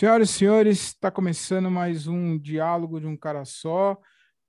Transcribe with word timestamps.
Senhoras 0.00 0.30
e 0.30 0.32
senhores, 0.32 0.78
está 0.78 1.10
começando 1.10 1.70
mais 1.70 2.06
um 2.06 2.38
diálogo 2.38 2.98
de 2.98 3.06
um 3.06 3.14
cara 3.14 3.44
só. 3.44 3.98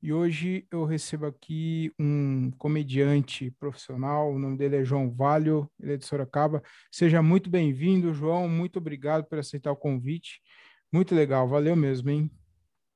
E 0.02 0.14
hoje 0.14 0.66
eu 0.72 0.86
recebo 0.86 1.26
aqui 1.26 1.92
um 2.00 2.52
comediante 2.58 3.52
profissional, 3.60 4.32
o 4.32 4.40
nome 4.40 4.56
dele 4.56 4.78
é 4.78 4.84
João 4.86 5.12
Valho, 5.12 5.70
ele 5.78 5.96
é 5.96 5.98
de 5.98 6.06
Sorocaba. 6.06 6.64
Seja 6.90 7.22
muito 7.22 7.50
bem-vindo, 7.50 8.14
João. 8.14 8.48
Muito 8.48 8.80
obrigado 8.80 9.26
por 9.26 9.40
aceitar 9.40 9.74
o 9.74 9.76
convite. 9.76 10.40
Muito 10.90 11.14
legal, 11.14 11.46
valeu 11.50 11.76
mesmo, 11.76 12.10
hein? 12.10 12.32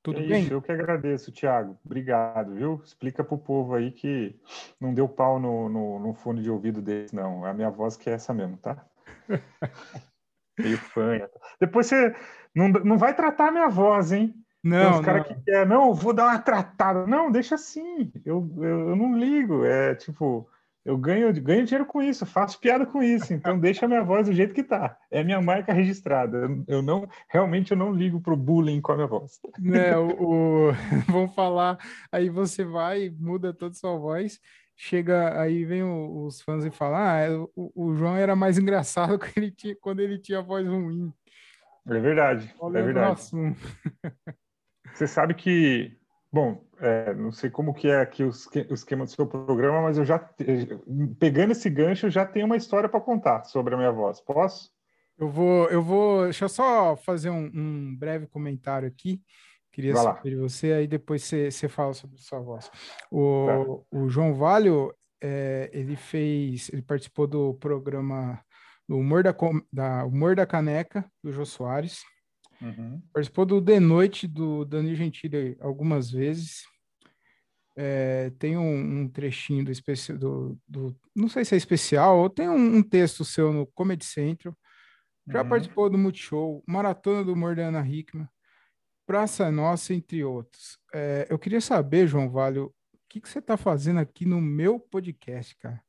Tudo 0.02 0.22
é 0.22 0.26
bem? 0.26 0.44
Isso, 0.44 0.54
eu 0.54 0.62
que 0.62 0.72
agradeço, 0.72 1.34
Thiago. 1.34 1.78
Obrigado, 1.84 2.56
viu? 2.56 2.82
Explica 2.86 3.22
pro 3.22 3.38
povo 3.38 3.74
aí 3.74 3.92
que 3.92 4.34
não 4.80 4.94
deu 4.94 5.10
pau 5.10 5.42
no, 5.42 5.68
no, 5.68 6.00
no 6.00 6.14
fone 6.14 6.42
de 6.42 6.50
ouvido 6.50 6.82
deles, 6.82 7.12
não. 7.12 7.44
A 7.44 7.54
minha 7.54 7.70
voz 7.70 7.98
que 7.98 8.10
é 8.10 8.14
essa 8.14 8.34
mesmo, 8.34 8.56
tá? 8.56 8.88
Meio 10.58 10.78
fanha. 10.78 11.30
Depois 11.60 11.88
você 11.88 12.16
não, 12.54 12.70
não 12.70 12.98
vai 12.98 13.14
tratar 13.14 13.50
a 13.50 13.52
minha 13.52 13.68
voz, 13.70 14.12
hein? 14.12 14.34
Não, 14.64 14.80
Tem 14.92 15.00
os 15.00 15.06
caras 15.06 15.28
não. 15.30 15.36
que 15.36 15.44
quer, 15.44 15.66
não, 15.68 15.94
vou 15.94 16.14
dar 16.14 16.26
uma 16.26 16.40
tratada. 16.40 17.06
Não, 17.06 17.32
deixa 17.32 17.56
assim. 17.56 18.12
Eu, 18.26 18.50
eu, 18.58 18.90
eu 18.90 18.96
não 18.96 19.16
ligo. 19.18 19.64
É 19.64 19.94
tipo, 19.94 20.50
eu 20.84 20.98
ganho, 20.98 21.32
ganho 21.42 21.66
dinheiro 21.66 21.86
com 21.86 22.02
isso, 22.02 22.26
faço 22.26 22.60
piada 22.60 22.84
com 22.86 23.04
isso. 23.04 23.32
Então 23.34 23.60
deixa 23.60 23.86
a 23.86 23.88
minha 23.88 24.04
voz 24.04 24.28
do 24.28 24.34
jeito 24.34 24.54
que 24.56 24.64
tá. 24.64 24.98
É 25.12 25.24
minha 25.24 25.40
marca 25.42 25.72
registrada. 25.72 26.38
Eu, 26.38 26.64
eu 26.68 26.82
não, 26.82 27.08
realmente 27.30 27.72
eu 27.72 27.78
não 27.78 27.92
ligo 27.94 28.20
pro 28.22 28.36
bullying 28.36 28.82
com 28.82 28.94
a 28.94 28.96
minha 28.96 29.08
voz. 29.08 29.40
né, 29.60 29.96
o, 29.98 30.08
o- 30.70 30.72
vamos 31.12 31.36
falar, 31.36 31.78
aí 32.12 32.30
você 32.30 32.64
vai, 32.64 33.14
muda 33.20 33.54
toda 33.54 33.72
a 33.72 33.76
sua 33.76 33.96
voz, 33.98 34.40
chega, 34.76 35.40
aí 35.40 35.64
vem 35.66 35.84
o- 35.84 36.26
os 36.26 36.42
fãs 36.42 36.66
e 36.66 36.72
falam, 36.72 36.98
ah, 37.00 37.18
é, 37.18 37.30
o, 37.32 37.50
o 37.76 37.96
João 37.96 38.16
era 38.18 38.36
mais 38.36 38.58
engraçado 38.60 39.18
quando 39.18 39.38
ele 39.38 39.52
tinha, 39.52 39.76
quando 39.76 40.00
ele 40.02 40.20
tinha 40.20 40.42
voz 40.42 40.68
ruim. 40.68 41.14
É 41.88 42.00
verdade, 42.00 42.54
é 42.60 42.64
Olhando 42.64 42.80
no 42.80 42.86
verdade. 42.94 43.22
Você 44.94 45.08
sabe 45.08 45.34
que, 45.34 45.98
bom, 46.32 46.64
é, 46.80 47.14
não 47.14 47.32
sei 47.32 47.50
como 47.50 47.74
que 47.74 47.88
é 47.88 48.00
aqui 48.02 48.24
o 48.24 48.30
esque- 48.30 48.68
o 48.70 48.74
esquema 48.74 49.06
do 49.06 49.12
seu 49.12 49.28
programa, 49.28 49.82
mas 49.82 49.98
eu 49.98 50.06
já, 50.06 50.18
pegando 51.20 51.52
esse 51.52 51.70
gancho, 51.70 52.06
eu 52.06 52.10
já 52.12 52.26
tenho 52.26 52.46
uma 52.46 52.56
história 52.58 52.88
para 52.88 53.02
contar 53.02 53.44
sobre 53.44 53.74
a 53.74 53.78
minha 53.78 53.92
voz. 53.92 54.22
Posso? 54.22 54.72
Eu 55.18 55.30
vou, 55.30 55.70
eu 55.70 55.82
vou, 55.82 56.24
deixa 56.26 56.46
eu 56.46 56.50
só 56.50 56.96
fazer 56.96 57.30
um, 57.30 57.50
um 57.54 57.96
breve 57.98 58.28
comentário 58.28 58.88
aqui. 58.88 59.22
Queria 59.76 59.94
Vai 59.94 60.04
saber 60.04 60.30
de 60.30 60.36
você, 60.38 60.72
aí 60.72 60.88
depois 60.88 61.22
você, 61.24 61.52
você 61.52 61.68
fala 61.68 61.94
sobre 61.94 62.18
sua 62.18 62.40
voz. 62.40 62.72
O, 63.12 63.84
o 63.92 64.08
João 64.08 64.34
Valho, 64.34 64.96
é, 65.22 65.70
ele 65.74 65.98
fez, 65.98 66.70
ele 66.72 66.82
participou 66.82 67.28
do 67.28 67.54
programa 67.56 68.42
do 68.88 68.96
Humor 68.98 69.22
da, 69.22 69.36
da 69.74 70.06
Humor 70.06 70.34
da 70.34 70.46
Caneca, 70.46 71.04
do 71.22 71.30
Jô 71.34 71.44
Soares. 71.46 72.04
Uhum. 72.62 73.02
Participou 73.14 73.46
do 73.46 73.62
The 73.62 73.82
Noite 73.82 74.28
do 74.30 74.64
Danilo 74.64 74.96
Gentili 74.96 75.58
algumas 75.60 76.10
vezes. 76.10 76.64
É, 77.78 78.30
tem 78.40 78.56
um, 78.58 79.02
um 79.02 79.10
trechinho 79.10 79.66
do, 79.66 79.72
especi- 79.72 80.14
do, 80.14 80.58
do- 80.66 80.96
Não 81.14 81.28
sei 81.28 81.44
se 81.44 81.54
é 81.54 81.58
especial, 81.58 82.18
ou 82.20 82.30
tem 82.30 82.48
um, 82.48 82.78
um 82.78 82.82
texto 82.82 83.26
seu 83.26 83.52
no 83.52 83.68
Comedy 83.68 84.06
Central. 84.06 84.56
Já 85.30 85.42
Uhum. 85.42 85.50
participou 85.50 85.90
do 85.90 85.98
Multishow, 85.98 86.64
Maratona 86.66 87.26
do 87.26 87.34
Humor 87.34 87.58
da 87.58 87.64
Ana 87.68 87.86
Hickman, 87.86 88.30
Praça 89.06 89.52
Nossa, 89.52 89.94
entre 89.94 90.24
outros. 90.24 90.78
É, 90.94 91.28
eu 91.30 91.38
queria 91.38 91.62
saber, 91.62 92.08
João 92.08 92.30
Valho, 92.30 92.74
o 92.94 92.98
que, 93.10 93.22
que 93.22 93.30
você 93.30 93.40
está 93.40 93.56
fazendo 93.56 94.00
aqui 94.00 94.26
no 94.26 94.42
meu 94.42 94.80
podcast, 94.80 95.56
cara? 95.58 95.82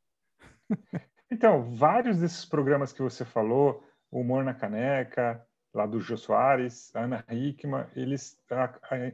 Então, 1.30 1.62
vários 1.74 2.18
desses 2.18 2.44
programas 2.44 2.92
que 2.92 3.02
você 3.02 3.24
falou, 3.24 3.82
o 4.10 4.20
Humor 4.20 4.44
na 4.44 4.54
Caneca, 4.54 5.44
lá 5.74 5.86
do 5.86 6.00
Jô 6.00 6.16
Soares, 6.16 6.90
Ana 6.94 7.24
Hickman, 7.30 7.86
eles 7.94 8.38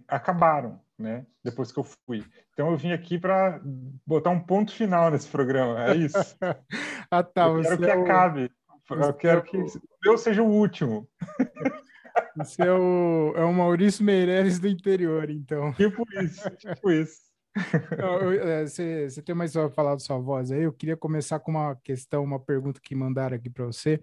acabaram, 0.08 0.80
né? 0.98 1.26
Depois 1.44 1.72
que 1.72 1.78
eu 1.78 1.84
fui. 1.84 2.24
Então 2.52 2.70
eu 2.70 2.76
vim 2.76 2.92
aqui 2.92 3.18
para 3.18 3.60
botar 4.06 4.30
um 4.30 4.40
ponto 4.40 4.72
final 4.74 5.10
nesse 5.10 5.28
programa. 5.28 5.84
É 5.86 5.96
isso. 5.96 6.16
Ah, 7.14 7.22
tá, 7.22 7.46
eu 7.46 7.60
quero 7.60 7.78
que 7.78 7.90
é 7.90 7.94
o- 7.96 8.02
acabe. 8.04 8.50
Eu 8.90 9.12
quero 9.12 9.40
é 9.40 9.42
que 9.42 9.56
o- 9.58 9.66
o 9.66 9.80
meu 10.02 10.16
seja 10.16 10.42
o 10.42 10.46
último. 10.50 11.06
Você 12.36 12.62
é 12.62 12.72
o, 12.72 13.32
é 13.36 13.44
o 13.44 13.52
Maurício 13.52 14.04
Meirelles 14.04 14.58
do 14.58 14.68
interior, 14.68 15.28
então. 15.30 15.72
Tipo 15.74 16.04
isso, 16.22 16.50
tipo 16.56 16.90
isso. 16.90 17.20
Eu- 17.98 18.32
é, 18.32 18.66
Você, 18.66 19.10
você 19.10 19.20
tem 19.22 19.34
mais 19.34 19.52
para 19.52 19.68
falar 19.70 19.92
da 19.92 19.98
sua 19.98 20.18
voz 20.18 20.50
aí? 20.50 20.62
Eu 20.62 20.72
queria 20.72 20.96
começar 20.96 21.38
com 21.38 21.50
uma 21.50 21.76
questão, 21.76 22.24
uma 22.24 22.40
pergunta 22.40 22.80
que 22.82 22.94
mandaram 22.94 23.36
aqui 23.36 23.50
para 23.50 23.66
você. 23.66 24.02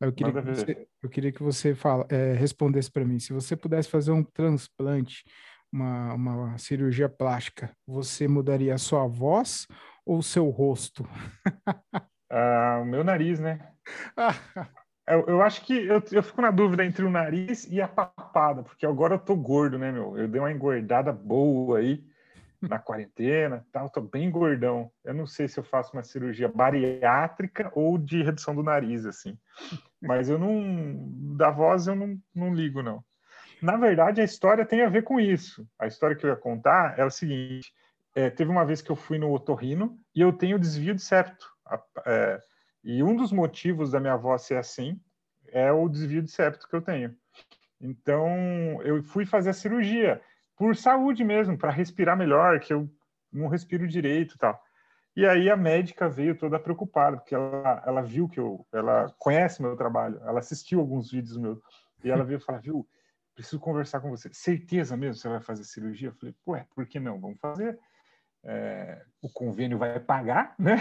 Eu 0.00 0.12
queria 0.12 0.32
que 0.32 0.40
ver. 0.40 0.56
você, 0.56 0.88
eu 1.02 1.08
queria 1.08 1.32
que 1.32 1.42
você 1.42 1.74
fala, 1.74 2.04
é, 2.10 2.32
respondesse 2.32 2.90
para 2.90 3.04
mim. 3.04 3.20
Se 3.20 3.32
você 3.32 3.54
pudesse 3.56 3.88
fazer 3.88 4.10
um 4.10 4.24
transplante, 4.24 5.24
uma, 5.72 6.14
uma 6.14 6.58
cirurgia 6.58 7.08
plástica, 7.08 7.70
você 7.86 8.26
mudaria 8.26 8.74
a 8.74 8.78
sua 8.78 9.06
voz 9.06 9.66
ou 10.04 10.18
o 10.18 10.22
seu 10.22 10.48
rosto? 10.50 11.06
Ah, 12.30 12.80
o 12.82 12.84
meu 12.84 13.02
nariz, 13.02 13.40
né? 13.40 13.72
Eu, 15.08 15.24
eu 15.26 15.42
acho 15.42 15.64
que 15.64 15.74
eu, 15.86 16.02
eu 16.12 16.22
fico 16.22 16.42
na 16.42 16.50
dúvida 16.50 16.84
entre 16.84 17.04
o 17.04 17.10
nariz 17.10 17.66
e 17.70 17.80
a 17.80 17.88
papada, 17.88 18.62
porque 18.62 18.84
agora 18.84 19.14
eu 19.14 19.18
tô 19.18 19.34
gordo, 19.34 19.78
né, 19.78 19.90
meu? 19.90 20.16
Eu 20.18 20.28
dei 20.28 20.40
uma 20.40 20.52
engordada 20.52 21.12
boa 21.12 21.78
aí 21.78 22.04
na 22.60 22.78
quarentena, 22.78 23.64
tal, 23.72 23.88
tô 23.88 24.00
bem 24.00 24.30
gordão. 24.30 24.90
Eu 25.04 25.14
não 25.14 25.26
sei 25.26 25.48
se 25.48 25.58
eu 25.58 25.64
faço 25.64 25.92
uma 25.94 26.02
cirurgia 26.02 26.48
bariátrica 26.48 27.70
ou 27.74 27.96
de 27.96 28.22
redução 28.22 28.54
do 28.54 28.62
nariz, 28.62 29.06
assim. 29.06 29.38
Mas 30.00 30.28
eu 30.28 30.38
não. 30.38 31.08
Da 31.36 31.50
voz 31.50 31.86
eu 31.86 31.94
não, 31.94 32.18
não 32.34 32.54
ligo, 32.54 32.82
não. 32.82 33.02
Na 33.60 33.76
verdade, 33.76 34.20
a 34.20 34.24
história 34.24 34.64
tem 34.64 34.82
a 34.82 34.88
ver 34.88 35.02
com 35.02 35.18
isso. 35.18 35.66
A 35.78 35.86
história 35.86 36.14
que 36.14 36.24
eu 36.24 36.30
ia 36.30 36.36
contar 36.36 36.98
é 36.98 37.04
o 37.04 37.10
seguinte: 37.10 37.72
é, 38.14 38.30
teve 38.30 38.50
uma 38.50 38.64
vez 38.64 38.80
que 38.80 38.90
eu 38.90 38.96
fui 38.96 39.18
no 39.18 39.32
otorrino 39.32 39.98
e 40.14 40.20
eu 40.20 40.32
tenho 40.32 40.58
desvio 40.58 40.94
de 40.94 41.02
septo. 41.02 41.46
A- 41.66 41.82
é, 42.06 42.40
e 42.88 43.02
um 43.02 43.14
dos 43.14 43.30
motivos 43.30 43.90
da 43.90 44.00
minha 44.00 44.16
voz 44.16 44.40
ser 44.40 44.56
assim 44.56 44.98
é 45.48 45.70
o 45.70 45.86
desvio 45.90 46.22
de 46.22 46.30
septo 46.30 46.66
que 46.66 46.74
eu 46.74 46.80
tenho. 46.80 47.14
Então, 47.78 48.26
eu 48.82 49.02
fui 49.02 49.26
fazer 49.26 49.50
a 49.50 49.52
cirurgia 49.52 50.22
por 50.56 50.74
saúde 50.74 51.22
mesmo, 51.22 51.58
para 51.58 51.70
respirar 51.70 52.16
melhor, 52.16 52.58
que 52.60 52.72
eu 52.72 52.90
não 53.30 53.46
respiro 53.46 53.86
direito 53.86 54.36
e 54.36 54.38
tal. 54.38 54.58
E 55.14 55.26
aí 55.26 55.50
a 55.50 55.56
médica 55.56 56.08
veio 56.08 56.34
toda 56.34 56.58
preocupada, 56.58 57.18
porque 57.18 57.34
ela, 57.34 57.82
ela 57.86 58.00
viu 58.00 58.26
que 58.26 58.40
eu, 58.40 58.66
ela 58.72 59.14
conhece 59.18 59.60
meu 59.60 59.76
trabalho, 59.76 60.18
ela 60.24 60.38
assistiu 60.38 60.80
alguns 60.80 61.10
vídeos 61.10 61.36
meus, 61.36 61.60
e 62.02 62.10
ela 62.10 62.24
veio 62.24 62.40
falar, 62.40 62.60
viu, 62.60 62.88
preciso 63.34 63.60
conversar 63.60 64.00
com 64.00 64.08
você. 64.08 64.32
Certeza 64.32 64.96
mesmo 64.96 65.16
que 65.16 65.20
você 65.20 65.28
vai 65.28 65.42
fazer 65.42 65.64
cirurgia? 65.64 66.08
Eu 66.08 66.14
falei, 66.14 66.34
ué, 66.46 66.66
por 66.74 66.86
que 66.86 66.98
não? 66.98 67.20
Vamos 67.20 67.38
fazer. 67.38 67.78
É, 68.42 69.04
o 69.20 69.28
convênio 69.28 69.76
vai 69.76 70.00
pagar, 70.00 70.54
né? 70.58 70.76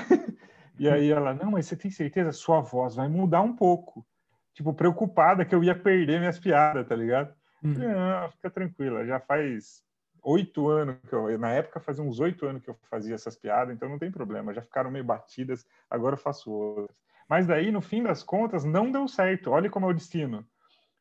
E 0.80 0.90
aí 0.90 1.12
ela, 1.12 1.34
não, 1.34 1.52
mas 1.52 1.66
você 1.66 1.76
tem 1.76 1.92
certeza? 1.92 2.32
Sua 2.32 2.62
voz 2.62 2.96
vai 2.96 3.08
mudar 3.08 3.42
um 3.42 3.56
pouco. 3.56 4.06
Tipo, 4.54 4.74
preocupada 4.74 5.46
que 5.46 5.54
eu 5.54 5.64
ia 5.64 5.76
perder 5.76 6.20
minhas 6.20 6.40
piadas, 6.40 6.88
tá 6.88 6.96
ligado? 6.96 7.34
Hum. 7.64 7.74
Falei, 7.74 7.90
Não, 7.90 8.32
fica 8.32 8.50
tranquila, 8.50 9.06
já 9.06 9.20
faz 9.20 9.84
oito 10.24 10.68
anos 10.68 10.98
que 11.08 11.14
eu, 11.14 11.38
na 11.38 11.52
época 11.52 11.80
fazia 11.80 12.04
uns 12.04 12.20
oito 12.20 12.46
anos 12.46 12.62
que 12.62 12.70
eu 12.70 12.76
fazia 12.90 13.16
essas 13.16 13.36
piadas, 13.36 13.74
então 13.74 13.88
não 13.88 13.98
tem 13.98 14.12
problema, 14.12 14.54
já 14.54 14.62
ficaram 14.62 14.92
meio 14.92 15.06
batidas, 15.06 15.66
agora 15.90 16.16
eu 16.16 16.20
faço 16.20 16.52
outras. 16.52 16.98
Mas 17.28 17.46
daí, 17.46 17.72
no 17.72 17.82
fim 17.82 18.04
das 18.04 18.24
contas, 18.24 18.64
não 18.64 18.92
deu 18.92 19.08
certo. 19.08 19.52
Olha 19.52 19.70
como 19.70 19.86
é 19.86 19.90
o 19.90 19.94
destino. 19.94 20.46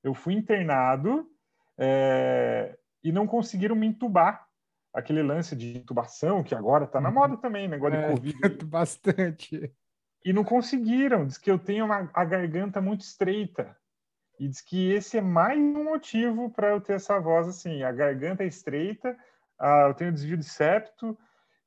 Eu 0.03 0.12
fui 0.12 0.34
internado 0.34 1.28
é, 1.78 2.76
e 3.03 3.12
não 3.12 3.26
conseguiram 3.26 3.76
me 3.76 3.86
entubar. 3.86 4.45
Aquele 4.96 5.22
lance 5.22 5.54
de 5.54 5.76
intubação, 5.76 6.42
que 6.42 6.54
agora 6.54 6.86
tá 6.86 7.00
na 7.00 7.08
Uhum. 7.08 7.14
moda 7.14 7.36
também, 7.36 7.68
negócio 7.68 7.96
É, 7.96 8.00
de 8.00 8.14
Covid. 8.14 8.42
aí. 8.46 8.58
Bastante. 8.64 9.70
E 10.24 10.32
não 10.32 10.42
conseguiram. 10.42 11.26
Diz 11.26 11.36
que 11.36 11.50
eu 11.50 11.59
tenho 11.59 11.84
uma, 11.84 12.10
a 12.15 12.24
garganta 12.24 12.80
muito 12.80 13.03
estreita. 13.03 13.76
E 14.41 14.48
diz 14.48 14.60
que 14.62 14.91
esse 14.92 15.18
é 15.18 15.21
mais 15.21 15.59
um 15.59 15.84
motivo 15.84 16.50
para 16.50 16.71
eu 16.71 16.80
ter 16.80 16.94
essa 16.94 17.21
voz 17.21 17.47
assim. 17.47 17.82
A 17.82 17.92
garganta 17.92 18.42
é 18.42 18.47
estreita, 18.47 19.16
ah, 19.59 19.86
eu 19.88 19.94
tenho 19.94 20.12
desvio 20.12 20.36
de 20.36 20.44
septo. 20.44 21.16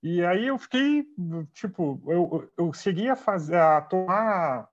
E 0.01 0.23
aí 0.25 0.47
eu 0.47 0.57
fiquei, 0.57 1.05
tipo, 1.53 2.01
eu, 2.07 2.49
eu 2.57 2.73
cheguei 2.73 3.09
a 3.09 3.15
fazer, 3.15 3.57
a 3.57 3.81
tomar, 3.81 4.69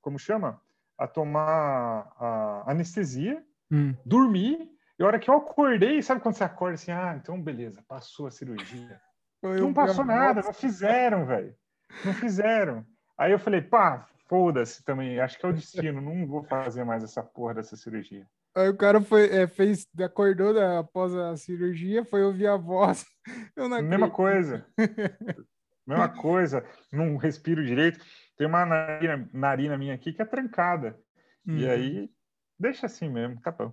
como 0.00 0.18
chama? 0.18 0.60
A 0.98 1.06
tomar 1.06 2.12
a 2.18 2.64
anestesia, 2.70 3.44
Hum. 3.70 3.94
dormir. 4.04 4.68
E 5.00 5.02
a 5.02 5.06
hora 5.06 5.18
que 5.18 5.30
eu 5.30 5.34
acordei, 5.34 6.02
sabe 6.02 6.20
quando 6.20 6.34
você 6.34 6.44
acorda 6.44 6.74
assim, 6.74 6.90
ah, 6.92 7.16
então 7.18 7.40
beleza, 7.40 7.82
passou 7.88 8.26
a 8.26 8.30
cirurgia. 8.30 9.00
Eu- 9.42 9.54
Não 9.64 9.72
passou 9.72 10.04
eu- 10.04 10.08
nada, 10.08 10.42
não 10.42 10.52
fizeram, 10.52 11.24
velho. 11.24 11.56
Não 12.04 12.12
fizeram. 12.12 12.84
Aí 13.16 13.32
eu 13.32 13.38
falei, 13.38 13.62
pá, 13.62 14.06
foda-se 14.28 14.84
também, 14.84 15.18
acho 15.18 15.38
que 15.38 15.46
é 15.46 15.48
o 15.48 15.54
destino, 15.54 16.02
não 16.02 16.26
vou 16.26 16.42
fazer 16.44 16.84
mais 16.84 17.02
essa 17.02 17.22
porra 17.22 17.54
dessa 17.54 17.76
cirurgia. 17.78 18.26
Aí 18.54 18.68
o 18.68 18.76
cara 18.76 19.00
foi, 19.00 19.30
é, 19.34 19.46
fez, 19.46 19.86
acordou 19.98 20.52
da- 20.52 20.80
após 20.80 21.14
a 21.14 21.34
cirurgia, 21.34 22.04
foi 22.04 22.22
ouvir 22.22 22.48
a 22.48 22.58
voz. 22.58 23.06
Mesma 23.82 24.10
coisa. 24.10 24.66
Mesma 25.86 26.08
coisa, 26.10 26.62
não 26.92 27.16
respiro 27.16 27.64
direito. 27.64 28.04
Tem 28.36 28.46
uma 28.46 28.66
narina, 28.66 29.30
narina 29.32 29.78
minha 29.78 29.94
aqui 29.94 30.12
que 30.12 30.20
é 30.20 30.26
trancada. 30.26 31.00
E 31.46 31.64
Uhum. 31.64 31.70
aí, 31.70 32.10
deixa 32.58 32.84
assim 32.84 33.08
mesmo, 33.08 33.40
tá 33.40 33.50
bom. 33.50 33.72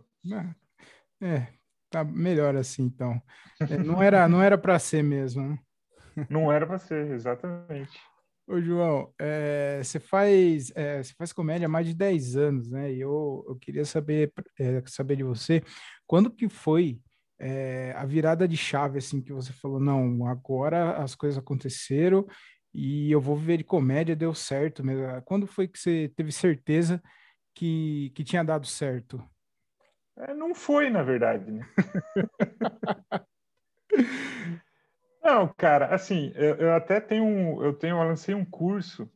É, 1.22 1.48
tá 1.90 2.04
melhor 2.04 2.56
assim, 2.56 2.84
então. 2.84 3.22
É, 3.60 3.78
não 3.78 4.02
era, 4.02 4.28
não 4.28 4.42
era 4.42 4.58
para 4.58 4.78
ser 4.80 5.04
mesmo, 5.04 5.44
né? 5.48 5.60
Não 6.30 6.52
era 6.52 6.66
para 6.66 6.78
ser, 6.78 7.12
exatamente. 7.12 8.00
Ô, 8.48 8.62
João, 8.62 9.14
é, 9.20 9.82
você, 9.84 10.00
faz, 10.00 10.72
é, 10.74 11.04
você 11.04 11.14
faz 11.14 11.34
comédia 11.34 11.66
há 11.66 11.70
mais 11.70 11.86
de 11.86 11.94
10 11.94 12.38
anos, 12.38 12.72
né? 12.72 12.94
E 12.94 13.02
eu, 13.02 13.46
eu 13.48 13.56
queria 13.58 13.84
saber, 13.84 14.32
é, 14.58 14.82
saber 14.86 15.18
de 15.18 15.24
você, 15.24 15.62
quando 16.08 16.32
que 16.32 16.48
foi 16.48 17.00
é, 17.40 17.94
a 17.96 18.06
virada 18.06 18.48
de 18.48 18.56
chave, 18.56 19.00
assim, 19.00 19.22
que 19.22 19.34
você 19.34 19.52
falou, 19.52 19.80
não, 19.80 20.26
agora 20.26 20.98
as 20.98 21.14
coisas 21.14 21.38
aconteceram 21.38 22.26
e 22.74 23.12
eu 23.12 23.20
vou 23.20 23.36
viver 23.36 23.58
de 23.58 23.64
comédia, 23.64 24.16
deu 24.16 24.34
certo 24.34 24.84
mesmo. 24.84 25.04
Quando 25.24 25.46
foi 25.46 25.68
que 25.68 25.78
você 25.78 26.12
teve 26.16 26.32
certeza 26.32 27.02
que, 27.54 28.12
que 28.16 28.24
tinha 28.24 28.44
dado 28.44 28.66
certo? 28.66 29.24
É, 30.18 30.34
não 30.34 30.56
foi, 30.56 30.90
na 30.90 31.04
verdade, 31.04 31.52
né? 31.52 31.68
Não, 35.24 35.46
cara, 35.58 35.94
assim, 35.94 36.32
eu, 36.36 36.56
eu, 36.56 36.74
até 36.74 37.02
tenho 37.02 37.26
um, 37.26 37.62
eu 37.62 37.74
tenho, 37.74 37.98
eu 37.98 38.08
lancei 38.08 38.34
um 38.34 38.46
curso 38.46 39.12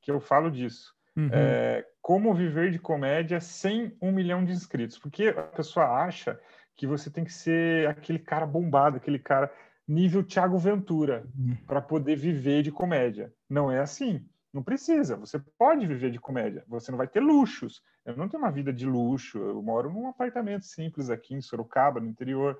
que 0.00 0.08
eu 0.08 0.20
falo 0.20 0.52
disso. 0.52 0.94
Uhum. 1.16 1.30
É, 1.32 1.84
como 2.00 2.32
viver 2.32 2.70
de 2.70 2.78
comédia 2.78 3.40
sem 3.40 3.92
um 4.00 4.12
milhão 4.12 4.44
de 4.44 4.52
inscritos. 4.52 4.96
Porque 4.98 5.28
a 5.28 5.42
pessoa 5.42 5.86
acha 5.86 6.38
que 6.76 6.86
você 6.86 7.10
tem 7.10 7.24
que 7.24 7.32
ser 7.32 7.88
aquele 7.88 8.20
cara 8.20 8.46
bombado, 8.46 8.98
aquele 8.98 9.18
cara 9.18 9.52
nível 9.86 10.22
Thiago 10.22 10.56
Ventura, 10.58 11.26
uhum. 11.36 11.56
para 11.66 11.82
poder 11.82 12.14
viver 12.14 12.62
de 12.62 12.70
comédia. 12.70 13.32
Não 13.50 13.68
é 13.68 13.80
assim. 13.80 14.24
Não 14.52 14.62
precisa. 14.62 15.16
Você 15.16 15.38
pode 15.58 15.86
viver 15.86 16.10
de 16.10 16.18
comédia. 16.18 16.64
Você 16.68 16.90
não 16.90 16.98
vai 16.98 17.06
ter 17.06 17.20
luxos. 17.20 17.82
Eu 18.04 18.16
não 18.16 18.28
tenho 18.28 18.42
uma 18.42 18.50
vida 18.50 18.72
de 18.72 18.86
luxo. 18.86 19.38
Eu 19.38 19.62
moro 19.62 19.90
num 19.90 20.08
apartamento 20.08 20.64
simples 20.64 21.10
aqui 21.10 21.34
em 21.34 21.40
Sorocaba, 21.40 22.00
no 22.00 22.08
interior. 22.08 22.58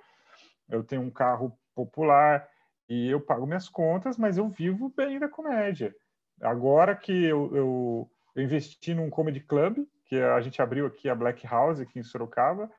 Eu 0.69 0.85
tenho 0.85 1.03
um 1.03 1.11
carro 1.11 1.59
popular 1.75 2.47
e 2.89 3.09
eu 3.11 3.21
pago 3.21 3.47
minhas 3.47 3.69
contas, 3.69 4.19
mas 4.19 4.37
eu 4.37 4.49
vivo 4.49 4.93
bem 4.95 5.19
da 5.19 5.29
comédia. 5.29 5.95
Agora 6.41 6.95
que 6.95 7.13
eu, 7.13 7.55
eu, 7.55 8.11
eu 8.35 8.43
investi 8.43 8.95
num 8.95 9.11
comedy 9.11 9.41
club, 9.41 9.79
que 10.07 10.17
a 10.17 10.41
gente 10.41 10.61
abriu 10.63 10.87
aqui 10.87 11.09
a 11.09 11.15
Black 11.15 11.47
House 11.47 11.81
aqui 11.81 11.99
em 11.99 12.03
Sorocaba, 12.03 12.71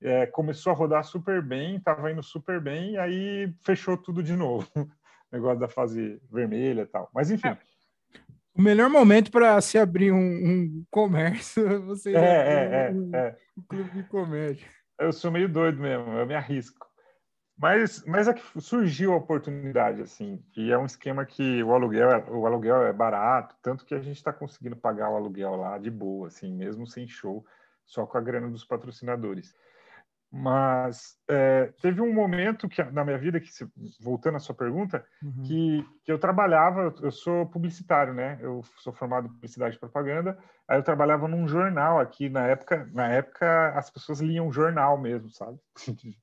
é, 0.00 0.26
começou 0.26 0.72
a 0.72 0.74
rodar 0.74 1.04
super 1.04 1.40
bem, 1.40 1.76
estava 1.76 2.10
indo 2.10 2.22
super 2.22 2.60
bem, 2.60 2.92
e 2.92 2.98
aí 2.98 3.54
fechou 3.62 3.96
tudo 3.96 4.22
de 4.22 4.34
novo. 4.34 4.68
negócio 5.30 5.58
da 5.58 5.68
fase 5.68 6.20
vermelha 6.30 6.82
e 6.82 6.86
tal. 6.86 7.10
Mas 7.14 7.30
enfim. 7.30 7.48
É. 7.48 7.71
O 8.54 8.60
melhor 8.60 8.90
momento 8.90 9.30
para 9.30 9.60
se 9.60 9.78
abrir 9.78 10.12
um, 10.12 10.18
um 10.18 10.84
comércio 10.90 11.66
é 11.66 11.78
você 11.78 12.14
é, 12.14 12.20
é, 12.20 12.88
é, 12.88 12.90
um, 12.92 13.14
é. 13.14 13.36
um 13.56 13.62
clube 13.62 13.90
de 13.90 14.02
comédia. 14.04 14.66
Eu 14.98 15.12
sou 15.12 15.30
meio 15.30 15.48
doido 15.48 15.80
mesmo, 15.80 16.12
eu 16.12 16.26
me 16.26 16.34
arrisco. 16.34 16.86
Mas, 17.56 18.04
mas 18.06 18.28
é 18.28 18.34
que 18.34 18.60
surgiu 18.60 19.12
a 19.12 19.16
oportunidade, 19.16 20.02
assim, 20.02 20.42
e 20.56 20.72
é 20.72 20.78
um 20.78 20.86
esquema 20.86 21.24
que 21.24 21.62
o 21.62 21.72
aluguel, 21.72 22.10
é, 22.10 22.24
o 22.30 22.46
aluguel 22.46 22.82
é 22.82 22.92
barato, 22.92 23.54
tanto 23.62 23.84
que 23.84 23.94
a 23.94 24.00
gente 24.00 24.16
está 24.16 24.32
conseguindo 24.32 24.76
pagar 24.76 25.10
o 25.10 25.16
aluguel 25.16 25.56
lá 25.56 25.78
de 25.78 25.90
boa, 25.90 26.26
assim, 26.26 26.52
mesmo 26.52 26.86
sem 26.86 27.06
show, 27.06 27.44
só 27.86 28.04
com 28.04 28.18
a 28.18 28.20
grana 28.20 28.48
dos 28.48 28.64
patrocinadores. 28.64 29.54
Mas 30.34 31.18
é, 31.28 31.74
teve 31.82 32.00
um 32.00 32.10
momento 32.10 32.66
que 32.66 32.82
na 32.82 33.04
minha 33.04 33.18
vida, 33.18 33.38
que 33.38 33.50
voltando 34.00 34.36
à 34.36 34.38
sua 34.38 34.54
pergunta, 34.54 35.04
uhum. 35.22 35.42
que, 35.42 35.86
que 36.02 36.10
eu 36.10 36.18
trabalhava, 36.18 36.94
eu 37.02 37.10
sou 37.10 37.44
publicitário, 37.44 38.14
né? 38.14 38.38
Eu 38.40 38.62
sou 38.78 38.94
formado 38.94 39.26
em 39.26 39.30
publicidade 39.30 39.76
e 39.76 39.78
propaganda. 39.78 40.38
Aí 40.66 40.78
eu 40.78 40.82
trabalhava 40.82 41.28
num 41.28 41.46
jornal 41.46 42.00
aqui 42.00 42.30
na 42.30 42.46
época. 42.46 42.88
Na 42.94 43.08
época 43.08 43.74
as 43.76 43.90
pessoas 43.90 44.20
liam 44.20 44.50
jornal 44.50 44.96
mesmo, 44.96 45.30
sabe? 45.30 45.58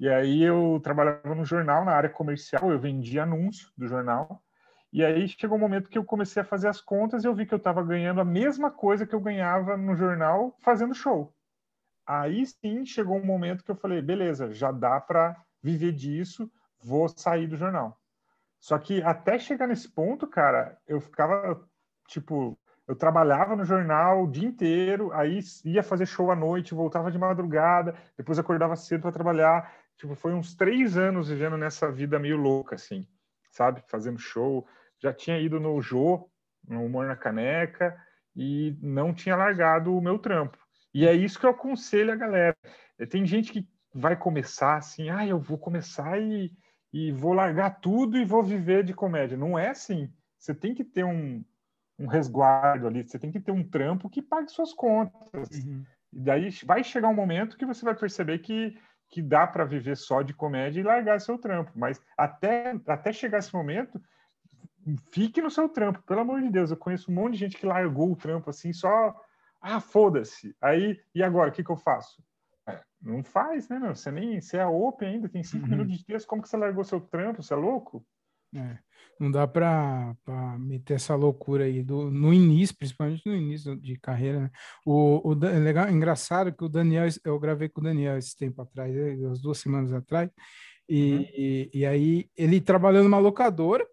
E 0.00 0.08
aí 0.08 0.42
eu 0.42 0.80
trabalhava 0.82 1.32
no 1.32 1.44
jornal, 1.44 1.84
na 1.84 1.92
área 1.92 2.10
comercial, 2.10 2.72
eu 2.72 2.78
vendia 2.78 3.22
anúncio 3.22 3.68
do 3.78 3.86
jornal. 3.86 4.42
E 4.92 5.04
aí 5.04 5.28
chegou 5.28 5.56
um 5.56 5.60
momento 5.60 5.88
que 5.88 5.96
eu 5.96 6.04
comecei 6.04 6.42
a 6.42 6.44
fazer 6.44 6.66
as 6.66 6.80
contas 6.80 7.22
e 7.22 7.28
eu 7.28 7.34
vi 7.34 7.46
que 7.46 7.54
eu 7.54 7.58
estava 7.58 7.84
ganhando 7.84 8.20
a 8.20 8.24
mesma 8.24 8.68
coisa 8.68 9.06
que 9.06 9.14
eu 9.14 9.20
ganhava 9.20 9.76
no 9.76 9.94
jornal 9.94 10.56
fazendo 10.60 10.92
show. 10.92 11.32
Aí 12.06 12.44
sim 12.46 12.84
chegou 12.84 13.16
um 13.16 13.24
momento 13.24 13.64
que 13.64 13.70
eu 13.70 13.76
falei, 13.76 14.02
beleza, 14.02 14.52
já 14.52 14.72
dá 14.72 15.00
para 15.00 15.36
viver 15.62 15.92
disso, 15.92 16.50
vou 16.82 17.08
sair 17.08 17.46
do 17.46 17.56
jornal. 17.56 18.00
Só 18.58 18.78
que 18.78 19.02
até 19.02 19.38
chegar 19.38 19.66
nesse 19.66 19.88
ponto, 19.88 20.26
cara, 20.26 20.78
eu 20.86 21.00
ficava 21.00 21.68
tipo, 22.08 22.58
eu 22.86 22.96
trabalhava 22.96 23.56
no 23.56 23.64
jornal 23.64 24.24
o 24.24 24.30
dia 24.30 24.46
inteiro, 24.46 25.12
aí 25.12 25.40
ia 25.64 25.82
fazer 25.82 26.06
show 26.06 26.30
à 26.30 26.36
noite, 26.36 26.74
voltava 26.74 27.10
de 27.10 27.18
madrugada, 27.18 27.94
depois 28.16 28.38
acordava 28.38 28.76
cedo 28.76 29.02
para 29.02 29.12
trabalhar. 29.12 29.72
Tipo, 29.96 30.14
foi 30.14 30.32
uns 30.32 30.54
três 30.54 30.96
anos 30.96 31.28
vivendo 31.28 31.56
nessa 31.56 31.90
vida 31.90 32.18
meio 32.18 32.36
louca, 32.36 32.74
assim, 32.74 33.06
sabe? 33.50 33.82
Fazendo 33.86 34.18
show. 34.18 34.66
Já 34.98 35.12
tinha 35.12 35.38
ido 35.38 35.60
no 35.60 35.80
Jô, 35.80 36.28
no 36.66 36.84
Humor 36.84 37.06
na 37.06 37.16
Caneca, 37.16 37.96
e 38.34 38.76
não 38.80 39.14
tinha 39.14 39.36
largado 39.36 39.96
o 39.96 40.00
meu 40.00 40.18
trampo. 40.18 40.58
E 40.94 41.06
é 41.06 41.14
isso 41.14 41.38
que 41.38 41.46
eu 41.46 41.50
aconselho 41.50 42.12
a 42.12 42.16
galera. 42.16 42.56
Tem 43.10 43.24
gente 43.24 43.52
que 43.52 43.66
vai 43.94 44.16
começar 44.16 44.76
assim, 44.76 45.10
ah, 45.10 45.26
eu 45.26 45.38
vou 45.38 45.58
começar 45.58 46.20
e, 46.20 46.52
e 46.92 47.12
vou 47.12 47.32
largar 47.32 47.80
tudo 47.80 48.16
e 48.16 48.24
vou 48.24 48.42
viver 48.42 48.84
de 48.84 48.94
comédia. 48.94 49.36
Não 49.36 49.58
é 49.58 49.70
assim. 49.70 50.12
Você 50.38 50.54
tem 50.54 50.74
que 50.74 50.84
ter 50.84 51.04
um, 51.04 51.44
um 51.98 52.06
resguardo 52.06 52.86
ali, 52.86 53.02
você 53.02 53.18
tem 53.18 53.30
que 53.30 53.40
ter 53.40 53.52
um 53.52 53.66
trampo 53.66 54.10
que 54.10 54.22
pague 54.22 54.50
suas 54.50 54.72
contas. 54.72 55.48
Uhum. 55.64 55.84
E 56.12 56.20
daí 56.20 56.50
vai 56.64 56.84
chegar 56.84 57.08
um 57.08 57.14
momento 57.14 57.56
que 57.56 57.66
você 57.66 57.84
vai 57.84 57.94
perceber 57.94 58.38
que 58.38 58.76
que 59.12 59.20
dá 59.20 59.46
para 59.46 59.66
viver 59.66 59.94
só 59.94 60.22
de 60.22 60.32
comédia 60.32 60.80
e 60.80 60.82
largar 60.82 61.20
seu 61.20 61.36
trampo. 61.36 61.70
Mas 61.76 62.00
até, 62.16 62.74
até 62.86 63.12
chegar 63.12 63.38
esse 63.38 63.52
momento, 63.54 64.00
fique 65.12 65.42
no 65.42 65.50
seu 65.50 65.68
trampo, 65.68 66.02
pelo 66.04 66.20
amor 66.20 66.40
de 66.40 66.48
Deus. 66.48 66.70
Eu 66.70 66.78
conheço 66.78 67.10
um 67.10 67.14
monte 67.14 67.34
de 67.34 67.40
gente 67.40 67.58
que 67.58 67.66
largou 67.66 68.10
o 68.10 68.16
trampo 68.16 68.48
assim, 68.48 68.72
só. 68.72 69.14
Ah, 69.62 69.80
foda-se. 69.80 70.56
Aí, 70.60 71.00
e 71.14 71.22
agora, 71.22 71.50
o 71.50 71.52
que, 71.52 71.62
que 71.62 71.70
eu 71.70 71.76
faço? 71.76 72.20
É, 72.68 72.80
não 73.00 73.22
faz, 73.22 73.68
né, 73.68 73.78
meu? 73.78 73.94
Você 73.94 74.10
nem. 74.10 74.40
Você 74.40 74.56
é 74.56 74.66
open 74.66 75.08
ainda, 75.08 75.28
tem 75.28 75.44
cinco 75.44 75.64
uhum. 75.64 75.70
minutos 75.70 75.96
de 75.96 76.04
texto. 76.04 76.26
Como 76.26 76.42
que 76.42 76.48
você 76.48 76.56
largou 76.56 76.82
seu 76.82 77.00
trampo? 77.00 77.42
Você 77.42 77.54
é 77.54 77.56
louco? 77.56 78.04
É, 78.54 78.76
não 79.18 79.30
dá 79.30 79.46
para 79.46 80.14
meter 80.58 80.94
essa 80.94 81.14
loucura 81.14 81.64
aí 81.64 81.82
do, 81.82 82.10
no 82.10 82.34
início, 82.34 82.76
principalmente 82.76 83.22
no 83.24 83.34
início 83.34 83.76
de 83.76 83.96
carreira. 83.96 84.40
Né? 84.40 84.50
O, 84.84 85.30
o 85.30 85.44
é 85.46 85.58
legal, 85.58 85.88
engraçado 85.88 86.52
que 86.52 86.64
o 86.64 86.68
Daniel, 86.68 87.06
eu 87.24 87.38
gravei 87.38 87.68
com 87.68 87.80
o 87.80 87.84
Daniel 87.84 88.18
esse 88.18 88.36
tempo 88.36 88.60
atrás, 88.60 88.94
umas 89.20 89.40
duas 89.40 89.58
semanas 89.58 89.92
atrás, 89.92 90.28
e, 90.88 91.14
uhum. 91.14 91.26
e, 91.34 91.70
e, 91.72 91.86
aí 91.86 92.30
ele 92.36 92.60
trabalhando 92.60 93.04
numa 93.04 93.18
locadora 93.18 93.86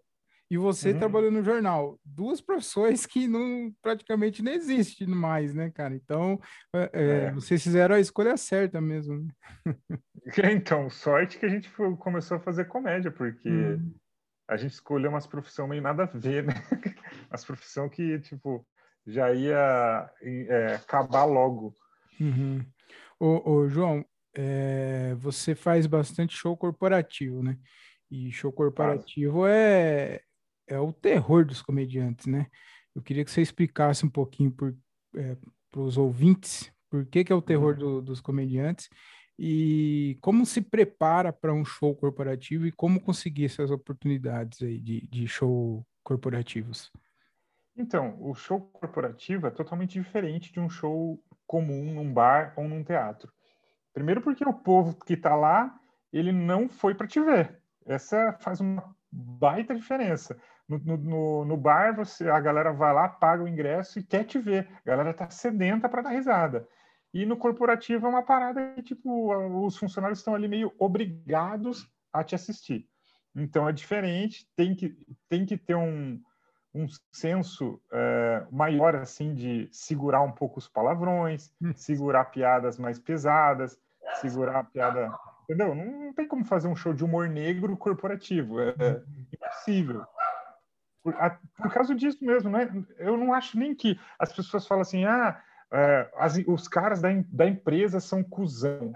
e 0.50 0.58
você 0.58 0.92
uhum. 0.92 0.98
trabalhando 0.98 1.34
no 1.34 1.44
jornal. 1.44 1.98
Duas 2.04 2.40
profissões 2.40 3.06
que 3.06 3.28
não 3.28 3.72
praticamente 3.80 4.42
não 4.42 4.52
existem 4.52 5.06
mais, 5.06 5.54
né, 5.54 5.70
cara? 5.70 5.94
Então, 5.94 6.40
é, 6.74 6.90
é. 6.92 7.32
vocês 7.32 7.62
fizeram 7.62 7.94
a 7.94 8.00
escolha 8.00 8.36
certa 8.36 8.80
mesmo. 8.80 9.16
Né? 9.16 9.32
então, 10.52 10.90
sorte 10.90 11.38
que 11.38 11.46
a 11.46 11.48
gente 11.48 11.70
começou 11.98 12.36
a 12.36 12.40
fazer 12.40 12.64
comédia, 12.66 13.10
porque. 13.10 13.48
Uhum 13.48 13.94
a 14.50 14.56
gente 14.56 14.72
escolheu 14.72 15.10
umas 15.10 15.28
profissão 15.28 15.68
meio 15.68 15.80
nada 15.80 16.02
a 16.02 16.06
ver, 16.06 16.42
né? 16.44 16.54
As 17.30 17.44
profissão 17.44 17.88
que, 17.88 18.18
tipo, 18.18 18.66
já 19.06 19.32
ia 19.32 20.10
é, 20.20 20.74
acabar 20.74 21.24
logo. 21.24 21.72
Uhum. 22.20 22.60
Ô, 23.18 23.48
ô, 23.48 23.68
João, 23.68 24.04
é, 24.34 25.14
você 25.14 25.54
faz 25.54 25.86
bastante 25.86 26.36
show 26.36 26.56
corporativo, 26.56 27.44
né? 27.44 27.56
E 28.10 28.32
show 28.32 28.52
corporativo 28.52 29.46
é, 29.46 30.20
é 30.70 30.78
o 30.78 30.92
terror 30.92 31.44
dos 31.44 31.60
comediantes, 31.60 32.26
né? 32.26 32.46
Eu 32.94 33.02
queria 33.02 33.24
que 33.24 33.30
você 33.30 33.42
explicasse 33.42 34.04
um 34.06 34.10
pouquinho 34.10 34.52
para 34.52 34.72
é, 35.16 35.36
os 35.76 35.98
ouvintes 35.98 36.72
por 36.90 37.06
que, 37.06 37.24
que 37.24 37.32
é 37.32 37.36
o 37.36 37.40
terror 37.40 37.74
uhum. 37.74 37.78
do, 37.78 38.02
dos 38.02 38.20
comediantes 38.20 38.90
e 39.38 40.18
como 40.20 40.44
se 40.44 40.60
prepara 40.60 41.32
para 41.32 41.54
um 41.54 41.64
show 41.64 41.94
corporativo 41.94 42.66
e 42.66 42.72
como 42.72 43.00
conseguir 43.00 43.46
essas 43.46 43.70
oportunidades 43.70 44.60
aí 44.60 44.78
de, 44.78 45.06
de 45.06 45.26
show 45.28 45.86
corporativos? 46.02 46.92
Então, 47.76 48.18
o 48.20 48.34
show 48.34 48.60
corporativo 48.60 49.46
é 49.46 49.50
totalmente 49.50 49.92
diferente 49.92 50.52
de 50.52 50.60
um 50.60 50.68
show 50.68 51.22
comum 51.46 51.94
num 51.94 52.12
bar 52.12 52.52
ou 52.56 52.68
num 52.68 52.82
teatro. 52.82 53.32
Primeiro 53.94 54.20
porque 54.20 54.44
o 54.44 54.52
povo 54.52 54.94
que 55.06 55.14
está 55.14 55.34
lá, 55.34 55.74
ele 56.12 56.32
não 56.32 56.68
foi 56.68 56.94
para 56.94 57.06
te 57.06 57.20
ver. 57.20 57.62
Essa 57.86 58.36
faz 58.40 58.60
uma 58.60 58.94
baita 59.10 59.74
diferença. 59.74 60.38
No, 60.78 60.96
no, 60.96 61.44
no, 61.44 61.56
bar, 61.56 61.96
você, 61.96 62.30
a 62.30 62.38
galera 62.38 62.72
vai 62.72 62.94
lá, 62.94 63.08
paga 63.08 63.42
o 63.42 63.48
ingresso 63.48 63.98
e 63.98 64.04
quer 64.04 64.22
te 64.22 64.38
ver. 64.38 64.68
A 64.86 64.90
galera 64.90 65.10
está 65.10 65.28
sedenta 65.28 65.88
para 65.88 66.02
dar 66.02 66.10
risada. 66.10 66.68
E 67.12 67.26
no 67.26 67.36
corporativo 67.36 68.06
é 68.06 68.08
uma 68.08 68.22
parada 68.22 68.72
que, 68.74 68.82
tipo, 68.82 69.34
os 69.66 69.76
funcionários 69.76 70.20
estão 70.20 70.32
ali 70.32 70.46
meio 70.46 70.72
obrigados 70.78 71.90
a 72.12 72.22
te 72.22 72.36
assistir. 72.36 72.88
Então 73.34 73.68
é 73.68 73.72
diferente, 73.72 74.48
tem 74.54 74.74
que, 74.74 74.96
tem 75.28 75.44
que 75.44 75.56
ter 75.56 75.74
um, 75.74 76.20
um 76.72 76.86
senso 77.12 77.80
é, 77.92 78.46
maior, 78.50 78.94
assim, 78.94 79.34
de 79.34 79.68
segurar 79.72 80.22
um 80.22 80.32
pouco 80.32 80.60
os 80.60 80.68
palavrões, 80.68 81.52
hum. 81.60 81.72
segurar 81.74 82.26
piadas 82.26 82.78
mais 82.78 82.98
pesadas, 82.98 83.76
segurar 84.20 84.60
a 84.60 84.64
piada. 84.64 85.12
Entendeu? 85.44 85.74
Não, 85.74 85.84
não, 85.84 86.12
tem 86.14 86.28
como 86.28 86.44
fazer 86.44 86.68
um 86.68 86.76
show 86.76 86.94
de 86.94 87.04
humor 87.04 87.28
negro 87.28 87.76
corporativo. 87.76 88.60
É, 88.60 88.68
é 88.78 89.02
impossível. 89.32 90.06
Por, 91.02 91.14
a, 91.14 91.30
por 91.56 91.72
causa 91.72 91.94
disso 91.94 92.24
mesmo, 92.24 92.50
né? 92.50 92.70
Eu 92.98 93.16
não 93.16 93.32
acho 93.32 93.58
nem 93.58 93.74
que 93.74 93.98
as 94.18 94.32
pessoas 94.32 94.66
falam 94.66 94.82
assim, 94.82 95.04
ah, 95.04 95.40
é, 95.72 96.10
as, 96.16 96.36
os 96.46 96.68
caras 96.68 97.00
da, 97.00 97.08
da 97.28 97.46
empresa 97.46 98.00
são 98.00 98.22
cuzão. 98.22 98.92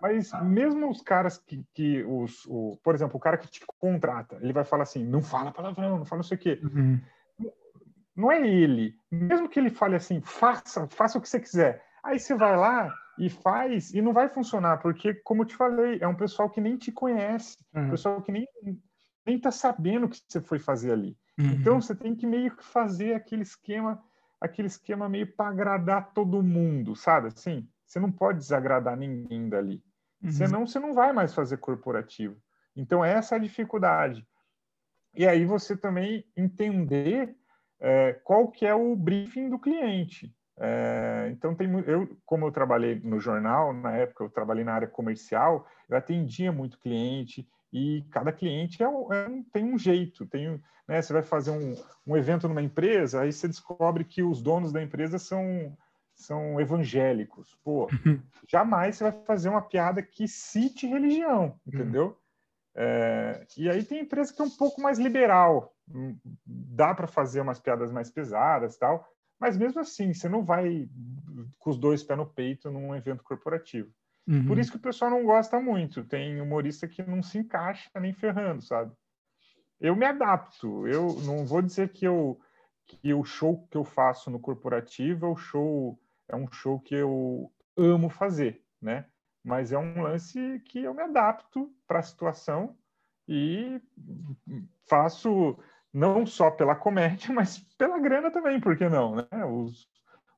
Mas 0.00 0.30
mesmo 0.42 0.90
os 0.90 1.00
caras 1.00 1.38
que, 1.38 1.64
que 1.72 2.04
os, 2.04 2.44
o, 2.46 2.78
por 2.82 2.94
exemplo, 2.94 3.16
o 3.16 3.20
cara 3.20 3.38
que 3.38 3.48
te 3.48 3.64
contrata, 3.80 4.36
ele 4.40 4.52
vai 4.52 4.64
falar 4.64 4.82
assim, 4.82 5.04
não 5.04 5.22
fala 5.22 5.50
palavrão, 5.50 5.98
não 5.98 6.04
fala 6.04 6.18
não 6.18 6.24
sei 6.24 6.36
o 6.36 6.40
quê. 6.40 6.60
Uhum. 6.62 7.00
Não 8.14 8.30
é 8.30 8.46
ele. 8.46 8.94
Mesmo 9.10 9.48
que 9.48 9.58
ele 9.58 9.70
fale 9.70 9.96
assim, 9.96 10.20
faça, 10.20 10.86
faça 10.88 11.18
o 11.18 11.20
que 11.20 11.28
você 11.28 11.40
quiser. 11.40 11.82
Aí 12.02 12.18
você 12.18 12.34
vai 12.34 12.56
lá 12.56 12.94
e 13.18 13.30
faz 13.30 13.94
e 13.94 14.02
não 14.02 14.12
vai 14.12 14.28
funcionar, 14.28 14.78
porque, 14.78 15.14
como 15.14 15.42
eu 15.42 15.46
te 15.46 15.56
falei, 15.56 15.98
é 16.00 16.06
um 16.06 16.14
pessoal 16.14 16.50
que 16.50 16.60
nem 16.60 16.76
te 16.76 16.92
conhece, 16.92 17.56
uhum. 17.74 17.86
um 17.86 17.90
pessoal 17.90 18.20
que 18.20 18.30
nem, 18.30 18.46
nem 19.26 19.38
tá 19.38 19.50
sabendo 19.50 20.06
o 20.06 20.08
que 20.08 20.18
você 20.28 20.40
foi 20.40 20.58
fazer 20.58 20.92
ali. 20.92 21.16
Uhum. 21.38 21.52
Então 21.52 21.80
você 21.80 21.94
tem 21.94 22.14
que 22.14 22.26
meio 22.26 22.56
que 22.56 22.64
fazer 22.64 23.14
aquele 23.14 23.42
esquema, 23.42 24.02
aquele 24.40 24.68
esquema 24.68 25.08
meio 25.08 25.26
para 25.26 25.50
agradar 25.50 26.12
todo 26.12 26.42
mundo, 26.42 26.94
sabe? 26.94 27.28
Assim, 27.28 27.68
você 27.84 27.98
não 27.98 28.10
pode 28.10 28.38
desagradar 28.38 28.96
ninguém 28.96 29.48
dali. 29.48 29.82
Uhum. 30.22 30.30
Senão 30.30 30.66
você 30.66 30.78
não 30.78 30.94
vai 30.94 31.12
mais 31.12 31.34
fazer 31.34 31.58
corporativo. 31.58 32.36
Então 32.76 33.04
essa 33.04 33.34
é 33.34 33.38
a 33.38 33.42
dificuldade. 33.42 34.26
E 35.14 35.26
aí 35.26 35.44
você 35.44 35.76
também 35.76 36.24
entender 36.36 37.36
é, 37.80 38.14
qual 38.24 38.48
que 38.48 38.66
é 38.66 38.74
o 38.74 38.96
briefing 38.96 39.48
do 39.48 39.58
cliente. 39.58 40.34
É, 40.56 41.28
então 41.32 41.52
tem 41.52 41.68
eu 41.80 42.16
como 42.24 42.46
eu 42.46 42.52
trabalhei 42.52 43.00
no 43.00 43.18
jornal 43.18 43.72
na 43.72 43.96
época 43.96 44.22
eu 44.22 44.30
trabalhei 44.30 44.62
na 44.62 44.72
área 44.72 44.86
comercial 44.86 45.66
eu 45.88 45.96
atendia 45.96 46.52
muito 46.52 46.78
cliente 46.78 47.44
e 47.74 48.02
cada 48.10 48.32
cliente 48.32 48.82
é, 48.82 48.86
é, 48.86 49.42
tem 49.52 49.64
um 49.64 49.78
jeito 49.78 50.24
tem 50.26 50.62
né, 50.88 51.02
você 51.02 51.12
vai 51.12 51.22
fazer 51.22 51.50
um, 51.50 51.74
um 52.06 52.16
evento 52.16 52.48
numa 52.48 52.62
empresa 52.62 53.20
aí 53.20 53.32
você 53.32 53.48
descobre 53.48 54.04
que 54.04 54.22
os 54.22 54.40
donos 54.40 54.72
da 54.72 54.82
empresa 54.82 55.18
são 55.18 55.76
são 56.14 56.60
evangélicos 56.60 57.58
pô 57.64 57.86
uhum. 57.86 58.22
jamais 58.48 58.96
você 58.96 59.04
vai 59.04 59.12
fazer 59.24 59.48
uma 59.48 59.62
piada 59.62 60.00
que 60.00 60.28
cite 60.28 60.86
religião 60.86 61.58
uhum. 61.66 61.74
entendeu 61.74 62.18
é, 62.76 63.46
e 63.56 63.68
aí 63.68 63.84
tem 63.84 64.00
empresa 64.00 64.32
que 64.32 64.40
é 64.40 64.44
um 64.44 64.50
pouco 64.50 64.80
mais 64.80 64.98
liberal 64.98 65.74
hum, 65.88 66.16
dá 66.46 66.94
para 66.94 67.06
fazer 67.06 67.40
umas 67.40 67.58
piadas 67.58 67.90
mais 67.90 68.10
pesadas 68.10 68.76
tal 68.76 69.12
mas 69.44 69.56
mesmo 69.56 69.80
assim, 69.80 70.14
você 70.14 70.28
não 70.28 70.42
vai 70.42 70.88
com 71.58 71.70
os 71.70 71.76
dois 71.76 72.02
pés 72.02 72.18
no 72.18 72.26
peito 72.26 72.70
num 72.70 72.94
evento 72.94 73.22
corporativo. 73.22 73.92
Uhum. 74.26 74.46
Por 74.46 74.58
isso 74.58 74.70
que 74.70 74.76
o 74.76 74.80
pessoal 74.80 75.10
não 75.10 75.24
gosta 75.24 75.60
muito. 75.60 76.04
Tem 76.04 76.40
humorista 76.40 76.88
que 76.88 77.02
não 77.02 77.22
se 77.22 77.38
encaixa 77.38 77.90
nem 78.00 78.12
ferrando, 78.12 78.62
sabe? 78.62 78.92
Eu 79.80 79.94
me 79.94 80.06
adapto. 80.06 80.86
Eu 80.86 81.20
não 81.22 81.44
vou 81.44 81.60
dizer 81.60 81.90
que 81.90 82.06
eu 82.06 82.40
que 82.86 83.14
o 83.14 83.24
show 83.24 83.66
que 83.70 83.78
eu 83.78 83.84
faço 83.84 84.30
no 84.30 84.38
corporativo 84.38 85.24
é 85.24 85.28
o 85.28 85.36
show 85.36 85.98
é 86.28 86.36
um 86.36 86.50
show 86.50 86.78
que 86.78 86.94
eu 86.94 87.50
amo 87.76 88.08
fazer, 88.08 88.62
né? 88.80 89.06
Mas 89.42 89.72
é 89.72 89.78
um 89.78 90.02
lance 90.02 90.60
que 90.66 90.82
eu 90.82 90.94
me 90.94 91.02
adapto 91.02 91.70
para 91.86 91.98
a 91.98 92.02
situação 92.02 92.76
e 93.28 93.80
faço 94.88 95.58
não 95.92 96.26
só 96.26 96.50
pela 96.50 96.74
comédia, 96.74 97.32
mas 97.32 97.58
pela 97.76 97.98
grana 97.98 98.30
também, 98.30 98.60
por 98.60 98.76
que 98.76 98.88
não? 98.88 99.16
Né? 99.16 99.44
Os, 99.46 99.88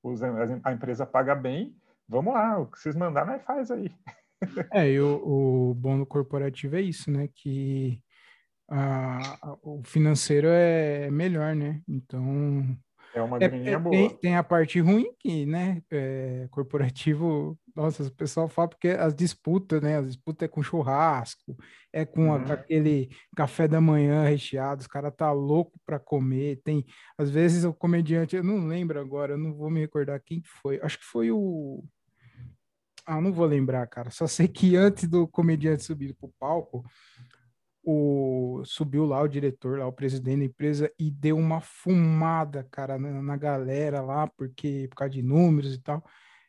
os, 0.02 0.22
a 0.22 0.72
empresa 0.72 1.06
paga 1.06 1.34
bem, 1.34 1.76
vamos 2.08 2.34
lá, 2.34 2.58
o 2.58 2.66
que 2.66 2.78
vocês 2.78 2.94
mandarem, 2.94 3.32
nós 3.32 3.44
faz 3.44 3.70
aí. 3.70 3.90
É, 4.70 4.90
e 4.90 5.00
o, 5.00 5.70
o 5.70 5.74
bom 5.74 5.98
do 5.98 6.04
corporativo 6.04 6.76
é 6.76 6.82
isso, 6.82 7.10
né? 7.10 7.26
Que 7.34 7.98
a, 8.68 9.56
o 9.62 9.82
financeiro 9.82 10.46
é 10.50 11.10
melhor, 11.10 11.54
né? 11.54 11.80
Então, 11.88 12.76
é 13.16 13.22
uma 13.22 13.38
é, 13.38 13.48
graninha 13.48 13.70
é, 13.70 13.78
boa. 13.78 13.90
Tem, 13.90 14.10
tem, 14.18 14.36
a 14.36 14.44
parte 14.44 14.78
ruim 14.78 15.06
que, 15.18 15.46
né, 15.46 15.82
é, 15.90 16.46
corporativo, 16.50 17.58
nossa, 17.74 18.02
o 18.04 18.10
pessoal 18.10 18.46
fala 18.46 18.68
porque 18.68 18.88
as 18.88 19.14
disputas, 19.14 19.80
né, 19.80 19.96
as 19.96 20.06
disputas 20.06 20.46
é 20.46 20.48
com 20.48 20.62
churrasco, 20.62 21.56
é 21.92 22.04
com 22.04 22.28
uhum. 22.28 22.34
aquele 22.34 23.08
café 23.34 23.66
da 23.66 23.80
manhã 23.80 24.22
recheado, 24.24 24.82
os 24.82 24.86
caras 24.86 25.14
tá 25.16 25.32
louco 25.32 25.80
para 25.86 25.98
comer, 25.98 26.60
tem, 26.62 26.84
às 27.16 27.30
vezes 27.30 27.64
o 27.64 27.72
comediante, 27.72 28.36
eu 28.36 28.44
não 28.44 28.66
lembro 28.66 29.00
agora, 29.00 29.32
eu 29.32 29.38
não 29.38 29.54
vou 29.54 29.70
me 29.70 29.80
recordar 29.80 30.20
quem 30.20 30.42
foi, 30.44 30.78
acho 30.82 30.98
que 30.98 31.04
foi 31.04 31.30
o 31.30 31.82
ah, 33.06 33.20
não 33.20 33.32
vou 33.32 33.46
lembrar, 33.46 33.86
cara. 33.86 34.10
Só 34.10 34.26
sei 34.26 34.48
que 34.48 34.76
antes 34.76 35.08
do 35.08 35.28
comediante 35.28 35.84
subir 35.84 36.14
pro 36.14 36.32
palco, 36.38 36.84
o, 37.84 38.62
subiu 38.64 39.04
lá 39.04 39.22
o 39.22 39.28
diretor, 39.28 39.78
lá 39.78 39.86
o 39.86 39.92
presidente 39.92 40.38
da 40.38 40.44
empresa 40.44 40.92
e 40.98 41.08
deu 41.08 41.36
uma 41.36 41.60
fumada, 41.60 42.66
cara, 42.70 42.98
na, 42.98 43.22
na 43.22 43.36
galera 43.36 44.02
lá, 44.02 44.26
porque 44.26 44.88
por 44.90 44.96
causa 44.96 45.12
de 45.12 45.22
números 45.22 45.72
e 45.72 45.80
tal. 45.80 46.04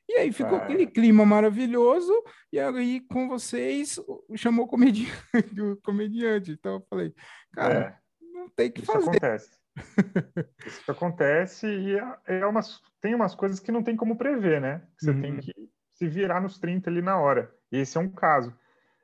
E 0.10 0.14
aí 0.14 0.32
ficou 0.32 0.58
aquele 0.58 0.88
clima 0.88 1.26
maravilhoso, 1.26 2.14
e 2.52 2.58
aí 2.60 3.02
com 3.02 3.28
vocês 3.28 4.00
chamou 4.36 4.66
o 4.66 4.68
comediante, 4.68 5.12
o 5.62 5.78
comediante. 5.84 6.52
Então 6.52 6.76
eu 6.76 6.86
falei, 6.90 7.14
cara, 7.54 7.80
é, 7.80 7.98
não 8.34 8.50
tem 8.50 8.72
que 8.72 8.82
isso 8.82 8.92
fazer. 8.92 9.10
Acontece. 9.10 9.58
isso 10.66 10.92
acontece 10.92 11.68
e 11.68 12.00
é, 12.00 12.40
é 12.40 12.46
umas, 12.48 12.82
tem 13.00 13.14
umas 13.14 13.36
coisas 13.36 13.60
que 13.60 13.72
não 13.72 13.84
tem 13.84 13.96
como 13.96 14.18
prever, 14.18 14.60
né? 14.60 14.82
Você 14.98 15.12
uhum. 15.12 15.22
tem 15.22 15.38
que 15.38 15.54
se 15.98 16.08
virar 16.08 16.40
nos 16.40 16.60
30 16.60 16.90
ali 16.90 17.02
na 17.02 17.18
hora. 17.18 17.52
Esse 17.72 17.98
é 17.98 18.02
um 18.02 18.10
caso. 18.10 18.54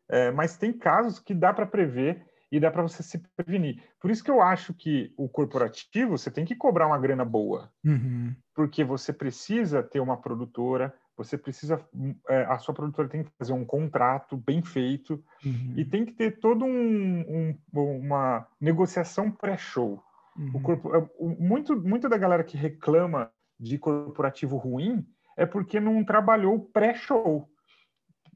É, 0.08 0.32
mas 0.32 0.58
tem 0.58 0.72
casos 0.72 1.20
que 1.20 1.34
dá 1.34 1.52
para 1.52 1.66
prever 1.66 2.24
e 2.52 2.60
dá 2.60 2.70
para 2.70 2.84
você 2.84 3.02
se 3.02 3.18
prevenir. 3.36 3.82
Por 4.00 4.12
isso 4.12 4.24
que 4.24 4.30
eu 4.30 4.40
acho 4.40 4.74
que 4.76 5.12
o 5.18 5.28
corporativo 5.28 6.16
você 6.16 6.30
tem 6.30 6.46
que 6.46 6.56
cobrar 6.56 6.86
uma 6.86 7.00
grana 7.00 7.26
boa, 7.26 7.72
uhum. 7.84 8.36
porque 8.54 8.84
você 8.84 9.12
precisa 9.12 9.82
ter 9.82 10.00
uma 10.00 10.18
produtora, 10.18 10.94
você 11.18 11.36
precisa, 11.36 11.84
é, 12.30 12.44
a 12.44 12.60
sua 12.60 12.74
produtora 12.74 13.08
tem 13.08 13.24
que 13.24 13.32
fazer 13.40 13.54
um 13.54 13.66
contrato 13.66 14.38
bem 14.38 14.62
feito 14.62 15.24
uhum. 15.44 15.74
e 15.76 15.84
tem 15.84 16.06
que 16.06 16.14
ter 16.14 16.40
todo 16.40 16.64
um, 16.64 17.20
um, 17.22 17.58
uma 17.74 18.48
negociação 18.62 19.32
pré-show. 19.32 20.04
Uhum. 20.38 20.96
É, 20.96 21.40
muito, 21.40 21.76
muito 21.76 22.08
da 22.08 22.18
galera 22.18 22.44
que 22.44 22.58
reclama 22.58 23.32
de 23.60 23.80
corporativo 23.80 24.58
ruim 24.58 25.04
é 25.38 25.46
porque 25.46 25.80
não 25.80 26.04
trabalhou 26.04 26.60
pré-show 26.60 27.50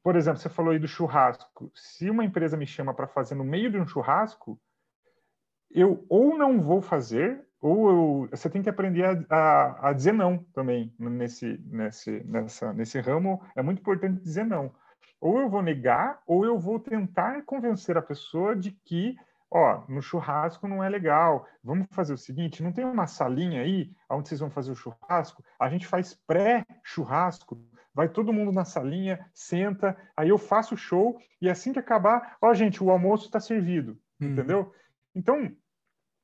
por 0.07 0.15
exemplo, 0.15 0.39
você 0.39 0.47
falou 0.47 0.71
aí 0.71 0.79
do 0.79 0.87
churrasco. 0.87 1.69
Se 1.75 2.09
uma 2.09 2.23
empresa 2.23 2.55
me 2.55 2.65
chama 2.65 2.93
para 2.93 3.07
fazer 3.07 3.35
no 3.35 3.43
meio 3.43 3.69
de 3.69 3.77
um 3.77 3.85
churrasco, 3.85 4.57
eu 5.69 6.05
ou 6.07 6.37
não 6.37 6.61
vou 6.61 6.81
fazer, 6.81 7.45
ou 7.59 7.89
eu, 7.89 8.29
você 8.31 8.49
tem 8.49 8.63
que 8.63 8.69
aprender 8.69 9.03
a, 9.03 9.35
a, 9.35 9.89
a, 9.89 9.91
dizer 9.91 10.13
não 10.13 10.37
também 10.53 10.95
nesse, 10.97 11.61
nesse, 11.65 12.23
nessa, 12.23 12.71
nesse 12.71 13.01
ramo. 13.01 13.41
É 13.53 13.61
muito 13.61 13.79
importante 13.79 14.21
dizer 14.21 14.45
não. 14.45 14.73
Ou 15.19 15.39
eu 15.39 15.49
vou 15.49 15.61
negar, 15.61 16.21
ou 16.25 16.45
eu 16.45 16.57
vou 16.57 16.79
tentar 16.79 17.41
convencer 17.43 17.97
a 17.97 18.01
pessoa 18.01 18.55
de 18.55 18.71
que, 18.85 19.13
ó, 19.51 19.83
no 19.87 20.01
churrasco 20.01 20.67
não 20.67 20.83
é 20.83 20.89
legal. 20.89 21.47
Vamos 21.63 21.87
fazer 21.91 22.13
o 22.13 22.17
seguinte: 22.17 22.63
não 22.63 22.71
tem 22.71 22.85
uma 22.85 23.07
salinha 23.07 23.61
aí 23.61 23.91
onde 24.09 24.27
vocês 24.29 24.39
vão 24.39 24.49
fazer 24.49 24.71
o 24.71 24.75
churrasco? 24.75 25.43
A 25.59 25.69
gente 25.69 25.87
faz 25.87 26.13
pré-churrasco 26.27 27.57
vai 27.97 28.07
todo 28.07 28.31
mundo 28.31 28.51
na 28.51 28.63
salinha, 28.63 29.27
senta, 29.33 29.97
aí 30.15 30.29
eu 30.29 30.37
faço 30.37 30.75
o 30.75 30.77
show 30.77 31.19
e 31.41 31.49
assim 31.49 31.73
que 31.73 31.79
acabar, 31.79 32.37
ó, 32.39 32.53
gente, 32.53 32.83
o 32.83 32.91
almoço 32.91 33.25
está 33.25 33.39
servido, 33.39 33.93
hum. 34.21 34.33
entendeu? 34.33 34.71
Então, 35.15 35.51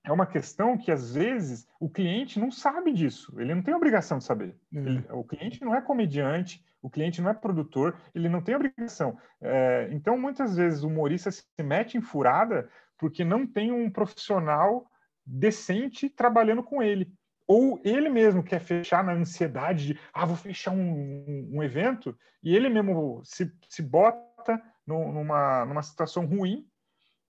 é 0.05 0.11
uma 0.11 0.27
questão 0.27 0.77
que 0.77 0.91
às 0.91 1.15
vezes 1.15 1.67
o 1.79 1.89
cliente 1.89 2.39
não 2.39 2.51
sabe 2.51 2.93
disso, 2.93 3.33
ele 3.39 3.55
não 3.55 3.63
tem 3.63 3.73
obrigação 3.73 4.19
de 4.19 4.23
saber. 4.23 4.55
Hum. 4.71 4.85
Ele, 4.85 5.05
o 5.09 5.23
cliente 5.23 5.63
não 5.63 5.73
é 5.73 5.81
comediante, 5.81 6.63
o 6.79 6.91
cliente 6.91 7.23
não 7.23 7.31
é 7.31 7.33
produtor, 7.33 7.97
ele 8.13 8.29
não 8.29 8.39
tem 8.39 8.53
obrigação. 8.53 9.17
É, 9.41 9.89
então, 9.91 10.15
muitas 10.15 10.55
vezes 10.55 10.83
o 10.83 10.87
humorista 10.87 11.31
se 11.31 11.43
mete 11.59 11.97
em 11.97 12.01
furada 12.01 12.69
porque 13.03 13.25
não 13.25 13.45
tem 13.45 13.69
um 13.69 13.91
profissional 13.91 14.89
decente 15.25 16.09
trabalhando 16.09 16.63
com 16.63 16.81
ele 16.81 17.13
ou 17.45 17.81
ele 17.83 18.07
mesmo 18.07 18.41
quer 18.41 18.61
fechar 18.61 19.03
na 19.03 19.11
ansiedade 19.11 19.87
de, 19.87 19.99
ah, 20.13 20.25
vou 20.25 20.37
fechar 20.37 20.71
um, 20.71 21.49
um 21.51 21.61
evento, 21.61 22.17
e 22.41 22.55
ele 22.55 22.69
mesmo 22.69 23.21
se, 23.25 23.53
se 23.67 23.81
bota 23.81 24.57
numa, 24.87 25.65
numa 25.65 25.83
situação 25.83 26.25
ruim 26.25 26.65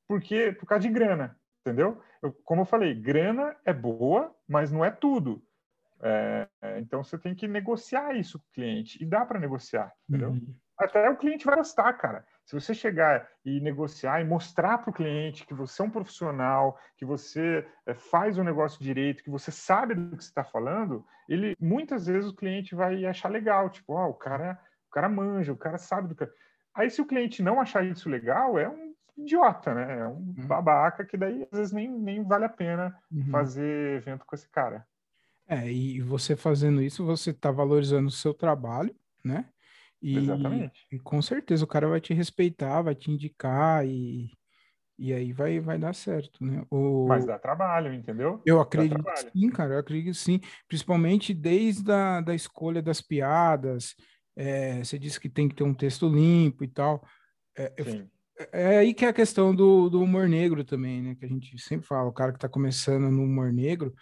porque 0.06 0.52
por 0.52 0.66
causa 0.66 0.86
de 0.86 0.94
grana, 0.94 1.36
entendeu? 1.66 2.00
Eu, 2.22 2.32
como 2.44 2.60
eu 2.60 2.66
falei, 2.66 2.94
grana 2.94 3.56
é 3.64 3.72
boa, 3.72 4.32
mas 4.46 4.70
não 4.70 4.84
é 4.84 4.92
tudo. 4.92 5.44
É, 6.00 6.48
então 6.78 7.02
você 7.02 7.18
tem 7.18 7.34
que 7.34 7.48
negociar 7.48 8.14
isso 8.14 8.38
com 8.38 8.44
o 8.44 8.52
cliente, 8.52 9.02
e 9.02 9.04
dá 9.04 9.26
para 9.26 9.40
negociar, 9.40 9.92
entendeu? 10.08 10.30
Uhum. 10.30 10.54
Até 10.78 11.10
o 11.10 11.16
cliente 11.16 11.44
vai 11.44 11.56
gostar, 11.56 11.92
cara. 11.94 12.24
Se 12.44 12.54
você 12.54 12.74
chegar 12.74 13.26
e 13.44 13.58
negociar 13.60 14.20
e 14.20 14.24
mostrar 14.24 14.78
para 14.78 14.90
o 14.90 14.92
cliente 14.92 15.46
que 15.46 15.54
você 15.54 15.80
é 15.80 15.84
um 15.84 15.90
profissional, 15.90 16.78
que 16.96 17.04
você 17.04 17.66
é, 17.86 17.94
faz 17.94 18.36
o 18.36 18.44
negócio 18.44 18.82
direito, 18.82 19.24
que 19.24 19.30
você 19.30 19.50
sabe 19.50 19.94
do 19.94 20.16
que 20.16 20.22
você 20.22 20.28
está 20.28 20.44
falando, 20.44 21.04
ele 21.28 21.56
muitas 21.58 22.06
vezes 22.06 22.30
o 22.30 22.36
cliente 22.36 22.74
vai 22.74 23.04
achar 23.06 23.30
legal, 23.30 23.70
tipo, 23.70 23.94
oh, 23.94 24.10
o 24.10 24.14
cara, 24.14 24.60
o 24.88 24.90
cara 24.90 25.08
manja, 25.08 25.52
o 25.52 25.56
cara 25.56 25.78
sabe 25.78 26.08
do 26.08 26.14
que. 26.14 26.28
Aí, 26.74 26.90
se 26.90 27.00
o 27.00 27.06
cliente 27.06 27.42
não 27.42 27.60
achar 27.60 27.84
isso 27.84 28.10
legal, 28.10 28.58
é 28.58 28.68
um 28.68 28.94
idiota, 29.16 29.74
né? 29.74 30.00
É 30.00 30.06
um 30.06 30.34
uhum. 30.36 30.46
babaca 30.46 31.04
que 31.04 31.16
daí 31.16 31.46
às 31.50 31.58
vezes 31.58 31.72
nem, 31.72 31.90
nem 31.90 32.22
vale 32.22 32.44
a 32.44 32.48
pena 32.48 32.94
uhum. 33.10 33.30
fazer 33.30 33.96
evento 33.96 34.26
com 34.26 34.34
esse 34.34 34.48
cara. 34.48 34.86
É, 35.46 35.70
e 35.70 36.00
você 36.00 36.36
fazendo 36.36 36.82
isso, 36.82 37.04
você 37.04 37.30
está 37.30 37.50
valorizando 37.50 38.08
o 38.08 38.10
seu 38.10 38.34
trabalho, 38.34 38.94
né? 39.22 39.46
E, 40.04 40.18
Exatamente. 40.18 40.86
E 40.92 40.98
com 40.98 41.22
certeza 41.22 41.64
o 41.64 41.66
cara 41.66 41.88
vai 41.88 41.98
te 41.98 42.12
respeitar, 42.12 42.82
vai 42.82 42.94
te 42.94 43.10
indicar 43.10 43.86
e, 43.86 44.30
e 44.98 45.14
aí 45.14 45.32
vai, 45.32 45.58
vai 45.58 45.78
dar 45.78 45.94
certo, 45.94 46.44
né? 46.44 46.62
O... 46.70 47.06
Mas 47.08 47.24
dá 47.24 47.38
trabalho, 47.38 47.90
entendeu? 47.94 48.42
Eu 48.44 48.60
acredito 48.60 49.02
sim, 49.32 49.48
cara, 49.48 49.72
eu 49.72 49.78
acredito 49.78 50.14
sim. 50.14 50.40
Principalmente 50.68 51.32
desde 51.32 51.90
a 51.90 52.20
da 52.20 52.34
escolha 52.34 52.82
das 52.82 53.00
piadas. 53.00 53.94
É, 54.36 54.84
você 54.84 54.98
disse 54.98 55.18
que 55.18 55.30
tem 55.30 55.48
que 55.48 55.54
ter 55.54 55.64
um 55.64 55.72
texto 55.72 56.06
limpo 56.06 56.62
e 56.62 56.68
tal. 56.68 57.02
É, 57.56 57.72
eu, 57.78 58.06
é 58.52 58.78
aí 58.78 58.92
que 58.92 59.06
é 59.06 59.08
a 59.08 59.14
questão 59.14 59.54
do, 59.54 59.88
do 59.88 60.02
humor 60.02 60.28
negro 60.28 60.62
também, 60.64 61.00
né? 61.00 61.14
Que 61.14 61.24
a 61.24 61.28
gente 61.28 61.58
sempre 61.58 61.86
fala, 61.86 62.10
o 62.10 62.12
cara 62.12 62.30
que 62.30 62.36
está 62.36 62.48
começando 62.48 63.10
no 63.10 63.22
humor 63.22 63.50
negro, 63.54 63.94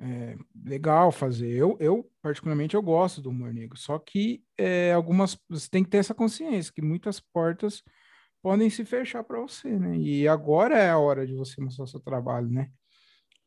é 0.00 0.36
legal 0.64 1.12
fazer. 1.12 1.50
Eu, 1.50 1.76
eu, 1.78 2.10
particularmente, 2.22 2.74
eu 2.74 2.82
gosto 2.82 3.20
do 3.20 3.30
humor 3.30 3.52
negro. 3.52 3.76
Só 3.76 3.98
que 3.98 4.42
é, 4.56 4.92
algumas, 4.92 5.38
você 5.48 5.68
tem 5.68 5.84
que 5.84 5.90
ter 5.90 5.98
essa 5.98 6.14
consciência 6.14 6.72
que 6.72 6.82
muitas 6.82 7.20
portas 7.20 7.82
podem 8.42 8.70
se 8.70 8.84
fechar 8.84 9.22
para 9.22 9.40
você, 9.40 9.68
né? 9.78 9.96
E 9.96 10.26
agora 10.26 10.78
é 10.78 10.90
a 10.90 10.98
hora 10.98 11.26
de 11.26 11.34
você 11.34 11.60
mostrar 11.60 11.86
seu 11.86 12.00
trabalho, 12.00 12.48
né? 12.48 12.70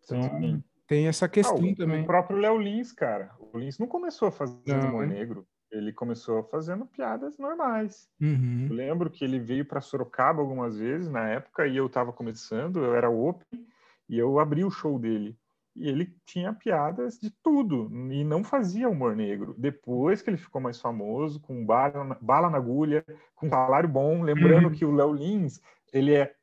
Então, 0.03 0.21
Sim. 0.21 0.63
tem 0.87 1.07
essa 1.07 1.27
questão 1.27 1.57
ah, 1.57 1.71
o, 1.71 1.75
também. 1.75 2.03
O 2.03 2.05
próprio 2.05 2.37
Léo 2.37 2.57
Lins, 2.57 2.91
cara. 2.91 3.31
O 3.39 3.57
Lins 3.57 3.79
não 3.79 3.87
começou 3.87 4.27
a 4.27 4.31
fazer 4.31 4.59
não, 4.67 4.89
humor 4.89 5.07
negro 5.07 5.47
ele 5.73 5.91
começou 5.91 6.43
fazendo 6.43 6.85
piadas 6.85 7.37
normais. 7.37 8.07
Uhum. 8.21 8.67
Eu 8.69 8.75
lembro 8.75 9.09
que 9.09 9.25
ele 9.25 9.39
veio 9.39 9.65
para 9.65 9.81
Sorocaba 9.81 10.39
algumas 10.39 10.77
vezes 10.77 11.09
na 11.09 11.27
época 11.27 11.67
e 11.67 11.75
eu 11.75 11.87
estava 11.87 12.13
começando, 12.13 12.83
eu 12.83 12.95
era 12.95 13.09
open 13.09 13.67
e 14.07 14.17
eu 14.17 14.39
abri 14.39 14.63
o 14.63 14.69
show 14.69 14.99
dele. 14.99 15.37
E 15.75 15.89
ele 15.89 16.15
tinha 16.25 16.53
piadas 16.53 17.19
de 17.19 17.31
tudo 17.41 17.89
e 18.11 18.23
não 18.23 18.43
fazia 18.43 18.89
humor 18.89 19.15
negro. 19.15 19.55
Depois 19.57 20.21
que 20.21 20.29
ele 20.29 20.37
ficou 20.37 20.61
mais 20.61 20.79
famoso, 20.79 21.39
com 21.39 21.65
bala 21.65 22.03
na, 22.03 22.17
bala 22.21 22.49
na 22.49 22.57
agulha, 22.57 23.03
com 23.35 23.49
salário 23.49 23.89
bom, 23.89 24.21
lembrando 24.21 24.67
uhum. 24.67 24.73
que 24.73 24.85
o 24.85 24.93
Léo 24.93 25.13
Lins, 25.13 25.59
ele 25.91 26.13
é 26.13 26.33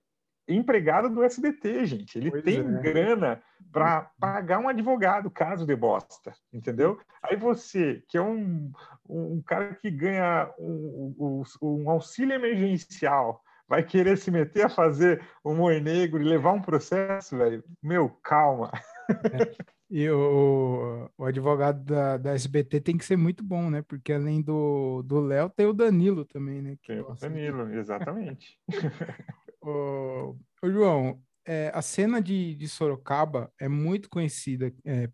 empregado 0.48 1.08
do 1.08 1.22
SBT, 1.22 1.86
gente. 1.86 2.18
Ele 2.18 2.30
pois 2.30 2.42
tem 2.42 2.58
é. 2.58 2.62
grana 2.62 3.42
para 3.72 4.10
pagar 4.18 4.58
um 4.58 4.68
advogado 4.68 5.30
caso 5.30 5.64
de 5.64 5.76
bosta, 5.76 6.32
entendeu? 6.52 6.98
Aí 7.22 7.36
você, 7.36 8.02
que 8.08 8.18
é 8.18 8.22
um, 8.22 8.72
um 9.08 9.40
cara 9.42 9.74
que 9.76 9.90
ganha 9.90 10.52
um, 10.58 11.14
um, 11.18 11.42
um 11.62 11.90
auxílio 11.90 12.34
emergencial, 12.34 13.42
vai 13.70 13.84
querer 13.84 14.18
se 14.18 14.32
meter 14.32 14.66
a 14.66 14.68
fazer 14.68 15.24
humor 15.44 15.80
negro 15.80 16.20
e 16.20 16.24
levar 16.24 16.50
um 16.50 16.60
processo, 16.60 17.38
velho? 17.38 17.62
Meu, 17.80 18.10
calma. 18.20 18.72
É. 19.08 19.70
E 19.88 20.10
o, 20.10 21.08
o 21.16 21.24
advogado 21.24 21.84
da, 21.84 22.16
da 22.16 22.32
SBT 22.32 22.80
tem 22.80 22.98
que 22.98 23.04
ser 23.04 23.16
muito 23.16 23.44
bom, 23.44 23.70
né? 23.70 23.82
Porque 23.82 24.12
além 24.12 24.42
do 24.42 25.20
Léo, 25.20 25.50
tem 25.50 25.66
o 25.66 25.72
Danilo 25.72 26.24
também, 26.24 26.60
né? 26.60 26.76
tem 26.84 27.00
o 27.00 27.14
Danilo, 27.14 27.72
exatamente. 27.72 28.58
Ô, 29.62 30.36
ô 30.62 30.70
João, 30.70 31.20
é, 31.46 31.70
a 31.74 31.82
cena 31.82 32.20
de, 32.20 32.54
de 32.54 32.68
Sorocaba 32.68 33.52
é 33.60 33.68
muito 33.68 34.08
conhecida 34.08 34.72
é, 34.84 35.08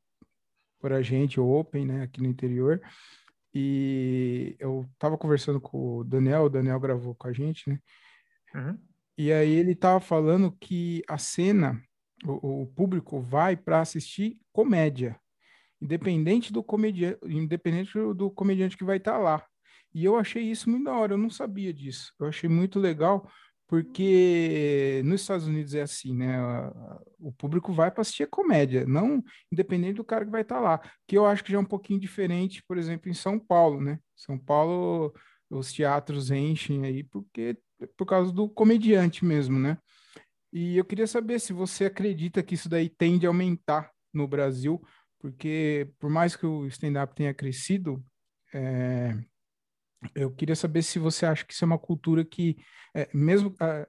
por 0.79 0.93
a 0.93 1.03
gente, 1.03 1.41
o 1.41 1.49
Open, 1.49 1.85
né, 1.85 2.03
aqui 2.03 2.23
no 2.23 2.29
interior. 2.29 2.81
E 3.53 4.55
eu 4.59 4.87
tava 4.99 5.19
conversando 5.19 5.61
com 5.61 5.99
o 5.99 6.05
Daniel, 6.05 6.45
o 6.45 6.51
Daniel 6.51 6.79
gravou 6.79 7.15
com 7.15 7.27
a 7.27 7.33
gente, 7.33 7.69
né? 7.69 7.79
Uhum. 8.57 8.79
E 9.19 9.33
aí 9.33 9.53
ele 9.53 9.75
tava 9.75 10.01
falando 10.01 10.53
que 10.53 11.03
a 11.09 11.19
cena, 11.19 11.81
o, 12.25 12.63
o 12.63 12.67
público 12.67 13.21
vai 13.21 13.57
para 13.57 13.81
assistir 13.81 14.39
comédia, 14.53 15.19
independente 15.81 16.53
do 16.53 16.63
comediante, 16.63 17.19
independente 17.25 17.93
do 18.15 18.31
comediante 18.31 18.77
que 18.77 18.85
vai 18.85 18.97
estar 18.97 19.13
tá 19.13 19.19
lá. 19.19 19.47
E 19.95 20.05
eu 20.05 20.17
achei 20.17 20.43
isso 20.43 20.69
muito 20.69 20.85
da 20.85 20.95
hora, 20.95 21.15
eu 21.15 21.19
não 21.19 21.31
sabia 21.31 21.73
disso. 21.73 22.13
Eu 22.21 22.27
achei 22.27 22.49
muito 22.51 22.79
legal, 22.79 23.31
porque 23.67 25.01
nos 25.05 25.23
Estados 25.23 25.47
Unidos 25.47 25.75
é 25.75 25.83
assim, 25.83 26.15
né? 26.15 26.39
O 27.19 27.33
público 27.33 27.73
vai 27.73 27.91
para 27.91 28.03
assistir 28.03 28.29
comédia, 28.29 28.85
não 28.87 29.23
independente 29.51 29.95
do 29.95 30.05
cara 30.05 30.25
que 30.25 30.31
vai 30.31 30.43
estar 30.43 30.57
tá 30.57 30.61
lá. 30.61 30.81
Que 31.07 31.17
eu 31.17 31.25
acho 31.25 31.43
que 31.43 31.51
já 31.51 31.57
é 31.57 31.61
um 31.61 31.65
pouquinho 31.65 31.99
diferente, 31.99 32.63
por 32.69 32.77
exemplo, 32.77 33.11
em 33.11 33.15
São 33.15 33.39
Paulo, 33.39 33.81
né? 33.81 33.99
São 34.15 34.39
Paulo, 34.39 35.15
os 35.49 35.73
teatros 35.73 36.31
enchem 36.31 36.85
aí 36.85 37.03
porque 37.03 37.57
por 37.97 38.07
causa 38.07 38.33
do 38.33 38.49
comediante 38.49 39.25
mesmo, 39.25 39.59
né? 39.59 39.79
E 40.53 40.77
eu 40.77 40.85
queria 40.85 41.07
saber 41.07 41.39
se 41.41 41.53
você 41.53 41.87
acredita 41.87 42.43
que 42.43 42.55
isso 42.55 42.69
daí 42.69 42.89
tende 42.89 43.27
a 43.27 43.31
aumentar 43.31 43.91
no 44.13 44.27
Brasil, 44.27 44.83
porque 45.21 45.91
por 45.99 46.09
mais 46.09 46.35
que 46.37 46.47
o 46.47 46.67
stand-up 46.67 47.15
tenha 47.15 47.35
crescido, 47.35 48.03
é, 48.55 49.17
eu 50.15 50.31
queria 50.31 50.57
saber 50.57 50.83
se 50.83 50.99
você 50.99 51.27
acha 51.27 51.45
que 51.45 51.53
isso 51.53 51.65
é 51.65 51.67
uma 51.67 51.79
cultura 51.79 52.25
que, 52.25 52.57
é, 52.95 53.09
mesmo. 53.13 53.55
Ah, 53.61 53.87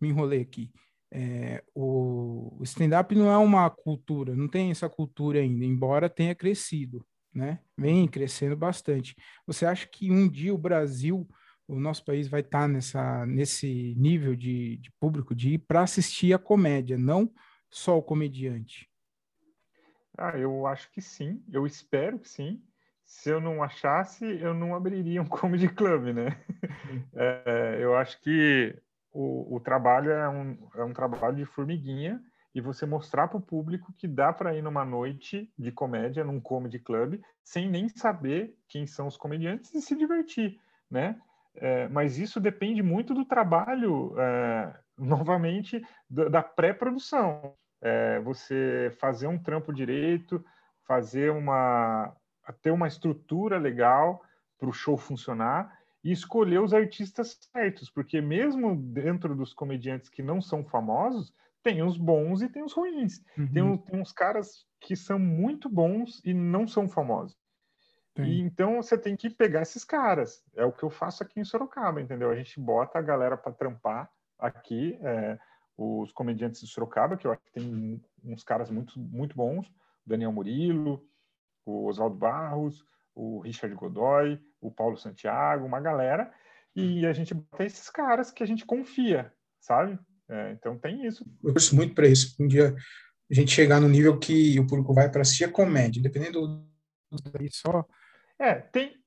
me 0.00 0.08
enrolei 0.08 0.40
aqui. 0.40 0.72
É, 1.12 1.62
o, 1.74 2.56
o 2.58 2.62
stand-up 2.62 3.14
não 3.14 3.30
é 3.30 3.36
uma 3.36 3.68
cultura, 3.68 4.34
não 4.34 4.48
tem 4.48 4.70
essa 4.70 4.88
cultura 4.88 5.40
ainda, 5.40 5.64
embora 5.64 6.08
tenha 6.08 6.34
crescido, 6.34 7.04
né? 7.34 7.60
Vem 7.76 8.08
crescendo 8.08 8.56
bastante. 8.56 9.14
Você 9.46 9.66
acha 9.66 9.86
que 9.86 10.10
um 10.10 10.28
dia 10.28 10.54
o 10.54 10.58
Brasil, 10.58 11.28
o 11.70 11.80
nosso 11.80 12.04
país, 12.04 12.28
vai 12.28 12.40
estar 12.40 12.68
nessa, 12.68 13.24
nesse 13.26 13.94
nível 13.96 14.34
de, 14.34 14.76
de 14.78 14.90
público 14.92 15.34
de 15.34 15.54
ir 15.54 15.58
para 15.58 15.82
assistir 15.82 16.32
a 16.32 16.38
comédia, 16.38 16.98
não 16.98 17.32
só 17.70 17.96
o 17.96 18.02
comediante? 18.02 18.90
Ah, 20.18 20.36
eu 20.36 20.66
acho 20.66 20.90
que 20.90 21.00
sim, 21.00 21.42
eu 21.52 21.66
espero 21.66 22.18
que 22.18 22.28
sim 22.28 22.62
se 23.10 23.28
eu 23.28 23.40
não 23.40 23.60
achasse, 23.60 24.24
eu 24.40 24.54
não 24.54 24.72
abriria 24.72 25.20
um 25.20 25.26
comedy 25.28 25.68
club, 25.68 26.14
né? 26.14 26.40
É, 27.12 27.78
eu 27.80 27.96
acho 27.96 28.20
que 28.20 28.80
o, 29.12 29.56
o 29.56 29.60
trabalho 29.60 30.12
é 30.12 30.28
um, 30.28 30.68
é 30.76 30.84
um 30.84 30.92
trabalho 30.92 31.36
de 31.36 31.44
formiguinha 31.44 32.22
e 32.54 32.60
você 32.60 32.86
mostrar 32.86 33.26
para 33.26 33.36
o 33.36 33.42
público 33.42 33.92
que 33.98 34.06
dá 34.06 34.32
para 34.32 34.54
ir 34.54 34.62
numa 34.62 34.84
noite 34.84 35.52
de 35.58 35.72
comédia 35.72 36.24
num 36.24 36.40
comedy 36.40 36.78
club 36.78 37.20
sem 37.42 37.68
nem 37.68 37.88
saber 37.88 38.56
quem 38.68 38.86
são 38.86 39.08
os 39.08 39.16
comediantes 39.16 39.74
e 39.74 39.82
se 39.82 39.96
divertir, 39.96 40.60
né? 40.88 41.20
É, 41.56 41.88
mas 41.88 42.18
isso 42.18 42.40
depende 42.40 42.82
muito 42.82 43.12
do 43.12 43.24
trabalho, 43.24 44.14
é, 44.18 44.74
novamente, 44.98 45.82
da, 46.08 46.28
da 46.28 46.42
pré-produção. 46.42 47.54
É, 47.82 48.20
você 48.20 48.94
fazer 49.00 49.26
um 49.26 49.38
trampo 49.38 49.72
direito, 49.72 50.44
fazer 50.86 51.30
uma, 51.30 52.14
ter 52.60 52.70
uma 52.70 52.86
estrutura 52.86 53.58
legal 53.58 54.22
para 54.58 54.68
o 54.68 54.72
show 54.72 54.98
funcionar 54.98 55.78
e 56.04 56.12
escolher 56.12 56.60
os 56.60 56.74
artistas 56.74 57.38
certos, 57.52 57.90
porque 57.90 58.20
mesmo 58.20 58.76
dentro 58.76 59.34
dos 59.34 59.54
comediantes 59.54 60.08
que 60.08 60.22
não 60.22 60.40
são 60.40 60.64
famosos, 60.64 61.32
tem 61.62 61.82
os 61.82 61.96
bons 61.96 62.42
e 62.42 62.48
tem 62.48 62.62
os 62.62 62.72
ruins. 62.72 63.22
Uhum. 63.36 63.52
Tem, 63.52 63.78
tem 63.78 64.00
uns 64.00 64.12
caras 64.12 64.66
que 64.80 64.96
são 64.96 65.18
muito 65.18 65.68
bons 65.68 66.20
e 66.24 66.32
não 66.32 66.66
são 66.66 66.88
famosos. 66.88 67.36
E 68.24 68.40
então 68.40 68.82
você 68.82 68.96
tem 68.96 69.16
que 69.16 69.30
pegar 69.30 69.62
esses 69.62 69.84
caras. 69.84 70.42
É 70.54 70.64
o 70.64 70.72
que 70.72 70.82
eu 70.82 70.90
faço 70.90 71.22
aqui 71.22 71.40
em 71.40 71.44
Sorocaba, 71.44 72.00
entendeu? 72.00 72.30
A 72.30 72.36
gente 72.36 72.58
bota 72.58 72.98
a 72.98 73.02
galera 73.02 73.36
para 73.36 73.52
trampar 73.52 74.10
aqui, 74.38 74.98
é, 75.02 75.38
os 75.76 76.12
comediantes 76.12 76.60
de 76.60 76.66
Sorocaba, 76.66 77.16
que 77.16 77.26
eu 77.26 77.32
acho 77.32 77.42
que 77.42 77.52
tem 77.52 78.02
uns 78.24 78.42
caras 78.42 78.70
muito, 78.70 78.98
muito 78.98 79.36
bons, 79.36 79.70
Daniel 80.04 80.32
Murilo, 80.32 81.04
o 81.64 81.86
Oswaldo 81.86 82.16
Barros, 82.16 82.84
o 83.14 83.40
Richard 83.40 83.74
Godoy, 83.74 84.40
o 84.60 84.70
Paulo 84.70 84.96
Santiago, 84.96 85.66
uma 85.66 85.80
galera, 85.80 86.32
e 86.74 87.04
a 87.06 87.12
gente 87.12 87.34
bota 87.34 87.64
esses 87.64 87.90
caras 87.90 88.30
que 88.30 88.42
a 88.42 88.46
gente 88.46 88.64
confia, 88.64 89.32
sabe? 89.60 89.98
É, 90.28 90.52
então 90.52 90.78
tem 90.78 91.06
isso. 91.06 91.24
Eu 91.42 91.52
gosto 91.52 91.74
muito 91.74 91.94
para 91.94 92.06
isso. 92.06 92.36
Um 92.40 92.46
dia 92.46 92.74
a 93.30 93.34
gente 93.34 93.50
chegar 93.50 93.80
no 93.80 93.88
nível 93.88 94.18
que 94.18 94.58
o 94.58 94.66
público 94.66 94.94
vai 94.94 95.10
para 95.10 95.22
assistir 95.22 95.44
a 95.44 95.52
comédia, 95.52 96.02
dependendo 96.02 96.40
do 97.10 97.50
só. 97.50 97.84
É, 98.40 98.54
tem 98.54 98.98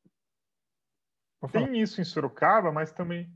tem 1.51 1.81
isso 1.81 1.99
em 1.99 2.05
Sorocaba, 2.05 2.71
mas 2.71 2.91
também 2.93 3.29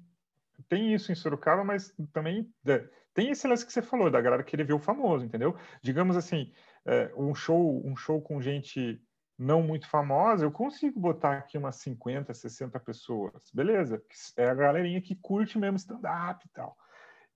tem 0.70 0.94
isso 0.94 1.12
em 1.12 1.16
Sorocaba, 1.16 1.64
mas 1.64 1.94
também 2.14 2.50
é, 2.66 2.88
tem 3.14 3.32
esse 3.32 3.48
lance 3.48 3.66
que 3.66 3.74
você 3.74 3.82
falou 3.82 4.10
da 4.10 4.22
galera 4.22 4.44
querer 4.44 4.64
ver 4.64 4.74
o 4.74 4.80
famoso, 4.80 5.26
entendeu? 5.26 5.58
Digamos 5.82 6.16
assim, 6.16 6.54
é, 6.86 7.12
um 7.18 7.34
show 7.34 7.86
um 7.86 7.96
show 7.98 8.22
com 8.22 8.40
gente 8.40 9.02
não 9.38 9.62
muito 9.62 9.88
famosa, 9.88 10.46
eu 10.46 10.52
consigo 10.52 11.00
botar 11.00 11.38
aqui 11.38 11.58
umas 11.58 11.76
50, 11.78 12.34
60 12.34 12.80
pessoas. 12.80 13.34
Beleza, 13.54 14.02
é 14.36 14.50
a 14.50 14.54
galerinha 14.54 15.02
que 15.02 15.16
curte 15.16 15.60
mesmo 15.60 15.78
stand-up 15.78 16.46
e 16.46 16.50
tal. 16.50 16.78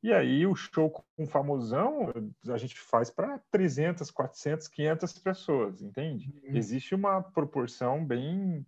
E 0.03 0.11
aí 0.11 0.47
o 0.47 0.55
show 0.55 0.89
com 0.89 1.27
famosão 1.27 2.11
a 2.49 2.57
gente 2.57 2.79
faz 2.79 3.11
para 3.11 3.39
300, 3.51 4.09
400, 4.09 4.67
500 4.67 5.19
pessoas, 5.19 5.81
entende? 5.81 6.33
Uhum. 6.43 6.55
Existe 6.55 6.95
uma 6.95 7.21
proporção 7.21 8.03
bem 8.03 8.65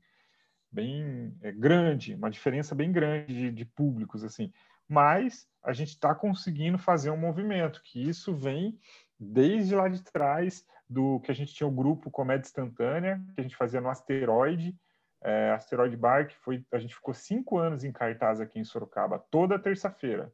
bem 0.71 1.35
é, 1.41 1.51
grande, 1.51 2.15
uma 2.15 2.31
diferença 2.31 2.73
bem 2.73 2.91
grande 2.91 3.33
de, 3.33 3.51
de 3.51 3.65
públicos, 3.65 4.23
assim. 4.23 4.51
Mas 4.87 5.47
a 5.63 5.71
gente 5.71 5.89
está 5.89 6.15
conseguindo 6.15 6.77
fazer 6.77 7.11
um 7.11 7.17
movimento, 7.17 7.81
que 7.83 8.01
isso 8.01 8.35
vem 8.35 8.79
desde 9.19 9.75
lá 9.75 9.87
de 9.87 10.01
trás 10.03 10.65
do 10.89 11.19
que 11.21 11.31
a 11.31 11.35
gente 11.35 11.53
tinha 11.53 11.67
o 11.67 11.71
grupo 11.71 12.11
Comédia 12.11 12.47
Instantânea, 12.47 13.23
que 13.33 13.39
a 13.39 13.43
gente 13.43 13.55
fazia 13.55 13.79
no 13.79 13.89
Asteroide, 13.89 14.75
é, 15.21 15.51
Asteroide 15.51 15.95
Bar, 15.95 16.27
que 16.27 16.35
foi, 16.37 16.65
a 16.71 16.79
gente 16.79 16.95
ficou 16.95 17.13
cinco 17.13 17.57
anos 17.57 17.83
em 17.83 17.91
cartaz 17.91 18.41
aqui 18.41 18.59
em 18.59 18.63
Sorocaba, 18.63 19.19
toda 19.31 19.59
terça-feira. 19.59 20.31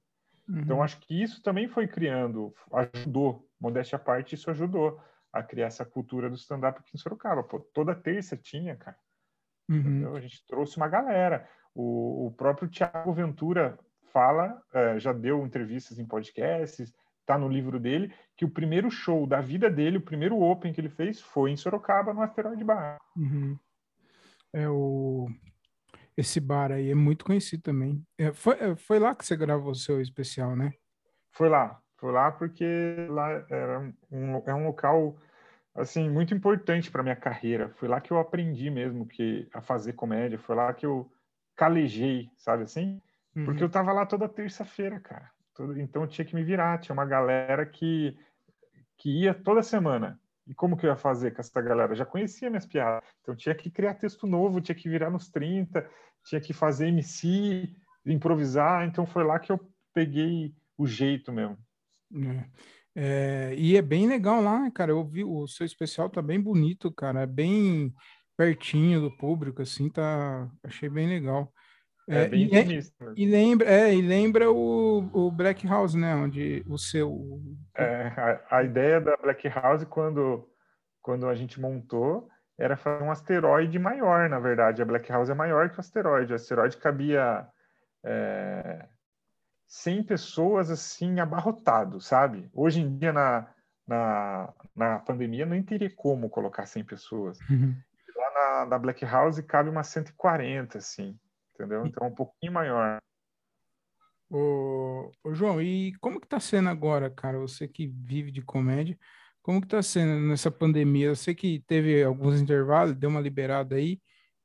Uhum. 0.50 0.60
Então, 0.62 0.82
acho 0.82 1.00
que 1.00 1.22
isso 1.22 1.42
também 1.44 1.68
foi 1.68 1.88
criando, 1.88 2.54
ajudou, 2.74 3.48
modéstia 3.60 3.98
à 3.98 4.00
parte, 4.00 4.34
isso 4.34 4.50
ajudou 4.50 5.00
a 5.32 5.44
criar 5.44 5.68
essa 5.68 5.86
cultura 5.86 6.30
do 6.30 6.36
stand-up 6.36 6.80
aqui 6.80 6.92
em 6.96 6.98
Sorocaba. 6.98 7.44
Pô, 7.44 7.60
toda 7.60 7.94
terça 7.94 8.36
tinha, 8.36 8.76
cara. 8.76 8.98
Uhum. 9.70 10.16
A 10.16 10.20
gente 10.20 10.46
trouxe 10.48 10.78
uma 10.78 10.88
galera. 10.88 11.48
O, 11.76 12.28
o 12.28 12.32
próprio 12.32 12.68
Tiago 12.68 13.14
Ventura 13.14 13.78
fala, 14.12 14.60
é, 14.74 15.00
já 15.00 15.14
deu 15.14 15.46
entrevistas 15.46 16.00
em 16.00 16.06
podcasts, 16.06 16.92
está 17.20 17.38
no 17.38 17.48
livro 17.48 17.80
dele, 17.80 18.12
que 18.36 18.44
o 18.44 18.50
primeiro 18.50 18.90
show 18.90 19.28
da 19.28 19.40
vida 19.40 19.70
dele, 19.70 19.98
o 19.98 20.02
primeiro 20.02 20.42
Open 20.42 20.74
que 20.74 20.82
ele 20.82 20.90
fez, 20.90 21.22
foi 21.22 21.52
em 21.52 21.58
Sorocaba, 21.58 22.12
no 22.12 22.24
Asteroide 22.24 22.64
Bar. 22.64 22.98
Uhum. 23.16 23.56
É 24.52 24.68
o... 24.68 25.30
Esse 26.20 26.42
bar 26.42 26.70
aí 26.70 26.92
é 26.92 26.96
muito 26.96 27.24
conhecido 27.24 27.64
também. 27.64 28.06
É, 28.18 28.34
foi, 28.34 28.56
é, 28.60 28.76
foi 28.76 29.00
lá 29.00 29.16
que 29.16 29.26
você 29.26 29.38
gravou 29.38 29.72
o 29.72 29.76
seu 29.76 30.02
especial, 30.02 30.54
né? 30.54 30.74
Foi 31.32 31.48
lá. 31.48 31.82
Foi 31.96 32.12
lá 32.12 32.30
porque 32.30 32.66
lá 33.10 33.30
era 33.50 33.80
um, 34.12 34.44
é 34.46 34.54
um 34.54 34.66
local 34.66 35.16
assim 35.74 36.10
muito 36.10 36.34
importante 36.34 36.92
para 36.92 37.04
minha 37.04 37.16
carreira. 37.16 37.70
Foi 37.78 37.88
lá 37.88 38.02
que 38.02 38.12
eu 38.12 38.20
aprendi 38.20 38.70
mesmo 38.70 39.08
que 39.08 39.48
a 39.54 39.62
fazer 39.62 39.94
comédia. 39.94 40.38
Foi 40.38 40.58
lá 40.58 40.74
que 40.74 40.86
eu 40.86 41.10
calejei, 41.56 42.30
sabe 42.36 42.64
assim? 42.64 43.02
Porque 43.34 43.62
uhum. 43.62 43.68
eu 43.68 43.72
tava 43.72 43.94
lá 43.94 44.06
toda 44.06 44.28
terça-feira, 44.28 45.00
cara. 45.00 45.32
Então 45.78 46.02
eu 46.02 46.08
tinha 46.08 46.26
que 46.26 46.36
me 46.36 46.44
virar. 46.44 46.80
Tinha 46.80 46.94
uma 46.94 47.06
galera 47.06 47.66
que, 47.66 48.18
que 48.98 49.22
ia 49.22 49.34
toda 49.34 49.64
semana. 49.64 50.20
E 50.50 50.56
como 50.56 50.76
que 50.76 50.84
eu 50.84 50.90
ia 50.90 50.96
fazer 50.96 51.32
com 51.32 51.42
essa 51.42 51.62
galera? 51.62 51.92
Eu 51.92 51.96
já 51.96 52.06
conhecia 52.06 52.50
minhas 52.50 52.66
piadas. 52.66 53.08
Então 53.22 53.36
tinha 53.36 53.54
que 53.54 53.70
criar 53.70 53.94
texto 53.94 54.26
novo, 54.26 54.60
tinha 54.60 54.74
que 54.74 54.90
virar 54.90 55.12
nos 55.12 55.30
30, 55.30 55.88
tinha 56.26 56.42
que 56.42 56.54
fazer 56.54 56.88
MC, 56.88 57.72
improvisar. 58.04 58.88
Então 58.88 59.06
foi 59.06 59.24
lá 59.24 59.40
que 59.40 59.52
eu 59.52 59.60
peguei 59.94 60.56
o 60.76 60.88
jeito 60.88 61.32
mesmo. 61.32 61.56
É. 62.16 62.50
É, 62.96 63.56
e 63.56 63.78
é 63.78 63.82
bem 63.82 64.08
legal 64.08 64.42
lá, 64.42 64.70
cara. 64.72 64.92
Eu 64.92 65.06
vi 65.06 65.24
o 65.24 65.48
seu 65.48 65.68
especial 65.68 66.10
tá 66.10 66.22
bem 66.22 66.42
bonito, 66.42 66.92
cara. 66.92 67.22
É 67.22 67.28
bem 67.28 67.94
pertinho 68.36 69.02
do 69.02 69.16
público, 69.18 69.62
assim, 69.62 69.88
tá. 69.88 70.50
Achei 70.64 70.90
bem 70.90 71.08
legal. 71.08 71.54
É, 72.10 72.24
é 72.24 72.28
bem 72.28 72.50
e. 72.52 72.80
E 73.16 73.26
lembra, 73.30 73.70
é, 73.70 73.94
e 73.94 74.02
lembra 74.02 74.52
o, 74.52 75.10
o 75.14 75.32
Black 75.32 75.68
House, 75.68 75.94
né? 75.94 76.16
Onde 76.16 76.66
o 76.68 76.78
seu. 76.78 77.40
É, 77.78 78.08
a, 78.08 78.58
a, 78.58 78.64
ideia 78.64 79.00
da 79.00 79.16
Black 79.16 79.48
House, 79.48 79.84
quando, 79.84 80.50
quando 81.02 81.28
a 81.28 81.36
gente 81.36 81.62
montou, 81.62 82.28
era 82.58 82.76
fazer 82.76 83.04
um 83.04 83.12
asteroide 83.12 83.78
maior, 83.78 84.28
na 84.28 84.40
verdade. 84.40 84.82
A 84.82 84.86
Black 84.86 85.10
House 85.12 85.30
é 85.30 85.36
maior 85.36 85.70
que 85.70 85.78
o 85.78 85.80
asteroide. 85.80 86.34
O 86.34 86.36
asteroide 86.36 86.78
cabia 86.78 87.48
é, 88.04 88.88
100 89.68 90.04
pessoas 90.04 90.72
assim, 90.72 91.20
abarrotado, 91.20 92.02
sabe? 92.02 92.50
Hoje 92.52 92.82
em 92.82 92.98
dia, 92.98 93.14
na, 93.14 93.48
na, 93.88 94.54
na 94.76 95.00
pandemia, 95.00 95.46
nem 95.46 95.62
teria 95.62 95.94
como 95.96 96.28
colocar 96.28 96.66
100 96.66 96.84
pessoas. 96.86 97.40
Uhum. 97.48 97.76
Lá 98.16 98.34
na, 98.34 98.66
na 98.66 98.80
Black 98.80 99.06
House 99.06 99.40
cabe 99.42 99.70
umas 99.70 99.88
140, 99.88 100.80
assim 100.80 101.16
entendeu? 101.60 101.86
Então 101.86 102.08
é 102.08 102.10
um 102.10 102.16
pouquinho 102.16 102.54
maior. 102.54 103.02
Ô, 104.30 105.12
ô, 105.24 105.34
João, 105.34 105.62
e 105.62 105.94
como 106.00 106.22
que 106.22 106.28
tá 106.28 106.40
sendo 106.40 106.70
agora, 106.70 107.10
cara? 107.10 107.38
Você 107.40 107.68
que 107.68 107.88
vive 107.88 108.32
de 108.32 108.42
comédia, 108.42 108.98
como 109.42 109.60
que 109.60 109.68
tá 109.68 109.82
sendo 109.82 110.28
nessa 110.28 110.50
pandemia? 110.50 111.08
Eu 111.08 111.16
sei 111.16 111.36
que 111.36 111.60
teve 111.62 112.04
alguns 112.04 112.40
intervalos, 112.40 112.96
deu 112.96 113.10
uma 113.10 113.20
liberada 113.20 113.76
aí, 113.76 114.00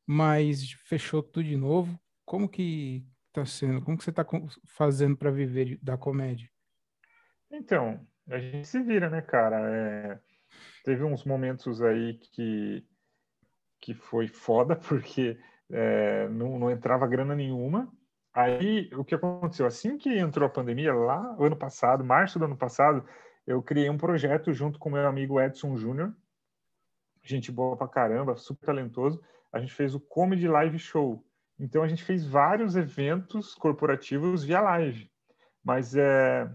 mas 0.07 0.73
fechou 0.87 1.23
tudo 1.23 1.45
de 1.45 1.57
novo. 1.57 1.99
Como 2.25 2.49
que 2.49 3.07
tá 3.33 3.45
sendo? 3.45 3.83
Como 3.83 3.97
que 3.97 4.05
você 4.05 4.13
tá 4.13 4.27
fazendo 4.67 5.17
para 5.17 5.31
viver 5.31 5.79
da 5.83 5.97
comédia? 5.97 6.51
Então, 7.51 8.05
a 8.29 8.39
gente 8.39 8.67
se 8.67 8.83
vira, 8.83 9.09
né, 9.09 9.21
cara? 9.21 9.57
É... 9.71 10.21
Teve 10.83 11.05
uns 11.05 11.25
momentos 11.25 11.81
aí 11.83 12.15
que 12.15 12.85
que 13.81 13.93
foi 13.93 14.27
foda, 14.27 14.75
porque 14.89 15.39
é, 15.75 16.29
não, 16.29 16.57
não 16.57 16.71
entrava 16.71 17.07
grana 17.07 17.35
nenhuma. 17.35 17.93
Aí, 18.33 18.89
o 18.95 19.05
que 19.05 19.15
aconteceu? 19.15 19.67
Assim 19.67 19.99
que 19.99 20.09
entrou 20.17 20.47
a 20.47 20.51
pandemia, 20.51 20.95
lá 20.95 21.37
ano 21.39 21.57
passado, 21.57 22.05
março 22.05 22.39
do 22.39 22.45
ano 22.45 22.57
passado, 22.57 23.05
eu 23.45 23.61
criei 23.61 23.91
um 23.91 23.99
projeto 23.99 24.53
junto 24.53 24.79
com 24.79 24.91
meu 24.91 25.07
amigo 25.07 25.41
Edson 25.41 25.77
Júnior, 25.77 26.15
gente 27.23 27.51
boa 27.51 27.77
pra 27.77 27.89
caramba, 27.89 28.37
super 28.37 28.67
talentoso. 28.67 29.21
A 29.53 29.59
gente 29.59 29.75
fez 29.75 29.95
o 29.95 30.01
Comedy 30.01 30.47
Live 30.47 30.79
Show. 30.79 31.25
Então, 31.59 31.83
a 31.83 31.89
gente 31.89 32.05
fez 32.05 32.25
vários 32.25 32.77
eventos 32.77 33.55
corporativos 33.55 34.45
via 34.45 34.61
live. 34.61 35.11
Mas 35.63 35.97
é, 35.97 36.49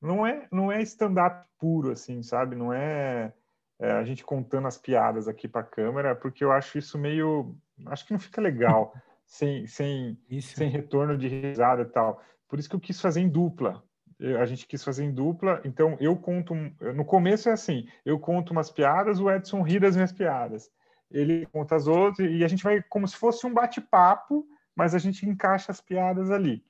não 0.00 0.26
é, 0.26 0.48
não 0.50 0.72
é 0.72 0.80
stand-up 0.82 1.46
puro, 1.58 1.90
assim, 1.90 2.22
sabe? 2.22 2.56
Não 2.56 2.72
é, 2.72 3.34
é 3.78 3.90
a 3.92 4.04
gente 4.04 4.24
contando 4.24 4.66
as 4.66 4.78
piadas 4.78 5.28
aqui 5.28 5.46
para 5.46 5.60
a 5.60 5.64
câmera, 5.64 6.14
porque 6.14 6.42
eu 6.42 6.50
acho 6.50 6.78
isso 6.78 6.98
meio 6.98 7.54
acho 7.86 8.06
que 8.06 8.12
não 8.12 8.18
fica 8.20 8.40
legal 8.40 8.94
sem, 9.26 9.66
sem, 9.66 10.18
sem 10.40 10.68
retorno 10.70 11.16
de 11.16 11.28
risada 11.28 11.82
e 11.82 11.86
tal. 11.86 12.22
Por 12.48 12.58
isso 12.58 12.68
que 12.68 12.76
eu 12.76 12.80
quis 12.80 13.00
fazer 13.00 13.20
em 13.20 13.28
dupla. 13.28 13.82
Eu, 14.18 14.40
a 14.40 14.46
gente 14.46 14.66
quis 14.66 14.82
fazer 14.82 15.04
em 15.04 15.12
dupla, 15.12 15.60
então 15.64 15.96
eu 16.00 16.16
conto. 16.16 16.54
No 16.94 17.04
começo 17.04 17.48
é 17.48 17.52
assim: 17.52 17.86
eu 18.04 18.18
conto 18.18 18.50
umas 18.50 18.70
piadas, 18.70 19.20
o 19.20 19.30
Edson 19.30 19.62
ri 19.62 19.78
das 19.78 19.94
minhas 19.94 20.12
piadas. 20.12 20.70
Ele 21.10 21.46
conta 21.46 21.76
as 21.76 21.86
outras, 21.86 22.28
e 22.30 22.42
a 22.42 22.48
gente 22.48 22.64
vai 22.64 22.82
como 22.82 23.06
se 23.06 23.16
fosse 23.16 23.46
um 23.46 23.52
bate-papo, 23.52 24.46
mas 24.74 24.94
a 24.94 24.98
gente 24.98 25.28
encaixa 25.28 25.70
as 25.70 25.80
piadas 25.80 26.30
ali. 26.30 26.64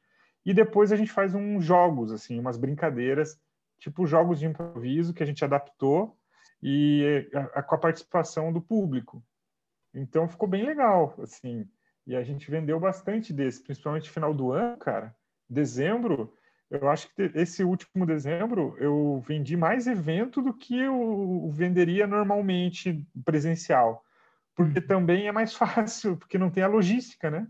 E 0.45 0.53
depois 0.53 0.93
a 0.93 0.97
gente 0.97 1.11
faz 1.11 1.35
uns 1.35 1.65
jogos, 1.65 2.13
assim, 2.13 2.39
umas 2.39 2.57
brincadeiras, 2.57 3.41
tipo 3.79 4.07
jogos 4.07 4.39
de 4.39 4.47
improviso 4.47 5.15
que 5.15 5.23
a 5.23 5.27
gente 5.27 5.45
adaptou 5.45 6.16
e 6.63 7.29
a, 7.35 7.61
a, 7.61 7.63
com 7.63 7.75
a 7.75 7.79
participação 7.79 8.53
do 8.53 8.61
público. 8.61 9.23
Então 9.95 10.29
ficou 10.29 10.49
bem 10.49 10.65
legal, 10.65 11.15
assim. 11.23 11.69
E 12.07 12.15
a 12.15 12.23
gente 12.23 12.51
vendeu 12.51 12.79
bastante 12.79 13.33
desse, 13.33 13.63
principalmente 13.63 14.07
no 14.07 14.13
final 14.13 14.35
do 14.35 14.53
ano, 14.53 14.77
cara. 14.77 15.15
Dezembro, 15.49 16.33
eu 16.71 16.89
acho 16.89 17.13
que 17.15 17.31
esse 17.35 17.65
último 17.65 18.05
dezembro 18.05 18.77
eu 18.79 19.23
vendi 19.27 19.57
mais 19.57 19.87
evento 19.87 20.43
do 20.43 20.53
que 20.53 20.79
eu 20.79 21.49
venderia 21.53 22.07
normalmente 22.07 23.05
presencial. 23.25 24.05
Porque 24.55 24.81
uhum. 24.81 24.87
também 24.87 25.29
é 25.29 25.33
mais 25.33 25.55
fácil, 25.55 26.17
porque 26.17 26.39
não 26.39 26.51
tem 26.51 26.63
a 26.63 26.69
logística, 26.69 27.31
né? 27.31 27.47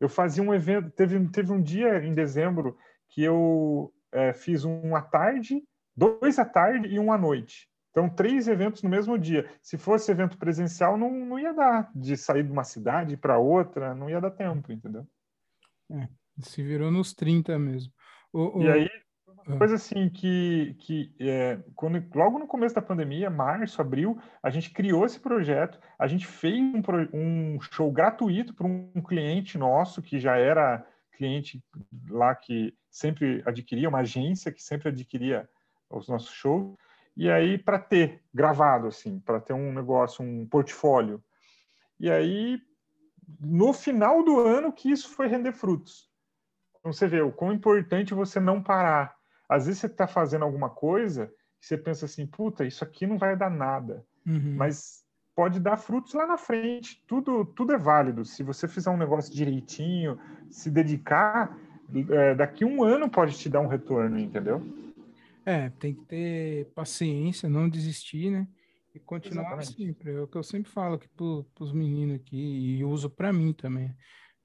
Eu 0.00 0.08
fazia 0.08 0.42
um 0.42 0.52
evento, 0.52 0.90
teve, 0.90 1.28
teve 1.28 1.52
um 1.52 1.62
dia 1.62 2.04
em 2.04 2.14
dezembro 2.14 2.76
que 3.08 3.22
eu 3.22 3.92
é, 4.12 4.32
fiz 4.32 4.64
um 4.64 4.94
à 4.96 5.02
tarde, 5.02 5.62
dois 5.96 6.38
à 6.38 6.44
tarde 6.44 6.88
e 6.88 6.98
um 6.98 7.12
à 7.12 7.18
noite. 7.18 7.68
Então, 7.94 8.08
três 8.08 8.48
eventos 8.48 8.82
no 8.82 8.90
mesmo 8.90 9.16
dia. 9.16 9.48
Se 9.62 9.78
fosse 9.78 10.10
evento 10.10 10.36
presencial, 10.36 10.98
não, 10.98 11.12
não 11.12 11.38
ia 11.38 11.54
dar 11.54 11.88
de 11.94 12.16
sair 12.16 12.42
de 12.42 12.50
uma 12.50 12.64
cidade 12.64 13.16
para 13.16 13.38
outra, 13.38 13.94
não 13.94 14.10
ia 14.10 14.20
dar 14.20 14.32
tempo, 14.32 14.72
entendeu? 14.72 15.06
É, 15.92 16.08
se 16.40 16.60
virou 16.60 16.90
nos 16.90 17.14
30 17.14 17.56
mesmo. 17.56 17.92
O, 18.32 18.58
o... 18.58 18.62
E 18.64 18.68
aí, 18.68 18.90
uma 19.46 19.54
ah. 19.54 19.58
coisa 19.58 19.76
assim 19.76 20.08
que, 20.08 20.74
que 20.80 21.14
é, 21.20 21.62
quando, 21.76 22.04
logo 22.16 22.40
no 22.40 22.48
começo 22.48 22.74
da 22.74 22.82
pandemia, 22.82 23.30
março, 23.30 23.80
abril, 23.80 24.20
a 24.42 24.50
gente 24.50 24.72
criou 24.72 25.06
esse 25.06 25.20
projeto, 25.20 25.78
a 25.96 26.08
gente 26.08 26.26
fez 26.26 26.58
um, 26.58 26.82
um 27.12 27.60
show 27.60 27.92
gratuito 27.92 28.54
para 28.54 28.66
um 28.66 28.90
cliente 29.06 29.56
nosso 29.56 30.02
que 30.02 30.18
já 30.18 30.36
era 30.36 30.84
cliente 31.12 31.62
lá 32.10 32.34
que 32.34 32.74
sempre 32.90 33.40
adquiria, 33.46 33.88
uma 33.88 34.00
agência 34.00 34.50
que 34.50 34.60
sempre 34.60 34.88
adquiria 34.88 35.48
os 35.88 36.08
nossos 36.08 36.32
shows 36.32 36.74
e 37.16 37.30
aí 37.30 37.58
para 37.58 37.78
ter 37.78 38.22
gravado 38.32 38.88
assim, 38.88 39.18
para 39.20 39.40
ter 39.40 39.52
um 39.52 39.72
negócio, 39.72 40.24
um 40.24 40.46
portfólio. 40.46 41.22
E 41.98 42.10
aí 42.10 42.60
no 43.40 43.72
final 43.72 44.22
do 44.22 44.40
ano 44.40 44.72
que 44.72 44.90
isso 44.90 45.08
foi 45.10 45.26
render 45.26 45.52
frutos. 45.52 46.08
Então 46.78 46.92
você 46.92 47.06
vê 47.06 47.20
o 47.20 47.32
quão 47.32 47.52
importante 47.52 48.14
você 48.14 48.38
não 48.38 48.62
parar. 48.62 49.16
Às 49.48 49.66
vezes 49.66 49.80
você 49.80 49.86
está 49.86 50.06
fazendo 50.06 50.44
alguma 50.44 50.70
coisa 50.70 51.32
e 51.62 51.66
você 51.66 51.78
pensa 51.78 52.06
assim, 52.06 52.26
puta, 52.26 52.64
isso 52.64 52.84
aqui 52.84 53.06
não 53.06 53.16
vai 53.16 53.36
dar 53.36 53.50
nada. 53.50 54.04
Uhum. 54.26 54.54
Mas 54.56 55.04
pode 55.34 55.60
dar 55.60 55.76
frutos 55.76 56.14
lá 56.14 56.26
na 56.26 56.36
frente. 56.36 57.02
Tudo, 57.06 57.44
tudo 57.44 57.72
é 57.72 57.78
válido. 57.78 58.24
Se 58.24 58.42
você 58.42 58.68
fizer 58.68 58.90
um 58.90 58.96
negócio 58.96 59.34
direitinho, 59.34 60.18
se 60.50 60.70
dedicar, 60.70 61.56
é, 62.10 62.34
daqui 62.34 62.64
um 62.64 62.82
ano 62.82 63.08
pode 63.08 63.36
te 63.36 63.48
dar 63.48 63.60
um 63.60 63.66
retorno, 63.66 64.18
entendeu? 64.18 64.62
É, 65.46 65.70
tem 65.70 65.94
que 65.94 66.04
ter 66.06 66.66
paciência, 66.74 67.48
não 67.48 67.68
desistir, 67.68 68.30
né? 68.30 68.48
E 68.94 68.98
continuar 68.98 69.42
Exatamente. 69.42 69.74
sempre. 69.74 70.12
É 70.12 70.20
o 70.20 70.28
que 70.28 70.38
eu 70.38 70.42
sempre 70.42 70.70
falo 70.70 70.94
aqui 70.94 71.08
para 71.08 71.64
os 71.64 71.72
meninos 71.72 72.16
aqui 72.16 72.76
e 72.76 72.84
uso 72.84 73.10
para 73.10 73.32
mim 73.32 73.52
também. 73.52 73.94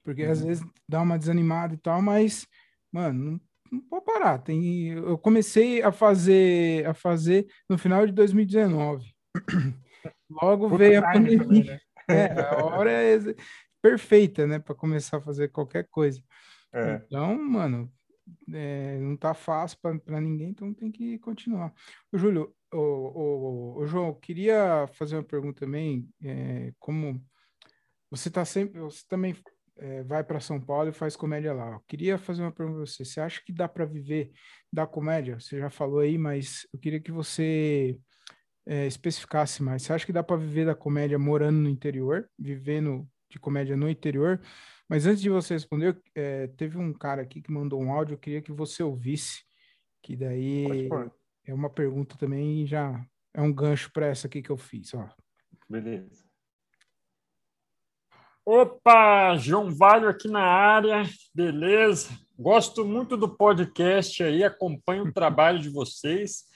Porque 0.02 0.24
uhum. 0.24 0.32
às 0.32 0.42
vezes 0.42 0.64
dá 0.88 1.00
uma 1.00 1.18
desanimada 1.18 1.74
e 1.74 1.78
tal, 1.78 2.02
mas, 2.02 2.46
mano, 2.92 3.32
não, 3.32 3.40
não 3.72 3.80
pode 3.80 4.04
parar. 4.04 4.38
Tem, 4.38 4.88
eu 4.88 5.16
comecei 5.16 5.82
a 5.82 5.92
fazer 5.92 6.86
a 6.86 6.92
fazer 6.92 7.46
no 7.68 7.78
final 7.78 8.06
de 8.06 8.12
2019. 8.12 9.14
Logo 10.30 10.68
Puta 10.68 10.78
veio 10.78 10.98
a 10.98 11.12
pandemia. 11.12 11.38
Também, 11.38 11.64
né? 11.64 11.80
É, 12.10 12.40
a 12.40 12.64
hora 12.64 12.90
é 12.90 13.16
perfeita, 13.80 14.44
né, 14.44 14.58
para 14.58 14.74
começar 14.74 15.18
a 15.18 15.20
fazer 15.20 15.48
qualquer 15.48 15.86
coisa. 15.88 16.20
É. 16.72 17.00
Então, 17.06 17.40
mano, 17.40 17.88
é, 18.52 18.98
não 18.98 19.16
tá 19.16 19.34
fácil 19.34 19.78
para 19.80 20.20
ninguém, 20.20 20.50
então 20.50 20.72
tem 20.74 20.90
que 20.90 21.18
continuar. 21.18 21.72
O 22.12 22.18
Júlio, 22.18 22.54
o, 22.72 23.84
João, 23.86 24.14
queria 24.14 24.86
fazer 24.92 25.16
uma 25.16 25.24
pergunta 25.24 25.60
também, 25.60 26.08
é, 26.22 26.72
como 26.78 27.22
você 28.10 28.30
tá 28.30 28.44
sempre, 28.44 28.80
você 28.80 29.04
também 29.08 29.36
é, 29.78 30.02
vai 30.02 30.22
para 30.22 30.40
São 30.40 30.60
Paulo 30.60 30.90
e 30.90 30.92
faz 30.92 31.16
comédia 31.16 31.52
lá. 31.52 31.72
Eu 31.72 31.80
queria 31.88 32.18
fazer 32.18 32.42
uma 32.42 32.52
pergunta 32.52 32.78
para 32.78 32.86
você. 32.86 33.04
Você 33.04 33.20
acha 33.20 33.40
que 33.44 33.52
dá 33.52 33.68
para 33.68 33.84
viver 33.84 34.30
da 34.72 34.86
comédia? 34.86 35.38
Você 35.38 35.58
já 35.58 35.70
falou 35.70 36.00
aí, 36.00 36.18
mas 36.18 36.66
eu 36.72 36.78
queria 36.78 37.00
que 37.00 37.12
você 37.12 37.98
é, 38.66 38.86
especificasse 38.86 39.62
mais. 39.62 39.82
Você 39.82 39.92
acha 39.92 40.06
que 40.06 40.12
dá 40.12 40.22
para 40.22 40.36
viver 40.36 40.66
da 40.66 40.74
comédia 40.74 41.18
morando 41.18 41.58
no 41.58 41.68
interior, 41.68 42.28
vivendo 42.38 43.08
de 43.30 43.38
comédia 43.38 43.76
no 43.76 43.88
interior? 43.88 44.40
Mas 44.90 45.06
antes 45.06 45.22
de 45.22 45.30
você 45.30 45.54
responder, 45.54 46.02
é, 46.16 46.48
teve 46.48 46.76
um 46.76 46.92
cara 46.92 47.22
aqui 47.22 47.40
que 47.40 47.52
mandou 47.52 47.80
um 47.80 47.92
áudio, 47.92 48.14
eu 48.14 48.18
queria 48.18 48.42
que 48.42 48.50
você 48.50 48.82
ouvisse, 48.82 49.44
que 50.02 50.16
daí 50.16 50.88
é 51.46 51.54
uma 51.54 51.70
pergunta 51.70 52.18
também 52.18 52.66
já 52.66 53.00
é 53.32 53.40
um 53.40 53.52
gancho 53.52 53.92
para 53.92 54.06
essa 54.06 54.26
aqui 54.26 54.42
que 54.42 54.50
eu 54.50 54.56
fiz, 54.56 54.92
ó. 54.92 55.08
Beleza. 55.68 56.24
Opa, 58.44 59.36
João 59.36 59.72
Valho 59.72 60.08
aqui 60.08 60.26
na 60.26 60.42
área, 60.42 61.04
beleza? 61.32 62.08
Gosto 62.36 62.84
muito 62.84 63.16
do 63.16 63.36
podcast 63.36 64.20
aí, 64.24 64.42
acompanho 64.42 65.04
o 65.04 65.12
trabalho 65.14 65.60
de 65.60 65.70
vocês. 65.70 66.46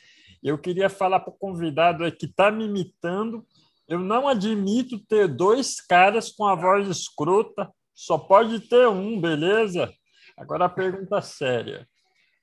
Eu 0.42 0.58
queria 0.58 0.90
falar 0.90 1.20
para 1.20 1.32
o 1.32 1.38
convidado 1.38 2.02
aí 2.02 2.10
que 2.10 2.26
está 2.26 2.50
me 2.50 2.64
imitando. 2.64 3.46
Eu 3.86 4.00
não 4.00 4.26
admito 4.26 4.98
ter 5.06 5.28
dois 5.28 5.80
caras 5.80 6.32
com 6.32 6.44
a 6.48 6.56
voz 6.56 6.88
escrota, 6.88 7.72
só 7.94 8.18
pode 8.18 8.60
ter 8.68 8.88
um, 8.88 9.20
beleza? 9.20 9.92
Agora 10.36 10.64
a 10.64 10.68
pergunta 10.68 11.22
séria. 11.22 11.86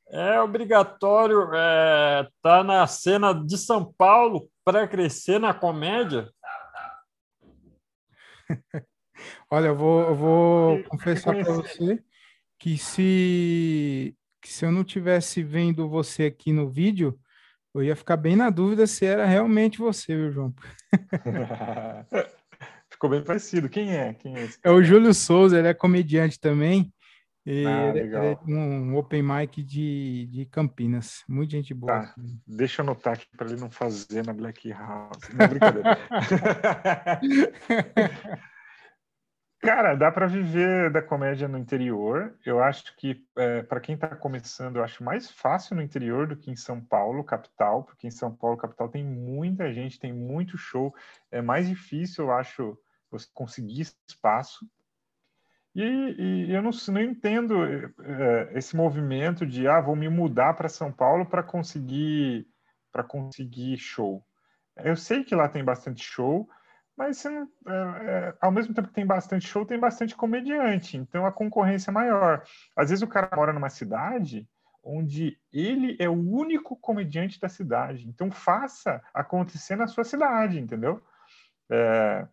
É 0.09 0.41
obrigatório 0.41 1.43
estar 1.43 1.57
é, 1.57 2.27
tá 2.41 2.63
na 2.63 2.85
cena 2.87 3.33
de 3.33 3.57
São 3.57 3.93
Paulo 3.93 4.49
para 4.63 4.87
crescer 4.87 5.39
na 5.39 5.53
comédia? 5.53 6.29
Olha, 9.49 9.67
eu 9.67 9.75
vou, 9.75 10.01
eu 10.01 10.15
vou 10.15 10.83
confessar 10.83 11.33
para 11.33 11.53
você 11.53 12.03
que 12.59 12.77
se, 12.77 14.15
que 14.41 14.51
se 14.51 14.65
eu 14.65 14.71
não 14.71 14.83
tivesse 14.83 15.43
vendo 15.43 15.89
você 15.89 16.25
aqui 16.25 16.51
no 16.51 16.69
vídeo, 16.69 17.19
eu 17.73 17.83
ia 17.83 17.95
ficar 17.95 18.17
bem 18.17 18.35
na 18.35 18.49
dúvida 18.49 18.85
se 18.85 19.05
era 19.05 19.25
realmente 19.25 19.77
você, 19.77 20.15
viu, 20.15 20.31
João? 20.31 20.53
Ficou 23.01 23.09
bem 23.09 23.23
parecido. 23.23 23.67
Quem 23.67 23.97
é? 23.97 24.13
Quem 24.13 24.37
é, 24.37 24.47
é 24.63 24.69
o 24.69 24.83
Júlio 24.83 25.11
Souza, 25.11 25.57
ele 25.57 25.67
é 25.67 25.73
comediante 25.73 26.39
também. 26.39 26.93
E 27.43 27.65
ah, 27.65 27.91
ele, 27.95 28.15
é 28.15 28.37
um 28.47 28.95
open 28.95 29.23
mic 29.23 29.63
de, 29.63 30.27
de 30.27 30.45
Campinas. 30.45 31.23
Muita 31.27 31.55
gente 31.55 31.73
boa. 31.73 31.91
Tá. 31.91 32.13
Deixa 32.45 32.83
eu 32.83 32.85
anotar 32.85 33.13
aqui 33.13 33.25
para 33.35 33.49
ele 33.49 33.59
não 33.59 33.71
fazer 33.71 34.23
na 34.23 34.33
Black 34.33 34.71
House. 34.71 35.17
Não, 35.33 35.47
brincadeira. 35.47 35.97
Cara, 39.61 39.95
dá 39.95 40.11
para 40.11 40.27
viver 40.27 40.91
da 40.91 41.01
comédia 41.01 41.47
no 41.47 41.57
interior. 41.57 42.35
Eu 42.45 42.63
acho 42.63 42.95
que 42.97 43.25
é, 43.35 43.63
para 43.63 43.79
quem 43.79 43.95
está 43.95 44.15
começando, 44.15 44.75
eu 44.75 44.83
acho 44.83 45.03
mais 45.03 45.31
fácil 45.31 45.75
no 45.75 45.81
interior 45.81 46.27
do 46.27 46.35
que 46.35 46.51
em 46.51 46.55
São 46.55 46.79
Paulo, 46.79 47.23
capital, 47.23 47.83
porque 47.83 48.05
em 48.05 48.11
São 48.11 48.31
Paulo, 48.31 48.57
capital, 48.57 48.89
tem 48.89 49.03
muita 49.03 49.73
gente, 49.73 49.99
tem 49.99 50.13
muito 50.13 50.55
show. 50.55 50.93
É 51.31 51.41
mais 51.41 51.67
difícil, 51.67 52.25
eu 52.25 52.31
acho, 52.31 52.77
você 53.11 53.27
conseguir 53.33 53.81
espaço. 54.07 54.65
E, 55.75 55.81
e 55.81 56.53
eu 56.53 56.61
não, 56.61 56.71
não 56.89 57.01
entendo 57.01 57.63
é, 57.63 58.51
esse 58.53 58.75
movimento 58.75 59.45
de 59.45 59.67
ah, 59.67 59.79
vou 59.79 59.95
me 59.95 60.09
mudar 60.09 60.53
para 60.53 60.67
São 60.67 60.91
Paulo 60.91 61.25
para 61.25 61.43
conseguir 61.43 62.47
para 62.91 63.03
conseguir 63.03 63.77
show. 63.77 64.21
Eu 64.75 64.97
sei 64.97 65.23
que 65.23 65.33
lá 65.33 65.47
tem 65.47 65.63
bastante 65.63 66.03
show, 66.03 66.49
mas 66.97 67.25
é, 67.25 67.47
é, 67.67 68.35
ao 68.41 68.51
mesmo 68.51 68.73
tempo 68.73 68.89
que 68.89 68.93
tem 68.93 69.05
bastante 69.05 69.47
show, 69.47 69.65
tem 69.65 69.79
bastante 69.79 70.15
comediante, 70.15 70.97
então 70.97 71.25
a 71.25 71.31
concorrência 71.31 71.89
é 71.89 71.93
maior. 71.93 72.43
Às 72.75 72.89
vezes 72.89 73.01
o 73.01 73.07
cara 73.07 73.29
mora 73.35 73.53
numa 73.53 73.69
cidade 73.69 74.47
onde 74.83 75.37
ele 75.53 75.95
é 75.99 76.09
o 76.09 76.13
único 76.13 76.75
comediante 76.75 77.39
da 77.39 77.47
cidade, 77.47 78.07
então 78.07 78.29
faça 78.31 79.01
acontecer 79.13 79.75
na 79.75 79.87
sua 79.87 80.03
cidade, 80.03 80.59
entendeu? 80.59 81.01
É, 81.69 82.27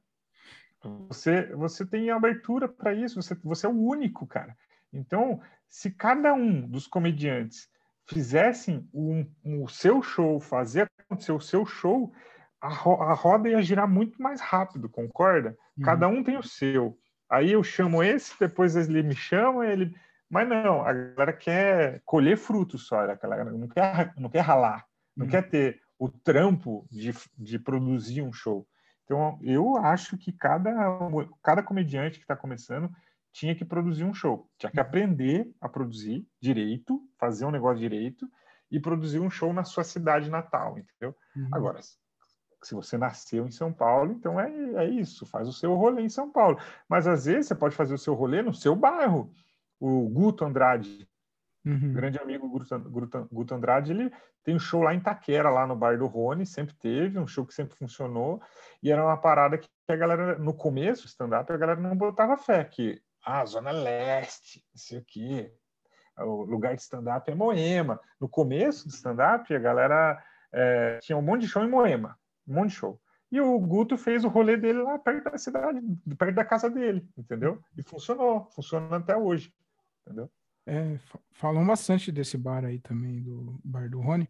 você, 1.08 1.46
você 1.54 1.84
tem 1.84 2.10
abertura 2.10 2.68
para 2.68 2.94
isso, 2.94 3.20
você, 3.20 3.34
você 3.42 3.66
é 3.66 3.68
o 3.68 3.80
único, 3.80 4.26
cara. 4.26 4.56
Então, 4.92 5.40
se 5.68 5.90
cada 5.90 6.32
um 6.32 6.66
dos 6.66 6.86
comediantes 6.86 7.68
fizessem 8.06 8.88
um, 8.92 9.26
um, 9.44 9.64
o 9.64 9.68
seu 9.68 10.02
show, 10.02 10.40
fazer 10.40 10.90
acontecer 10.98 11.32
o 11.32 11.40
seu 11.40 11.66
show, 11.66 12.12
a, 12.60 12.68
ro 12.68 13.02
a 13.02 13.12
roda 13.12 13.48
ia 13.48 13.62
girar 13.62 13.88
muito 13.88 14.20
mais 14.22 14.40
rápido, 14.40 14.88
concorda? 14.88 15.56
Uhum. 15.76 15.84
Cada 15.84 16.08
um 16.08 16.22
tem 16.22 16.36
o 16.36 16.42
seu. 16.42 16.98
Aí 17.28 17.52
eu 17.52 17.62
chamo 17.62 18.02
esse, 18.02 18.38
depois 18.38 18.76
ele 18.76 19.02
me 19.02 19.14
chama, 19.14 19.66
ele. 19.66 19.94
Mas 20.30 20.48
não, 20.48 20.82
a 20.82 20.92
galera 20.92 21.32
quer 21.32 22.02
colher 22.04 22.36
frutos 22.36 22.86
só, 22.86 23.00
a 23.00 23.14
galera 23.14 23.44
não 23.44 23.68
quer, 23.68 24.14
não 24.16 24.28
quer 24.28 24.40
ralar, 24.40 24.84
não 25.16 25.24
uhum. 25.24 25.30
quer 25.30 25.48
ter 25.48 25.80
o 25.98 26.08
trampo 26.08 26.86
de, 26.90 27.12
de 27.36 27.58
produzir 27.58 28.22
um 28.22 28.32
show. 28.32 28.66
Então, 29.08 29.38
eu 29.42 29.78
acho 29.78 30.18
que 30.18 30.30
cada, 30.30 30.70
cada 31.42 31.62
comediante 31.62 32.18
que 32.18 32.24
está 32.24 32.36
começando 32.36 32.90
tinha 33.32 33.54
que 33.54 33.64
produzir 33.64 34.04
um 34.04 34.12
show, 34.12 34.46
tinha 34.58 34.70
que 34.70 34.78
aprender 34.78 35.50
a 35.62 35.68
produzir 35.68 36.28
direito, 36.38 37.00
fazer 37.18 37.46
um 37.46 37.50
negócio 37.50 37.78
direito 37.78 38.30
e 38.70 38.78
produzir 38.78 39.18
um 39.18 39.30
show 39.30 39.50
na 39.50 39.64
sua 39.64 39.82
cidade 39.82 40.28
natal, 40.28 40.78
entendeu? 40.78 41.16
Uhum. 41.34 41.48
Agora, 41.52 41.80
se 42.62 42.74
você 42.74 42.98
nasceu 42.98 43.46
em 43.46 43.50
São 43.50 43.72
Paulo, 43.72 44.12
então 44.12 44.38
é, 44.38 44.50
é 44.84 44.90
isso, 44.90 45.24
faz 45.24 45.48
o 45.48 45.52
seu 45.54 45.74
rolê 45.74 46.02
em 46.02 46.10
São 46.10 46.30
Paulo. 46.30 46.58
Mas 46.86 47.06
às 47.06 47.24
vezes 47.24 47.46
você 47.46 47.54
pode 47.54 47.74
fazer 47.74 47.94
o 47.94 47.98
seu 47.98 48.12
rolê 48.12 48.42
no 48.42 48.52
seu 48.52 48.76
bairro. 48.76 49.32
O 49.80 50.06
Guto 50.10 50.44
Andrade, 50.44 51.07
uhum. 51.70 51.92
grande 51.92 52.18
amigo 52.18 52.48
Guto, 53.30 53.54
Andrade, 53.54 53.92
ele 53.92 54.12
tem 54.42 54.56
um 54.56 54.58
show 54.58 54.82
lá 54.82 54.94
em 54.94 55.00
Taquera, 55.00 55.50
lá 55.50 55.66
no 55.66 55.76
bar 55.76 55.98
do 55.98 56.06
Rony, 56.06 56.46
sempre 56.46 56.74
teve, 56.74 57.18
um 57.18 57.26
show 57.26 57.44
que 57.44 57.54
sempre 57.54 57.76
funcionou, 57.76 58.40
e 58.82 58.90
era 58.90 59.04
uma 59.04 59.16
parada 59.16 59.58
que 59.58 59.68
a 59.88 59.96
galera, 59.96 60.38
no 60.38 60.54
começo, 60.54 61.06
stand-up, 61.06 61.52
a 61.52 61.56
galera 61.56 61.80
não 61.80 61.96
botava 61.96 62.36
fé, 62.36 62.64
que, 62.64 63.00
ah, 63.24 63.44
Zona 63.44 63.70
Leste, 63.70 64.64
não 64.72 64.78
sei 64.78 64.98
o 64.98 65.04
quê, 65.06 65.52
o 66.18 66.44
lugar 66.44 66.74
de 66.74 66.82
stand-up 66.82 67.30
é 67.30 67.34
Moema. 67.34 68.00
No 68.20 68.28
começo 68.28 68.88
do 68.88 68.92
stand-up, 68.92 69.54
a 69.54 69.58
galera 69.58 70.20
é, 70.52 70.98
tinha 71.00 71.16
um 71.16 71.22
monte 71.22 71.42
de 71.42 71.48
show 71.48 71.62
em 71.62 71.68
Moema 71.68 72.18
um 72.48 72.54
monte 72.54 72.70
de 72.70 72.76
show. 72.76 73.00
E 73.30 73.40
o 73.40 73.60
Guto 73.60 73.98
fez 73.98 74.24
o 74.24 74.28
rolê 74.28 74.56
dele 74.56 74.80
lá 74.80 74.98
perto 74.98 75.30
da 75.30 75.36
cidade, 75.36 75.80
perto 76.18 76.34
da 76.34 76.44
casa 76.44 76.70
dele, 76.70 77.06
entendeu? 77.16 77.62
E 77.76 77.82
funcionou, 77.82 78.48
funciona 78.52 78.96
até 78.96 79.14
hoje, 79.14 79.52
entendeu? 80.02 80.30
É, 80.68 80.98
falam 81.32 81.66
bastante 81.66 82.12
desse 82.12 82.36
bar 82.36 82.64
aí 82.64 82.78
também, 82.78 83.22
do 83.22 83.58
bar 83.64 83.88
do 83.88 84.00
Rony. 84.00 84.28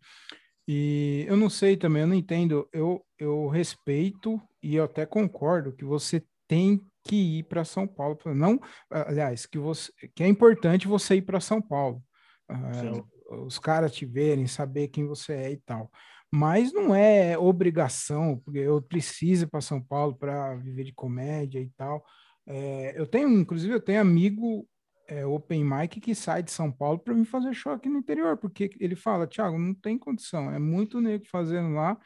E 0.67 1.25
eu 1.27 1.37
não 1.37 1.51
sei 1.51 1.77
também, 1.77 2.03
eu 2.03 2.09
não 2.09 2.15
entendo. 2.15 2.69
Eu, 2.73 3.05
eu 3.19 3.49
respeito 3.49 4.41
e 4.63 4.77
eu 4.77 4.85
até 4.85 5.05
concordo 5.05 5.73
que 5.73 5.85
você 5.85 6.23
tem 6.47 6.81
que 7.05 7.39
ir 7.39 7.43
para 7.45 7.65
São 7.65 7.87
Paulo. 7.87 8.19
Não, 8.35 8.61
aliás, 8.91 9.47
que, 9.47 9.59
você, 9.59 9.91
que 10.15 10.23
é 10.23 10.29
importante 10.29 10.87
você 10.87 11.17
ir 11.17 11.23
para 11.23 11.41
São 11.41 11.61
Paulo. 11.61 12.03
Uh, 12.51 13.45
os 13.45 13.59
caras 13.59 13.93
te 13.93 14.07
verem, 14.07 14.47
saber 14.47 14.89
quem 14.89 15.07
você 15.07 15.33
é 15.33 15.53
e 15.53 15.57
tal 15.59 15.91
mas 16.31 16.73
não 16.73 16.95
é 16.95 17.39
obrigação, 17.39 18.39
porque 18.45 18.59
eu 18.59 18.83
preciso 18.83 19.45
ir 19.45 19.49
para 19.49 19.61
São 19.61 19.81
Paulo 19.81 20.15
para 20.15 20.57
viver 20.57 20.85
de 20.85 20.93
comédia 20.93 21.59
e 21.59 21.71
tal. 21.71 22.05
É, 22.47 22.99
eu 22.99 23.07
tenho, 23.07 23.29
inclusive, 23.29 23.73
eu 23.73 23.81
tenho 23.81 24.01
amigo 24.01 24.69
é, 25.09 25.27
open 25.27 25.65
mic 25.65 26.01
que 26.01 26.15
sai 26.15 26.43
de 26.43 26.51
São 26.51 26.71
Paulo 26.71 26.99
para 26.99 27.15
me 27.15 27.25
fazer 27.25 27.55
show 27.55 27.73
aqui 27.73 27.89
no 27.89 27.99
interior, 27.99 28.37
porque 28.37 28.71
ele 28.79 28.95
fala, 28.95 29.27
Thiago, 29.27 29.59
não 29.59 29.75
tem 29.75 29.99
condição, 29.99 30.53
é 30.53 30.59
muito 30.59 31.01
negro 31.01 31.27
fazendo 31.29 31.75
lá, 31.75 31.99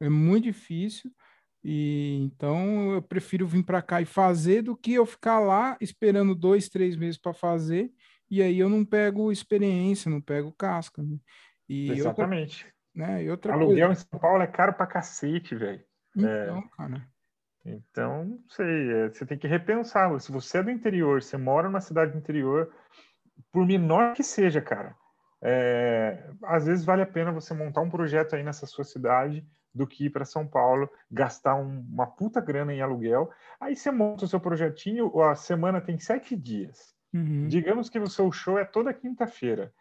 é 0.00 0.08
muito 0.08 0.44
difícil, 0.44 1.10
e 1.62 2.18
então 2.22 2.94
eu 2.94 3.02
prefiro 3.02 3.46
vir 3.46 3.64
para 3.64 3.80
cá 3.80 4.02
e 4.02 4.06
fazer 4.06 4.62
do 4.62 4.76
que 4.76 4.94
eu 4.94 5.06
ficar 5.06 5.38
lá 5.38 5.76
esperando 5.80 6.34
dois, 6.34 6.68
três 6.68 6.96
meses 6.96 7.18
para 7.18 7.32
fazer, 7.32 7.92
e 8.30 8.42
aí 8.42 8.58
eu 8.58 8.68
não 8.68 8.84
pego 8.84 9.30
experiência, 9.30 10.10
não 10.10 10.20
pego 10.20 10.52
casca. 10.52 11.02
Né? 11.02 11.16
E 11.68 11.90
Exatamente. 11.90 12.66
Né? 12.94 13.24
E 13.24 13.30
outra 13.30 13.52
Aluguel 13.52 13.88
coisa... 13.88 14.02
em 14.02 14.06
São 14.10 14.18
Paulo 14.18 14.42
é 14.42 14.46
caro 14.46 14.72
pra 14.74 14.86
cacete, 14.86 15.54
velho. 15.54 15.82
Então, 16.16 16.58
é, 16.58 16.76
cara. 16.76 17.08
Então, 17.64 18.24
não 18.24 18.48
sei, 18.48 18.92
é, 18.92 19.08
você 19.08 19.26
tem 19.26 19.38
que 19.38 19.46
repensar. 19.46 20.18
Se 20.20 20.32
você 20.32 20.58
é 20.58 20.62
do 20.62 20.70
interior, 20.70 21.22
você 21.22 21.36
mora 21.36 21.68
numa 21.68 21.80
cidade 21.80 22.12
do 22.12 22.18
interior, 22.18 22.72
por 23.52 23.66
menor 23.66 24.14
que 24.14 24.22
seja, 24.22 24.60
cara, 24.60 24.96
é, 25.42 26.30
às 26.44 26.66
vezes 26.66 26.84
vale 26.84 27.02
a 27.02 27.06
pena 27.06 27.32
você 27.32 27.54
montar 27.54 27.80
um 27.80 27.90
projeto 27.90 28.34
aí 28.34 28.42
nessa 28.42 28.66
sua 28.66 28.84
cidade 28.84 29.46
do 29.74 29.86
que 29.86 30.06
ir 30.06 30.10
para 30.10 30.24
São 30.24 30.46
Paulo, 30.46 30.90
gastar 31.10 31.54
um, 31.54 31.80
uma 31.92 32.06
puta 32.06 32.40
grana 32.40 32.74
em 32.74 32.82
aluguel. 32.82 33.30
Aí 33.60 33.76
você 33.76 33.90
monta 33.90 34.24
o 34.24 34.28
seu 34.28 34.40
projetinho, 34.40 35.20
a 35.22 35.34
semana 35.34 35.80
tem 35.80 35.98
sete 35.98 36.36
dias. 36.36 36.94
Uhum. 37.12 37.46
Digamos 37.48 37.88
que 37.88 37.98
o 37.98 38.08
seu 38.08 38.30
show 38.32 38.58
é 38.58 38.64
toda 38.64 38.92
quinta-feira. 38.92 39.72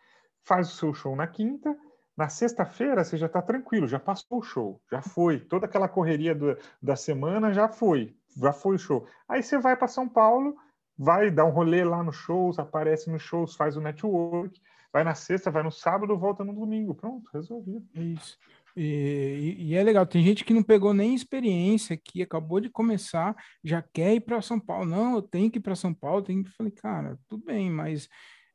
Faz 0.44 0.72
o 0.72 0.76
seu 0.76 0.94
show 0.94 1.16
na 1.16 1.28
quinta, 1.28 1.76
na 2.20 2.28
sexta-feira 2.28 3.02
você 3.02 3.16
já 3.16 3.28
está 3.28 3.42
tranquilo, 3.42 3.88
já 3.88 3.98
passou 3.98 4.40
o 4.40 4.42
show, 4.42 4.82
já 4.92 5.02
foi. 5.02 5.40
Toda 5.40 5.66
aquela 5.66 5.88
correria 5.88 6.36
do, 6.36 6.58
da 6.84 6.98
semana 6.98 7.54
já 7.54 7.70
foi, 7.70 8.14
já 8.36 8.52
foi 8.52 8.76
o 8.76 8.78
show. 8.78 9.08
Aí 9.26 9.42
você 9.42 9.58
vai 9.58 9.78
para 9.78 9.88
São 9.88 10.06
Paulo, 10.06 10.54
vai 10.98 11.32
dar 11.32 11.46
um 11.46 11.50
rolê 11.50 11.82
lá 11.82 12.04
nos 12.04 12.18
shows, 12.18 12.60
aparece 12.60 13.10
nos 13.10 13.22
shows, 13.22 13.56
faz 13.56 13.78
o 13.78 13.82
network, 13.82 14.62
vai 14.92 15.06
na 15.06 15.16
sexta, 15.16 15.50
vai 15.50 15.64
no 15.64 15.72
sábado, 15.72 16.18
volta 16.18 16.44
no 16.44 16.52
domingo. 16.54 16.94
Pronto, 16.94 17.30
resolvido. 17.34 17.88
Isso. 17.96 18.38
E, 18.76 19.56
e, 19.58 19.76
é 19.76 19.82
legal, 19.82 20.06
tem 20.06 20.22
gente 20.22 20.44
que 20.44 20.54
não 20.54 20.62
pegou 20.62 20.94
nem 20.94 21.16
experiência, 21.16 21.96
que 21.98 22.22
acabou 22.22 22.60
de 22.60 22.70
começar, 22.70 23.34
já 23.64 23.82
quer 23.82 24.14
ir 24.16 24.20
para 24.20 24.42
São 24.42 24.60
Paulo. 24.60 24.86
Não, 24.86 25.16
eu 25.16 25.22
tenho 25.22 25.50
que 25.50 25.58
ir 25.58 25.62
para 25.62 25.74
São 25.74 25.94
Paulo, 25.94 26.22
tenho 26.22 26.44
que. 26.44 26.52
Falei, 26.52 26.74
cara, 26.74 27.18
tudo 27.30 27.46
bem, 27.46 27.72
mas 27.72 28.10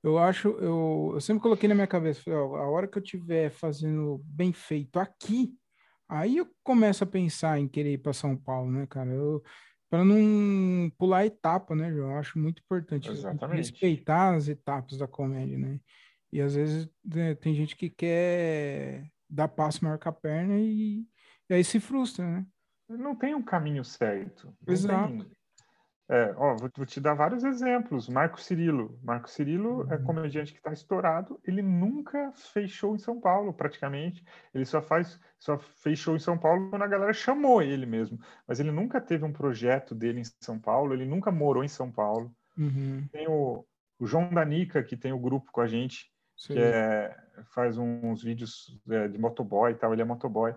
eu 0.04 0.18
acho, 0.18 0.48
eu, 0.58 1.12
eu 1.14 1.20
sempre 1.20 1.42
coloquei 1.42 1.66
na 1.66 1.74
minha 1.74 1.86
cabeça, 1.86 2.20
falei, 2.22 2.38
ó, 2.38 2.56
a 2.56 2.68
hora 2.68 2.86
que 2.86 2.98
eu 2.98 3.02
estiver 3.02 3.50
fazendo 3.50 4.20
bem 4.26 4.52
feito 4.52 4.98
aqui, 4.98 5.56
aí 6.06 6.36
eu 6.36 6.46
começo 6.62 7.02
a 7.02 7.06
pensar 7.06 7.58
em 7.58 7.66
querer 7.66 7.94
ir 7.94 7.98
para 7.98 8.12
São 8.12 8.36
Paulo, 8.36 8.70
né, 8.70 8.86
cara? 8.86 9.10
Eu, 9.10 9.42
para 9.88 10.04
não 10.04 10.90
pular 10.98 11.24
etapa, 11.24 11.74
né, 11.74 11.90
João? 11.90 12.10
Eu 12.10 12.18
acho 12.18 12.38
muito 12.38 12.60
importante 12.60 13.08
respeitar 13.50 14.34
as 14.34 14.46
etapas 14.46 14.98
da 14.98 15.08
comédia, 15.08 15.56
né? 15.56 15.80
E 16.30 16.38
às 16.38 16.54
vezes 16.54 16.86
né, 17.02 17.34
tem 17.34 17.54
gente 17.54 17.74
que 17.74 17.88
quer 17.88 19.06
dar 19.30 19.48
passo 19.48 19.82
maior 19.82 19.98
com 19.98 20.08
a 20.10 20.12
perna 20.12 20.58
e, 20.58 21.06
e 21.48 21.54
aí 21.54 21.64
se 21.64 21.80
frustra, 21.80 22.30
né? 22.30 22.46
Não 22.90 23.16
tem 23.16 23.34
um 23.34 23.42
caminho 23.42 23.82
certo. 23.82 24.54
Exato. 24.66 25.24
Tem. 25.24 25.34
É, 26.08 26.34
ó, 26.36 26.54
vou, 26.56 26.70
vou, 26.76 26.84
te 26.84 27.00
dar 27.00 27.14
vários 27.14 27.44
exemplos. 27.44 28.08
Marco 28.08 28.40
Cirilo. 28.40 28.98
Marco 29.02 29.28
Cirilo 29.30 29.82
é 29.82 29.84
uhum. 29.84 29.92
é 29.92 29.98
comediante 29.98 30.52
que 30.52 30.58
está 30.58 30.72
estourado. 30.72 31.40
Ele 31.44 31.62
nunca 31.62 32.30
fez 32.32 32.70
show 32.70 32.94
em 32.94 32.98
São 32.98 33.18
Paulo, 33.20 33.54
praticamente. 33.54 34.22
Ele 34.52 34.66
só 34.66 34.82
faz, 34.82 35.18
só 35.38 35.58
fez 35.58 35.98
show 35.98 36.14
em 36.14 36.18
São 36.18 36.36
Paulo 36.36 36.68
quando 36.68 36.82
a 36.82 36.88
galera 36.88 37.12
chamou 37.12 37.62
ele 37.62 37.86
mesmo. 37.86 38.18
Mas 38.46 38.60
ele 38.60 38.70
nunca 38.70 39.00
teve 39.00 39.24
um 39.24 39.32
projeto 39.32 39.94
dele 39.94 40.20
em 40.20 40.24
São 40.40 40.58
Paulo. 40.58 40.92
Ele 40.92 41.06
nunca 41.06 41.30
morou 41.32 41.64
em 41.64 41.68
São 41.68 41.90
Paulo. 41.90 42.30
Uhum. 42.56 43.08
Tem 43.10 43.26
o, 43.26 43.64
o 43.98 44.06
João 44.06 44.28
Danica, 44.28 44.82
que 44.82 44.96
tem 44.96 45.12
o 45.12 45.18
grupo 45.18 45.50
com 45.50 45.62
a 45.62 45.66
gente, 45.66 46.12
Sim. 46.36 46.54
que 46.54 46.60
é, 46.60 47.16
faz 47.54 47.78
uns 47.78 48.22
vídeos 48.22 48.78
é, 48.90 49.08
de 49.08 49.18
motoboy 49.18 49.72
e 49.72 49.74
tal. 49.74 49.94
Ele 49.94 50.02
é 50.02 50.04
motoboy. 50.04 50.54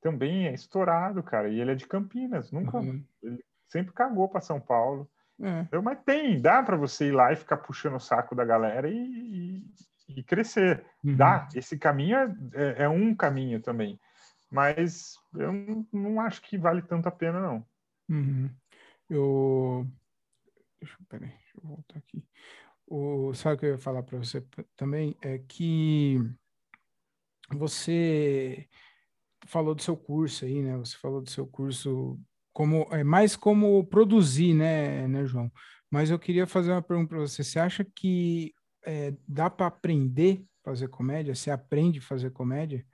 Também 0.00 0.48
é 0.48 0.54
estourado, 0.54 1.22
cara. 1.22 1.48
E 1.48 1.60
ele 1.60 1.70
é 1.70 1.74
de 1.76 1.86
Campinas. 1.86 2.50
Nunca. 2.50 2.78
Uhum. 2.78 3.04
Ele 3.22 3.44
sempre 3.68 3.92
cagou 3.92 4.28
para 4.28 4.40
São 4.40 4.60
Paulo. 4.60 5.08
É. 5.40 5.78
Mas 5.80 5.98
tem, 6.04 6.40
dá 6.40 6.62
para 6.62 6.76
você 6.76 7.08
ir 7.08 7.12
lá 7.12 7.32
e 7.32 7.36
ficar 7.36 7.58
puxando 7.58 7.94
o 7.94 8.00
saco 8.00 8.34
da 8.34 8.44
galera 8.44 8.88
e, 8.90 9.62
e, 10.08 10.18
e 10.18 10.22
crescer. 10.22 10.84
Uhum. 11.04 11.16
Dá. 11.16 11.48
Esse 11.54 11.78
caminho 11.78 12.16
é, 12.16 12.36
é, 12.54 12.82
é, 12.84 12.88
um 12.88 13.14
caminho 13.14 13.60
também. 13.60 14.00
Mas 14.50 15.16
eu 15.34 15.52
não, 15.52 15.86
não, 15.92 16.20
acho 16.20 16.42
que 16.42 16.58
vale 16.58 16.82
tanto 16.82 17.06
a 17.06 17.12
pena, 17.12 17.40
não. 17.40 17.64
Uhum. 18.08 18.50
Eu. 19.08 19.86
Deixa, 20.80 20.96
peraí, 21.08 21.28
deixa 21.28 21.58
eu 21.62 21.68
voltar 21.68 21.98
aqui. 21.98 22.24
O, 22.86 23.34
sabe 23.34 23.56
o 23.56 23.58
que 23.58 23.66
eu 23.66 23.70
ia 23.72 23.78
falar 23.78 24.02
para 24.02 24.18
você 24.18 24.42
também? 24.74 25.14
É 25.20 25.38
que 25.38 26.18
você 27.50 28.66
falou 29.46 29.74
do 29.74 29.82
seu 29.82 29.96
curso 29.96 30.44
aí, 30.44 30.62
né? 30.62 30.76
Você 30.78 30.96
falou 30.96 31.20
do 31.20 31.30
seu 31.30 31.46
curso 31.46 32.18
como 32.52 32.88
é 32.90 33.04
mais 33.04 33.36
como 33.36 33.84
produzir, 33.86 34.54
né, 34.54 35.06
né, 35.08 35.24
João? 35.24 35.50
Mas 35.90 36.10
eu 36.10 36.18
queria 36.18 36.46
fazer 36.46 36.72
uma 36.72 36.82
pergunta 36.82 37.10
para 37.10 37.18
você. 37.18 37.42
Você 37.42 37.58
acha 37.58 37.84
que 37.84 38.52
é, 38.84 39.14
dá 39.26 39.48
para 39.48 39.66
aprender 39.66 40.44
fazer 40.62 40.88
comédia? 40.88 41.34
Você 41.34 41.50
aprende 41.50 41.98
a 41.98 42.02
fazer 42.02 42.30
comédia? 42.30 42.84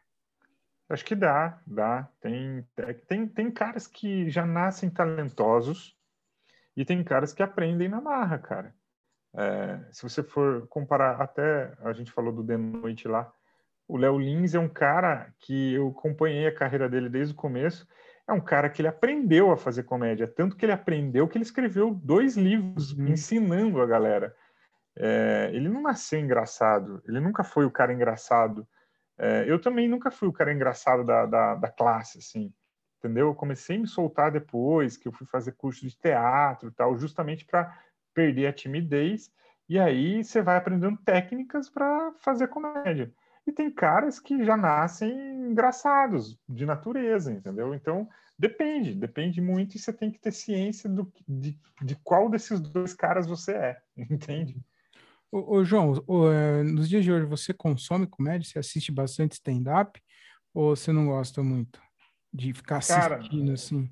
Acho 0.88 1.04
que 1.04 1.14
dá, 1.14 1.60
dá. 1.66 2.08
Tem, 2.20 2.64
é 2.76 2.92
tem, 2.92 3.26
tem 3.26 3.50
caras 3.50 3.86
que 3.86 4.28
já 4.30 4.46
nascem 4.46 4.90
talentosos 4.90 5.96
e 6.76 6.84
tem 6.84 7.02
caras 7.02 7.32
que 7.32 7.42
aprendem 7.42 7.88
na 7.88 8.00
marra, 8.00 8.38
cara. 8.38 8.74
É, 9.36 9.80
se 9.90 10.02
você 10.02 10.22
for 10.22 10.66
comparar, 10.68 11.20
até 11.20 11.74
a 11.80 11.92
gente 11.92 12.12
falou 12.12 12.32
do 12.32 12.44
De 12.44 12.56
Noite 12.56 13.08
lá, 13.08 13.32
o 13.88 13.96
Léo 13.96 14.18
Lins 14.18 14.54
é 14.54 14.58
um 14.58 14.68
cara 14.68 15.32
que 15.40 15.74
eu 15.74 15.88
acompanhei 15.88 16.46
a 16.46 16.54
carreira 16.54 16.88
dele 16.88 17.08
desde 17.08 17.34
o 17.34 17.36
começo 17.36 17.86
é 18.26 18.32
um 18.32 18.40
cara 18.40 18.70
que 18.70 18.80
ele 18.80 18.88
aprendeu 18.88 19.52
a 19.52 19.56
fazer 19.56 19.82
comédia, 19.82 20.26
tanto 20.26 20.56
que 20.56 20.64
ele 20.64 20.72
aprendeu 20.72 21.28
que 21.28 21.36
ele 21.36 21.44
escreveu 21.44 21.94
dois 21.94 22.36
livros 22.36 22.92
uhum. 22.92 23.08
ensinando 23.08 23.80
a 23.80 23.86
galera. 23.86 24.34
É, 24.96 25.50
ele 25.52 25.68
não 25.68 25.82
nasceu 25.82 26.20
engraçado, 26.20 27.02
ele 27.06 27.20
nunca 27.20 27.44
foi 27.44 27.66
o 27.66 27.70
cara 27.70 27.92
engraçado. 27.92 28.66
É, 29.18 29.44
eu 29.46 29.60
também 29.60 29.88
nunca 29.88 30.10
fui 30.10 30.28
o 30.28 30.32
cara 30.32 30.52
engraçado 30.52 31.04
da, 31.04 31.26
da, 31.26 31.54
da, 31.54 31.70
classe, 31.70 32.18
assim, 32.18 32.52
entendeu? 32.98 33.28
Eu 33.28 33.34
comecei 33.34 33.76
a 33.76 33.80
me 33.80 33.86
soltar 33.86 34.30
depois, 34.30 34.96
que 34.96 35.06
eu 35.06 35.12
fui 35.12 35.26
fazer 35.26 35.52
curso 35.52 35.86
de 35.86 35.96
teatro 35.96 36.68
e 36.68 36.72
tal, 36.72 36.96
justamente 36.96 37.44
para 37.44 37.76
perder 38.14 38.46
a 38.46 38.52
timidez, 38.52 39.30
e 39.68 39.78
aí 39.78 40.22
você 40.22 40.40
vai 40.40 40.56
aprendendo 40.56 40.98
técnicas 41.04 41.68
para 41.68 42.12
fazer 42.20 42.48
comédia. 42.48 43.12
E 43.46 43.52
tem 43.52 43.70
caras 43.70 44.18
que 44.18 44.44
já 44.44 44.56
nascem 44.56 45.12
engraçados, 45.50 46.38
de 46.48 46.64
natureza, 46.64 47.32
entendeu? 47.32 47.74
Então, 47.74 48.08
depende, 48.38 48.94
depende 48.94 49.40
muito 49.40 49.76
e 49.76 49.78
você 49.78 49.92
tem 49.92 50.10
que 50.10 50.18
ter 50.18 50.32
ciência 50.32 50.88
do, 50.88 51.12
de, 51.28 51.58
de 51.82 51.96
qual 51.96 52.30
desses 52.30 52.60
dois 52.60 52.94
caras 52.94 53.26
você 53.26 53.52
é, 53.52 53.82
entende? 54.10 54.56
Ô, 55.30 55.56
ô 55.56 55.64
João, 55.64 55.92
ô, 56.06 56.30
é, 56.30 56.62
nos 56.62 56.88
dias 56.88 57.04
de 57.04 57.12
hoje 57.12 57.26
você 57.26 57.52
consome 57.52 58.06
comédia? 58.06 58.48
Você 58.48 58.58
assiste 58.58 58.92
bastante 58.92 59.32
stand-up? 59.32 60.00
Ou 60.54 60.76
você 60.76 60.92
não 60.92 61.06
gosta 61.06 61.42
muito 61.42 61.82
de 62.32 62.52
ficar 62.52 62.78
assistindo 62.78 63.46
Cara, 63.46 63.52
assim? 63.52 63.90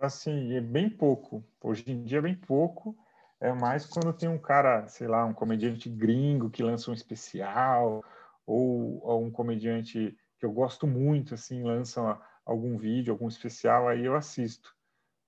Assim, 0.00 0.54
é 0.54 0.60
bem 0.60 0.88
pouco. 0.88 1.44
Hoje 1.62 1.84
em 1.86 2.02
dia 2.02 2.18
é 2.18 2.22
bem 2.22 2.34
pouco. 2.34 2.96
É 3.38 3.52
mais 3.52 3.84
quando 3.84 4.12
tem 4.14 4.28
um 4.28 4.38
cara, 4.38 4.88
sei 4.88 5.06
lá, 5.06 5.24
um 5.26 5.34
comediante 5.34 5.90
gringo 5.90 6.48
que 6.48 6.62
lança 6.62 6.90
um 6.90 6.94
especial 6.94 8.02
ou, 8.46 9.24
um 9.24 9.30
comediante 9.30 10.16
que 10.38 10.46
eu 10.46 10.52
gosto 10.52 10.86
muito, 10.86 11.34
assim, 11.34 11.62
lança 11.62 12.20
algum 12.44 12.78
vídeo, 12.78 13.12
algum 13.12 13.28
especial, 13.28 13.88
aí 13.88 14.04
eu 14.04 14.14
assisto. 14.14 14.74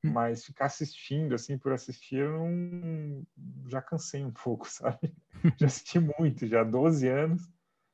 Hum. 0.05 0.13
Mas 0.13 0.45
ficar 0.45 0.67
assistindo, 0.67 1.35
assim, 1.35 1.59
por 1.59 1.73
assistir, 1.73 2.21
eu 2.21 2.39
não... 2.39 3.27
já 3.67 3.83
cansei 3.83 4.25
um 4.25 4.31
pouco, 4.45 4.69
sabe? 4.69 5.13
já 5.59 5.67
assisti 5.67 5.99
muito, 5.99 6.47
já 6.47 6.61
há 6.61 6.65
12 6.65 7.09
anos. 7.09 7.43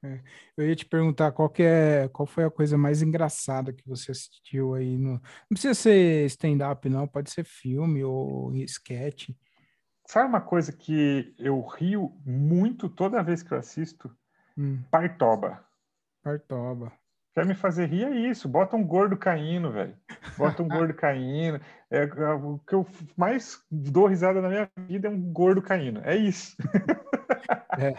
É. 0.04 0.20
Eu 0.54 0.68
ia 0.68 0.76
te 0.76 0.84
perguntar 0.84 1.32
qual, 1.32 1.50
é, 1.58 2.08
qual 2.08 2.26
foi 2.26 2.44
a 2.44 2.50
coisa 2.50 2.76
mais 2.76 3.00
engraçada 3.00 3.72
que 3.72 3.88
você 3.88 4.12
assistiu 4.12 4.74
aí 4.74 4.98
no. 4.98 5.12
Não 5.12 5.48
precisa 5.52 5.72
ser 5.72 6.26
stand-up, 6.26 6.86
não, 6.90 7.08
pode 7.08 7.30
ser 7.30 7.42
filme 7.42 8.04
ou 8.04 8.54
sketch. 8.56 9.30
Sabe 10.06 10.28
uma 10.28 10.42
coisa 10.42 10.70
que 10.70 11.34
eu 11.38 11.58
rio 11.62 12.20
muito 12.26 12.90
toda 12.90 13.22
vez 13.22 13.42
que 13.42 13.52
eu 13.52 13.58
assisto? 13.58 14.14
Hum. 14.56 14.82
Partoba. 14.90 15.64
Partoba. 16.22 16.92
Quer 17.34 17.44
me 17.44 17.54
fazer 17.54 17.86
rir 17.86 18.04
é 18.04 18.30
isso. 18.30 18.48
Bota 18.48 18.76
um 18.76 18.86
gordo 18.86 19.16
caindo, 19.16 19.72
velho. 19.72 19.96
Bota 20.38 20.62
um 20.62 20.68
gordo 20.68 20.94
caindo. 20.94 21.60
É, 21.90 22.04
é, 22.04 22.32
o 22.32 22.58
que 22.58 22.74
eu 22.74 22.86
mais 23.16 23.60
dou 23.70 24.06
risada 24.06 24.40
na 24.40 24.48
minha 24.48 24.70
vida 24.88 25.08
é 25.08 25.10
um 25.10 25.20
gordo 25.20 25.60
caindo. 25.60 26.00
É 26.04 26.14
isso. 26.16 26.56
é. 27.78 27.94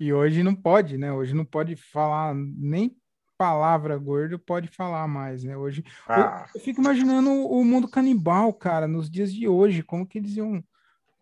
E 0.00 0.12
hoje 0.12 0.42
não 0.42 0.54
pode, 0.54 0.98
né? 0.98 1.12
Hoje 1.12 1.34
não 1.34 1.44
pode 1.44 1.76
falar 1.76 2.34
nem 2.34 2.96
palavra 3.38 3.96
gordo 3.96 4.36
pode 4.36 4.66
falar 4.66 5.06
mais, 5.06 5.44
né? 5.44 5.56
Hoje 5.56 5.84
ah. 6.08 6.44
eu, 6.48 6.58
eu, 6.58 6.64
fico 6.64 6.80
imaginando 6.80 7.30
o 7.30 7.64
mundo 7.64 7.88
canibal, 7.88 8.52
cara, 8.52 8.88
nos 8.88 9.08
dias 9.08 9.32
de 9.32 9.46
hoje, 9.46 9.84
como 9.84 10.04
que 10.04 10.18
eles 10.18 10.36
iam 10.36 10.62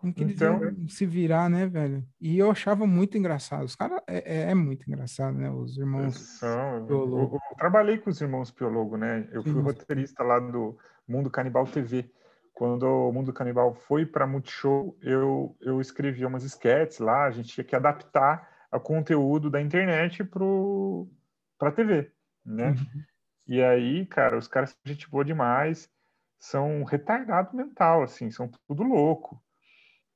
como 0.07 0.14
que 0.14 0.22
eles 0.22 0.36
então, 0.36 0.62
iam 0.62 0.88
se 0.88 1.04
virar, 1.04 1.50
né, 1.50 1.66
velho? 1.66 2.04
E 2.20 2.38
eu 2.38 2.50
achava 2.50 2.86
muito 2.86 3.18
engraçado. 3.18 3.64
Os 3.64 3.74
caras 3.74 4.00
é, 4.07 4.18
é, 4.18 4.50
é, 4.50 4.54
muito 4.54 4.86
engraçado, 4.86 5.36
né? 5.36 5.50
Os 5.50 5.76
irmãos. 5.76 6.16
São, 6.16 6.86
eu, 6.88 6.88
eu, 6.88 7.18
eu, 7.18 7.40
trabalhei 7.57 7.98
com 7.98 8.11
os 8.11 8.20
irmãos 8.20 8.50
Piologo, 8.50 8.96
né? 8.96 9.28
Eu 9.32 9.42
Sim. 9.42 9.52
fui 9.52 9.62
roteirista 9.62 10.22
lá 10.22 10.38
do 10.38 10.78
Mundo 11.09 11.30
Canibal 11.30 11.66
TV. 11.66 12.09
Quando 12.54 12.84
o 12.84 13.12
Mundo 13.12 13.32
Canibal 13.32 13.74
foi 13.74 14.07
para 14.07 14.26
Multishow, 14.26 14.96
eu, 15.02 15.57
eu 15.61 15.80
escrevi 15.80 16.24
umas 16.24 16.44
sketches 16.44 17.00
lá, 17.00 17.24
a 17.24 17.30
gente 17.30 17.48
tinha 17.48 17.64
que 17.64 17.76
adaptar 17.76 18.48
o 18.72 18.80
conteúdo 18.80 19.50
da 19.50 19.61
internet 19.61 20.24
para 20.24 21.68
a 21.68 21.72
TV, 21.72 22.11
né? 22.44 22.70
Uhum. 22.70 23.02
E 23.46 23.62
aí, 23.62 24.07
cara, 24.07 24.38
os 24.38 24.48
caras 24.48 24.70
são 24.70 24.78
gente 24.86 25.09
boa 25.11 25.24
demais, 25.24 25.90
são 26.38 26.82
retardado 26.84 27.57
mental, 27.57 28.02
assim, 28.02 28.30
são 28.30 28.50
tudo 28.66 28.82
louco. 28.82 29.42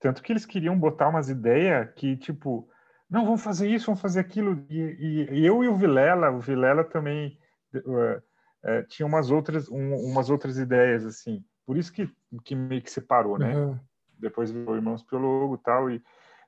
Tanto 0.01 0.23
que 0.23 0.33
eles 0.33 0.47
queriam 0.47 0.79
botar 0.79 1.09
umas 1.09 1.29
ideias 1.29 1.93
que, 1.95 2.17
tipo, 2.17 2.67
não, 3.09 3.27
vamos 3.27 3.43
fazer 3.43 3.69
isso, 3.69 3.87
vamos 3.87 4.01
fazer 4.01 4.21
aquilo. 4.21 4.65
E, 4.71 4.79
e, 4.79 5.41
e 5.41 5.47
eu 5.47 5.63
e 5.63 5.69
o 5.69 5.77
Vilela, 5.77 6.31
o 6.31 6.41
Vilela 6.41 6.83
também 6.83 7.39
uh, 7.75 8.17
uh, 8.17 8.87
tinha 8.89 9.07
umas 9.07 9.31
outras, 9.31 9.69
um, 9.69 9.95
umas 9.97 10.31
outras 10.31 10.57
ideias, 10.57 11.05
assim. 11.05 11.45
Por 11.67 11.77
isso 11.77 11.93
que, 11.93 12.11
que 12.45 12.55
meio 12.55 12.81
que 12.81 12.91
separou, 12.91 13.39
né? 13.39 13.55
Uhum. 13.55 13.79
Depois 14.19 14.51
virou 14.51 14.75
Irmãos 14.75 15.03
Piologo 15.03 15.57
e 15.57 15.59
tal. 15.59 15.91
E, 15.91 16.03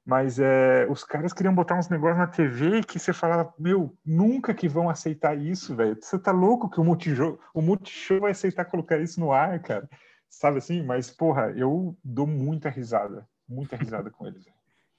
mas 0.05 0.39
é, 0.39 0.87
os 0.89 1.05
caras 1.05 1.35
queriam 1.35 1.55
botar 1.55 1.79
uns 1.79 1.91
negócios 1.91 2.19
na 2.19 2.27
TV 2.27 2.83
que 2.83 2.99
você 2.99 3.13
falava, 3.13 3.53
meu, 3.59 3.95
nunca 4.05 4.55
que 4.55 4.67
vão 4.67 4.89
aceitar 4.89 5.37
isso, 5.37 5.77
velho. 5.77 5.99
Você 6.01 6.19
tá 6.19 6.33
louco 6.33 6.71
que 6.71 6.81
o 6.81 6.85
Multishow, 6.85 7.39
o 7.53 7.61
Multishow 7.61 8.21
vai 8.21 8.31
aceitar 8.31 8.65
colocar 8.65 8.99
isso 8.99 9.21
no 9.21 9.31
ar, 9.31 9.61
cara? 9.61 9.87
Sabe 10.29 10.59
assim? 10.59 10.83
Mas, 10.83 11.11
porra, 11.11 11.53
eu 11.55 11.95
dou 12.03 12.27
muita 12.27 12.71
risada 12.71 13.29
muita 13.49 13.77
risada 13.77 14.11
com 14.11 14.27
eles. 14.27 14.45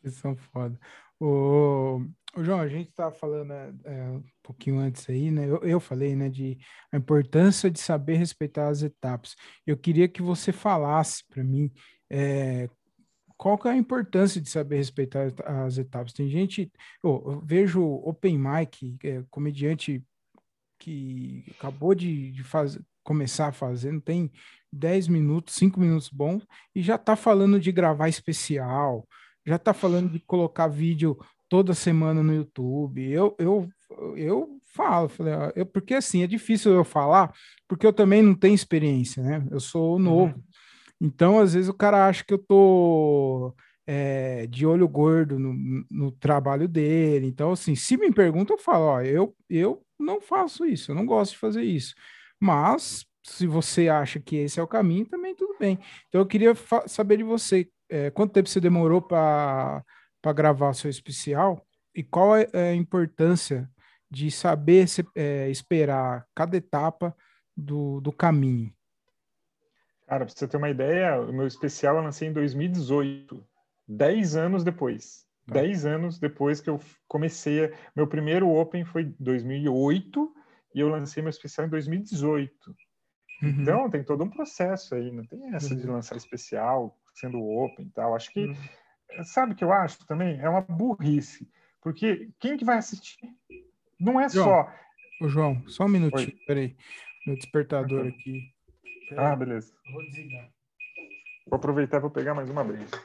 Eles 0.03 0.17
são 0.17 0.35
foda. 0.35 0.77
O, 1.17 2.01
o 2.35 2.43
João, 2.43 2.59
a 2.59 2.67
gente 2.67 2.89
estava 2.89 3.15
falando 3.15 3.53
é, 3.53 3.73
é, 3.85 4.03
um 4.09 4.23
pouquinho 4.41 4.79
antes 4.79 5.09
aí, 5.09 5.31
né? 5.31 5.47
Eu, 5.47 5.59
eu, 5.63 5.79
falei, 5.79 6.13
né, 6.13 6.27
de 6.27 6.57
a 6.91 6.97
importância 6.97 7.71
de 7.71 7.79
saber 7.79 8.17
respeitar 8.17 8.67
as 8.67 8.83
etapas. 8.83 9.33
Eu 9.65 9.77
queria 9.77 10.09
que 10.09 10.21
você 10.21 10.51
falasse 10.51 11.23
para 11.29 11.41
mim 11.41 11.71
é, 12.09 12.69
qual 13.37 13.57
que 13.57 13.67
é 13.67 13.71
a 13.71 13.77
importância 13.77 14.41
de 14.41 14.49
saber 14.49 14.77
respeitar 14.77 15.33
as 15.45 15.77
etapas. 15.77 16.11
Tem 16.11 16.27
gente, 16.27 16.71
eu, 17.03 17.23
eu 17.25 17.41
vejo 17.41 17.81
Open 17.81 18.37
Mic, 18.37 18.97
é, 19.03 19.23
comediante 19.29 20.03
que 20.79 21.45
acabou 21.51 21.95
de, 21.95 22.31
de 22.31 22.43
fazer, 22.43 22.81
começar 23.03 23.47
a 23.47 23.53
fazer, 23.53 23.91
não 23.91 24.01
tem 24.01 24.31
10 24.73 25.07
minutos, 25.07 25.55
5 25.55 25.79
minutos 25.79 26.09
bons, 26.09 26.45
e 26.75 26.81
já 26.81 26.95
está 26.95 27.15
falando 27.15 27.59
de 27.59 27.71
gravar 27.71 28.09
especial, 28.09 29.07
já 29.45 29.55
está 29.55 29.73
falando 29.73 30.11
de 30.11 30.19
colocar 30.19 30.67
vídeo 30.67 31.17
toda 31.49 31.73
semana 31.73 32.23
no 32.23 32.33
YouTube. 32.33 33.07
Eu, 33.09 33.35
eu, 33.37 33.69
eu 34.15 34.59
falo, 34.73 35.07
falei, 35.09 35.33
eu, 35.55 35.65
porque 35.65 35.93
assim, 35.93 36.23
é 36.23 36.27
difícil 36.27 36.73
eu 36.73 36.83
falar, 36.83 37.31
porque 37.67 37.85
eu 37.85 37.93
também 37.93 38.21
não 38.21 38.33
tenho 38.33 38.55
experiência, 38.55 39.21
né? 39.21 39.45
Eu 39.51 39.59
sou 39.59 39.93
uhum. 39.93 39.99
novo. 39.99 40.35
Uhum. 40.35 40.43
Então, 41.01 41.39
às 41.39 41.53
vezes, 41.53 41.69
o 41.69 41.73
cara 41.73 42.07
acha 42.07 42.23
que 42.23 42.33
eu 42.33 42.37
tô 42.37 43.53
é, 43.85 44.47
de 44.47 44.65
olho 44.65 44.87
gordo 44.87 45.37
no, 45.37 45.85
no, 45.91 46.11
trabalho 46.11 46.67
dele. 46.67 47.27
Então, 47.27 47.51
assim, 47.51 47.75
se 47.75 47.97
me 47.97 48.11
perguntam, 48.11 48.55
eu 48.55 48.61
falo, 48.61 48.85
ó, 48.85 49.01
eu, 49.01 49.35
eu 49.49 49.83
não 49.99 50.21
faço 50.21 50.65
isso, 50.65 50.91
eu 50.91 50.95
não 50.95 51.05
gosto 51.05 51.33
de 51.33 51.39
fazer 51.39 51.63
isso. 51.63 51.93
Mas 52.39 53.05
se 53.23 53.47
você 53.47 53.87
acha 53.87 54.19
que 54.19 54.35
esse 54.35 54.59
é 54.59 54.63
o 54.63 54.67
caminho, 54.67 55.05
também 55.05 55.35
tudo 55.35 55.57
bem. 55.57 55.79
Então 56.09 56.21
eu 56.21 56.27
queria 56.27 56.53
saber 56.85 57.17
de 57.17 57.23
você, 57.23 57.69
é, 57.89 58.11
quanto 58.11 58.33
tempo 58.33 58.49
você 58.49 58.59
demorou 58.59 59.01
para 59.01 59.83
gravar 60.35 60.73
seu 60.73 60.89
especial 60.89 61.65
e 61.95 62.03
qual 62.03 62.35
é, 62.35 62.47
é 62.53 62.69
a 62.69 62.75
importância 62.75 63.69
de 64.11 64.29
saber 64.29 64.87
se, 64.87 65.05
é, 65.15 65.49
esperar 65.49 66.27
cada 66.35 66.57
etapa 66.57 67.15
do, 67.55 68.01
do 68.01 68.11
caminho. 68.11 68.71
Cara, 70.05 70.25
para 70.25 70.35
você 70.35 70.47
ter 70.47 70.57
uma 70.57 70.69
ideia, 70.69 71.19
o 71.19 71.33
meu 71.33 71.47
especial 71.47 71.97
eu 71.97 72.03
lancei 72.03 72.27
em 72.27 72.33
2018, 72.33 73.43
10 73.87 74.35
anos 74.35 74.63
depois. 74.63 75.25
Tá. 75.47 75.55
10 75.55 75.85
anos 75.85 76.19
depois 76.19 76.61
que 76.61 76.69
eu 76.69 76.79
comecei. 77.07 77.73
Meu 77.95 78.07
primeiro 78.07 78.49
Open 78.49 78.85
foi 78.85 79.03
em 79.03 79.15
2008 79.19 80.33
e 80.75 80.79
eu 80.79 80.89
lancei 80.89 81.23
meu 81.23 81.29
especial 81.29 81.67
em 81.67 81.69
2018. 81.69 82.53
Uhum. 83.43 83.61
Então, 83.61 83.89
tem 83.89 84.03
todo 84.03 84.23
um 84.23 84.29
processo 84.29 84.95
aí, 84.95 85.11
não 85.11 85.25
tem 85.25 85.53
essa 85.53 85.75
de 85.75 85.85
uhum. 85.85 85.93
lançar 85.93 86.15
especial, 86.15 86.97
sendo 87.13 87.43
open 87.43 87.85
e 87.85 87.89
tal. 87.89 88.15
Acho 88.15 88.31
que, 88.31 88.45
uhum. 88.45 89.23
sabe 89.23 89.51
o 89.51 89.55
que 89.55 89.63
eu 89.63 89.73
acho 89.73 90.05
também? 90.07 90.39
É 90.39 90.47
uma 90.47 90.61
burrice. 90.61 91.49
Porque 91.81 92.29
quem 92.39 92.55
que 92.55 92.63
vai 92.63 92.77
assistir? 92.77 93.19
Não 93.99 94.19
é 94.19 94.29
João, 94.29 94.45
só. 94.45 94.73
Ô, 95.21 95.27
João, 95.27 95.61
só 95.67 95.85
um 95.85 95.89
minutinho, 95.89 96.29
Oi. 96.29 96.45
peraí. 96.47 96.75
Meu 97.27 97.35
despertador 97.35 98.07
aqui. 98.07 98.53
Peraí. 99.09 99.25
Ah, 99.25 99.35
beleza. 99.35 99.73
Vou 99.91 100.03
desligar. 100.03 100.49
Vou 101.47 101.57
aproveitar 101.57 101.97
e 101.97 102.01
vou 102.01 102.09
pegar 102.09 102.33
mais 102.33 102.49
uma 102.49 102.63
brisa. 102.63 102.97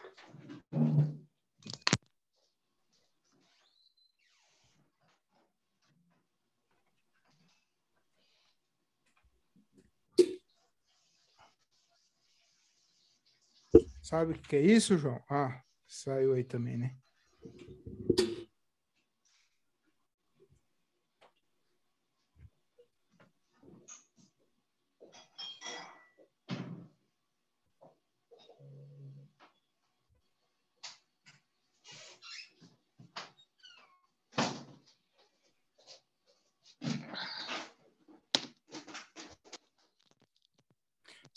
Sabe 14.09 14.33
o 14.33 14.39
que 14.41 14.57
é 14.57 14.63
isso, 14.63 14.97
João? 14.97 15.23
Ah, 15.29 15.63
saiu 15.87 16.33
aí 16.33 16.43
também, 16.43 16.79
né? 16.79 16.97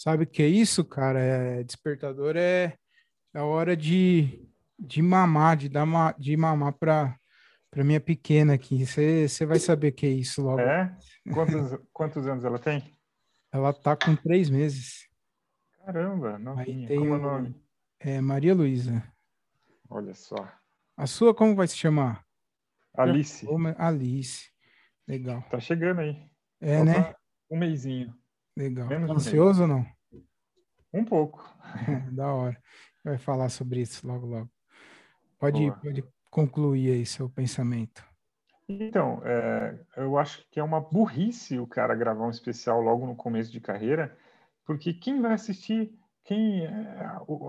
Sabe 0.01 0.23
o 0.23 0.27
que 0.27 0.41
é 0.41 0.47
isso, 0.47 0.83
cara? 0.83 1.19
É, 1.19 1.63
despertador 1.63 2.35
é, 2.35 2.75
é 3.35 3.39
a 3.39 3.45
hora 3.45 3.77
de, 3.77 4.49
de 4.79 4.99
mamar, 4.99 5.55
de 5.55 5.69
dar 5.69 5.85
ma, 5.85 6.11
de 6.13 6.35
mamar 6.35 6.73
para 6.73 7.15
para 7.69 7.83
minha 7.83 8.01
pequena 8.01 8.55
aqui. 8.55 8.83
Você 8.83 9.45
vai 9.45 9.59
saber 9.59 9.89
o 9.89 9.93
que 9.93 10.07
é 10.07 10.09
isso 10.09 10.41
logo. 10.41 10.59
É? 10.59 10.97
Quantos, 11.31 11.79
quantos 11.93 12.27
anos 12.27 12.43
ela 12.43 12.57
tem? 12.57 12.97
Ela 13.51 13.71
tá 13.71 13.95
com 13.95 14.15
três 14.15 14.49
meses. 14.49 15.07
Caramba, 15.85 16.39
não 16.39 16.57
Aí 16.57 16.87
tem 16.87 16.97
como 16.97 17.13
é 17.13 17.17
o 17.17 17.21
nome? 17.21 17.63
É 17.99 18.19
Maria 18.19 18.55
Luísa. 18.55 19.03
Olha 19.87 20.15
só. 20.15 20.51
A 20.97 21.05
sua 21.05 21.31
como 21.31 21.55
vai 21.55 21.67
se 21.67 21.77
chamar? 21.77 22.25
Alice. 22.97 23.47
Alice. 23.77 24.49
Legal. 25.07 25.43
Tá 25.51 25.59
chegando 25.59 26.01
aí. 26.01 26.27
É, 26.59 26.77
Falta 26.77 26.91
né? 26.91 27.15
Um 27.51 27.59
mêsinho. 27.59 28.19
Legal. 28.55 28.87
Menos 28.87 29.07
tá 29.09 29.15
ansioso 29.15 29.63
ou 29.63 29.67
não? 29.67 29.85
Um 30.93 31.05
pouco. 31.05 31.43
da 32.11 32.33
hora. 32.33 32.61
Vai 33.03 33.17
falar 33.17 33.49
sobre 33.49 33.81
isso 33.81 34.05
logo, 34.05 34.27
logo. 34.27 34.49
Pode, 35.39 35.71
pode 35.81 36.03
concluir 36.29 36.93
aí 36.93 37.05
seu 37.05 37.29
pensamento. 37.29 38.05
Então, 38.67 39.21
é, 39.25 39.79
eu 39.97 40.17
acho 40.17 40.45
que 40.49 40.59
é 40.59 40.63
uma 40.63 40.79
burrice 40.79 41.59
o 41.59 41.67
cara 41.67 41.95
gravar 41.95 42.25
um 42.25 42.29
especial 42.29 42.79
logo 42.79 43.05
no 43.05 43.15
começo 43.15 43.51
de 43.51 43.59
carreira, 43.59 44.15
porque 44.65 44.93
quem 44.93 45.21
vai 45.21 45.33
assistir, 45.33 45.91
quem 46.23 46.65
é, 46.65 46.71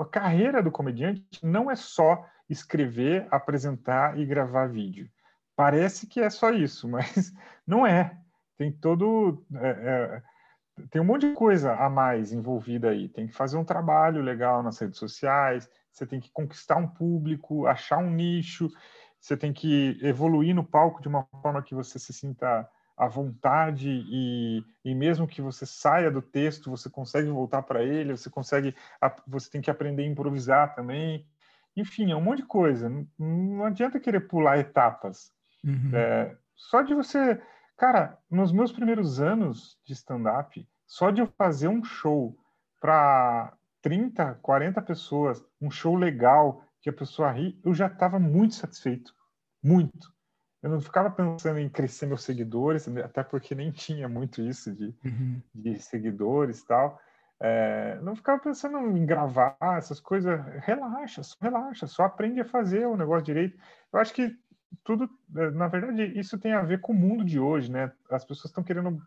a 0.01 0.05
carreira 0.07 0.63
do 0.63 0.71
comediante 0.71 1.25
não 1.43 1.71
é 1.71 1.77
só 1.77 2.27
escrever, 2.49 3.27
apresentar 3.31 4.19
e 4.19 4.25
gravar 4.25 4.67
vídeo. 4.67 5.09
Parece 5.55 6.07
que 6.07 6.21
é 6.21 6.31
só 6.31 6.51
isso, 6.51 6.89
mas 6.89 7.33
não 7.67 7.87
é. 7.87 8.19
Tem 8.57 8.73
todo 8.73 9.45
é, 9.55 9.69
é 9.69 10.23
tem 10.91 11.01
um 11.01 11.05
monte 11.05 11.29
de 11.29 11.35
coisa 11.35 11.75
a 11.75 11.89
mais 11.89 12.33
envolvida 12.33 12.91
aí. 12.91 13.09
Tem 13.09 13.27
que 13.27 13.35
fazer 13.35 13.57
um 13.57 13.65
trabalho 13.65 14.23
legal 14.23 14.63
nas 14.63 14.79
redes 14.79 14.99
sociais, 14.99 15.69
você 15.91 16.07
tem 16.07 16.21
que 16.21 16.31
conquistar 16.31 16.77
um 16.77 16.89
público, 16.89 17.67
achar 17.67 17.99
um 17.99 18.11
nicho, 18.11 18.71
você 19.21 19.37
tem 19.37 19.53
que 19.53 19.99
evoluir 20.03 20.55
no 20.55 20.65
palco 20.65 21.03
de 21.03 21.09
uma 21.09 21.25
forma 21.43 21.63
que 21.63 21.75
você 21.75 21.99
se 21.99 22.13
sinta 22.13 22.69
à 22.97 23.07
vontade 23.07 23.89
e, 23.89 24.65
e 24.85 24.95
mesmo 24.95 25.27
que 25.27 25.43
você 25.43 25.67
saia 25.67 26.11
do 26.11 26.23
texto, 26.23 26.71
você 26.71 26.91
consegue 26.91 27.29
voltar 27.29 27.63
para 27.63 27.83
ele, 27.83 28.17
você 28.17 28.31
consegue, 28.31 28.75
você 29.27 29.51
tem 29.51 29.61
que 29.61 29.71
aprender 29.71 30.03
a 30.03 30.07
improvisar 30.07 30.75
também. 30.75 31.27
Enfim, 31.77 32.13
é 32.13 32.17
um 32.17 32.21
monte 32.21 32.39
de 32.39 32.47
coisa. 32.47 32.89
Não, 32.89 33.07
não 33.19 33.65
adianta 33.65 34.01
querer 34.01 34.21
pular 34.21 34.59
etapas. 34.59 35.33
Uhum. 35.65 35.91
É, 35.95 36.37
só 36.55 36.83
de 36.83 36.95
você 36.95 37.41
Cara, 37.77 38.19
nos 38.31 38.53
meus 38.53 38.73
primeiros 38.73 39.21
anos 39.21 39.79
de 39.85 39.93
stand-up, 39.93 40.69
só 40.87 41.11
de 41.11 41.21
eu 41.21 41.27
fazer 41.27 41.69
um 41.69 41.83
show 41.83 42.37
para 42.81 43.57
30, 43.81 44.35
40 44.43 44.83
pessoas, 44.83 45.45
um 45.61 45.71
show 45.71 45.97
legal, 45.97 46.65
que 46.81 46.91
a 46.91 46.93
pessoa 46.93 47.31
ri, 47.31 47.59
eu 47.65 47.73
já 47.73 47.87
estava 47.87 48.19
muito 48.19 48.55
satisfeito. 48.55 49.15
Muito. 49.63 50.13
Eu 50.63 50.71
não 50.71 50.81
ficava 50.81 51.11
pensando 51.11 51.59
em 51.59 51.69
crescer 51.69 52.07
meus 52.07 52.23
seguidores, 52.23 52.87
até 52.99 53.23
porque 53.23 53.55
nem 53.55 53.73
tinha 53.73 54.09
muito 54.09 54.41
isso 54.41 54.73
de, 54.73 54.95
uhum. 55.05 55.43
de 55.53 55.79
seguidores 55.81 56.61
e 56.61 56.67
tal. 56.67 57.01
É, 57.41 57.99
não 58.01 58.15
ficava 58.15 58.41
pensando 58.41 58.79
em 58.97 59.05
gravar 59.05 59.57
essas 59.77 59.99
coisas. 59.99 60.41
Relaxa, 60.65 61.25
só 61.25 61.37
relaxa, 61.41 61.87
só 61.89 62.05
aprende 62.05 62.41
a 62.41 62.45
fazer 62.45 62.87
o 62.87 62.97
negócio 62.97 63.25
direito. 63.25 63.59
Eu 63.93 63.99
acho 63.99 64.15
que 64.15 64.37
tudo, 64.85 65.09
eh, 65.37 65.51
na 65.51 65.69
verdade, 65.69 66.19
isso 66.19 66.39
tem 66.39 66.53
a 66.53 66.63
ver 66.63 66.81
com 66.81 66.93
o 66.93 66.97
mundo 66.97 67.25
de 67.25 67.39
hoje, 67.39 67.71
né? 67.71 67.93
As 68.11 68.25
pessoas 68.25 68.47
estão 68.47 68.65
querendo 68.65 69.01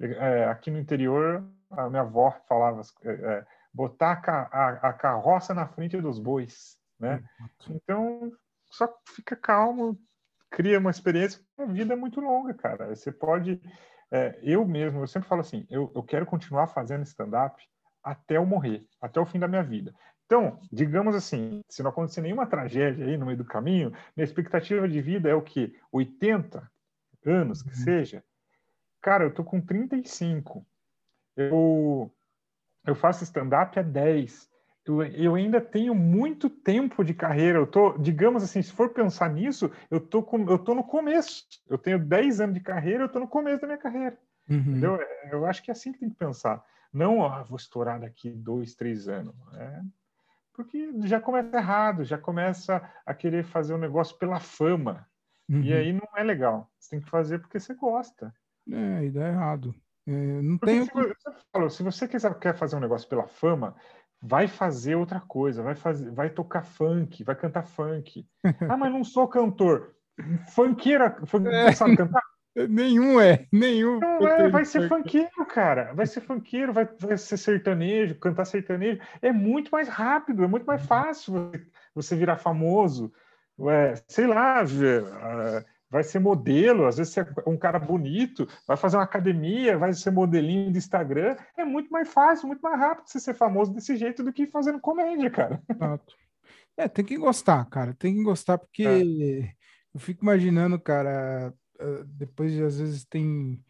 É, 0.00 0.46
aqui 0.46 0.70
no 0.72 0.78
interior, 0.78 1.44
a 1.70 1.88
minha 1.88 2.02
avó 2.02 2.32
falava 2.48 2.82
é, 3.04 3.10
é 3.10 3.46
botar 3.72 4.20
a, 4.26 4.32
a, 4.32 4.68
a, 4.90 4.92
carroça 4.92 5.54
na 5.54 5.66
frente 5.68 6.00
dos 6.00 6.18
bois, 6.18 6.76
né? 6.98 7.22
Então, 7.68 8.32
só 8.70 8.88
fica 9.14 9.36
calmo, 9.36 9.96
cria 10.50 10.78
uma 10.78 10.90
experiência. 10.90 11.40
A 11.58 11.64
vida 11.64 11.92
é 11.92 11.96
muito 11.96 12.20
longa, 12.20 12.54
cara. 12.54 12.94
Você 12.94 13.12
pode... 13.12 13.60
É, 14.10 14.38
eu 14.42 14.64
mesmo, 14.66 15.00
eu 15.00 15.06
sempre 15.06 15.28
falo 15.28 15.40
assim, 15.40 15.66
eu, 15.70 15.90
eu 15.94 16.02
quero 16.02 16.26
continuar 16.26 16.68
fazendo 16.68 17.02
stand-up 17.04 17.60
até 18.02 18.36
eu 18.36 18.46
morrer, 18.46 18.86
até 19.00 19.18
o 19.18 19.26
fim 19.26 19.38
da 19.38 19.48
minha 19.48 19.62
vida. 19.62 19.94
Então, 20.26 20.58
digamos 20.72 21.14
assim, 21.14 21.60
se 21.68 21.82
não 21.82 21.90
acontecer 21.90 22.20
nenhuma 22.20 22.46
tragédia 22.46 23.06
aí 23.06 23.16
no 23.16 23.26
meio 23.26 23.38
do 23.38 23.44
caminho, 23.44 23.92
minha 24.16 24.24
expectativa 24.24 24.88
de 24.88 25.00
vida 25.00 25.28
é 25.28 25.34
o 25.34 25.42
quê? 25.42 25.74
80 25.92 26.70
anos, 27.26 27.62
que 27.62 27.70
uhum. 27.70 27.74
seja. 27.74 28.24
Cara, 29.00 29.24
eu 29.24 29.34
tô 29.34 29.44
com 29.44 29.60
35. 29.60 30.66
Eu, 31.36 32.10
eu 32.86 32.94
faço 32.94 33.24
stand-up 33.24 33.78
há 33.78 33.82
10. 33.82 34.48
Eu, 34.86 35.02
eu, 35.02 35.34
ainda 35.34 35.60
tenho 35.60 35.94
muito 35.94 36.48
tempo 36.48 37.04
de 37.04 37.12
carreira. 37.12 37.58
Eu 37.58 37.66
tô, 37.66 37.98
digamos 37.98 38.42
assim, 38.42 38.62
se 38.62 38.72
for 38.72 38.90
pensar 38.90 39.30
nisso, 39.30 39.70
eu 39.90 40.00
tô, 40.00 40.22
com, 40.22 40.48
eu 40.48 40.58
tô 40.58 40.74
no 40.74 40.84
começo. 40.84 41.44
Eu 41.68 41.76
tenho 41.76 41.98
10 41.98 42.40
anos 42.40 42.54
de 42.54 42.60
carreira, 42.60 43.04
eu 43.04 43.08
tô 43.08 43.18
no 43.18 43.28
começo 43.28 43.60
da 43.60 43.66
minha 43.66 43.78
carreira. 43.78 44.18
Uhum. 44.48 44.58
Entendeu? 44.58 44.98
Eu 45.30 45.44
acho 45.46 45.62
que 45.62 45.70
é 45.70 45.72
assim 45.72 45.92
que 45.92 45.98
tem 45.98 46.08
que 46.08 46.16
pensar. 46.16 46.64
Não, 46.92 47.24
ah, 47.24 47.42
vou 47.42 47.56
estourar 47.56 48.00
daqui 48.00 48.30
dois, 48.30 48.74
três 48.74 49.08
anos. 49.08 49.34
É, 49.54 49.80
porque 50.54 50.90
já 51.02 51.20
começa 51.20 51.56
errado, 51.56 52.04
já 52.04 52.16
começa 52.16 52.82
a 53.04 53.12
querer 53.12 53.44
fazer 53.44 53.74
um 53.74 53.78
negócio 53.78 54.16
pela 54.16 54.40
fama. 54.40 55.06
Uhum. 55.48 55.62
E 55.62 55.72
aí 55.74 55.92
não 55.92 56.08
é 56.16 56.22
legal. 56.22 56.70
Você 56.78 56.90
tem 56.90 57.00
que 57.00 57.10
fazer 57.10 57.40
porque 57.40 57.60
você 57.60 57.74
gosta. 57.74 58.32
É, 58.70 59.04
e 59.04 59.10
dá 59.10 59.28
errado. 59.28 59.74
É, 60.06 60.12
não 60.42 60.56
tem... 60.58 60.84
se, 60.84 60.92
você, 60.92 61.70
se 61.70 61.82
você 61.82 62.08
quiser, 62.08 62.38
quer 62.38 62.56
fazer 62.56 62.76
um 62.76 62.80
negócio 62.80 63.08
pela 63.08 63.26
fama, 63.26 63.74
vai 64.22 64.46
fazer 64.48 64.94
outra 64.94 65.20
coisa, 65.20 65.62
vai 65.62 65.74
fazer, 65.74 66.10
vai 66.10 66.30
tocar 66.30 66.62
funk, 66.62 67.22
vai 67.24 67.34
cantar 67.34 67.66
funk. 67.66 68.26
ah, 68.70 68.76
mas 68.76 68.92
não 68.92 69.04
sou 69.04 69.28
cantor. 69.28 69.94
Funkeira, 70.54 71.20
funk, 71.26 71.48
é. 71.48 71.72
sabe 71.72 71.96
cantar? 71.96 72.22
Nenhum 72.68 73.20
é, 73.20 73.46
nenhum. 73.52 73.98
Não 73.98 74.28
é, 74.28 74.48
vai 74.48 74.64
ser 74.64 74.88
funkeiro, 74.88 75.44
cara. 75.46 75.92
Vai 75.92 76.06
ser 76.06 76.20
funkeiro, 76.20 76.72
vai, 76.72 76.88
vai 77.00 77.18
ser 77.18 77.36
sertanejo, 77.36 78.18
cantar 78.20 78.44
sertanejo. 78.44 79.00
É 79.20 79.32
muito 79.32 79.70
mais 79.70 79.88
rápido, 79.88 80.44
é 80.44 80.46
muito 80.46 80.64
mais 80.64 80.86
fácil 80.86 81.50
você 81.92 82.14
virar 82.14 82.36
famoso. 82.36 83.12
É, 83.68 83.94
sei 84.06 84.26
lá, 84.26 84.62
vai 85.90 86.04
ser 86.04 86.20
modelo, 86.20 86.86
às 86.86 86.96
vezes 86.96 87.12
você 87.12 87.20
é 87.20 87.26
um 87.48 87.56
cara 87.56 87.78
bonito, 87.78 88.48
vai 88.66 88.76
fazer 88.76 88.96
uma 88.96 89.04
academia, 89.04 89.76
vai 89.76 89.92
ser 89.92 90.12
modelinho 90.12 90.70
de 90.70 90.78
Instagram. 90.78 91.36
É 91.56 91.64
muito 91.64 91.90
mais 91.90 92.08
fácil, 92.08 92.46
muito 92.46 92.62
mais 92.62 92.78
rápido 92.78 93.08
você 93.08 93.18
ser 93.18 93.34
famoso 93.34 93.74
desse 93.74 93.96
jeito 93.96 94.22
do 94.22 94.32
que 94.32 94.46
fazendo 94.46 94.80
comédia, 94.80 95.28
cara. 95.28 95.60
Exato. 95.68 96.14
É, 96.76 96.88
tem 96.88 97.04
que 97.04 97.16
gostar, 97.16 97.64
cara. 97.66 97.94
Tem 97.94 98.14
que 98.14 98.22
gostar, 98.22 98.58
porque 98.58 98.84
é. 98.84 99.52
eu 99.92 100.00
fico 100.00 100.24
imaginando, 100.24 100.78
cara 100.78 101.52
ah, 101.80 102.04
depois 102.06 102.52
de, 102.52 102.62
às 102.62 102.78
vezes 102.78 103.04
tem 103.04 103.62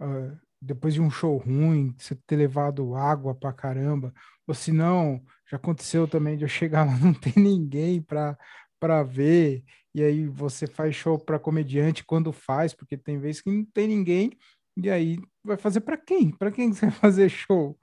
uh, 0.00 0.36
depois 0.60 0.94
de 0.94 1.00
um 1.00 1.10
show 1.10 1.36
ruim, 1.36 1.94
você 1.98 2.14
ter 2.26 2.36
levado 2.36 2.94
água 2.94 3.34
pra 3.34 3.52
caramba, 3.52 4.12
ou 4.46 4.54
se 4.54 4.72
não, 4.72 5.22
já 5.50 5.56
aconteceu 5.56 6.08
também 6.08 6.36
de 6.36 6.44
eu 6.44 6.48
chegar 6.48 6.84
lá 6.84 6.96
não 6.98 7.14
tem 7.14 7.32
ninguém 7.36 8.00
para 8.02 8.36
para 8.78 9.02
ver, 9.02 9.64
e 9.94 10.02
aí 10.02 10.26
você 10.26 10.66
faz 10.66 10.94
show 10.94 11.18
para 11.18 11.38
comediante 11.38 12.04
quando 12.04 12.30
faz, 12.30 12.74
porque 12.74 12.94
tem 12.96 13.18
vezes 13.18 13.40
que 13.40 13.50
não 13.50 13.64
tem 13.64 13.88
ninguém, 13.88 14.30
e 14.76 14.90
aí 14.90 15.18
vai 15.42 15.56
fazer 15.56 15.80
para 15.80 15.96
quem? 15.96 16.30
Para 16.30 16.52
quem 16.52 16.70
você 16.74 16.86
vai 16.86 16.94
fazer 16.94 17.30
show? 17.30 17.78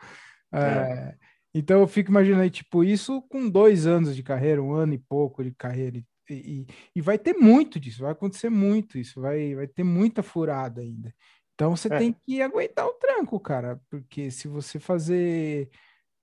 É. 0.53 0.59
É, 0.59 1.15
então 1.53 1.79
eu 1.79 1.87
fico 1.87 2.11
imaginando, 2.11 2.47
tipo, 2.51 2.83
isso 2.83 3.23
com 3.23 3.49
dois 3.49 3.87
anos 3.87 4.15
de 4.15 4.21
carreira, 4.21 4.61
um 4.61 4.71
ano 4.71 4.93
e 4.93 4.99
pouco 4.99 5.43
de 5.43 5.51
carreira, 5.51 5.97
e, 5.97 6.05
e 6.29 7.01
vai 7.01 7.17
ter 7.17 7.33
muito 7.33 7.79
disso, 7.79 8.03
vai 8.03 8.11
acontecer 8.11 8.49
muito 8.49 8.97
isso, 8.97 9.21
vai, 9.21 9.55
vai 9.55 9.67
ter 9.67 9.83
muita 9.83 10.23
furada 10.23 10.81
ainda. 10.81 11.13
Então 11.53 11.75
você 11.75 11.93
é. 11.93 11.97
tem 11.97 12.13
que 12.13 12.41
aguentar 12.41 12.87
o 12.87 12.93
tranco, 12.93 13.39
cara, 13.39 13.79
porque 13.89 14.31
se 14.31 14.47
você 14.47 14.79
fazer 14.79 15.69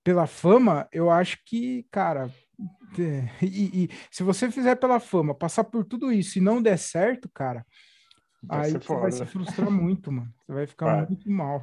pela 0.03 0.27
fama, 0.27 0.87
eu 0.91 1.09
acho 1.09 1.39
que, 1.45 1.83
cara, 1.91 2.29
é, 2.99 3.29
e, 3.45 3.85
e, 3.85 3.89
se 4.09 4.23
você 4.23 4.51
fizer 4.51 4.75
pela 4.75 4.99
fama, 4.99 5.33
passar 5.33 5.63
por 5.63 5.85
tudo 5.85 6.11
isso 6.11 6.37
e 6.37 6.41
não 6.41 6.61
der 6.61 6.77
certo, 6.77 7.29
cara, 7.33 7.65
vai 8.43 8.65
aí 8.65 8.71
você 8.71 8.79
foda. 8.79 9.01
vai 9.01 9.11
se 9.11 9.25
frustrar 9.25 9.71
muito, 9.71 10.11
mano. 10.11 10.33
Você 10.45 10.53
vai 10.53 10.67
ficar 10.67 10.85
vai. 10.97 11.05
muito 11.07 11.29
mal. 11.29 11.61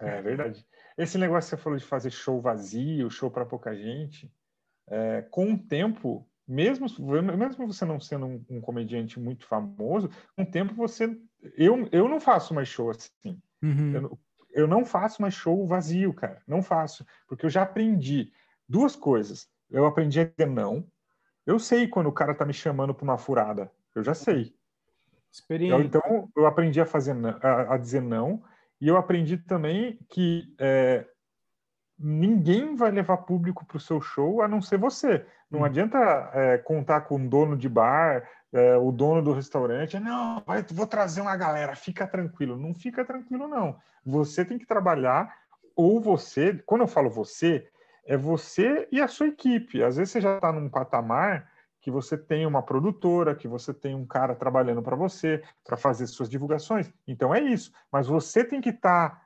É 0.00 0.20
verdade. 0.20 0.64
Esse 0.96 1.18
negócio 1.18 1.50
que 1.50 1.56
você 1.56 1.62
falou 1.62 1.78
de 1.78 1.84
fazer 1.84 2.10
show 2.10 2.40
vazio, 2.40 3.10
show 3.10 3.30
para 3.30 3.46
pouca 3.46 3.76
gente, 3.76 4.32
é, 4.88 5.22
com 5.30 5.52
o 5.52 5.58
tempo 5.58 6.27
mesmo, 6.48 6.86
mesmo 7.36 7.66
você 7.66 7.84
não 7.84 8.00
sendo 8.00 8.26
um, 8.26 8.44
um, 8.48 8.60
comediante 8.60 9.20
muito 9.20 9.44
famoso, 9.46 10.10
com 10.34 10.42
o 10.42 10.50
tempo 10.50 10.74
você. 10.74 11.14
Eu, 11.56 11.86
eu 11.92 12.08
não 12.08 12.18
faço 12.18 12.54
mais 12.54 12.68
show 12.68 12.90
assim. 12.90 13.40
Uhum. 13.62 13.92
Eu, 13.94 14.18
eu 14.50 14.66
não 14.66 14.84
faço 14.84 15.20
mais 15.20 15.34
show 15.34 15.66
vazio, 15.66 16.14
cara. 16.14 16.42
Não 16.46 16.62
faço. 16.62 17.04
Porque 17.28 17.44
eu 17.44 17.50
já 17.50 17.62
aprendi 17.62 18.32
duas 18.66 18.96
coisas. 18.96 19.46
Eu 19.70 19.84
aprendi 19.84 20.20
a 20.20 20.24
dizer 20.24 20.46
não. 20.46 20.86
Eu 21.44 21.58
sei 21.58 21.86
quando 21.86 22.06
o 22.06 22.12
cara 22.12 22.34
tá 22.34 22.44
me 22.44 22.54
chamando 22.54 22.94
para 22.94 23.04
uma 23.04 23.18
furada. 23.18 23.70
Eu 23.94 24.02
já 24.02 24.14
sei. 24.14 24.54
Experiência. 25.30 25.84
então, 25.84 26.30
eu 26.34 26.46
aprendi 26.46 26.80
a, 26.80 26.86
fazer, 26.86 27.14
a, 27.42 27.74
a, 27.74 27.76
dizer 27.76 28.00
não. 28.00 28.42
E 28.80 28.88
eu 28.88 28.96
aprendi 28.96 29.36
também 29.36 29.98
que 30.08 30.54
é, 30.58 31.06
ninguém 31.98 32.76
vai 32.76 32.90
levar 32.90 33.18
público 33.18 33.64
para 33.64 33.76
o 33.76 33.80
seu 33.80 34.00
show 34.00 34.40
a 34.40 34.48
não 34.48 34.62
ser 34.62 34.78
você. 34.78 35.26
Não 35.50 35.60
hum. 35.60 35.64
adianta 35.64 35.98
é, 36.32 36.58
contar 36.58 37.02
com 37.02 37.16
o 37.16 37.28
dono 37.28 37.56
de 37.56 37.68
bar, 37.68 38.28
é, 38.52 38.76
o 38.76 38.92
dono 38.92 39.22
do 39.22 39.32
restaurante. 39.32 39.98
Não, 39.98 40.42
vai, 40.46 40.62
vou 40.62 40.86
trazer 40.86 41.20
uma 41.20 41.36
galera, 41.36 41.74
fica 41.74 42.06
tranquilo. 42.06 42.56
Não 42.56 42.74
fica 42.74 43.04
tranquilo, 43.04 43.48
não. 43.48 43.76
Você 44.04 44.44
tem 44.44 44.58
que 44.58 44.66
trabalhar, 44.66 45.34
ou 45.74 46.00
você, 46.00 46.54
quando 46.64 46.82
eu 46.82 46.88
falo 46.88 47.10
você, 47.10 47.68
é 48.06 48.16
você 48.16 48.88
e 48.90 49.00
a 49.00 49.08
sua 49.08 49.28
equipe. 49.28 49.82
Às 49.82 49.96
vezes 49.96 50.12
você 50.12 50.20
já 50.20 50.36
está 50.36 50.52
num 50.52 50.68
patamar 50.68 51.50
que 51.80 51.90
você 51.90 52.16
tem 52.16 52.46
uma 52.46 52.62
produtora, 52.62 53.34
que 53.34 53.46
você 53.46 53.72
tem 53.72 53.94
um 53.94 54.06
cara 54.06 54.34
trabalhando 54.34 54.82
para 54.82 54.96
você, 54.96 55.42
para 55.64 55.76
fazer 55.76 56.06
suas 56.06 56.28
divulgações. 56.28 56.90
Então 57.06 57.34
é 57.34 57.40
isso. 57.40 57.72
Mas 57.90 58.06
você 58.06 58.44
tem 58.44 58.60
que 58.60 58.70
estar 58.70 59.10
tá 59.10 59.22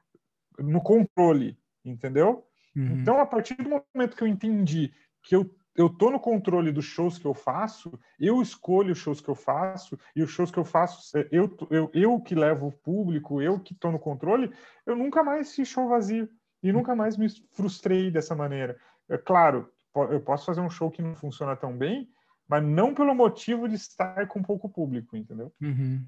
no 0.58 0.80
controle, 0.82 1.58
entendeu? 1.84 2.46
Uhum. 2.74 3.00
Então, 3.00 3.20
a 3.20 3.26
partir 3.26 3.54
do 3.54 3.68
momento 3.68 4.16
que 4.16 4.22
eu 4.22 4.28
entendi 4.28 4.92
que 5.22 5.36
eu 5.36 5.48
eu 5.74 5.88
tô 5.88 6.10
no 6.10 6.20
controle 6.20 6.70
dos 6.70 6.84
shows 6.84 7.18
que 7.18 7.24
eu 7.24 7.34
faço, 7.34 7.98
eu 8.20 8.42
escolho 8.42 8.92
os 8.92 8.98
shows 8.98 9.20
que 9.20 9.28
eu 9.28 9.34
faço, 9.34 9.98
e 10.14 10.22
os 10.22 10.30
shows 10.30 10.50
que 10.50 10.58
eu 10.58 10.64
faço, 10.64 11.16
eu, 11.30 11.56
eu, 11.70 11.90
eu 11.94 12.20
que 12.20 12.34
levo 12.34 12.66
o 12.66 12.72
público, 12.72 13.40
eu 13.40 13.58
que 13.58 13.74
tô 13.74 13.90
no 13.90 13.98
controle, 13.98 14.52
eu 14.84 14.94
nunca 14.94 15.24
mais 15.24 15.54
fiz 15.54 15.68
show 15.68 15.88
vazio. 15.88 16.28
E 16.62 16.68
uhum. 16.68 16.78
nunca 16.78 16.94
mais 16.94 17.16
me 17.16 17.26
frustrei 17.52 18.10
dessa 18.10 18.36
maneira. 18.36 18.78
É 19.08 19.18
claro, 19.18 19.68
eu 20.10 20.20
posso 20.20 20.46
fazer 20.46 20.60
um 20.60 20.70
show 20.70 20.90
que 20.90 21.02
não 21.02 21.14
funciona 21.16 21.56
tão 21.56 21.76
bem, 21.76 22.08
mas 22.46 22.62
não 22.62 22.94
pelo 22.94 23.14
motivo 23.14 23.68
de 23.68 23.74
estar 23.74 24.26
com 24.28 24.42
pouco 24.42 24.68
público, 24.68 25.16
entendeu? 25.16 25.52
Uhum. 25.60 26.04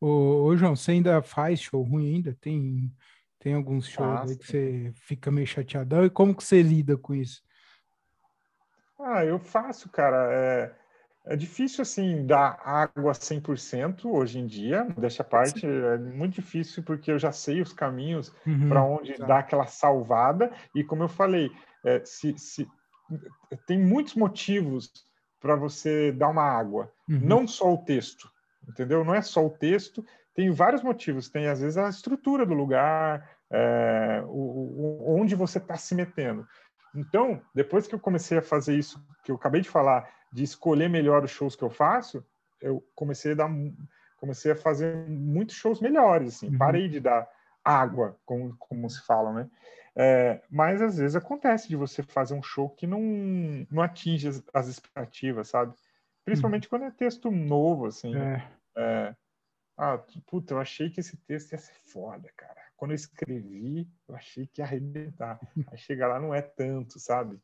Ô, 0.00 0.44
ô, 0.44 0.56
João, 0.56 0.76
você 0.76 0.92
ainda 0.92 1.22
faz 1.22 1.60
show 1.60 1.82
ruim 1.82 2.14
ainda? 2.14 2.36
Tem 2.40 2.92
tem 3.40 3.54
alguns 3.54 3.88
shows 3.88 4.36
que 4.36 4.46
você 4.46 4.92
fica 4.94 5.30
meio 5.30 5.46
chateadão. 5.46 6.04
E 6.04 6.10
como 6.10 6.34
que 6.34 6.44
você 6.44 6.62
lida 6.62 6.96
com 6.96 7.14
isso? 7.14 7.42
Ah, 8.98 9.24
eu 9.24 9.38
faço, 9.38 9.88
cara. 9.88 10.28
É, 10.30 10.74
é 11.32 11.36
difícil, 11.36 11.80
assim, 11.80 12.26
dar 12.26 12.60
água 12.62 13.12
100% 13.12 14.04
hoje 14.04 14.38
em 14.38 14.46
dia. 14.46 14.84
Deixa 14.96 15.22
a 15.22 15.26
parte, 15.26 15.66
é 15.66 15.96
muito 15.96 16.34
difícil 16.34 16.82
porque 16.82 17.10
eu 17.10 17.18
já 17.18 17.32
sei 17.32 17.62
os 17.62 17.72
caminhos 17.72 18.30
uhum, 18.46 18.68
para 18.68 18.84
onde 18.84 19.14
tá. 19.14 19.26
dar 19.26 19.38
aquela 19.38 19.66
salvada. 19.66 20.52
E 20.74 20.84
como 20.84 21.02
eu 21.02 21.08
falei, 21.08 21.50
é, 21.82 22.04
se, 22.04 22.36
se, 22.38 22.68
tem 23.66 23.78
muitos 23.78 24.14
motivos 24.14 24.92
para 25.40 25.56
você 25.56 26.12
dar 26.12 26.28
uma 26.28 26.44
água. 26.44 26.92
Uhum. 27.08 27.20
Não 27.22 27.48
só 27.48 27.72
o 27.72 27.78
texto, 27.78 28.30
entendeu? 28.68 29.02
Não 29.02 29.14
é 29.14 29.22
só 29.22 29.44
o 29.46 29.50
texto, 29.50 30.04
tem 30.40 30.50
vários 30.50 30.82
motivos. 30.82 31.28
Tem, 31.28 31.48
às 31.48 31.60
vezes, 31.60 31.76
a 31.76 31.90
estrutura 31.90 32.46
do 32.46 32.54
lugar, 32.54 33.28
é, 33.50 34.22
o, 34.26 35.02
o, 35.02 35.20
onde 35.20 35.34
você 35.34 35.58
está 35.58 35.76
se 35.76 35.94
metendo. 35.94 36.48
Então, 36.94 37.42
depois 37.54 37.86
que 37.86 37.94
eu 37.94 38.00
comecei 38.00 38.38
a 38.38 38.42
fazer 38.42 38.74
isso, 38.74 39.04
que 39.22 39.30
eu 39.30 39.36
acabei 39.36 39.60
de 39.60 39.68
falar, 39.68 40.08
de 40.32 40.42
escolher 40.42 40.88
melhor 40.88 41.22
os 41.22 41.30
shows 41.30 41.54
que 41.54 41.62
eu 41.62 41.68
faço, 41.68 42.24
eu 42.58 42.82
comecei 42.94 43.32
a 43.32 43.34
dar, 43.34 43.50
comecei 44.18 44.52
a 44.52 44.56
fazer 44.56 44.96
muitos 45.08 45.56
shows 45.56 45.78
melhores, 45.78 46.36
assim. 46.36 46.48
Uhum. 46.48 46.56
Parei 46.58 46.88
de 46.88 47.00
dar 47.00 47.28
água, 47.62 48.16
como, 48.24 48.56
como 48.58 48.88
se 48.88 49.04
fala, 49.04 49.34
né? 49.34 49.50
É, 49.94 50.40
mas 50.48 50.80
às 50.80 50.96
vezes 50.96 51.16
acontece 51.16 51.68
de 51.68 51.76
você 51.76 52.02
fazer 52.02 52.32
um 52.32 52.42
show 52.42 52.70
que 52.70 52.86
não, 52.86 53.00
não 53.70 53.82
atinge 53.82 54.26
as, 54.26 54.42
as 54.54 54.68
expectativas, 54.68 55.48
sabe? 55.48 55.74
Principalmente 56.24 56.64
uhum. 56.64 56.70
quando 56.70 56.84
é 56.84 56.90
texto 56.90 57.30
novo, 57.30 57.84
assim. 57.84 58.14
Né? 58.14 58.50
É. 58.74 59.14
É, 59.80 59.82
ah, 59.82 60.04
puta, 60.26 60.52
eu 60.52 60.60
achei 60.60 60.90
que 60.90 61.00
esse 61.00 61.16
texto 61.16 61.52
ia 61.52 61.58
ser 61.58 61.72
foda, 61.72 62.30
cara. 62.36 62.60
quando 62.76 62.90
eu 62.90 62.96
escrevi, 62.96 63.88
eu 64.06 64.14
achei 64.14 64.46
que 64.46 64.60
ia 64.60 64.66
arrebentar. 64.66 65.40
Aí 65.68 65.78
chega 65.78 66.06
lá, 66.06 66.20
não 66.20 66.34
é 66.34 66.42
tanto, 66.42 66.98
sabe? 67.00 67.40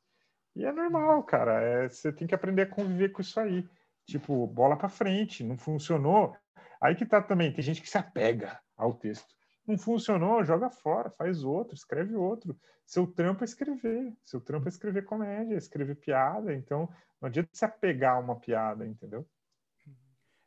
E 0.55 0.65
é 0.65 0.71
normal, 0.73 1.23
cara. 1.25 1.63
É, 1.63 1.89
você 1.89 2.13
tem 2.13 2.27
que 2.27 2.35
aprender 2.35 2.63
a 2.63 2.67
conviver 2.67 3.11
com 3.11 3.23
isso 3.23 3.41
aí. 3.41 3.67
Tipo, 4.05 4.47
bola 4.47 4.77
para 4.77 4.89
frente, 4.89 5.43
não 5.43 5.57
funcionou. 5.57 6.37
Aí 6.81 6.95
que 6.95 7.07
tá 7.07 7.23
também, 7.23 7.53
tem 7.53 7.65
gente 7.65 7.81
que 7.81 7.89
se 7.89 7.97
apega 7.99 8.61
ao 8.77 8.93
texto. 8.93 9.35
Não 9.67 9.79
funcionou, 9.79 10.45
joga 10.45 10.71
fora, 10.71 11.11
faz 11.11 11.43
outro, 11.43 11.75
escreve 11.75 12.15
outro. 12.15 12.59
Seu 12.85 13.07
trampo 13.07 13.45
é 13.45 13.47
escrever, 13.47 14.15
seu 14.23 14.41
trampo 14.41 14.67
é 14.67 14.69
escrever 14.69 15.05
comédia, 15.05 15.57
escrever 15.57 15.97
piada. 15.97 16.55
Então, 16.55 16.89
não 17.21 17.29
adianta 17.29 17.49
se 17.53 17.65
apegar 17.65 18.17
a 18.17 18.21
uma 18.21 18.39
piada, 18.39 18.87
entendeu? 18.87 19.27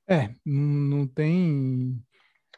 É, 0.09 0.33
não 0.43 1.05
tem 1.05 2.03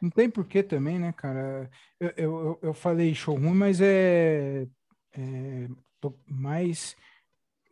não 0.01 0.09
tem 0.09 0.29
porquê 0.29 0.63
também, 0.63 0.97
né, 0.97 1.11
cara? 1.11 1.69
Eu, 1.99 2.09
eu, 2.17 2.59
eu 2.63 2.73
falei 2.73 3.13
show 3.13 3.35
ruim, 3.35 3.53
mas 3.53 3.79
é, 3.81 4.65
é 5.13 5.67
mais 6.27 6.95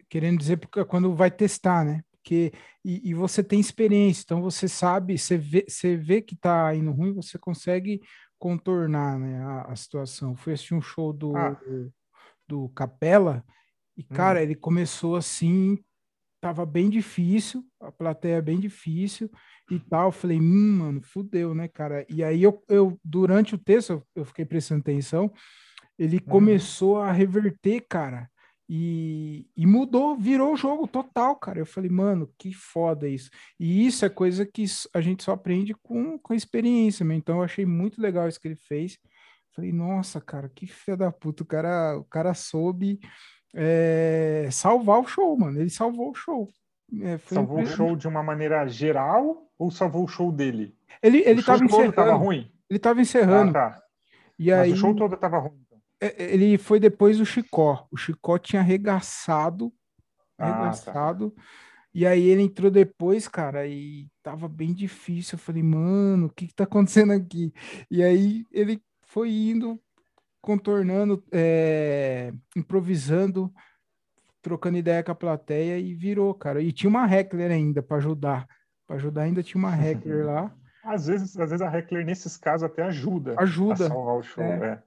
querendo 0.09 0.37
dizer 0.37 0.57
porque 0.57 0.83
quando 0.85 1.15
vai 1.15 1.31
testar, 1.31 1.83
né? 1.85 2.03
Porque 2.11 2.51
e, 2.85 3.09
e, 3.09 3.13
você 3.13 3.43
tem 3.43 3.59
experiência, 3.59 4.23
então 4.23 4.41
você 4.41 4.67
sabe, 4.67 5.17
você 5.17 5.37
vê, 5.37 5.65
você 5.67 5.95
vê 5.95 6.21
que 6.21 6.35
tá 6.35 6.75
indo 6.75 6.91
ruim, 6.91 7.13
você 7.13 7.39
consegue 7.39 8.01
contornar, 8.37 9.17
né, 9.17 9.43
a, 9.43 9.71
a 9.71 9.75
situação. 9.75 10.35
Fui 10.35 10.53
assistir 10.53 10.75
um 10.75 10.81
show 10.81 11.11
do, 11.11 11.35
ah. 11.35 11.59
do 12.47 12.69
Capela 12.69 13.43
e, 13.97 14.03
cara, 14.03 14.39
hum. 14.39 14.43
ele 14.43 14.55
começou 14.55 15.15
assim, 15.15 15.77
tava 16.41 16.65
bem 16.65 16.89
difícil, 16.89 17.65
plateia 17.99 18.37
é 18.37 18.41
bem 18.41 18.59
difícil 18.59 19.29
e 19.69 19.79
tal. 19.79 20.07
Eu 20.07 20.11
falei, 20.11 20.39
hum, 20.39 20.77
mano, 20.77 21.01
fudeu, 21.01 21.53
né, 21.53 21.67
cara? 21.67 22.05
E 22.09 22.23
aí 22.23 22.41
eu, 22.41 22.63
eu 22.67 22.99
durante 23.03 23.53
o 23.53 23.57
texto, 23.57 24.01
eu 24.15 24.25
fiquei 24.25 24.45
prestando 24.45 24.81
atenção, 24.81 25.31
ele 25.97 26.17
uhum. 26.17 26.31
começou 26.31 26.97
a 26.97 27.11
reverter, 27.11 27.85
cara, 27.87 28.29
e, 28.71 29.47
e 29.57 29.65
mudou, 29.65 30.15
virou 30.15 30.53
o 30.53 30.57
jogo 30.57 30.87
total, 30.87 31.35
cara. 31.35 31.59
Eu 31.59 31.65
falei, 31.65 31.89
mano, 31.89 32.31
que 32.37 32.53
foda 32.53 33.09
isso. 33.09 33.31
E 33.59 33.85
isso 33.87 34.05
é 34.05 34.09
coisa 34.09 34.45
que 34.45 34.63
a 34.93 35.01
gente 35.01 35.23
só 35.23 35.31
aprende 35.31 35.73
com, 35.81 36.19
com 36.19 36.33
experiência, 36.35 37.03
meu. 37.03 37.17
Então 37.17 37.37
eu 37.37 37.43
achei 37.43 37.65
muito 37.65 37.99
legal 37.99 38.27
isso 38.27 38.39
que 38.39 38.47
ele 38.47 38.55
fez. 38.55 38.97
Falei, 39.55 39.73
nossa, 39.73 40.21
cara, 40.21 40.47
que 40.47 40.67
filha 40.67 40.95
da 40.95 41.11
puta. 41.11 41.41
O 41.41 41.45
cara, 41.47 41.97
o 41.97 42.03
cara 42.03 42.33
soube 42.35 42.99
é, 43.55 44.47
salvar 44.51 44.99
o 44.99 45.07
show, 45.07 45.35
mano. 45.35 45.59
Ele 45.59 45.69
salvou 45.69 46.11
o 46.11 46.15
show. 46.15 46.53
É, 47.01 47.17
salvou 47.19 47.61
o 47.61 47.65
show 47.65 47.95
de 47.95 48.07
uma 48.07 48.23
maneira 48.23 48.67
geral 48.67 49.49
ou 49.57 49.69
salvou 49.69 50.03
o 50.03 50.07
show 50.07 50.31
dele? 50.31 50.75
Ele, 51.01 51.19
ele 51.19 51.41
o 51.41 51.45
tava 51.45 51.63
encerrando. 51.63 51.93
Tava 51.93 52.13
ruim. 52.13 52.51
Ele 52.69 52.79
tava 52.79 53.01
encerrando. 53.01 53.57
Ah, 53.57 53.71
tá. 53.71 53.83
E 54.37 54.49
Mas 54.49 54.59
aí, 54.59 54.73
o 54.73 54.75
show 54.75 54.95
todo 54.95 55.15
tava 55.17 55.37
ruim. 55.37 55.59
Então. 55.65 55.79
É, 56.01 56.23
é, 56.23 56.33
ele 56.33 56.57
foi 56.57 56.79
depois 56.79 57.17
do 57.17 57.25
Chicó. 57.25 57.87
O 57.91 57.97
Chicó 57.97 58.37
tinha 58.37 58.61
arregaçado. 58.61 59.71
Arregaçado. 60.37 61.33
Ah, 61.35 61.41
tá. 61.41 61.47
E 61.93 62.05
aí 62.05 62.27
ele 62.27 62.43
entrou 62.43 62.69
depois, 62.69 63.27
cara, 63.27 63.67
e 63.67 64.07
tava 64.21 64.47
bem 64.47 64.73
difícil. 64.73 65.35
Eu 65.35 65.39
falei, 65.39 65.63
mano, 65.63 66.27
o 66.27 66.29
que 66.29 66.47
que 66.47 66.53
tá 66.53 66.63
acontecendo 66.63 67.11
aqui? 67.13 67.51
E 67.89 68.03
aí 68.03 68.45
ele 68.51 68.81
foi 69.01 69.31
indo, 69.31 69.79
contornando, 70.39 71.23
é, 71.31 72.31
improvisando, 72.55 73.51
trocando 74.41 74.77
ideia 74.77 75.03
com 75.03 75.11
a 75.11 75.15
plateia 75.15 75.77
e 75.77 75.93
virou, 75.93 76.33
cara. 76.33 76.61
E 76.61 76.71
tinha 76.71 76.89
uma 76.89 77.05
heckler 77.05 77.51
ainda 77.51 77.81
para 77.81 77.97
ajudar. 77.97 78.47
Para 78.87 78.95
ajudar 78.95 79.23
ainda 79.23 79.43
tinha 79.43 79.59
uma 79.59 79.75
heckler 79.75 80.25
lá. 80.25 80.53
Às 80.83 81.07
vezes, 81.07 81.37
às 81.37 81.49
vezes 81.49 81.61
a 81.61 81.77
heckler 81.77 82.05
nesses 82.05 82.37
casos 82.37 82.63
até 82.63 82.83
ajuda. 82.83 83.35
Ajuda. 83.37 83.85
A 83.85 83.89
salvar 83.89 84.15
o 84.15 84.23
show, 84.23 84.43
é. 84.43 84.67
é. 84.67 84.83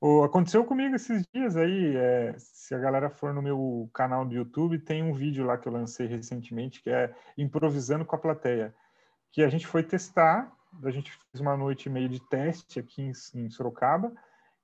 O, 0.00 0.22
aconteceu 0.22 0.64
comigo 0.64 0.94
esses 0.94 1.24
dias 1.34 1.56
aí. 1.56 1.96
É, 1.96 2.34
se 2.38 2.74
a 2.74 2.78
galera 2.78 3.10
for 3.10 3.34
no 3.34 3.42
meu 3.42 3.90
canal 3.92 4.24
do 4.24 4.34
YouTube, 4.34 4.78
tem 4.78 5.02
um 5.02 5.12
vídeo 5.12 5.44
lá 5.44 5.58
que 5.58 5.68
eu 5.68 5.72
lancei 5.72 6.06
recentemente 6.06 6.82
que 6.82 6.90
é 6.90 7.12
improvisando 7.36 8.04
com 8.04 8.14
a 8.14 8.18
plateia, 8.18 8.74
que 9.32 9.42
a 9.42 9.48
gente 9.48 9.66
foi 9.66 9.82
testar. 9.82 10.52
A 10.84 10.90
gente 10.90 11.10
fez 11.10 11.40
uma 11.40 11.56
noite 11.56 11.86
e 11.86 11.90
meia 11.90 12.08
de 12.08 12.20
teste 12.20 12.78
aqui 12.78 13.02
em, 13.02 13.12
em 13.34 13.50
Sorocaba. 13.50 14.12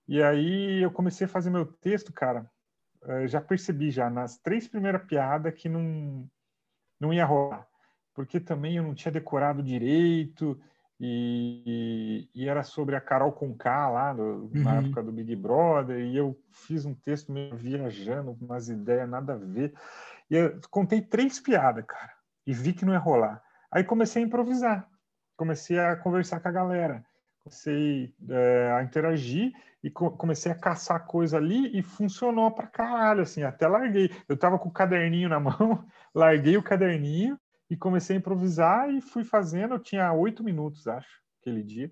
E 0.07 0.23
aí 0.23 0.83
eu 0.83 0.91
comecei 0.91 1.27
a 1.27 1.29
fazer 1.29 1.51
meu 1.51 1.65
texto, 1.65 2.13
cara. 2.13 2.51
Eh, 3.05 3.27
já 3.27 3.41
percebi 3.41 3.91
já 3.91 4.09
nas 4.09 4.39
três 4.39 4.69
primeiras 4.69 5.05
piadas 5.05 5.55
que 5.55 5.69
não, 5.69 6.29
não 7.01 7.13
ia 7.13 7.25
rolar. 7.25 7.67
Porque 8.15 8.39
também 8.39 8.77
eu 8.77 8.83
não 8.83 8.95
tinha 8.95 9.11
decorado 9.11 9.63
direito 9.63 10.61
e, 11.01 12.29
e 12.35 12.49
era 12.49 12.63
sobre 12.63 12.95
a 12.95 13.01
Carol 13.01 13.33
Conká 13.33 13.89
lá 13.89 14.13
uhum. 14.13 14.51
na 14.55 14.77
época 14.77 15.03
do 15.03 15.11
Big 15.11 15.35
Brother 15.35 15.99
e 15.99 16.17
eu 16.17 16.39
fiz 16.51 16.85
um 16.85 16.95
texto 16.95 17.33
meio 17.33 17.57
viajando, 17.57 18.37
umas 18.41 18.69
ideias 18.69 19.09
nada 19.09 19.33
a 19.33 19.37
ver. 19.37 19.75
E 20.31 20.37
eu 20.37 20.61
contei 20.71 21.01
três 21.01 21.41
piadas, 21.41 21.85
cara, 21.87 22.13
e 22.47 22.53
vi 22.53 22.73
que 22.73 22.85
não 22.85 22.93
ia 22.93 22.99
rolar. 22.99 23.43
Aí 23.71 23.83
comecei 23.83 24.23
a 24.23 24.27
improvisar, 24.27 24.89
comecei 25.37 25.79
a 25.79 25.97
conversar 25.97 26.39
com 26.41 26.49
a 26.49 26.53
galera, 26.53 27.05
comecei 27.43 28.15
é, 28.29 28.73
a 28.73 28.83
interagir 28.83 29.53
e 29.83 29.91
comecei 29.91 30.53
a 30.53 30.59
caçar 30.59 31.05
coisa 31.07 31.37
ali 31.37 31.77
e 31.77 31.83
funcionou 31.83 32.51
pra 32.53 32.69
caralho, 32.69 33.23
assim, 33.23 33.43
até 33.43 33.67
larguei. 33.67 34.11
Eu 34.29 34.37
tava 34.37 34.59
com 34.59 34.69
o 34.69 34.73
caderninho 34.73 35.29
na 35.29 35.41
mão, 35.41 35.85
larguei 36.15 36.57
o 36.57 36.63
caderninho 36.63 37.39
e 37.69 37.77
comecei 37.77 38.17
a 38.17 38.19
improvisar 38.19 38.91
e 38.91 39.01
fui 39.01 39.25
fazendo. 39.25 39.75
Eu 39.75 39.81
tinha 39.81 40.13
oito 40.13 40.45
minutos, 40.45 40.87
acho, 40.87 41.21
aquele 41.41 41.63
dia. 41.63 41.91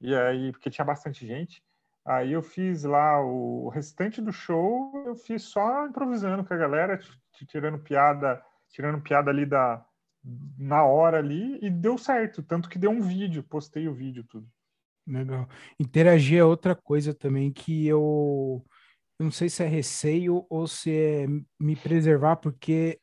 E 0.00 0.14
aí, 0.14 0.52
porque 0.52 0.70
tinha 0.70 0.84
bastante 0.84 1.26
gente. 1.26 1.62
Aí 2.04 2.32
eu 2.32 2.42
fiz 2.42 2.84
lá 2.84 3.18
o 3.24 3.70
restante 3.70 4.20
do 4.20 4.30
show, 4.30 4.92
eu 5.06 5.16
fiz 5.16 5.44
só 5.44 5.86
improvisando 5.86 6.44
com 6.44 6.52
a 6.52 6.56
galera, 6.58 7.00
tirando 7.46 7.78
piada, 7.78 8.42
tirando 8.68 9.00
piada 9.00 9.30
ali 9.30 9.46
da 9.46 9.82
na 10.58 10.84
hora 10.84 11.18
ali 11.18 11.58
e 11.62 11.68
deu 11.68 11.98
certo, 11.98 12.42
tanto 12.42 12.68
que 12.68 12.78
deu 12.78 12.90
um 12.90 13.00
vídeo, 13.00 13.42
postei 13.42 13.86
o 13.88 13.94
vídeo 13.94 14.24
tudo. 14.24 14.48
Legal. 15.06 15.48
Interagir 15.78 16.38
é 16.38 16.44
outra 16.44 16.74
coisa 16.74 17.12
também 17.12 17.52
que 17.52 17.86
eu, 17.86 18.64
eu 19.18 19.24
não 19.24 19.30
sei 19.30 19.48
se 19.48 19.62
é 19.62 19.66
receio 19.66 20.46
ou 20.48 20.66
se 20.66 20.90
é 20.90 21.26
me 21.60 21.76
preservar, 21.76 22.36
porque 22.36 22.98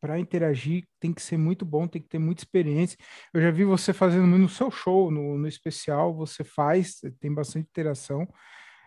para 0.00 0.18
interagir 0.18 0.86
tem 1.00 1.12
que 1.12 1.22
ser 1.22 1.36
muito 1.36 1.64
bom, 1.64 1.86
tem 1.86 2.00
que 2.00 2.08
ter 2.08 2.18
muita 2.18 2.42
experiência. 2.42 2.96
Eu 3.32 3.40
já 3.40 3.50
vi 3.50 3.64
você 3.64 3.92
fazendo 3.92 4.26
no 4.26 4.48
seu 4.48 4.70
show, 4.70 5.10
no, 5.10 5.36
no 5.36 5.48
especial, 5.48 6.14
você 6.14 6.44
faz, 6.44 7.00
tem 7.20 7.32
bastante 7.32 7.68
interação. 7.68 8.26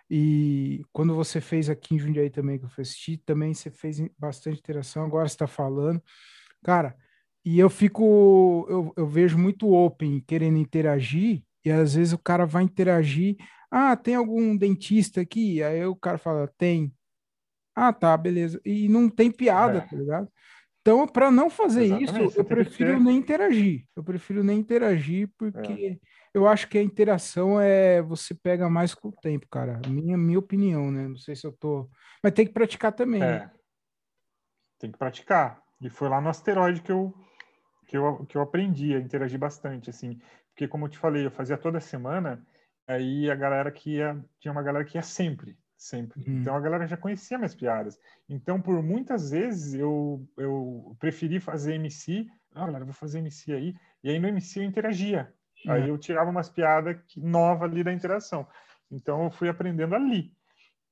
E 0.09 0.85
quando 0.93 1.13
você 1.13 1.41
fez 1.41 1.69
aqui 1.69 1.95
em 1.95 1.99
Jundiaí 1.99 2.29
também, 2.29 2.57
que 2.57 2.65
eu 2.65 2.69
assisti, 2.77 3.17
também 3.17 3.53
você 3.53 3.69
fez 3.69 4.01
bastante 4.17 4.59
interação, 4.59 5.03
agora 5.03 5.27
está 5.27 5.47
falando. 5.47 6.01
Cara, 6.63 6.95
e 7.45 7.59
eu 7.59 7.69
fico, 7.69 8.65
eu, 8.69 8.93
eu 8.95 9.07
vejo 9.07 9.37
muito 9.37 9.73
open 9.73 10.21
querendo 10.25 10.57
interagir, 10.57 11.43
e 11.65 11.71
às 11.71 11.95
vezes 11.95 12.13
o 12.13 12.17
cara 12.17 12.45
vai 12.45 12.63
interagir. 12.63 13.35
Ah, 13.69 13.95
tem 13.95 14.15
algum 14.15 14.55
dentista 14.55 15.21
aqui? 15.21 15.61
Aí 15.61 15.85
o 15.85 15.95
cara 15.95 16.17
fala, 16.17 16.51
tem. 16.57 16.93
Ah, 17.75 17.93
tá, 17.93 18.15
beleza. 18.17 18.59
E 18.65 18.87
não 18.87 19.09
tem 19.09 19.31
piada, 19.31 19.79
é. 19.79 19.81
tá 19.81 19.95
ligado? 19.95 20.31
Então, 20.87 21.05
para 21.05 21.29
não 21.29 21.49
fazer 21.49 21.83
Exatamente, 21.83 22.29
isso, 22.29 22.39
eu 22.39 22.45
prefiro 22.45 22.97
nem 22.97 23.17
interagir. 23.17 23.85
Eu 23.93 24.01
prefiro 24.01 24.41
nem 24.41 24.57
interagir, 24.57 25.29
porque 25.37 25.99
é. 26.01 26.07
eu 26.33 26.47
acho 26.47 26.69
que 26.69 26.77
a 26.77 26.81
interação 26.81 27.59
é 27.59 28.01
você 28.01 28.33
pega 28.33 28.69
mais 28.69 28.95
com 28.95 29.09
o 29.09 29.11
tempo, 29.11 29.45
cara. 29.51 29.81
Minha, 29.85 30.17
minha 30.17 30.39
opinião, 30.39 30.89
né? 30.89 31.05
Não 31.05 31.17
sei 31.17 31.35
se 31.35 31.45
eu 31.45 31.51
tô. 31.51 31.89
Mas 32.23 32.31
tem 32.31 32.47
que 32.47 32.53
praticar 32.53 32.93
também. 32.93 33.21
É. 33.21 33.39
Né? 33.39 33.51
Tem 34.79 34.89
que 34.89 34.97
praticar. 34.97 35.61
E 35.81 35.89
foi 35.89 36.07
lá 36.07 36.21
no 36.21 36.29
asteroide 36.29 36.81
que 36.81 36.91
eu, 36.91 37.13
que 37.87 37.97
eu, 37.97 38.25
que 38.25 38.37
eu 38.37 38.41
aprendi 38.41 38.93
a 38.93 38.99
interagir 38.99 39.39
bastante, 39.39 39.89
assim. 39.89 40.19
Porque, 40.49 40.67
como 40.67 40.85
eu 40.85 40.89
te 40.89 40.97
falei, 40.97 41.25
eu 41.25 41.31
fazia 41.31 41.57
toda 41.57 41.79
semana, 41.79 42.45
aí 42.85 43.31
a 43.31 43.35
galera 43.35 43.71
que 43.71 43.95
ia, 43.95 44.23
tinha 44.39 44.51
uma 44.51 44.61
galera 44.61 44.83
que 44.83 44.97
ia 44.97 45.01
sempre, 45.01 45.57
sempre. 45.77 46.19
Uhum. 46.19 46.41
Então 46.41 46.55
a 46.55 46.59
galera 46.59 46.85
já 46.85 46.97
conhecia 46.97 47.37
minhas 47.37 47.55
piadas. 47.55 47.97
Então, 48.27 48.61
por 48.61 48.83
muitas 48.83 49.31
vezes, 49.31 49.73
eu, 49.73 50.27
eu 50.37 50.95
preferi 50.99 51.39
fazer 51.39 51.75
MC. 51.75 52.27
Ah, 52.53 52.65
galera, 52.65 52.85
vou 52.85 52.93
fazer 52.93 53.19
MC 53.19 53.53
aí. 53.53 53.75
E 54.03 54.09
aí 54.09 54.19
no 54.19 54.27
MC 54.27 54.59
eu 54.59 54.63
interagia. 54.63 55.33
Uhum. 55.65 55.71
Aí 55.71 55.89
eu 55.89 55.97
tirava 55.97 56.29
umas 56.29 56.49
piadas 56.49 56.97
novas 57.15 57.71
ali 57.71 57.83
da 57.83 57.93
interação. 57.93 58.45
Então 58.91 59.23
eu 59.23 59.31
fui 59.31 59.47
aprendendo 59.47 59.95
ali. 59.95 60.33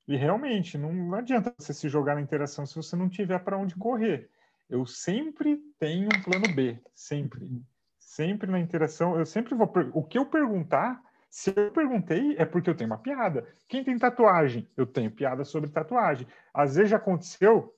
E 0.07 0.15
realmente, 0.15 0.77
não, 0.77 0.93
não 0.93 1.17
adianta 1.17 1.53
você 1.57 1.73
se 1.73 1.89
jogar 1.89 2.15
na 2.15 2.21
interação 2.21 2.65
se 2.65 2.75
você 2.75 2.95
não 2.95 3.09
tiver 3.09 3.39
para 3.39 3.57
onde 3.57 3.75
correr. 3.75 4.29
Eu 4.69 4.85
sempre 4.85 5.59
tenho 5.79 6.07
um 6.07 6.21
plano 6.23 6.53
B, 6.55 6.79
sempre. 6.93 7.61
Sempre 7.99 8.49
na 8.49 8.59
interação, 8.59 9.17
eu 9.17 9.25
sempre 9.25 9.53
vou. 9.53 9.71
O 9.93 10.03
que 10.03 10.17
eu 10.17 10.25
perguntar, 10.25 11.01
se 11.29 11.53
eu 11.55 11.71
perguntei, 11.71 12.35
é 12.37 12.45
porque 12.45 12.69
eu 12.69 12.75
tenho 12.75 12.89
uma 12.89 12.97
piada. 12.97 13.47
Quem 13.67 13.83
tem 13.83 13.97
tatuagem? 13.97 14.67
Eu 14.75 14.85
tenho 14.85 15.11
piada 15.11 15.43
sobre 15.43 15.69
tatuagem. 15.69 16.27
Às 16.53 16.75
vezes 16.75 16.91
já 16.91 16.97
aconteceu 16.97 17.75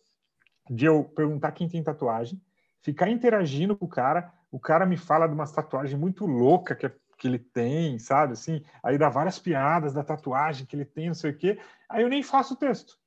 de 0.69 0.85
eu 0.85 1.03
perguntar 1.03 1.51
quem 1.53 1.67
tem 1.67 1.83
tatuagem, 1.83 2.41
ficar 2.81 3.09
interagindo 3.09 3.75
com 3.75 3.85
o 3.85 3.89
cara, 3.89 4.31
o 4.51 4.59
cara 4.59 4.85
me 4.85 4.97
fala 4.97 5.27
de 5.27 5.33
uma 5.33 5.51
tatuagem 5.51 5.97
muito 5.97 6.25
louca, 6.25 6.75
que 6.75 6.85
é 6.85 6.93
que 7.17 7.27
ele 7.27 7.39
tem, 7.39 7.97
sabe? 7.97 8.33
Assim, 8.33 8.63
aí 8.83 8.97
dá 8.97 9.09
várias 9.09 9.39
piadas 9.39 9.93
da 9.93 10.03
tatuagem 10.03 10.65
que 10.65 10.75
ele 10.75 10.85
tem, 10.85 11.07
não 11.07 11.15
sei 11.15 11.31
o 11.31 11.38
quê. 11.38 11.59
Aí 11.89 12.03
eu 12.03 12.09
nem 12.09 12.21
faço 12.21 12.53
o 12.53 12.57
texto. 12.57 12.97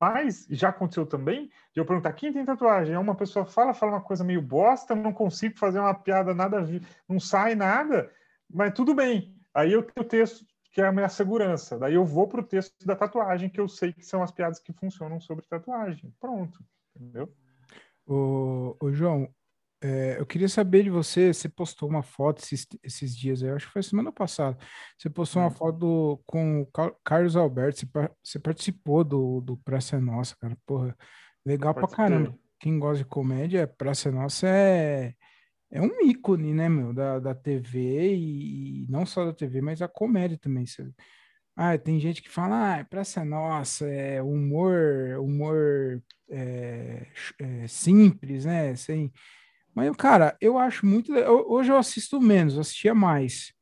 Mas 0.00 0.46
já 0.48 0.70
aconteceu 0.70 1.04
também 1.04 1.50
de 1.74 1.80
eu 1.80 1.84
perguntar 1.84 2.14
quem 2.14 2.32
tem 2.32 2.44
tatuagem. 2.44 2.96
Uma 2.96 3.14
pessoa 3.14 3.44
fala, 3.44 3.74
fala 3.74 3.92
uma 3.92 4.00
coisa 4.00 4.24
meio 4.24 4.40
bosta, 4.40 4.94
não 4.94 5.12
consigo 5.12 5.58
fazer 5.58 5.78
uma 5.78 5.94
piada 5.94 6.34
nada, 6.34 6.66
não 7.06 7.20
sai 7.20 7.54
nada, 7.54 8.10
mas 8.48 8.72
tudo 8.72 8.94
bem. 8.94 9.36
Aí 9.52 9.72
eu 9.72 9.82
tenho 9.82 10.06
o 10.06 10.08
texto 10.08 10.46
que 10.72 10.80
é 10.80 10.86
a 10.86 10.92
minha 10.92 11.08
segurança. 11.08 11.78
Daí 11.78 11.94
eu 11.94 12.04
vou 12.04 12.26
para 12.26 12.40
o 12.40 12.46
texto 12.46 12.86
da 12.86 12.96
tatuagem, 12.96 13.50
que 13.50 13.60
eu 13.60 13.68
sei 13.68 13.92
que 13.92 14.04
são 14.04 14.22
as 14.22 14.30
piadas 14.30 14.58
que 14.58 14.72
funcionam 14.72 15.20
sobre 15.20 15.44
tatuagem. 15.46 16.14
Pronto, 16.18 16.64
entendeu? 16.96 17.30
Ô 18.06 18.90
João, 18.92 19.28
é, 19.82 20.16
eu 20.18 20.26
queria 20.26 20.48
saber 20.48 20.82
de 20.82 20.90
você, 20.90 21.32
você 21.32 21.48
postou 21.48 21.88
uma 21.88 22.02
foto 22.02 22.42
esses, 22.42 22.66
esses 22.82 23.16
dias, 23.16 23.40
eu 23.40 23.56
acho 23.56 23.66
que 23.66 23.72
foi 23.72 23.82
semana 23.82 24.12
passada. 24.12 24.58
Você 24.98 25.08
postou 25.08 25.40
uma 25.40 25.48
hum. 25.48 25.52
foto 25.52 25.78
do, 25.78 26.22
com 26.26 26.60
o 26.60 26.68
Carlos 27.02 27.34
Alberto, 27.34 27.80
você, 27.80 28.10
você 28.22 28.38
participou 28.38 29.02
do, 29.02 29.40
do 29.40 29.56
Praça 29.56 29.96
é 29.96 30.00
Nossa, 30.00 30.36
cara. 30.38 30.56
Porra, 30.66 30.94
legal 31.46 31.74
pra 31.74 31.88
caramba. 31.88 32.38
Quem 32.58 32.78
gosta 32.78 32.98
de 32.98 33.08
comédia, 33.08 33.66
Praça 33.66 34.10
é 34.10 34.12
Nossa 34.12 34.46
é, 34.46 35.14
é 35.70 35.80
um 35.80 36.02
ícone, 36.02 36.52
né, 36.52 36.68
meu, 36.68 36.92
da, 36.92 37.18
da 37.18 37.34
TV 37.34 38.14
e, 38.14 38.84
e 38.84 38.86
não 38.90 39.06
só 39.06 39.24
da 39.24 39.32
TV, 39.32 39.62
mas 39.62 39.80
a 39.80 39.88
comédia 39.88 40.36
também. 40.36 40.66
Ah, 41.56 41.78
tem 41.78 41.98
gente 41.98 42.20
que 42.22 42.28
fala, 42.28 42.80
ah, 42.80 42.84
Praça 42.84 43.22
é 43.22 43.24
Nossa, 43.24 43.86
é 43.88 44.22
humor, 44.22 45.18
humor 45.18 46.02
é, 46.28 47.06
é, 47.38 47.66
simples, 47.66 48.44
né, 48.44 48.76
sem 48.76 49.10
mas, 49.74 49.94
cara, 49.96 50.36
eu 50.40 50.58
acho 50.58 50.84
muito. 50.84 51.12
Hoje 51.12 51.70
eu 51.70 51.76
assisto 51.76 52.20
menos, 52.20 52.54
eu 52.54 52.60
assistia 52.60 52.94
mais. 52.94 53.52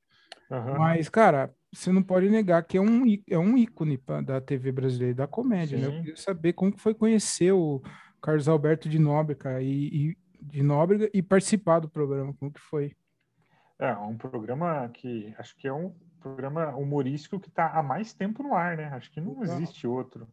Uhum. 0.51 0.79
Mas, 0.79 1.09
cara, 1.09 1.55
você 1.73 1.93
não 1.93 2.03
pode 2.03 2.29
negar 2.31 2.63
que 2.65 2.79
é 2.79 2.81
um, 2.81 3.05
é 3.29 3.39
um 3.39 3.57
ícone 3.57 3.99
pra, 3.99 4.21
da 4.21 4.41
TV 4.41 4.73
brasileira, 4.73 5.15
da 5.15 5.27
comédia, 5.27 5.79
Sim. 5.79 5.85
né? 5.85 5.89
Eu 5.89 6.01
queria 6.01 6.17
saber 6.17 6.55
como 6.55 6.77
foi 6.79 6.95
conhecer 6.95 7.53
o 7.53 7.83
Carlos 8.23 8.49
Alberto 8.49 8.89
de 8.89 8.99
Nóbrega 8.99 9.61
e, 9.61 10.11
e, 10.11 10.19
de 10.41 10.63
Nóbrega 10.63 11.11
e 11.13 11.23
participar 11.23 11.81
do 11.81 11.89
programa, 11.89 12.35
como 12.35 12.53
que 12.53 12.61
foi? 12.61 12.97
É, 13.79 13.95
um 13.97 14.17
programa 14.17 14.89
que 14.89 15.33
acho 15.39 15.55
que 15.57 15.69
é 15.69 15.73
um 15.73 15.95
programa 16.21 16.75
humorístico 16.75 17.39
que 17.39 17.49
está 17.49 17.69
há 17.71 17.83
mais 17.83 18.13
tempo 18.13 18.43
no 18.43 18.55
ar, 18.55 18.77
né? 18.77 18.87
Acho 18.87 19.11
que 19.11 19.21
não 19.21 19.43
existe 19.43 19.87
outro. 19.87 20.27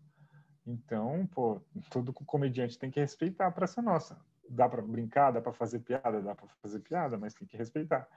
Então, 0.66 1.28
pô, 1.32 1.62
todo 1.92 2.12
comediante 2.12 2.80
tem 2.80 2.90
que 2.90 3.00
respeitar 3.00 3.46
a 3.46 3.52
Praça 3.52 3.84
Nossa 3.84 4.18
dá 4.50 4.68
para 4.70 4.82
brincar, 4.82 5.32
dá 5.32 5.42
para 5.42 5.54
fazer 5.54 5.80
piada, 5.80 6.22
dá 6.22 6.36
para 6.36 6.48
fazer 6.62 6.80
piada, 6.80 7.18
mas 7.18 7.34
tem 7.34 7.48
que 7.48 7.58
respeitar. 7.58 8.08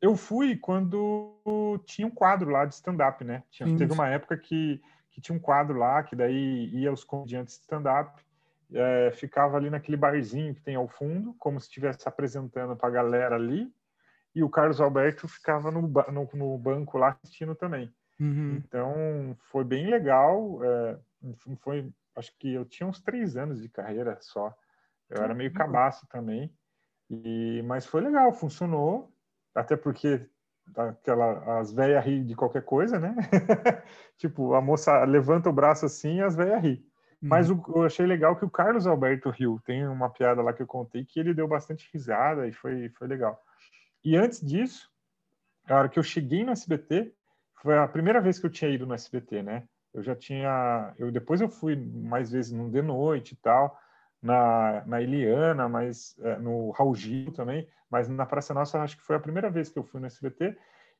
Eu 0.00 0.16
fui 0.16 0.56
quando 0.56 1.80
tinha 1.84 2.06
um 2.06 2.10
quadro 2.10 2.50
lá 2.50 2.64
de 2.64 2.74
stand-up, 2.74 3.24
né? 3.24 3.42
Tinha, 3.50 3.76
teve 3.76 3.92
uma 3.92 4.08
época 4.08 4.36
que, 4.36 4.80
que 5.10 5.20
tinha 5.20 5.36
um 5.36 5.40
quadro 5.40 5.78
lá, 5.78 6.02
que 6.02 6.14
daí 6.14 6.68
ia 6.74 6.92
os 6.92 7.02
comediantes 7.02 7.56
de 7.56 7.62
stand-up, 7.62 8.22
é, 8.72 9.10
ficava 9.12 9.56
ali 9.56 9.70
naquele 9.70 9.96
barzinho 9.96 10.54
que 10.54 10.60
tem 10.60 10.74
ao 10.74 10.88
fundo, 10.88 11.34
como 11.38 11.58
se 11.60 11.66
estivesse 11.66 12.06
apresentando 12.08 12.76
para 12.76 12.88
a 12.88 12.92
galera 12.92 13.36
ali, 13.36 13.72
e 14.34 14.42
o 14.42 14.50
Carlos 14.50 14.80
Alberto 14.80 15.26
ficava 15.26 15.70
no, 15.70 15.82
no, 15.82 16.28
no 16.34 16.58
banco 16.58 16.98
lá 16.98 17.16
assistindo 17.22 17.54
também. 17.54 17.90
Uhum. 18.20 18.56
Então, 18.56 19.36
foi 19.50 19.64
bem 19.64 19.88
legal. 19.88 20.60
É, 20.62 20.98
foi, 21.60 21.90
acho 22.14 22.34
que 22.38 22.52
eu 22.52 22.64
tinha 22.64 22.86
uns 22.86 23.00
três 23.00 23.36
anos 23.36 23.62
de 23.62 23.68
carreira 23.68 24.18
só. 24.20 24.54
Eu 25.08 25.22
era 25.22 25.34
meio 25.34 25.52
cabaço 25.52 26.06
também. 26.08 26.52
E, 27.10 27.62
mas 27.64 27.86
foi 27.86 28.00
legal, 28.00 28.32
funcionou. 28.32 29.12
Até 29.54 29.76
porque 29.76 30.28
aquela, 30.76 31.60
as 31.60 31.72
velhas 31.72 32.04
ri 32.04 32.24
de 32.24 32.34
qualquer 32.34 32.62
coisa, 32.62 32.98
né? 32.98 33.14
tipo, 34.18 34.54
a 34.54 34.60
moça 34.60 35.04
levanta 35.04 35.48
o 35.48 35.52
braço 35.52 35.86
assim 35.86 36.16
e 36.16 36.22
as 36.22 36.34
velhas 36.34 36.62
ri. 36.62 36.84
Uhum. 37.22 37.28
Mas 37.28 37.50
o, 37.50 37.62
eu 37.68 37.84
achei 37.84 38.04
legal 38.04 38.36
que 38.36 38.44
o 38.44 38.50
Carlos 38.50 38.86
Alberto 38.86 39.30
riu. 39.30 39.60
Tem 39.64 39.86
uma 39.86 40.10
piada 40.10 40.42
lá 40.42 40.52
que 40.52 40.62
eu 40.62 40.66
contei 40.66 41.04
que 41.04 41.20
ele 41.20 41.34
deu 41.34 41.46
bastante 41.46 41.88
risada 41.92 42.46
e 42.46 42.52
foi, 42.52 42.88
foi 42.90 43.06
legal. 43.06 43.40
E 44.04 44.16
antes 44.16 44.40
disso, 44.40 44.90
a 45.68 45.76
hora 45.76 45.88
que 45.88 45.98
eu 45.98 46.02
cheguei 46.02 46.44
no 46.44 46.52
SBT, 46.52 47.14
foi 47.62 47.78
a 47.78 47.88
primeira 47.88 48.20
vez 48.20 48.38
que 48.38 48.46
eu 48.46 48.50
tinha 48.50 48.70
ido 48.70 48.86
no 48.86 48.94
SBT, 48.94 49.42
né? 49.42 49.64
Eu 49.94 50.02
já 50.02 50.14
tinha. 50.14 50.94
Eu, 50.98 51.10
depois 51.10 51.40
eu 51.40 51.48
fui 51.48 51.74
mais 51.74 52.30
vezes 52.30 52.52
no 52.52 52.70
de 52.70 52.82
noite 52.82 53.32
e 53.32 53.36
tal 53.36 53.78
na, 54.22 54.84
na 54.86 55.02
Eliana, 55.02 55.68
mas 55.68 56.16
é, 56.20 56.36
no 56.38 56.70
Raul 56.70 56.94
Gil 56.94 57.32
também, 57.32 57.68
mas 57.90 58.08
na 58.08 58.26
Praça 58.26 58.54
Nossa 58.54 58.80
acho 58.80 58.96
que 58.96 59.04
foi 59.04 59.16
a 59.16 59.20
primeira 59.20 59.50
vez 59.50 59.68
que 59.68 59.78
eu 59.78 59.84
fui 59.84 60.00
no 60.00 60.06
SBT 60.06 60.56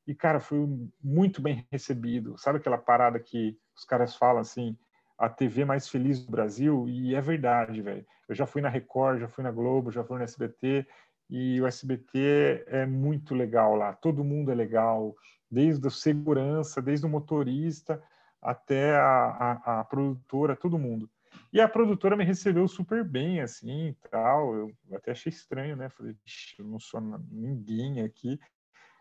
e, 0.06 0.14
cara, 0.14 0.38
fui 0.38 0.66
muito 1.02 1.42
bem 1.42 1.66
recebido. 1.70 2.38
Sabe 2.38 2.58
aquela 2.58 2.78
parada 2.78 3.18
que 3.18 3.58
os 3.74 3.84
caras 3.84 4.14
falam 4.14 4.40
assim, 4.40 4.76
a 5.18 5.28
TV 5.28 5.64
mais 5.64 5.88
feliz 5.88 6.24
do 6.24 6.30
Brasil? 6.30 6.88
E 6.88 7.14
é 7.14 7.20
verdade, 7.20 7.82
velho. 7.82 8.06
Eu 8.28 8.34
já 8.34 8.46
fui 8.46 8.62
na 8.62 8.68
Record, 8.68 9.20
já 9.20 9.28
fui 9.28 9.42
na 9.42 9.50
Globo, 9.50 9.90
já 9.90 10.04
fui 10.04 10.18
no 10.18 10.24
SBT 10.24 10.86
e 11.28 11.60
o 11.60 11.66
SBT 11.66 12.64
é 12.68 12.86
muito 12.86 13.34
legal 13.34 13.74
lá. 13.74 13.92
Todo 13.94 14.22
mundo 14.22 14.52
é 14.52 14.54
legal, 14.54 15.14
desde 15.50 15.88
a 15.88 15.90
segurança, 15.90 16.80
desde 16.80 17.04
o 17.04 17.08
motorista 17.08 18.00
até 18.40 18.94
a, 18.96 19.60
a, 19.64 19.80
a 19.80 19.84
produtora, 19.84 20.54
todo 20.54 20.78
mundo. 20.78 21.10
E 21.56 21.60
a 21.60 21.66
produtora 21.66 22.14
me 22.14 22.22
recebeu 22.22 22.68
super 22.68 23.02
bem, 23.02 23.40
assim, 23.40 23.96
tal. 24.10 24.54
Eu 24.54 24.76
até 24.92 25.12
achei 25.12 25.30
estranho, 25.30 25.74
né? 25.74 25.88
Falei, 25.88 26.14
eu 26.58 26.66
não 26.66 26.78
sou 26.78 27.00
ninguém 27.30 28.02
aqui, 28.02 28.38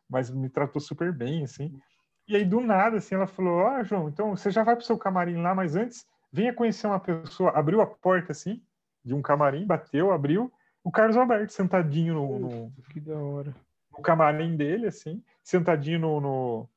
mas 0.10 0.32
me 0.32 0.47
tratou 0.47 0.82
super 0.82 1.12
bem, 1.12 1.43
assim. 1.43 1.78
E 2.26 2.34
aí, 2.34 2.45
do 2.45 2.62
nada, 2.62 2.95
assim, 2.95 3.14
ela 3.14 3.28
falou: 3.28 3.58
Ó, 3.58 3.84
João, 3.84 4.08
então 4.08 4.38
você 4.38 4.49
já 4.51 4.64
vai 4.64 4.74
pro 4.74 4.86
seu 4.86 4.97
camarim 4.97 5.36
lá, 5.41 5.53
mas 5.53 5.76
antes, 5.76 6.08
venha 6.32 6.53
conhecer 6.53 6.88
uma 6.88 6.97
pessoa. 6.97 7.51
Abriu 7.51 7.82
a 7.82 7.86
porta, 7.86 8.32
assim, 8.32 8.64
de 9.03 9.14
um 9.14 9.22
camarim, 9.22 9.68
bateu, 9.68 10.14
abriu. 10.14 10.49
O 10.82 10.89
Carlos 10.89 11.18
Alberto 11.18 11.51
sentadinho 11.51 12.14
no. 12.14 12.39
no 12.39 12.72
que 12.89 13.01
da 13.01 13.20
hora. 13.20 13.53
No 13.91 14.01
camarim 14.01 14.56
dele, 14.56 14.88
assim, 14.88 15.22
sentadinho 15.43 15.99
no, 15.99 16.22
no, 16.22 16.70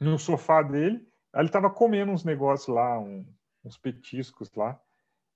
no 0.00 0.18
sofá 0.18 0.62
dele. 0.62 1.08
Aí 1.32 1.42
ele 1.42 1.48
tava 1.48 1.70
comendo 1.70 2.10
uns 2.10 2.24
negócios 2.24 2.74
lá, 2.74 2.98
um, 2.98 3.24
uns 3.64 3.78
petiscos 3.78 4.52
lá. 4.52 4.76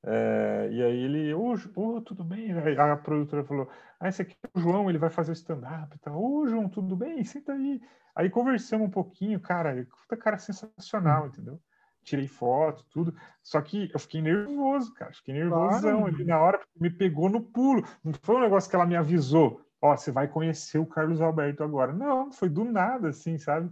É, 0.02 0.68
e 0.72 0.82
aí 0.82 0.96
ele, 1.02 1.34
ô, 1.34 1.54
oh, 1.76 2.00
tudo 2.00 2.24
bem? 2.24 2.52
A 2.78 2.96
produtora 2.96 3.44
falou, 3.44 3.68
ah, 3.98 4.08
esse 4.08 4.22
aqui 4.22 4.34
é 4.42 4.58
o 4.58 4.60
João, 4.60 4.88
ele 4.88 4.98
vai 4.98 5.10
fazer 5.10 5.32
stand-up 5.32 5.94
e 5.94 5.98
tal. 5.98 6.22
Ô, 6.22 6.48
João, 6.48 6.68
tudo 6.68 6.96
bem? 6.96 7.22
Senta 7.24 7.52
aí. 7.52 7.80
Aí 8.14 8.30
conversamos 8.30 8.88
um 8.88 8.90
pouquinho, 8.90 9.38
cara, 9.40 9.86
puta 10.00 10.16
cara 10.16 10.38
sensacional, 10.38 11.26
entendeu? 11.26 11.60
Tirei 12.02 12.26
foto, 12.26 12.84
tudo. 12.90 13.14
Só 13.42 13.60
que 13.60 13.90
eu 13.92 14.00
fiquei 14.00 14.22
nervoso, 14.22 14.92
cara. 14.94 15.12
Fiquei 15.12 15.34
nervosão 15.34 16.00
claro. 16.00 16.14
ali 16.14 16.24
na 16.24 16.40
hora, 16.40 16.60
me 16.78 16.90
pegou 16.90 17.28
no 17.28 17.42
pulo. 17.42 17.84
Não 18.02 18.12
foi 18.22 18.36
um 18.36 18.40
negócio 18.40 18.70
que 18.70 18.76
ela 18.76 18.86
me 18.86 18.96
avisou, 18.96 19.60
ó, 19.80 19.92
oh, 19.92 19.96
você 19.96 20.10
vai 20.10 20.26
conhecer 20.26 20.78
o 20.78 20.86
Carlos 20.86 21.20
Alberto 21.20 21.62
agora. 21.62 21.92
Não, 21.92 22.32
foi 22.32 22.48
do 22.48 22.64
nada, 22.64 23.10
assim, 23.10 23.36
sabe? 23.36 23.70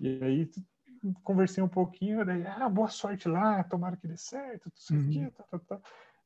E 0.00 0.24
aí 0.24 0.50
conversei 1.22 1.62
um 1.62 1.68
pouquinho, 1.68 2.24
daí, 2.24 2.46
ah, 2.46 2.68
boa 2.68 2.88
sorte 2.88 3.28
lá, 3.28 3.62
tomara 3.64 3.96
que 3.96 4.06
dê 4.06 4.16
certo, 4.16 4.70
tudo 4.70 4.98
uhum. 4.98 5.06
aqui, 5.06 5.30
tá, 5.30 5.44
tá, 5.50 5.58
tá. 5.58 5.80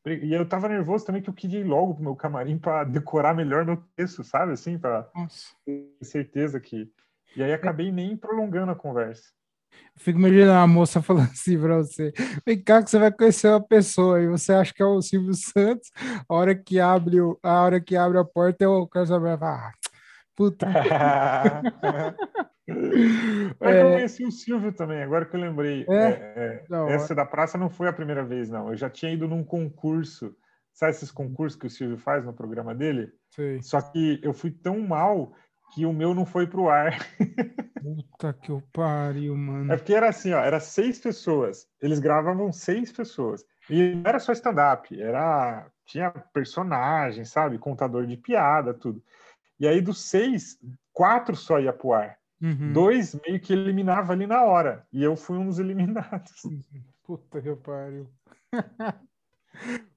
E 0.07 0.33
eu 0.33 0.49
tava 0.49 0.69
nervoso 0.69 1.05
também 1.05 1.21
que 1.21 1.29
eu 1.29 1.35
queria 1.35 1.61
ir 1.61 1.65
logo 1.65 1.95
pro 1.95 2.03
meu 2.03 2.17
camarim 2.17 2.57
para 2.57 2.85
decorar 2.85 3.35
melhor 3.35 3.67
meu 3.67 3.77
texto, 3.95 4.25
sabe? 4.25 4.53
Assim, 4.53 4.79
para 4.79 5.07
ter 5.67 5.93
certeza 6.01 6.59
que. 6.59 6.91
E 7.37 7.43
aí 7.43 7.53
acabei 7.53 7.93
nem 7.93 8.17
prolongando 8.17 8.73
a 8.73 8.75
conversa. 8.75 9.31
fico 9.97 10.19
imaginando 10.19 10.53
a 10.53 10.67
moça 10.67 11.03
falando 11.03 11.31
assim 11.31 11.61
para 11.61 11.77
você: 11.77 12.13
vem 12.47 12.63
cá 12.63 12.83
que 12.83 12.89
você 12.89 12.99
vai 12.99 13.13
conhecer 13.13 13.49
uma 13.49 13.61
pessoa 13.61 14.23
e 14.23 14.27
você 14.27 14.55
acha 14.55 14.73
que 14.73 14.83
é 14.83 14.87
o 14.87 15.03
Silvio 15.03 15.35
Santos, 15.35 15.91
a 16.27 16.35
hora 16.35 16.55
que 16.55 16.81
abre, 16.81 17.19
a 17.43 17.63
hora 17.63 17.79
que 17.79 17.95
abre 17.95 18.17
a 18.19 18.25
porta 18.25 18.65
é 18.65 18.69
o 18.69 18.87
Carlos 18.87 19.11
Alberto. 19.11 19.45
Ah, 19.45 19.73
puta. 20.35 20.67
Mas 22.69 23.75
é... 23.75 23.83
eu 23.83 23.93
conheci 23.93 24.25
o 24.25 24.31
Silvio 24.31 24.73
também, 24.73 25.03
agora 25.03 25.25
que 25.25 25.35
eu 25.35 25.41
lembrei. 25.41 25.85
É? 25.89 26.05
É, 26.05 26.65
é 26.71 26.93
essa 26.93 27.15
da 27.15 27.25
praça 27.25 27.59
não 27.59 27.69
foi 27.69 27.89
a 27.89 27.93
primeira 27.93 28.25
vez, 28.25 28.49
não. 28.49 28.69
Eu 28.69 28.77
já 28.77 28.89
tinha 28.89 29.13
ido 29.13 29.27
num 29.27 29.45
concurso. 29.45 30.37
Sabe 30.73 30.93
esses 30.93 31.11
concursos 31.11 31.59
que 31.59 31.67
o 31.67 31.71
Silvio 31.71 31.99
faz 31.99 32.25
no 32.25 32.33
programa 32.33 32.75
dele? 32.75 33.13
Sim. 33.31 33.61
Só 33.61 33.81
que 33.81 34.21
eu 34.23 34.33
fui 34.33 34.51
tão 34.51 34.81
mal 34.81 35.35
que 35.75 35.87
o 35.87 35.93
meu 35.93 36.15
não 36.15 36.25
foi 36.25 36.47
pro 36.47 36.69
ar. 36.69 36.99
Puta 37.83 38.33
que 38.35 38.51
eu 38.51 38.63
pariu, 38.73 39.37
mano. 39.37 39.73
É 39.73 39.77
porque 39.77 39.95
era 39.95 40.09
assim, 40.09 40.33
ó, 40.33 40.41
era 40.41 40.61
seis 40.61 40.99
pessoas. 40.99 41.67
Eles 41.81 41.99
gravavam 41.99 42.53
seis 42.53 42.93
pessoas. 42.93 43.45
E 43.69 43.95
não 43.95 44.09
era 44.09 44.19
só 44.19 44.33
stand-up, 44.33 45.01
era 45.01 45.67
tinha 45.87 46.11
personagem, 46.11 47.25
sabe? 47.25 47.59
Contador 47.59 48.07
de 48.07 48.17
piada, 48.17 48.75
tudo. 48.75 49.03
E 49.59 49.67
aí 49.67 49.81
dos 49.81 50.09
seis, 50.09 50.59
quatro 50.93 51.37
só 51.37 51.59
ia 51.59 51.73
pro 51.73 51.93
ar. 51.93 52.20
Uhum. 52.41 52.73
Dois 52.73 53.15
meio 53.27 53.39
que 53.39 53.53
eliminava 53.53 54.13
ali 54.13 54.27
na 54.27 54.43
hora. 54.45 54.87
E 54.93 55.03
eu 55.03 55.17
fui 55.17 55.37
um 55.37 55.47
dos 55.47 55.59
eliminados. 55.59 56.43
Puta 57.05 57.41
que 57.41 57.55
pariu. 57.57 58.09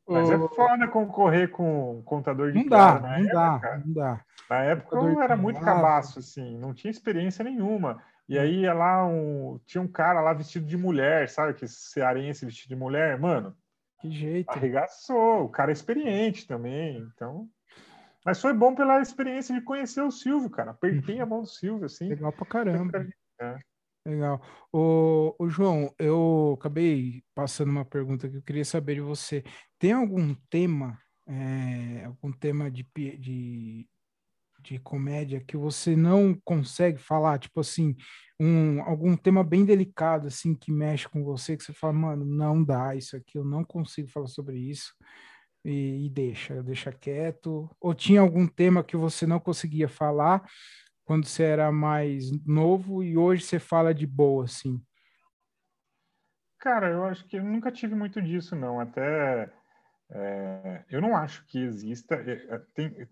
Mas 0.07 0.29
é 0.29 0.37
foda 0.49 0.87
concorrer 0.87 1.49
com 1.49 2.01
contador 2.03 2.51
de 2.51 2.57
não 2.57 2.67
piada. 2.67 2.99
Dá, 2.99 3.09
não 3.09 3.17
época, 3.17 3.69
dá, 3.69 3.77
não 3.77 3.93
dá. 3.93 4.25
Na 4.49 4.63
época 4.63 4.95
eu 4.97 5.21
era 5.21 5.37
muito 5.37 5.61
cabaço, 5.61 6.19
assim, 6.19 6.57
não 6.57 6.73
tinha 6.73 6.91
experiência 6.91 7.43
nenhuma. 7.43 8.01
E 8.27 8.37
aí 8.37 8.61
ia 8.61 8.73
lá 8.73 9.05
um. 9.05 9.59
Tinha 9.65 9.81
um 9.81 9.87
cara 9.87 10.21
lá 10.21 10.33
vestido 10.33 10.65
de 10.65 10.77
mulher, 10.77 11.29
sabe? 11.29 11.53
Que 11.53 11.67
cearense 11.67 12.45
vestido 12.45 12.69
de 12.69 12.75
mulher, 12.75 13.19
mano. 13.19 13.55
Que 13.99 14.11
jeito. 14.11 14.49
Arregaçou. 14.49 15.45
O 15.45 15.49
cara 15.49 15.71
é 15.71 15.73
experiente 15.73 16.47
também, 16.47 16.97
então. 16.97 17.47
Mas 18.25 18.41
foi 18.41 18.53
bom 18.53 18.73
pela 18.73 19.01
experiência 19.01 19.53
de 19.53 19.61
conhecer 19.61 20.01
o 20.01 20.11
Silvio, 20.11 20.49
cara. 20.49 20.71
Apertei 20.71 21.19
a 21.21 21.25
mão 21.25 21.41
do 21.41 21.47
Silvio, 21.47 21.85
assim. 21.85 22.07
Legal 22.07 22.31
pra 22.31 22.45
caramba. 22.45 23.07
É. 23.39 23.59
Legal. 24.05 24.41
O, 24.71 25.35
o 25.39 25.49
João, 25.49 25.93
eu 25.97 26.55
acabei 26.59 27.23
passando 27.33 27.69
uma 27.69 27.85
pergunta 27.85 28.29
que 28.29 28.37
eu 28.37 28.41
queria 28.41 28.65
saber 28.65 28.95
de 28.95 29.01
você. 29.01 29.43
Tem 29.79 29.93
algum 29.93 30.33
tema, 30.49 30.97
é, 31.27 32.05
algum 32.05 32.31
tema 32.31 32.69
de, 32.69 32.85
de, 33.17 33.87
de 34.61 34.79
comédia 34.79 35.43
que 35.45 35.55
você 35.55 35.95
não 35.95 36.37
consegue 36.43 36.97
falar? 36.97 37.39
Tipo 37.39 37.61
assim, 37.61 37.95
um, 38.39 38.81
algum 38.83 39.15
tema 39.15 39.43
bem 39.43 39.63
delicado, 39.63 40.27
assim, 40.27 40.53
que 40.53 40.71
mexe 40.71 41.07
com 41.07 41.23
você, 41.23 41.55
que 41.55 41.63
você 41.63 41.73
fala, 41.73 41.93
mano, 41.93 42.25
não 42.25 42.61
dá, 42.61 42.95
isso 42.95 43.15
aqui 43.15 43.37
eu 43.37 43.45
não 43.45 43.63
consigo 43.63 44.09
falar 44.09 44.27
sobre 44.27 44.57
isso 44.57 44.93
e, 45.63 46.05
e 46.05 46.09
deixa, 46.09 46.61
deixa 46.63 46.91
quieto. 46.91 47.69
Ou 47.79 47.93
tinha 47.93 48.21
algum 48.21 48.47
tema 48.47 48.83
que 48.83 48.97
você 48.97 49.25
não 49.25 49.39
conseguia 49.39 49.87
falar 49.87 50.43
quando 51.05 51.25
você 51.25 51.43
era 51.43 51.71
mais 51.71 52.31
novo 52.45 53.03
e 53.03 53.17
hoje 53.17 53.43
você 53.43 53.59
fala 53.59 53.93
de 53.93 54.07
boa, 54.07 54.45
assim? 54.45 54.81
Cara, 56.59 56.89
eu 56.89 57.03
acho 57.05 57.25
que 57.27 57.37
eu 57.37 57.43
nunca 57.43 57.71
tive 57.71 57.93
muito 57.93 58.21
disso, 58.21 58.55
não. 58.55 58.79
Até 58.79 59.51
é, 60.09 60.85
eu 60.89 61.01
não 61.01 61.15
acho 61.15 61.45
que 61.45 61.59
exista. 61.59 62.15
É, 62.15 62.61
tem, 62.73 63.07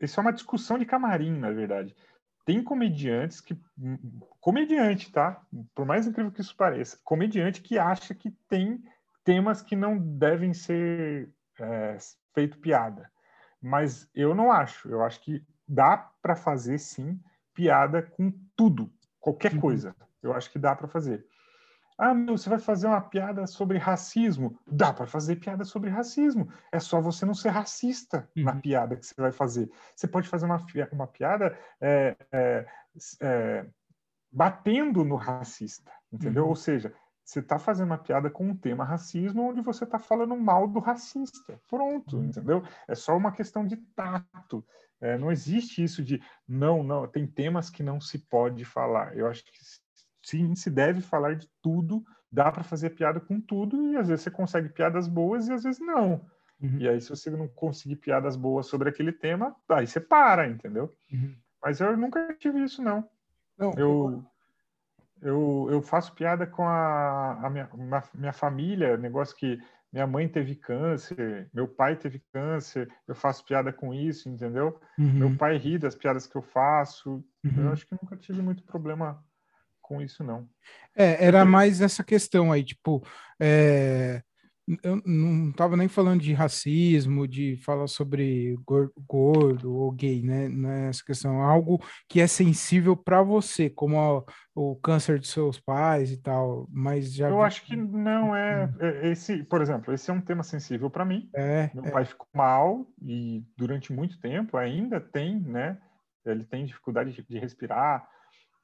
isso 0.00 0.18
é 0.18 0.22
uma 0.22 0.32
discussão 0.32 0.78
de 0.78 0.86
camarim, 0.86 1.36
na 1.38 1.50
verdade. 1.50 1.94
Tem 2.46 2.62
comediantes 2.62 3.40
que. 3.40 3.58
Comediante, 4.40 5.10
tá? 5.10 5.42
Por 5.74 5.84
mais 5.84 6.06
incrível 6.06 6.32
que 6.32 6.40
isso 6.40 6.56
pareça, 6.56 6.98
comediante 7.02 7.60
que 7.60 7.78
acha 7.78 8.14
que 8.14 8.30
tem 8.48 8.82
temas 9.24 9.62
que 9.62 9.74
não 9.74 9.98
devem 9.98 10.52
ser 10.52 11.32
é, 11.60 11.96
feito 12.34 12.58
piada. 12.58 13.10
Mas 13.60 14.08
eu 14.14 14.34
não 14.34 14.52
acho. 14.52 14.88
Eu 14.88 15.02
acho 15.02 15.20
que 15.20 15.44
dá 15.66 15.96
para 16.20 16.36
fazer 16.36 16.78
sim 16.78 17.20
piada 17.54 18.02
com 18.02 18.32
tudo, 18.56 18.92
qualquer 19.20 19.54
uhum. 19.54 19.60
coisa. 19.60 19.96
Eu 20.22 20.34
acho 20.34 20.50
que 20.50 20.58
dá 20.58 20.74
para 20.74 20.88
fazer. 20.88 21.26
Ah, 21.96 22.12
meu, 22.12 22.36
você 22.36 22.50
vai 22.50 22.58
fazer 22.58 22.88
uma 22.88 23.00
piada 23.00 23.46
sobre 23.46 23.78
racismo? 23.78 24.58
Dá 24.66 24.92
para 24.92 25.06
fazer 25.06 25.36
piada 25.36 25.64
sobre 25.64 25.90
racismo. 25.90 26.48
É 26.72 26.80
só 26.80 27.00
você 27.00 27.24
não 27.24 27.34
ser 27.34 27.50
racista 27.50 28.28
uhum. 28.36 28.44
na 28.44 28.56
piada 28.56 28.96
que 28.96 29.06
você 29.06 29.14
vai 29.16 29.30
fazer. 29.30 29.70
Você 29.94 30.08
pode 30.08 30.28
fazer 30.28 30.44
uma, 30.46 30.60
uma 30.90 31.06
piada 31.06 31.56
é, 31.80 32.16
é, 32.32 32.66
é, 33.20 33.66
batendo 34.30 35.04
no 35.04 35.14
racista, 35.14 35.92
entendeu? 36.12 36.44
Uhum. 36.44 36.50
Ou 36.50 36.56
seja, 36.56 36.92
você 37.24 37.40
está 37.40 37.58
fazendo 37.58 37.86
uma 37.86 37.98
piada 37.98 38.28
com 38.28 38.46
um 38.46 38.56
tema 38.56 38.84
racismo 38.84 39.48
onde 39.48 39.60
você 39.62 39.84
está 39.84 39.98
falando 39.98 40.36
mal 40.36 40.68
do 40.68 40.78
racista. 40.78 41.58
Pronto, 41.68 42.18
uhum. 42.18 42.26
entendeu? 42.26 42.62
É 42.86 42.94
só 42.94 43.16
uma 43.16 43.32
questão 43.32 43.66
de 43.66 43.76
tato. 43.76 44.64
É, 45.00 45.18
não 45.18 45.32
existe 45.32 45.82
isso 45.82 46.02
de 46.02 46.22
não, 46.46 46.82
não, 46.82 47.06
tem 47.06 47.26
temas 47.26 47.70
que 47.70 47.82
não 47.82 48.00
se 48.00 48.18
pode 48.18 48.64
falar. 48.64 49.16
Eu 49.16 49.26
acho 49.26 49.44
que 49.44 49.52
sim, 50.22 50.54
se 50.54 50.70
deve 50.70 51.00
falar 51.00 51.34
de 51.36 51.48
tudo, 51.62 52.04
dá 52.30 52.50
para 52.50 52.62
fazer 52.62 52.90
piada 52.90 53.20
com 53.20 53.40
tudo, 53.40 53.92
e 53.92 53.96
às 53.96 54.08
vezes 54.08 54.24
você 54.24 54.30
consegue 54.30 54.68
piadas 54.68 55.08
boas 55.08 55.48
e 55.48 55.52
às 55.52 55.62
vezes 55.62 55.80
não. 55.80 56.24
Uhum. 56.60 56.78
E 56.78 56.88
aí, 56.88 57.00
se 57.00 57.10
você 57.10 57.30
não 57.30 57.48
conseguir 57.48 57.96
piadas 57.96 58.36
boas 58.36 58.66
sobre 58.66 58.88
aquele 58.88 59.12
tema, 59.12 59.54
aí 59.68 59.86
você 59.86 60.00
para, 60.00 60.48
entendeu? 60.48 60.94
Uhum. 61.12 61.34
Mas 61.62 61.80
eu 61.80 61.96
nunca 61.96 62.34
tive 62.34 62.62
isso, 62.62 62.82
não. 62.82 63.08
não 63.58 63.72
eu, 63.76 64.24
eu, 65.24 65.68
eu 65.70 65.82
faço 65.82 66.14
piada 66.14 66.46
com 66.46 66.62
a, 66.62 67.46
a 67.46 67.50
minha, 67.50 67.68
minha 68.14 68.32
família, 68.32 68.96
negócio 68.96 69.34
que 69.34 69.58
minha 69.90 70.06
mãe 70.06 70.28
teve 70.28 70.54
câncer, 70.56 71.48
meu 71.54 71.66
pai 71.66 71.96
teve 71.96 72.20
câncer, 72.32 72.92
eu 73.06 73.14
faço 73.14 73.44
piada 73.44 73.72
com 73.72 73.94
isso, 73.94 74.28
entendeu? 74.28 74.78
Uhum. 74.98 75.12
Meu 75.12 75.36
pai 75.36 75.56
ri 75.56 75.78
das 75.78 75.94
piadas 75.94 76.26
que 76.26 76.36
eu 76.36 76.42
faço. 76.42 77.24
Uhum. 77.44 77.64
Eu 77.64 77.72
acho 77.72 77.86
que 77.86 77.96
nunca 78.00 78.16
tive 78.16 78.42
muito 78.42 78.64
problema 78.64 79.24
com 79.80 80.02
isso, 80.02 80.24
não. 80.24 80.48
É, 80.96 81.24
era 81.24 81.44
mais 81.44 81.80
essa 81.80 82.02
questão 82.02 82.50
aí, 82.50 82.64
tipo, 82.64 83.06
é, 83.38 84.22
eu 84.82 85.02
não 85.04 85.50
estava 85.50 85.76
nem 85.76 85.88
falando 85.88 86.22
de 86.22 86.32
racismo, 86.32 87.28
de 87.28 87.56
falar 87.58 87.86
sobre 87.86 88.56
gordo 89.06 89.74
ou 89.74 89.92
gay, 89.92 90.22
né? 90.22 90.48
Nessa 90.48 91.02
é 91.02 91.06
questão, 91.06 91.42
algo 91.42 91.82
que 92.08 92.20
é 92.20 92.26
sensível 92.26 92.96
para 92.96 93.22
você, 93.22 93.68
como 93.68 94.24
o 94.54 94.76
câncer 94.76 95.18
de 95.18 95.26
seus 95.26 95.60
pais 95.60 96.10
e 96.10 96.16
tal, 96.16 96.66
mas 96.70 97.12
já 97.12 97.28
Eu 97.28 97.38
vi... 97.38 97.42
acho 97.42 97.64
que 97.64 97.76
não 97.76 98.34
é, 98.34 98.66
hum. 98.66 98.76
é 98.80 99.08
esse, 99.08 99.42
por 99.44 99.60
exemplo, 99.60 99.92
esse 99.92 100.10
é 100.10 100.14
um 100.14 100.20
tema 100.20 100.42
sensível 100.42 100.88
para 100.88 101.04
mim. 101.04 101.28
É, 101.34 101.70
Meu 101.74 101.84
é. 101.84 101.90
pai 101.90 102.04
ficou 102.04 102.26
mal 102.34 102.86
e 103.02 103.44
durante 103.56 103.92
muito 103.92 104.18
tempo 104.18 104.56
ainda 104.56 105.00
tem, 105.00 105.40
né? 105.40 105.78
Ele 106.24 106.44
tem 106.44 106.64
dificuldade 106.64 107.22
de 107.28 107.38
respirar, 107.38 108.08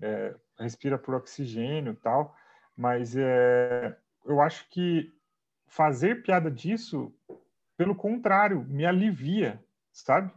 é, 0.01 0.35
respira 0.59 0.97
por 0.97 1.15
oxigênio, 1.15 1.95
tal, 2.03 2.35
mas 2.75 3.15
é, 3.15 3.95
eu 4.25 4.41
acho 4.41 4.67
que 4.71 5.13
fazer 5.71 6.23
piada 6.23 6.51
disso, 6.51 7.15
pelo 7.77 7.95
contrário, 7.95 8.65
me 8.69 8.85
alivia, 8.85 9.65
sabe? 9.93 10.31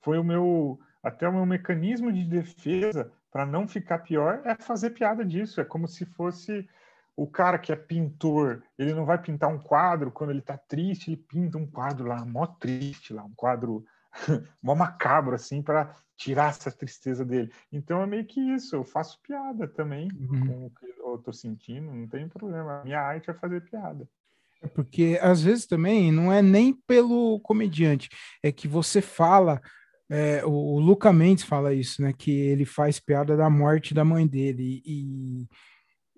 Foi 0.00 0.18
o 0.18 0.24
meu 0.24 0.78
até 1.02 1.28
o 1.28 1.32
meu 1.32 1.46
mecanismo 1.46 2.12
de 2.12 2.24
defesa 2.24 3.10
para 3.30 3.46
não 3.46 3.66
ficar 3.66 3.98
pior 4.00 4.42
é 4.44 4.54
fazer 4.54 4.90
piada 4.90 5.24
disso. 5.24 5.60
É 5.60 5.64
como 5.64 5.88
se 5.88 6.04
fosse 6.04 6.68
o 7.16 7.26
cara 7.26 7.58
que 7.58 7.72
é 7.72 7.76
pintor, 7.76 8.62
ele 8.78 8.92
não 8.92 9.04
vai 9.04 9.18
pintar 9.18 9.50
um 9.50 9.58
quadro 9.58 10.10
quando 10.10 10.30
ele 10.30 10.42
tá 10.42 10.56
triste, 10.56 11.10
ele 11.10 11.16
pinta 11.16 11.58
um 11.58 11.66
quadro 11.66 12.08
lá, 12.08 12.24
mó 12.24 12.46
triste 12.46 13.12
lá, 13.12 13.24
um 13.24 13.34
quadro 13.34 13.84
mó 14.62 14.74
macabro 14.74 15.34
assim 15.34 15.62
para 15.62 15.94
tirar 16.16 16.50
essa 16.50 16.70
tristeza 16.70 17.24
dele. 17.24 17.52
Então 17.70 18.02
é 18.02 18.06
meio 18.06 18.24
que 18.24 18.40
isso, 18.40 18.74
eu 18.74 18.84
faço 18.84 19.20
piada 19.22 19.68
também 19.68 20.08
uhum. 20.12 20.46
com 20.46 20.66
o 20.66 20.70
que 20.70 20.86
eu 20.86 21.18
tô 21.18 21.32
sentindo, 21.32 21.92
não 21.92 22.08
tem 22.08 22.28
problema. 22.28 22.82
Minha 22.82 23.00
arte 23.00 23.30
é 23.30 23.34
fazer 23.34 23.60
piada. 23.62 24.08
É 24.62 24.68
porque 24.68 25.18
às 25.20 25.42
vezes 25.42 25.66
também 25.66 26.12
não 26.12 26.32
é 26.32 26.40
nem 26.40 26.72
pelo 26.86 27.40
comediante, 27.40 28.08
é 28.42 28.52
que 28.52 28.68
você 28.68 29.02
fala. 29.02 29.60
É, 30.10 30.44
o, 30.44 30.78
Luca 30.78 31.12
Mendes 31.12 31.44
fala 31.44 31.74
isso, 31.74 32.02
né? 32.02 32.12
Que 32.16 32.30
ele 32.30 32.64
faz 32.64 33.00
piada 33.00 33.36
da 33.36 33.48
morte 33.50 33.94
da 33.94 34.04
mãe 34.04 34.26
dele. 34.26 34.82
E, 34.84 35.48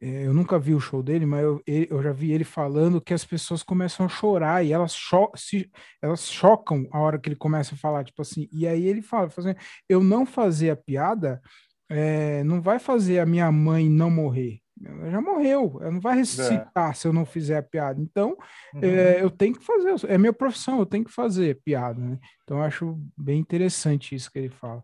é, 0.03 0.27
eu 0.27 0.35
nunca 0.35 0.59
vi 0.59 0.75
o 0.75 0.81
show 0.81 1.03
dele, 1.03 1.25
mas 1.25 1.43
eu, 1.43 1.63
eu, 1.67 2.03
já 2.03 2.13
vi 2.13 2.33
ele 2.33 2.45
falando 2.45 3.01
que 3.01 3.15
as 3.15 3.25
pessoas 3.25 3.63
começam 3.63 4.05
a 4.05 4.09
chorar 4.09 4.65
e 4.65 4.73
elas, 4.73 4.95
cho 4.95 5.31
se, 5.37 5.71
elas 6.03 6.29
chocam 6.29 6.87
a 6.93 6.99
hora 7.01 7.19
que 7.19 7.29
ele 7.29 7.37
começa 7.37 7.75
a 7.75 7.79
falar, 7.79 8.05
tipo 8.05 8.21
assim. 8.21 8.49
E 8.53 8.67
aí 8.67 8.87
ele 8.87 9.01
fala, 9.01 9.31
fazendo, 9.31 9.57
eu 9.89 10.03
não 10.03 10.27
fazer 10.27 10.71
a 10.71 10.77
piada 10.77 11.41
é, 11.89 12.43
não 12.45 12.61
vai 12.61 12.79
fazer 12.79 13.19
a 13.21 13.27
minha 13.27 13.51
mãe 13.53 13.89
não 13.89 14.11
morrer. 14.11 14.61
Ela 14.83 15.11
já 15.11 15.21
morreu, 15.21 15.79
ela 15.81 15.91
não 15.93 16.01
vai 16.01 16.17
ressuscitar 16.17 16.91
é. 16.91 16.95
se 16.95 17.07
eu 17.07 17.13
não 17.13 17.25
fizer 17.25 17.59
a 17.59 17.63
piada. 17.63 18.01
Então, 18.01 18.37
uhum. 18.75 18.81
é, 18.83 19.23
eu 19.23 19.31
tenho 19.31 19.55
que 19.55 19.65
fazer, 19.65 19.95
é 20.11 20.19
minha 20.19 20.33
profissão, 20.33 20.79
eu 20.79 20.87
tenho 20.87 21.05
que 21.05 21.13
fazer 21.13 21.61
piada, 21.65 22.01
né? 22.01 22.19
Então, 22.43 22.59
eu 22.59 22.65
acho 22.65 22.99
bem 23.17 23.39
interessante 23.39 24.15
isso 24.15 24.31
que 24.31 24.39
ele 24.39 24.49
fala. 24.49 24.83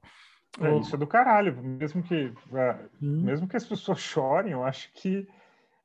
É, 0.61 0.78
isso 0.78 0.95
é 0.95 0.99
do 0.99 1.07
caralho, 1.07 1.57
mesmo 1.62 2.03
que, 2.03 2.32
é, 2.55 2.78
mesmo 3.01 3.49
que 3.49 3.57
as 3.57 3.64
pessoas 3.64 4.01
chorem, 4.01 4.53
eu 4.53 4.64
acho 4.64 4.93
que 4.93 5.28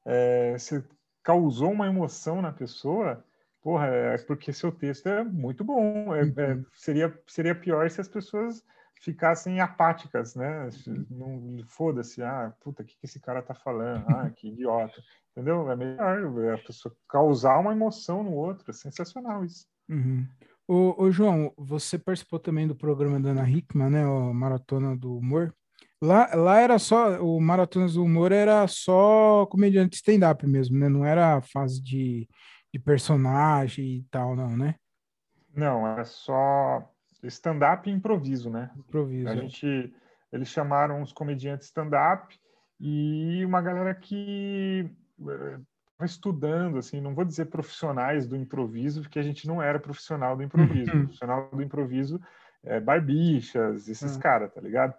é, 0.06 0.56
se 0.58 0.84
causou 1.24 1.72
uma 1.72 1.88
emoção 1.88 2.42
na 2.42 2.52
pessoa, 2.52 3.24
porra, 3.62 3.88
é 3.88 4.18
porque 4.20 4.54
seu 4.54 4.72
texto 4.72 5.08
é 5.08 5.24
muito 5.24 5.64
bom. 5.64 6.14
É, 6.16 6.22
é 6.22 6.54
uhum. 6.54 6.66
seria, 6.74 7.20
seria 7.28 7.56
pior 7.56 7.90
se 7.90 8.02
as 8.02 8.08
pessoas 8.08 8.64
ficassem 9.02 9.60
apáticas, 9.60 10.36
né? 10.36 10.70
Não 11.10 11.64
foda-se, 11.68 12.22
ah, 12.22 12.54
puta, 12.62 12.84
o 12.84 12.86
que, 12.86 12.98
que 12.98 13.06
esse 13.06 13.20
cara 13.20 13.42
tá 13.42 13.54
falando? 13.54 14.06
Ah, 14.10 14.30
que 14.30 14.48
idiota. 14.50 15.02
Entendeu? 15.32 15.70
É 15.70 15.76
melhor 15.76 16.54
a 16.54 16.58
pessoa 16.58 16.96
causar 17.10 17.60
uma 17.60 17.74
emoção 17.74 18.24
no 18.24 18.34
outro. 18.34 18.70
É 18.70 18.74
sensacional 18.74 19.44
isso. 19.44 19.66
Uhum. 19.90 20.26
Ô, 20.68 21.04
ô, 21.04 21.12
João, 21.12 21.54
você 21.58 22.00
participou 22.00 22.40
também 22.40 22.68
do 22.68 22.76
programa 22.76 23.20
da 23.20 23.30
Ana 23.30 23.50
Hickman, 23.50 23.90
né? 23.90 24.08
O 24.08 24.34
Maratona 24.34 24.96
do 24.96 25.18
Humor. 25.18 25.54
Lá, 26.02 26.34
lá 26.36 26.60
era 26.60 26.80
só, 26.80 27.22
o 27.22 27.40
Maratona 27.40 27.88
do 27.88 28.04
Humor 28.04 28.32
era 28.32 28.68
só 28.68 29.46
comediante 29.46 29.98
stand-up 29.98 30.46
mesmo, 30.48 30.78
né? 30.78 30.90
Não 30.90 31.06
era 31.06 31.42
fase 31.42 31.82
de, 31.82 32.28
de 32.74 32.80
personagem 32.80 33.98
e 33.98 34.04
tal, 34.10 34.36
não, 34.36 34.56
né? 34.58 34.76
Não, 35.54 35.88
era 35.88 36.04
só 36.04 36.95
stand-up 37.28 37.90
e 37.90 37.94
improviso, 37.94 38.50
né? 38.50 38.72
Improviso. 38.76 39.28
A 39.28 39.34
é. 39.34 39.38
gente, 39.38 39.94
eles 40.32 40.48
chamaram 40.50 41.02
os 41.02 41.12
comediantes 41.12 41.68
stand-up 41.68 42.40
e 42.80 43.44
uma 43.46 43.62
galera 43.62 43.94
que 43.94 44.90
eh, 45.28 45.60
estudando, 46.04 46.78
assim, 46.78 47.00
não 47.00 47.16
vou 47.16 47.24
dizer 47.24 47.46
profissionais 47.46 48.28
do 48.28 48.36
improviso, 48.36 49.02
porque 49.02 49.20
a 49.20 49.24
gente 49.24 49.48
não 49.48 49.62
era 49.62 49.80
profissional 49.80 50.36
do 50.36 50.44
improviso. 50.44 50.92
Uhum. 50.92 51.04
Profissional 51.04 51.50
do 51.50 51.62
improviso 51.62 52.22
é 52.64 52.80
Barbichas, 52.80 53.88
esses 53.88 54.16
uhum. 54.16 54.22
caras, 54.22 54.54
tá 54.54 54.60
ligado? 54.60 54.94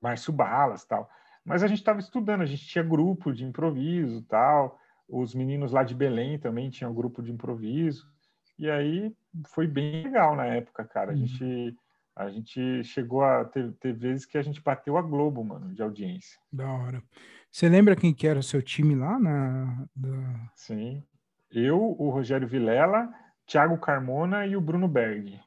Márcio 0.00 0.32
Balas 0.32 0.84
tal. 0.84 1.10
Mas 1.44 1.62
a 1.62 1.66
gente 1.66 1.78
estava 1.78 1.98
estudando, 1.98 2.42
a 2.42 2.46
gente 2.46 2.66
tinha 2.66 2.84
grupo 2.84 3.32
de 3.32 3.44
improviso 3.44 4.22
tal. 4.22 4.78
Os 5.08 5.34
meninos 5.34 5.72
lá 5.72 5.82
de 5.82 5.94
Belém 5.94 6.38
também 6.38 6.70
tinham 6.70 6.94
grupo 6.94 7.22
de 7.22 7.32
improviso. 7.32 8.11
E 8.58 8.70
aí 8.70 9.14
foi 9.46 9.66
bem 9.66 10.04
legal 10.04 10.36
na 10.36 10.46
época, 10.46 10.84
cara. 10.84 11.12
A 11.12 11.14
uhum. 11.14 11.26
gente 11.26 11.76
a 12.14 12.28
gente 12.28 12.84
chegou 12.84 13.24
a 13.24 13.44
ter, 13.44 13.72
ter, 13.72 13.94
vezes 13.94 14.26
que 14.26 14.36
a 14.36 14.42
gente 14.42 14.60
bateu 14.60 14.98
a 14.98 15.02
Globo, 15.02 15.42
mano, 15.42 15.72
de 15.74 15.82
audiência. 15.82 16.38
Da 16.52 16.70
hora. 16.70 17.02
Você 17.50 17.68
lembra 17.68 17.96
quem 17.96 18.12
que 18.12 18.26
era 18.26 18.38
o 18.38 18.42
seu 18.42 18.62
time 18.62 18.94
lá 18.94 19.18
na. 19.18 19.86
Da... 19.96 20.50
Sim. 20.54 21.02
Eu, 21.50 21.78
o 21.98 22.10
Rogério 22.10 22.46
Vilela, 22.46 23.12
Thiago 23.46 23.78
Carmona 23.78 24.46
e 24.46 24.56
o 24.56 24.60
Bruno 24.60 24.88
Berg. 24.88 25.40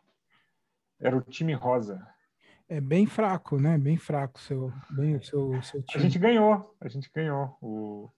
Era 1.00 1.16
o 1.16 1.22
time 1.22 1.54
rosa. 1.54 2.06
É 2.68 2.82
bem 2.82 3.06
fraco, 3.06 3.60
né? 3.60 3.78
Bem 3.78 3.98
fraco 3.98 4.40
seu, 4.40 4.74
bem, 4.90 5.16
o 5.16 5.24
seu, 5.24 5.62
seu 5.62 5.84
time. 5.84 6.04
A 6.04 6.08
gente 6.08 6.18
ganhou, 6.18 6.76
a 6.82 6.88
gente 6.88 7.12
ganhou. 7.14 7.56
O, 7.62 8.10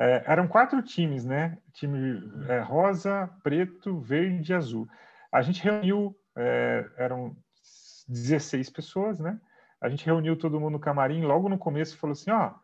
é, 0.00 0.24
eram 0.26 0.48
quatro 0.48 0.80
times, 0.80 1.26
né? 1.26 1.58
Time 1.74 2.22
é, 2.48 2.60
rosa, 2.60 3.30
preto, 3.42 4.00
verde 4.00 4.50
e 4.50 4.54
azul. 4.54 4.88
A 5.30 5.42
gente 5.42 5.62
reuniu, 5.62 6.16
é, 6.34 6.88
eram 6.96 7.36
16 8.08 8.70
pessoas, 8.70 9.20
né? 9.20 9.38
A 9.78 9.90
gente 9.90 10.06
reuniu 10.06 10.38
todo 10.38 10.58
mundo 10.58 10.72
no 10.72 10.80
camarim 10.80 11.22
logo 11.22 11.50
no 11.50 11.58
começo 11.58 11.94
e 11.94 11.98
falou 11.98 12.12
assim: 12.12 12.30
ó, 12.30 12.54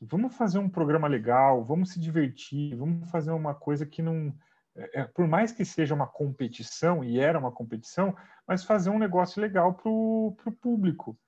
vamos 0.00 0.34
fazer 0.34 0.58
um 0.58 0.68
programa 0.68 1.06
legal, 1.06 1.62
vamos 1.62 1.90
se 1.90 2.00
divertir, 2.00 2.74
vamos 2.74 3.10
fazer 3.10 3.32
uma 3.32 3.54
coisa 3.54 3.84
que 3.84 4.00
não 4.00 4.34
é, 4.78 5.00
é, 5.00 5.04
por 5.04 5.26
mais 5.26 5.50
que 5.50 5.64
seja 5.64 5.94
uma 5.94 6.06
competição, 6.06 7.02
e 7.02 7.18
era 7.18 7.38
uma 7.38 7.50
competição, 7.50 8.16
mas 8.46 8.64
fazer 8.64 8.90
um 8.90 8.98
negócio 8.98 9.42
legal 9.42 9.74
para 9.74 9.90
o 9.90 10.36
público. 10.60 11.18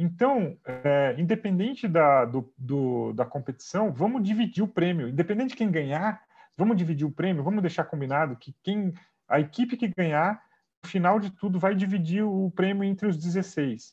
Então, 0.00 0.56
é, 0.64 1.16
independente 1.18 1.88
da, 1.88 2.24
do, 2.24 2.54
do, 2.56 3.12
da 3.14 3.24
competição, 3.24 3.92
vamos 3.92 4.22
dividir 4.22 4.62
o 4.62 4.68
prêmio. 4.68 5.08
Independente 5.08 5.50
de 5.50 5.56
quem 5.56 5.72
ganhar, 5.72 6.22
vamos 6.56 6.76
dividir 6.76 7.04
o 7.04 7.10
prêmio, 7.10 7.42
vamos 7.42 7.60
deixar 7.60 7.82
combinado 7.82 8.36
que 8.36 8.54
quem 8.62 8.94
a 9.26 9.40
equipe 9.40 9.76
que 9.76 9.88
ganhar, 9.88 10.40
no 10.84 10.88
final 10.88 11.18
de 11.18 11.30
tudo, 11.30 11.58
vai 11.58 11.74
dividir 11.74 12.22
o 12.22 12.48
prêmio 12.52 12.84
entre 12.84 13.08
os 13.08 13.18
16. 13.18 13.92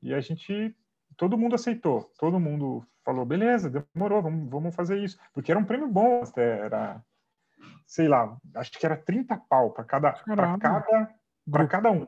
E 0.00 0.14
a 0.14 0.20
gente, 0.20 0.74
todo 1.18 1.36
mundo 1.36 1.54
aceitou, 1.54 2.10
todo 2.18 2.40
mundo 2.40 2.82
falou, 3.04 3.26
beleza, 3.26 3.70
demorou, 3.94 4.22
vamos, 4.22 4.50
vamos 4.50 4.74
fazer 4.74 5.04
isso. 5.04 5.18
Porque 5.34 5.52
era 5.52 5.60
um 5.60 5.64
prêmio 5.64 5.86
bom, 5.86 6.22
até, 6.22 6.60
era 6.60 7.04
sei 7.86 8.08
lá, 8.08 8.36
acho 8.54 8.72
que 8.72 8.86
era 8.86 8.96
30 8.96 9.36
pau 9.48 9.70
para 9.70 9.84
cada, 9.84 10.12
para 10.12 10.58
cada, 10.58 11.14
para 11.50 11.66
cada 11.66 11.90
um. 11.90 12.06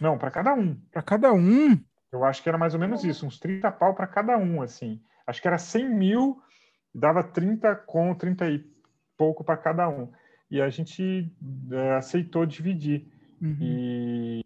Não, 0.00 0.18
para 0.18 0.30
cada 0.30 0.52
um. 0.54 0.74
Para 0.90 1.02
cada 1.02 1.32
um? 1.32 1.80
Eu 2.14 2.24
acho 2.24 2.42
que 2.42 2.48
era 2.48 2.56
mais 2.56 2.74
ou 2.74 2.80
menos 2.80 3.04
isso, 3.04 3.26
uns 3.26 3.38
30 3.38 3.70
pau 3.72 3.94
para 3.94 4.06
cada 4.06 4.38
um, 4.38 4.62
assim. 4.62 5.00
Acho 5.26 5.42
que 5.42 5.48
era 5.48 5.58
100 5.58 5.88
mil, 5.88 6.40
dava 6.94 7.24
30 7.24 7.74
com 7.74 8.14
30 8.14 8.48
e 8.50 8.64
pouco 9.16 9.42
para 9.42 9.56
cada 9.56 9.88
um. 9.88 10.12
E 10.50 10.60
a 10.60 10.68
gente 10.68 11.32
é, 11.72 11.94
aceitou 11.94 12.46
dividir. 12.46 13.10
Uhum. 13.42 13.56
E, 13.60 14.44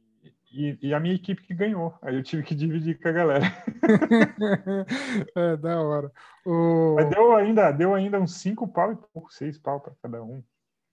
e, 0.50 0.78
e, 0.80 0.94
a 0.94 1.00
minha 1.00 1.14
equipe 1.14 1.42
que 1.42 1.52
ganhou. 1.52 1.94
Aí 2.00 2.16
eu 2.16 2.22
tive 2.22 2.42
que 2.42 2.54
dividir 2.54 2.98
com 2.98 3.08
a 3.08 3.12
galera. 3.12 3.44
é, 5.36 5.56
da 5.58 5.82
hora. 5.82 6.10
O... 6.46 6.94
Mas 6.94 7.10
deu 7.10 7.36
ainda, 7.36 7.70
deu 7.70 7.94
ainda 7.94 8.18
uns 8.18 8.34
5 8.36 8.66
pau 8.68 8.92
e 8.92 8.96
pouco, 9.12 9.32
6 9.32 9.58
pau 9.58 9.80
para 9.80 9.92
cada 10.02 10.22
um. 10.22 10.42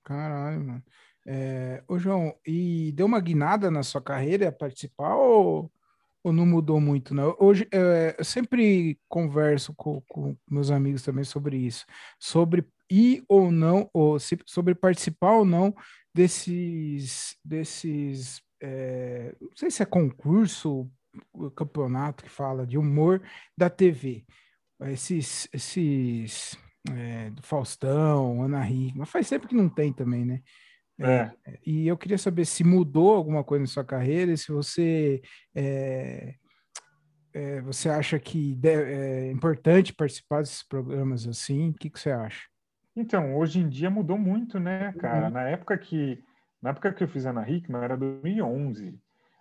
Caralho, 0.03 0.59
mano. 0.59 0.83
É, 1.25 1.83
ô, 1.87 1.97
João, 1.97 2.35
e 2.45 2.91
deu 2.91 3.05
uma 3.05 3.19
guinada 3.19 3.71
na 3.71 3.81
sua 3.81 4.01
carreira 4.01 4.49
a 4.49 4.51
participar 4.51 5.15
ou 5.15 5.71
não 6.33 6.45
mudou 6.45 6.79
muito, 6.79 7.13
não? 7.13 7.35
Hoje, 7.39 7.67
é, 7.71 8.15
eu 8.17 8.23
sempre 8.25 8.99
converso 9.07 9.73
com, 9.75 10.01
com, 10.07 10.35
meus 10.49 10.71
amigos 10.71 11.03
também 11.03 11.23
sobre 11.23 11.57
isso, 11.57 11.85
sobre 12.19 12.65
ir 12.89 13.23
ou 13.27 13.51
não, 13.51 13.89
ou 13.93 14.19
se, 14.19 14.37
sobre 14.45 14.75
participar 14.75 15.33
ou 15.33 15.45
não 15.45 15.75
desses, 16.13 17.35
desses 17.43 18.41
é, 18.61 19.35
não 19.39 19.55
sei 19.55 19.69
se 19.69 19.83
é 19.83 19.85
concurso, 19.85 20.89
campeonato 21.55 22.23
que 22.23 22.29
fala 22.29 22.65
de 22.65 22.77
humor 22.77 23.21
da 23.57 23.69
TV. 23.69 24.25
Esses, 24.81 25.47
esses 25.53 26.57
é, 26.91 27.29
do 27.29 27.41
Faustão, 27.41 28.43
Ana 28.43 28.69
Hickman, 28.69 29.05
faz 29.05 29.27
sempre 29.27 29.47
que 29.47 29.55
não 29.55 29.69
tem 29.69 29.93
também, 29.93 30.25
né? 30.25 30.41
É. 30.99 31.31
E 31.65 31.87
eu 31.87 31.97
queria 31.97 32.17
saber 32.17 32.45
se 32.45 32.63
mudou 32.63 33.13
alguma 33.13 33.43
coisa 33.43 33.61
na 33.61 33.67
sua 33.67 33.83
carreira, 33.83 34.35
se 34.37 34.51
você 34.51 35.21
é, 35.53 36.35
é, 37.33 37.61
você 37.61 37.89
acha 37.89 38.17
que 38.17 38.57
é 38.63 39.29
importante 39.29 39.93
participar 39.93 40.41
desses 40.41 40.63
programas 40.63 41.27
assim? 41.27 41.69
O 41.69 41.73
que, 41.73 41.89
que 41.89 41.99
você 41.99 42.11
acha? 42.11 42.47
Então, 42.95 43.35
hoje 43.35 43.59
em 43.59 43.67
dia 43.67 43.89
mudou 43.89 44.17
muito, 44.17 44.57
né, 44.57 44.93
cara? 44.93 45.25
Uhum. 45.25 45.33
Na 45.33 45.49
época 45.49 45.77
que 45.77 46.23
na 46.61 46.69
época 46.69 46.93
que 46.93 47.03
eu 47.03 47.07
fiz 47.07 47.25
Ana 47.25 47.47
Hickman 47.47 47.83
era 47.83 47.97
2011. 47.97 48.97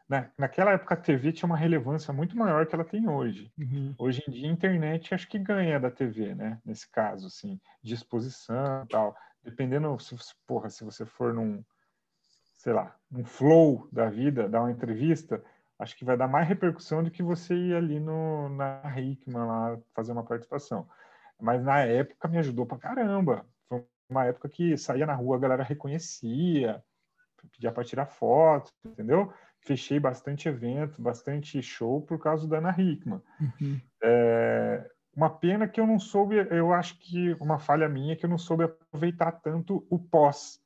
Na, 0.08 0.28
naquela 0.36 0.72
época 0.72 0.94
a 0.94 0.98
TV 0.98 1.32
tinha 1.32 1.46
uma 1.46 1.56
relevância 1.56 2.12
muito 2.12 2.36
maior 2.36 2.66
que 2.66 2.74
ela 2.74 2.84
tem 2.84 3.08
hoje. 3.08 3.50
Uhum. 3.56 3.94
Hoje 3.96 4.22
em 4.28 4.30
dia 4.30 4.48
a 4.48 4.52
internet 4.52 5.14
acho 5.14 5.28
que 5.28 5.38
ganha 5.38 5.80
da 5.80 5.90
TV, 5.90 6.34
né? 6.34 6.58
Nesse 6.66 6.90
caso, 6.90 7.28
assim, 7.28 7.58
de 7.82 7.94
exposição 7.94 8.84
e 8.84 8.88
tal. 8.88 9.16
Dependendo, 9.44 9.98
se, 9.98 10.16
porra, 10.46 10.70
se 10.70 10.84
você 10.84 11.04
for 11.04 11.32
num, 11.32 11.62
sei 12.54 12.72
lá, 12.72 12.96
num 13.10 13.24
flow 13.24 13.88
da 13.92 14.08
vida, 14.08 14.48
dar 14.48 14.62
uma 14.62 14.70
entrevista, 14.70 15.44
acho 15.78 15.96
que 15.96 16.04
vai 16.04 16.16
dar 16.16 16.28
mais 16.28 16.48
repercussão 16.48 17.02
do 17.02 17.10
que 17.10 17.22
você 17.22 17.54
ir 17.54 17.76
ali 17.76 18.00
no, 18.00 18.48
na 18.48 18.82
Hickman 18.98 19.46
lá 19.46 19.78
fazer 19.94 20.12
uma 20.12 20.24
participação. 20.24 20.88
Mas 21.40 21.62
na 21.62 21.80
época 21.80 22.28
me 22.28 22.38
ajudou 22.38 22.64
pra 22.66 22.78
caramba. 22.78 23.46
Foi 23.68 23.84
uma 24.08 24.24
época 24.24 24.48
que 24.48 24.76
saía 24.78 25.06
na 25.06 25.14
rua, 25.14 25.36
a 25.36 25.40
galera 25.40 25.62
reconhecia, 25.62 26.82
pedia 27.52 27.70
para 27.70 27.84
tirar 27.84 28.06
foto, 28.06 28.72
entendeu? 28.84 29.32
fechei 29.64 29.98
bastante 29.98 30.48
evento, 30.48 31.00
bastante 31.00 31.60
show 31.62 32.02
por 32.02 32.18
causa 32.18 32.46
da 32.46 32.58
Ana 32.58 32.74
Hickman. 32.78 33.20
Uhum. 33.40 33.80
É, 34.02 34.90
uma 35.16 35.30
pena 35.30 35.68
que 35.68 35.80
eu 35.80 35.86
não 35.86 35.98
soube, 35.98 36.36
eu 36.50 36.72
acho 36.72 36.98
que 36.98 37.34
uma 37.40 37.58
falha 37.58 37.88
minha 37.88 38.16
que 38.16 38.24
eu 38.24 38.30
não 38.30 38.38
soube 38.38 38.64
aproveitar 38.64 39.32
tanto 39.32 39.86
o 39.88 39.98
pós. 39.98 40.60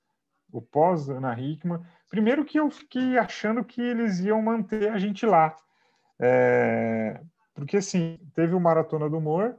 O 0.50 0.62
pós 0.62 1.10
Ana 1.10 1.38
Hickman. 1.38 1.80
Primeiro 2.08 2.44
que 2.44 2.58
eu 2.58 2.70
fiquei 2.70 3.18
achando 3.18 3.62
que 3.62 3.80
eles 3.80 4.20
iam 4.20 4.40
manter 4.40 4.90
a 4.90 4.98
gente 4.98 5.26
lá. 5.26 5.54
É, 6.18 7.20
porque 7.54 7.76
assim, 7.76 8.18
teve 8.34 8.54
o 8.54 8.60
Maratona 8.60 9.10
do 9.10 9.18
Humor, 9.18 9.56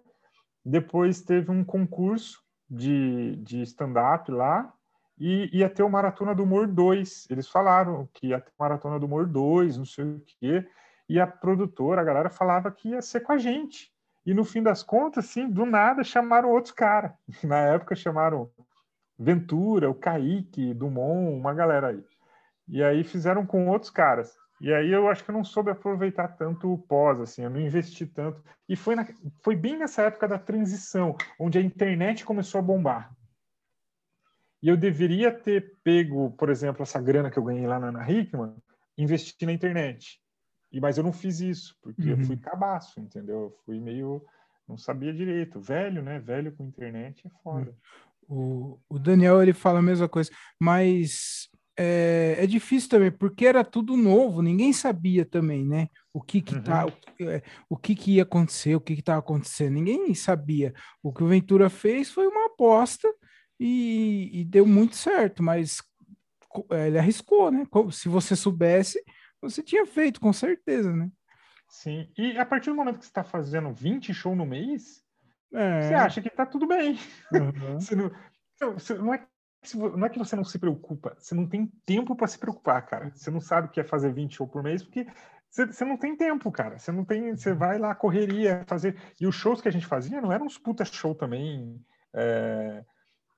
depois 0.65 1.21
teve 1.21 1.51
um 1.51 1.63
concurso 1.63 2.41
de, 2.69 3.35
de 3.37 3.61
stand-up 3.61 4.31
lá, 4.31 4.73
e 5.19 5.49
ia 5.57 5.69
ter 5.69 5.83
o 5.83 5.89
Maratona 5.89 6.33
do 6.33 6.43
Humor 6.43 6.65
2. 6.65 7.27
Eles 7.29 7.47
falaram 7.47 8.07
que 8.13 8.27
ia 8.27 8.39
ter 8.39 8.51
Maratona 8.57 8.97
do 8.97 9.05
Humor 9.05 9.27
2, 9.27 9.77
não 9.77 9.85
sei 9.85 10.05
o 10.05 10.23
quê. 10.39 10.67
E 11.07 11.19
a 11.19 11.27
produtora, 11.27 12.01
a 12.01 12.05
galera 12.05 12.29
falava 12.29 12.71
que 12.71 12.89
ia 12.89 13.01
ser 13.01 13.19
com 13.19 13.33
a 13.33 13.37
gente. 13.37 13.91
E 14.25 14.33
no 14.33 14.43
fim 14.43 14.61
das 14.61 14.83
contas, 14.83 15.25
assim, 15.25 15.49
do 15.49 15.65
nada 15.65 16.03
chamaram 16.03 16.51
outros 16.51 16.73
caras. 16.73 17.11
Na 17.43 17.57
época 17.59 17.95
chamaram 17.95 18.51
Ventura, 19.17 19.89
o 19.89 19.95
Kaique, 19.95 20.73
Dumont, 20.73 21.35
uma 21.35 21.53
galera 21.53 21.87
aí. 21.87 22.03
E 22.67 22.83
aí 22.83 23.03
fizeram 23.03 23.45
com 23.45 23.67
outros 23.67 23.91
caras. 23.91 24.37
E 24.61 24.73
aí 24.73 24.91
eu 24.91 25.07
acho 25.07 25.23
que 25.23 25.31
eu 25.31 25.35
não 25.35 25.43
soube 25.43 25.71
aproveitar 25.71 26.27
tanto 26.29 26.71
o 26.71 26.77
pós, 26.77 27.19
assim, 27.21 27.43
eu 27.43 27.49
não 27.49 27.59
investi 27.59 28.05
tanto. 28.05 28.43
E 28.67 28.75
foi, 28.75 28.95
na, 28.95 29.07
foi 29.41 29.55
bem 29.55 29.77
nessa 29.77 30.03
época 30.03 30.27
da 30.27 30.37
transição, 30.37 31.15
onde 31.39 31.57
a 31.57 31.61
internet 31.61 32.25
começou 32.25 32.59
a 32.59 32.61
bombar. 32.61 33.15
E 34.61 34.67
eu 34.67 34.75
deveria 34.75 35.31
ter 35.31 35.77
pego, 35.81 36.31
por 36.31 36.49
exemplo, 36.49 36.83
essa 36.83 37.01
grana 37.01 37.31
que 37.31 37.39
eu 37.39 37.43
ganhei 37.43 37.65
lá 37.65 37.79
na 37.79 37.87
Ana 37.87 38.11
Hickman, 38.11 38.55
investir 38.97 39.45
na 39.45 39.53
internet. 39.53 40.21
E, 40.71 40.79
mas 40.79 40.97
eu 40.97 41.03
não 41.03 41.13
fiz 41.13 41.39
isso, 41.39 41.75
porque 41.81 42.03
uhum. 42.03 42.19
eu 42.19 42.25
fui 42.25 42.37
cabaço, 42.37 42.99
entendeu? 42.99 43.43
Eu 43.43 43.55
fui 43.65 43.79
meio. 43.79 44.23
Não 44.67 44.77
sabia 44.77 45.13
direito. 45.13 45.59
Velho, 45.59 46.01
né? 46.01 46.19
Velho 46.19 46.51
com 46.51 46.65
internet 46.65 47.25
é 47.25 47.29
foda. 47.43 47.75
O, 48.27 48.79
o 48.87 48.99
Daniel 48.99 49.41
ele 49.41 49.53
fala 49.53 49.79
a 49.79 49.81
mesma 49.81 50.07
coisa, 50.07 50.29
mas 50.59 51.49
é, 51.75 52.35
é, 52.37 52.45
difícil 52.45 52.89
também, 52.89 53.09
porque 53.09 53.45
era 53.45 53.63
tudo 53.63 53.95
novo, 53.95 54.41
ninguém 54.41 54.73
sabia 54.73 55.25
também, 55.25 55.65
né? 55.65 55.87
O 56.13 56.21
que 56.21 56.41
que, 56.41 56.59
tá, 56.61 56.85
uhum. 56.85 56.91
tá, 56.91 57.43
o, 57.69 57.75
o, 57.75 57.77
que 57.77 57.95
que 57.95 58.15
ia 58.15 58.23
acontecer, 58.23 58.75
o 58.75 58.81
que 58.81 58.93
que 58.95 58.99
estava 58.99 59.19
acontecendo, 59.19 59.73
ninguém 59.73 60.13
sabia. 60.13 60.73
O 61.01 61.13
que 61.13 61.23
o 61.23 61.27
Ventura 61.27 61.69
fez 61.69 62.11
foi 62.11 62.27
uma 62.27 62.47
aposta 62.47 63.07
e, 63.59 64.29
e 64.33 64.43
deu 64.43 64.65
muito 64.65 64.95
certo, 64.95 65.41
mas 65.41 65.81
é, 66.71 66.87
ele 66.87 66.99
arriscou, 66.99 67.49
né? 67.49 67.65
Se 67.91 68.09
você 68.09 68.35
soubesse, 68.35 69.01
você 69.41 69.63
tinha 69.63 69.85
feito, 69.85 70.19
com 70.19 70.33
certeza, 70.33 70.95
né? 70.95 71.09
Sim, 71.67 72.11
e 72.17 72.37
a 72.37 72.45
partir 72.45 72.69
do 72.69 72.75
momento 72.75 72.97
que 72.97 73.05
você 73.05 73.11
está 73.11 73.23
fazendo 73.23 73.71
20 73.71 74.13
shows 74.13 74.37
no 74.37 74.45
mês, 74.45 75.03
é. 75.53 75.81
você 75.81 75.93
acha 75.93 76.21
que 76.21 76.27
está 76.27 76.45
tudo 76.45 76.67
bem. 76.67 76.97
Uhum. 77.33 77.77
não... 77.95 78.11
Não, 78.61 78.75
não 78.97 79.13
é 79.13 79.25
não 79.75 80.05
é 80.05 80.09
que 80.09 80.19
você 80.19 80.35
não 80.35 80.43
se 80.43 80.57
preocupa, 80.57 81.15
você 81.17 81.35
não 81.35 81.45
tem 81.45 81.69
tempo 81.85 82.15
para 82.15 82.27
se 82.27 82.39
preocupar, 82.39 82.85
cara. 82.85 83.11
Você 83.13 83.29
não 83.29 83.41
sabe 83.41 83.67
o 83.67 83.69
que 83.69 83.81
é 83.81 83.83
fazer 83.83 84.11
20 84.13 84.35
shows 84.35 84.49
por 84.49 84.63
mês, 84.63 84.81
porque 84.81 85.05
você, 85.49 85.65
você, 85.65 85.83
não 85.83 85.97
tem 85.97 86.15
tempo, 86.15 86.51
cara. 86.51 86.77
Você 86.77 86.91
não 86.91 87.03
tem. 87.03 87.35
Você 87.35 87.53
vai 87.53 87.77
lá, 87.77 87.93
correria, 87.93 88.63
fazer. 88.67 88.95
E 89.19 89.27
os 89.27 89.35
shows 89.35 89.61
que 89.61 89.67
a 89.67 89.71
gente 89.71 89.85
fazia 89.85 90.21
não 90.21 90.31
eram 90.31 90.45
uns 90.45 90.57
puta 90.57 90.85
show 90.85 91.13
também. 91.13 91.83
É, 92.13 92.85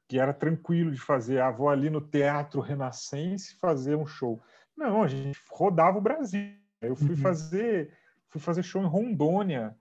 que 0.08 0.20
era 0.20 0.34
tranquilo 0.34 0.91
de 0.91 0.99
fazer. 0.99 1.41
Ah, 1.41 1.49
vou 1.49 1.70
ali 1.70 1.89
no 1.89 2.02
Teatro 2.02 2.62
Renascense 2.62 3.58
fazer 3.60 3.95
um 3.95 4.06
show. 4.06 4.41
Não, 4.76 5.04
a 5.04 5.08
gente 5.08 5.40
rodava 5.50 5.98
o 5.98 6.02
Brasil. 6.02 6.54
Eu 6.82 6.96
fui 6.96 7.12
uhum. 7.12 7.18
fazer. 7.18 7.94
Fui 8.30 8.40
fazer 8.40 8.64
show 8.64 8.82
em 8.82 8.88
Rondônia, 8.88 9.76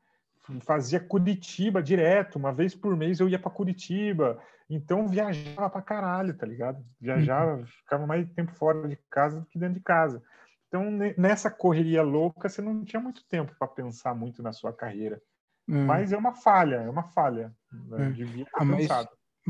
fazia 0.61 0.99
Curitiba 0.99 1.81
direto, 1.81 2.37
uma 2.37 2.53
vez 2.53 2.75
por 2.75 2.97
mês 2.97 3.21
eu 3.21 3.29
ia 3.29 3.39
para 3.39 3.49
Curitiba, 3.49 4.43
então 4.69 5.07
viajava 5.07 5.71
para 5.71 5.83
caralho, 5.83 6.35
tá 6.35 6.47
ligado? 6.47 6.85
Viajava, 7.01 7.59
uhum. 7.59 7.67
ficava 7.67 8.07
mais 8.07 8.29
tempo 8.31 8.53
fora 8.53 8.89
de 8.89 8.97
casa 9.09 9.41
do 9.41 9.47
que 9.47 9.59
dentro 9.59 9.75
de 9.75 9.81
casa. 9.81 10.21
Então, 10.67 10.89
nessa 11.19 11.51
correria 11.51 12.03
louca, 12.03 12.49
você 12.49 12.63
não 12.63 12.85
tinha 12.85 13.01
muito 13.01 13.25
tempo 13.27 13.53
para 13.59 13.67
pensar 13.67 14.15
muito 14.15 14.41
na 14.43 14.53
sua 14.53 14.73
carreira. 14.73 15.21
Hum. 15.69 15.85
Mas 15.85 16.13
é 16.13 16.17
uma 16.17 16.33
falha, 16.33 16.77
é 16.77 16.89
uma 16.89 17.03
falha. 17.03 17.53
Né? 17.73 18.07
É. 18.07 18.11
Devia 18.11 18.45
ter 18.45 18.51
ah, 18.55 18.65
mas, 18.65 18.89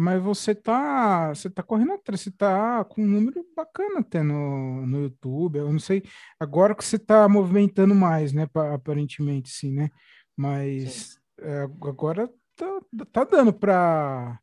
mas, 0.00 0.22
você 0.22 0.54
tá, 0.54 1.28
você 1.28 1.50
tá 1.50 1.62
correndo 1.62 1.92
atrás, 1.92 2.20
você 2.20 2.30
tá 2.30 2.84
com 2.84 3.02
um 3.02 3.06
número 3.06 3.44
bacana 3.54 4.00
até 4.00 4.22
no, 4.22 4.86
no 4.86 5.02
YouTube. 5.02 5.58
Eu 5.58 5.72
não 5.72 5.78
sei, 5.78 6.02
agora 6.38 6.74
que 6.74 6.84
você 6.84 6.98
tá 6.98 7.28
movimentando 7.28 7.94
mais, 7.94 8.32
né? 8.32 8.48
Aparentemente, 8.74 9.50
sim, 9.50 9.72
né? 9.72 9.90
Mas 10.36 11.20
é, 11.40 11.62
agora 11.62 12.28
tá, 12.56 12.80
tá 13.12 13.24
dando 13.24 13.52
para 13.52 14.38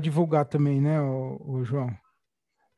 divulgar 0.00 0.44
também, 0.46 0.80
né, 0.80 1.00
o, 1.00 1.40
o 1.44 1.64
João? 1.64 1.90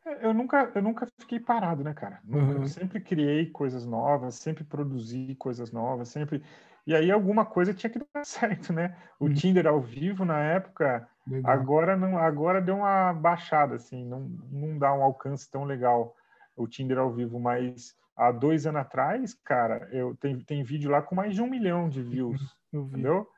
É, 0.07 0.27
eu 0.27 0.35
nunca, 0.35 0.71
eu 0.75 0.83
nunca 0.83 1.09
fiquei 1.19 1.41
parado, 1.41 1.83
né, 1.83 1.95
cara? 1.95 2.21
Uhum. 2.29 2.63
Eu 2.63 2.69
sempre 2.69 3.01
criei 3.01 3.51
coisas 3.51 3.87
novas, 3.87 4.35
sempre 4.35 4.63
produzi 4.65 5.35
coisas 5.37 5.73
novas, 5.73 6.09
sempre. 6.09 6.43
E 6.87 6.95
aí 6.95 7.11
alguma 7.11 7.45
coisa 7.47 7.73
tinha 7.73 7.91
que 7.91 7.99
dar 7.99 8.07
certo, 8.25 8.73
né? 8.73 8.97
O 9.19 9.27
uhum. 9.27 9.35
Tinder 9.35 9.67
ao 9.67 9.81
vivo 9.81 10.25
na 10.25 10.39
época, 10.39 11.09
legal. 11.27 11.53
agora 11.53 11.97
não, 11.97 12.19
agora 12.19 12.61
deu 12.61 12.77
uma 12.77 13.13
baixada, 13.13 13.77
assim, 13.77 14.05
não, 14.05 14.21
não 14.51 14.79
dá 14.79 14.93
um 14.93 15.03
alcance 15.03 15.51
tão 15.51 15.65
legal 15.65 16.15
o 16.57 16.69
Tinder 16.69 16.99
ao 16.99 17.13
vivo, 17.13 17.41
mas 17.41 17.97
há 18.17 18.31
dois 18.31 18.67
anos 18.67 18.83
atrás, 18.83 19.35
cara, 19.35 19.89
eu 19.91 20.15
tem, 20.17 20.39
tem 20.41 20.63
vídeo 20.63 20.91
lá 20.91 21.03
com 21.03 21.15
mais 21.15 21.35
de 21.35 21.43
um 21.43 21.49
milhão 21.49 21.89
de 21.89 22.03
views, 22.03 22.57
entendeu? 22.73 23.29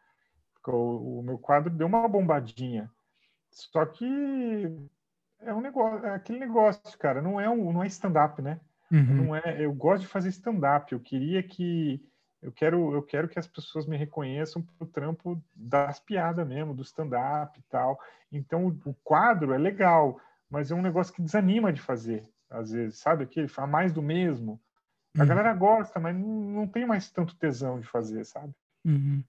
O, 0.66 1.20
o, 1.20 1.22
meu 1.22 1.38
quadro 1.38 1.70
deu 1.70 1.86
uma 1.86 2.08
bombadinha. 2.08 2.90
Só 3.50 3.86
que 3.86 4.68
é 5.40 5.54
um 5.54 5.60
negócio, 5.60 6.04
é 6.04 6.14
aquele 6.14 6.40
negócio, 6.40 6.98
cara, 6.98 7.22
não 7.22 7.40
é 7.40 7.48
um, 7.48 7.72
não 7.72 7.82
é 7.82 7.86
stand-up, 7.86 8.42
né? 8.42 8.60
Uhum. 8.90 9.24
Não 9.26 9.36
é, 9.36 9.64
eu 9.64 9.72
gosto 9.72 10.02
de 10.02 10.08
fazer 10.08 10.28
stand-up. 10.28 10.92
Eu 10.92 11.00
queria 11.00 11.42
que 11.42 12.04
eu 12.46 12.52
quero, 12.52 12.94
eu 12.94 13.02
quero 13.02 13.28
que 13.28 13.40
as 13.40 13.46
pessoas 13.48 13.86
me 13.86 13.96
reconheçam 13.96 14.62
pro 14.62 14.86
trampo 14.86 15.42
das 15.52 15.98
piadas 15.98 16.46
mesmo, 16.46 16.72
do 16.72 16.82
stand-up 16.82 17.58
e 17.58 17.62
tal. 17.64 18.00
Então 18.30 18.68
o, 18.84 18.94
quadro 19.02 19.52
é 19.52 19.58
legal, 19.58 20.20
mas 20.48 20.70
é 20.70 20.74
um 20.74 20.82
negócio 20.82 21.12
que 21.12 21.20
desanima 21.20 21.72
de 21.72 21.80
fazer 21.80 22.24
às 22.48 22.70
vezes, 22.70 23.00
sabe? 23.00 23.24
Aquele 23.24 23.50
a 23.56 23.66
mais 23.66 23.92
do 23.92 24.00
mesmo. 24.00 24.60
A 25.18 25.22
uhum. 25.22 25.26
galera 25.26 25.52
gosta, 25.54 25.98
mas 25.98 26.14
não, 26.14 26.28
não, 26.28 26.68
tem 26.68 26.86
mais 26.86 27.10
tanto 27.10 27.34
tesão 27.34 27.80
de 27.80 27.86
fazer, 27.88 28.24
sabe? 28.24 28.54
Uhum. 28.84 29.24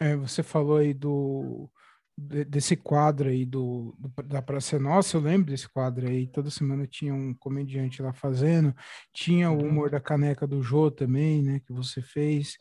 É, 0.00 0.16
você 0.16 0.42
falou 0.42 0.78
aí 0.78 0.94
do 0.94 1.68
desse 2.16 2.76
quadro 2.76 3.28
aí 3.28 3.44
do, 3.44 3.94
do, 3.98 4.22
da 4.22 4.42
Praça 4.42 4.78
Nossa, 4.78 5.16
eu 5.16 5.20
lembro 5.20 5.50
desse 5.50 5.68
quadro 5.68 6.08
aí, 6.08 6.26
toda 6.26 6.50
semana 6.50 6.86
tinha 6.86 7.14
um 7.14 7.34
comediante 7.34 8.02
lá 8.02 8.12
fazendo, 8.12 8.74
tinha 9.12 9.50
o 9.50 9.54
uhum. 9.58 9.68
humor 9.68 9.90
da 9.90 10.00
caneca 10.00 10.46
do 10.46 10.62
Jô 10.62 10.90
também, 10.90 11.42
né, 11.42 11.60
que 11.66 11.72
você 11.72 12.02
fez, 12.02 12.56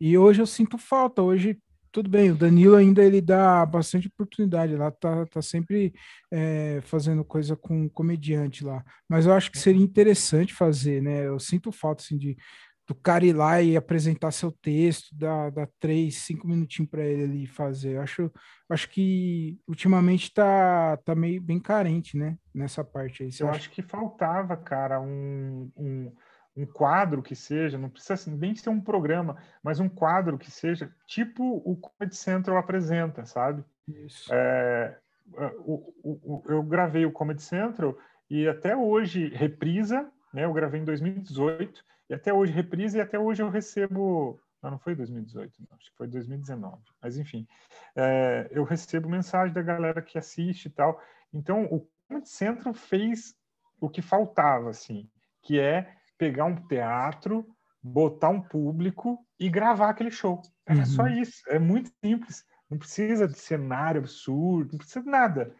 e 0.00 0.18
hoje 0.18 0.42
eu 0.42 0.46
sinto 0.46 0.76
falta, 0.76 1.22
hoje 1.22 1.58
tudo 1.96 2.10
bem, 2.10 2.30
o 2.30 2.36
Danilo 2.36 2.76
ainda 2.76 3.02
ele 3.02 3.22
dá 3.22 3.64
bastante 3.64 4.08
oportunidade 4.08 4.76
lá, 4.76 4.90
tá, 4.90 5.24
tá 5.24 5.40
sempre 5.40 5.94
é, 6.30 6.82
fazendo 6.82 7.24
coisa 7.24 7.56
com 7.56 7.88
comediante 7.88 8.62
lá. 8.62 8.84
Mas 9.08 9.24
eu 9.24 9.32
acho 9.32 9.50
que 9.50 9.58
seria 9.58 9.82
interessante 9.82 10.52
fazer, 10.52 11.00
né? 11.00 11.26
Eu 11.26 11.38
sinto 11.38 11.72
falta 11.72 12.02
assim, 12.02 12.18
de 12.18 12.36
do 12.86 12.94
cara 12.94 13.24
ir 13.24 13.32
lá 13.32 13.60
e 13.60 13.76
apresentar 13.76 14.30
seu 14.30 14.52
texto, 14.52 15.08
dar, 15.12 15.50
dar 15.50 15.68
três, 15.80 16.18
cinco 16.18 16.46
minutinhos 16.46 16.90
para 16.90 17.04
ele 17.04 17.24
ali 17.24 17.46
fazer. 17.46 17.96
Eu 17.96 18.02
acho, 18.02 18.30
acho 18.70 18.88
que 18.90 19.58
ultimamente 19.66 20.32
tá, 20.32 20.96
tá 20.98 21.14
meio 21.14 21.42
bem 21.42 21.58
carente, 21.58 22.16
né? 22.16 22.36
Nessa 22.54 22.84
parte 22.84 23.24
aí. 23.24 23.32
Você 23.32 23.42
eu 23.42 23.48
acha? 23.48 23.58
acho 23.58 23.70
que 23.70 23.82
faltava, 23.82 24.56
cara, 24.56 25.00
um, 25.00 25.70
um 25.76 26.12
um 26.56 26.64
quadro 26.64 27.22
que 27.22 27.36
seja, 27.36 27.76
não 27.76 27.90
precisa 27.90 28.30
nem 28.34 28.54
ser 28.56 28.70
um 28.70 28.80
programa, 28.80 29.36
mas 29.62 29.78
um 29.78 29.88
quadro 29.88 30.38
que 30.38 30.50
seja 30.50 30.90
tipo 31.06 31.62
o 31.64 31.76
Comedy 31.76 32.16
Central 32.16 32.56
apresenta, 32.56 33.26
sabe? 33.26 33.62
Isso. 33.86 34.32
É, 34.32 34.98
é 35.36 35.46
o, 35.58 35.92
o, 36.02 36.42
eu 36.48 36.62
gravei 36.62 37.04
o 37.04 37.12
Comedy 37.12 37.42
Central 37.42 37.96
e 38.30 38.48
até 38.48 38.74
hoje 38.74 39.28
reprisa, 39.28 40.10
né? 40.32 40.46
Eu 40.46 40.52
gravei 40.54 40.80
em 40.80 40.84
2018 40.84 41.84
e 42.08 42.14
até 42.14 42.32
hoje 42.32 42.52
reprisa 42.52 42.98
e 42.98 43.00
até 43.00 43.18
hoje 43.18 43.42
eu 43.42 43.50
recebo 43.50 44.40
não, 44.62 44.72
não 44.72 44.78
foi 44.78 44.94
2018, 44.94 45.52
não, 45.60 45.76
acho 45.76 45.90
que 45.90 45.96
foi 45.96 46.08
2019. 46.08 46.82
Mas 47.00 47.16
enfim, 47.16 47.46
é, 47.94 48.48
eu 48.50 48.64
recebo 48.64 49.08
mensagem 49.08 49.54
da 49.54 49.62
galera 49.62 50.02
que 50.02 50.18
assiste 50.18 50.66
e 50.66 50.70
tal. 50.70 51.00
Então, 51.32 51.64
o 51.64 51.88
Comedy 52.08 52.28
Central 52.28 52.74
fez 52.74 53.34
o 53.80 53.88
que 53.88 54.02
faltava, 54.02 54.70
assim, 54.70 55.08
que 55.42 55.60
é 55.60 55.94
pegar 56.18 56.46
um 56.46 56.56
teatro, 56.66 57.46
botar 57.82 58.30
um 58.30 58.40
público 58.40 59.24
e 59.38 59.48
gravar 59.48 59.90
aquele 59.90 60.10
show. 60.10 60.40
É 60.66 60.74
uhum. 60.74 60.86
só 60.86 61.06
isso. 61.06 61.42
É 61.48 61.58
muito 61.58 61.90
simples. 62.04 62.44
Não 62.68 62.78
precisa 62.78 63.28
de 63.28 63.38
cenário 63.38 64.00
absurdo, 64.00 64.72
não 64.72 64.78
precisa 64.78 65.02
de 65.02 65.10
nada. 65.10 65.54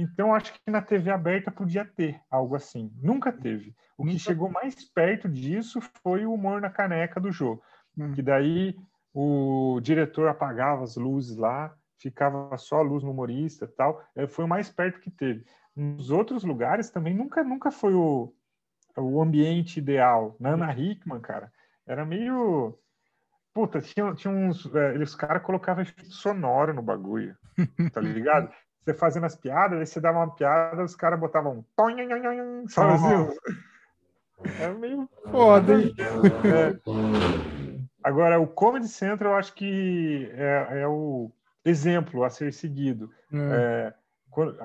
Então, 0.00 0.34
acho 0.34 0.54
que 0.54 0.70
na 0.70 0.80
TV 0.80 1.10
aberta 1.10 1.50
podia 1.50 1.84
ter 1.84 2.18
algo 2.30 2.56
assim. 2.56 2.90
Nunca 3.02 3.30
teve. 3.30 3.74
O 3.98 4.04
que 4.04 4.18
chegou 4.18 4.48
mais 4.48 4.82
perto 4.94 5.28
disso 5.28 5.78
foi 6.02 6.24
o 6.24 6.32
humor 6.32 6.58
na 6.62 6.70
caneca 6.70 7.20
do 7.20 7.30
jogo. 7.30 7.62
Uhum. 7.98 8.14
Que 8.14 8.22
daí 8.22 8.74
o 9.12 9.78
diretor 9.82 10.28
apagava 10.28 10.82
as 10.82 10.96
luzes 10.96 11.36
lá, 11.36 11.74
ficava 11.98 12.56
só 12.56 12.78
a 12.78 12.82
luz 12.82 13.04
no 13.04 13.10
humorista 13.10 13.68
tal. 13.76 14.02
É, 14.16 14.26
foi 14.26 14.46
o 14.46 14.48
mais 14.48 14.70
perto 14.70 15.00
que 15.00 15.10
teve. 15.10 15.44
Nos 15.76 16.10
outros 16.10 16.44
lugares 16.44 16.88
também 16.88 17.14
nunca, 17.14 17.44
nunca 17.44 17.70
foi 17.70 17.92
o, 17.92 18.32
o 18.96 19.20
ambiente 19.20 19.80
ideal. 19.80 20.34
Na 20.40 20.50
Ana 20.50 20.72
Hickman, 20.72 21.20
cara, 21.20 21.52
era 21.86 22.06
meio. 22.06 22.78
Puta, 23.52 23.82
tinha, 23.82 24.14
tinha 24.14 24.32
uns. 24.32 24.64
É, 24.74 24.96
os 24.96 25.14
caras 25.14 25.42
colocavam 25.42 25.82
efeito 25.82 26.10
sonoro 26.10 26.72
no 26.72 26.80
bagulho, 26.80 27.36
tá 27.92 28.00
ligado? 28.00 28.50
Você 28.84 28.94
fazendo 28.94 29.26
as 29.26 29.36
piadas, 29.36 29.78
aí 29.78 29.86
você 29.86 30.00
dava 30.00 30.18
uma 30.18 30.34
piada, 30.34 30.82
os 30.82 30.96
caras 30.96 31.20
botavam. 31.20 31.64
Sabe 32.68 32.94
assim? 32.94 33.38
É 34.58 34.68
meio 34.72 35.08
foda, 35.30 35.74
hein? 35.74 35.94
É. 35.98 36.80
Agora, 38.02 38.40
o 38.40 38.46
Comedy 38.46 38.88
Central, 38.88 39.32
eu 39.32 39.38
acho 39.38 39.54
que 39.54 40.30
é, 40.32 40.80
é 40.80 40.88
o 40.88 41.30
exemplo 41.64 42.24
a 42.24 42.30
ser 42.30 42.52
seguido. 42.52 43.10
É. 43.32 43.36
É, 43.36 43.94
quando, 44.30 44.56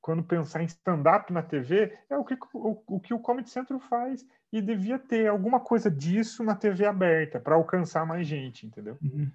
quando 0.00 0.24
pensar 0.24 0.62
em 0.62 0.66
stand-up 0.66 1.32
na 1.32 1.42
TV, 1.42 1.96
é 2.10 2.16
o 2.16 2.24
que 2.24 2.36
o, 2.52 2.82
o 2.86 3.00
que 3.00 3.14
o 3.14 3.18
Comedy 3.18 3.48
Central 3.48 3.80
faz 3.80 4.26
e 4.52 4.60
devia 4.60 4.98
ter 4.98 5.28
alguma 5.28 5.60
coisa 5.60 5.90
disso 5.90 6.44
na 6.44 6.54
TV 6.54 6.84
aberta 6.84 7.40
para 7.40 7.54
alcançar 7.54 8.04
mais 8.04 8.26
gente, 8.26 8.66
entendeu? 8.66 8.98
Uhum. 9.02 9.30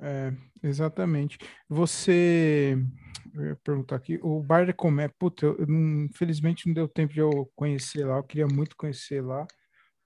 É, 0.00 0.32
exatamente. 0.62 1.38
Você 1.68 2.76
eu 3.34 3.56
perguntar 3.56 3.96
aqui, 3.96 4.18
o 4.22 4.42
Bar 4.42 4.66
de 4.66 4.72
Comédia, 4.72 5.14
puta, 5.18 5.46
eu, 5.46 5.56
infelizmente 6.04 6.66
não 6.66 6.74
deu 6.74 6.88
tempo 6.88 7.12
de 7.12 7.20
eu 7.20 7.50
conhecer 7.54 8.04
lá, 8.04 8.16
eu 8.16 8.24
queria 8.24 8.46
muito 8.46 8.76
conhecer 8.76 9.22
lá 9.22 9.46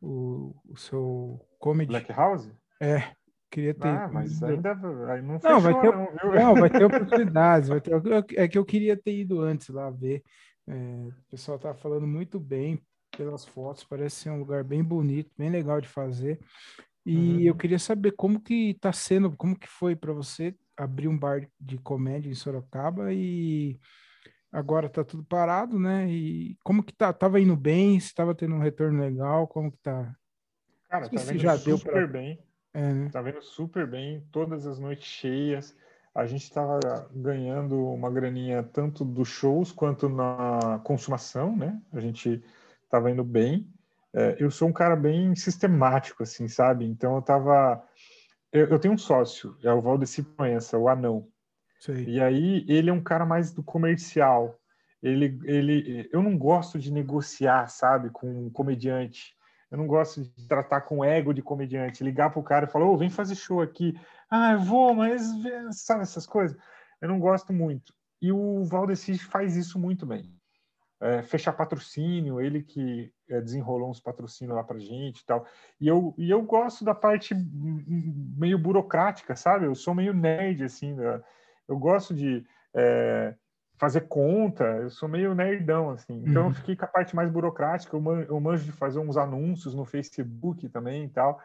o, 0.00 0.54
o 0.68 0.76
seu 0.76 1.40
comedy. 1.58 1.88
Black 1.88 2.12
House? 2.12 2.50
É, 2.80 3.12
Queria 3.50 3.74
ter. 3.74 3.88
Ah, 3.88 4.10
mas 4.12 4.42
ainda 4.42 4.74
não, 4.74 4.92
não 4.92 5.60
vai 5.60 5.80
ter, 5.80 5.92
não, 5.92 6.34
não, 6.34 6.54
vai 6.54 6.70
ter 6.70 6.84
oportunidades. 6.84 7.68
vai 7.68 7.80
ter, 7.80 7.92
é 8.34 8.48
que 8.48 8.58
eu 8.58 8.64
queria 8.64 8.96
ter 8.96 9.18
ido 9.18 9.40
antes 9.40 9.68
lá 9.68 9.88
ver. 9.90 10.22
É, 10.66 10.72
o 10.72 11.30
pessoal 11.30 11.58
tá 11.58 11.72
falando 11.72 12.06
muito 12.06 12.40
bem 12.40 12.82
pelas 13.16 13.46
fotos, 13.46 13.84
parece 13.84 14.16
ser 14.16 14.30
um 14.30 14.40
lugar 14.40 14.64
bem 14.64 14.82
bonito, 14.82 15.30
bem 15.38 15.48
legal 15.48 15.80
de 15.80 15.88
fazer. 15.88 16.38
E 17.04 17.16
uhum. 17.16 17.40
eu 17.40 17.54
queria 17.54 17.78
saber 17.78 18.12
como 18.12 18.40
que 18.40 18.74
tá 18.80 18.92
sendo, 18.92 19.34
como 19.36 19.58
que 19.58 19.68
foi 19.68 19.94
para 19.94 20.12
você 20.12 20.54
abrir 20.76 21.08
um 21.08 21.18
bar 21.18 21.48
de 21.60 21.78
comédia 21.78 22.30
em 22.30 22.34
Sorocaba 22.34 23.12
e 23.12 23.78
agora 24.52 24.88
tá 24.88 25.04
tudo 25.04 25.24
parado, 25.24 25.78
né? 25.78 26.08
E 26.08 26.56
como 26.62 26.82
que 26.82 26.92
tá? 26.92 27.12
Tava 27.12 27.40
indo 27.40 27.56
bem? 27.56 27.98
Se 28.00 28.14
tava 28.14 28.34
tendo 28.34 28.54
um 28.54 28.60
retorno 28.60 29.00
legal? 29.00 29.46
Como 29.46 29.70
que 29.70 29.78
tá? 29.78 30.14
Cara, 30.88 31.08
tá 31.08 31.22
vendo 31.22 31.38
já 31.38 31.56
super 31.56 31.76
deu 31.76 31.78
pra... 31.78 32.06
bem. 32.06 32.38
É, 32.72 32.92
né? 32.92 33.08
Tá 33.10 33.22
vendo 33.22 33.42
super 33.42 33.86
bem, 33.86 34.26
todas 34.30 34.66
as 34.66 34.78
noites 34.78 35.06
cheias. 35.06 35.74
a 36.14 36.26
gente 36.26 36.44
estava 36.44 36.78
ganhando 37.14 37.78
uma 37.92 38.10
graninha 38.10 38.62
tanto 38.62 39.04
dos 39.04 39.28
shows 39.28 39.72
quanto 39.72 40.08
na 40.08 40.80
consumação, 40.84 41.56
né? 41.56 41.80
A 41.92 42.00
gente 42.00 42.42
estava 42.84 43.10
indo 43.10 43.24
bem. 43.24 43.70
É, 44.14 44.36
eu 44.38 44.50
sou 44.50 44.68
um 44.68 44.72
cara 44.72 44.96
bem 44.96 45.34
sistemático, 45.34 46.22
assim, 46.22 46.48
sabe? 46.48 46.86
Então 46.86 47.14
eu 47.14 47.18
estava. 47.20 47.82
Eu, 48.52 48.68
eu, 48.68 48.78
tenho 48.78 48.94
um 48.94 48.98
sócio, 48.98 49.56
é 49.62 49.72
o 49.72 49.80
Valdeci 49.80 50.22
Proença, 50.22 50.78
o 50.78 50.88
anão. 50.88 51.28
Sei. 51.80 52.04
E 52.04 52.20
aí 52.20 52.64
ele 52.68 52.90
é 52.90 52.92
um 52.92 53.02
cara 53.02 53.26
mais 53.26 53.52
do 53.52 53.62
comercial. 53.62 54.58
Ele, 55.02 55.38
ele, 55.44 56.08
eu 56.12 56.22
não 56.22 56.36
gosto 56.38 56.78
de 56.78 56.92
negociar, 56.92 57.68
sabe, 57.68 58.10
com 58.10 58.46
um 58.46 58.50
comediante. 58.50 59.34
Eu 59.70 59.78
não 59.78 59.86
gosto 59.86 60.22
de 60.22 60.48
tratar 60.48 60.82
com 60.82 61.04
ego 61.04 61.34
de 61.34 61.42
comediante, 61.42 62.04
ligar 62.04 62.30
pro 62.30 62.42
cara 62.42 62.66
e 62.66 62.70
falar, 62.70 62.86
ô, 62.86 62.94
oh, 62.94 62.96
vem 62.96 63.10
fazer 63.10 63.34
show 63.34 63.60
aqui. 63.60 63.94
Ah, 64.30 64.52
eu 64.52 64.60
vou, 64.60 64.94
mas 64.94 65.22
sabe 65.72 66.02
essas 66.02 66.26
coisas? 66.26 66.56
Eu 67.00 67.08
não 67.08 67.18
gosto 67.18 67.52
muito. 67.52 67.92
E 68.22 68.32
o 68.32 68.64
Valdeci 68.64 69.18
faz 69.18 69.56
isso 69.56 69.78
muito 69.78 70.06
bem. 70.06 70.35
É, 70.98 71.22
fechar 71.22 71.52
patrocínio, 71.52 72.40
ele 72.40 72.62
que 72.62 73.12
é, 73.28 73.38
desenrolou 73.40 73.90
uns 73.90 74.00
patrocínios 74.00 74.56
lá 74.56 74.64
pra 74.64 74.78
gente 74.78 75.20
e 75.20 75.26
tal. 75.26 75.46
E 75.78 75.86
eu, 75.86 76.14
e 76.16 76.30
eu 76.30 76.42
gosto 76.42 76.84
da 76.84 76.94
parte 76.94 77.34
meio 77.34 78.58
burocrática, 78.58 79.36
sabe? 79.36 79.66
Eu 79.66 79.74
sou 79.74 79.94
meio 79.94 80.14
nerd, 80.14 80.64
assim. 80.64 80.96
Eu 81.68 81.78
gosto 81.78 82.14
de 82.14 82.46
é, 82.74 83.34
fazer 83.78 84.02
conta, 84.02 84.64
eu 84.64 84.90
sou 84.90 85.08
meio 85.08 85.34
nerdão, 85.34 85.90
assim. 85.90 86.22
Então 86.26 86.44
uhum. 86.44 86.48
eu 86.48 86.54
fiquei 86.54 86.76
com 86.76 86.84
a 86.84 86.88
parte 86.88 87.14
mais 87.14 87.30
burocrática, 87.30 87.94
eu, 87.94 88.00
man, 88.00 88.22
eu 88.22 88.40
manjo 88.40 88.64
de 88.64 88.72
fazer 88.72 88.98
uns 88.98 89.16
anúncios 89.16 89.74
no 89.74 89.84
Facebook 89.84 90.68
também 90.68 91.04
e 91.04 91.08
tal. 91.08 91.40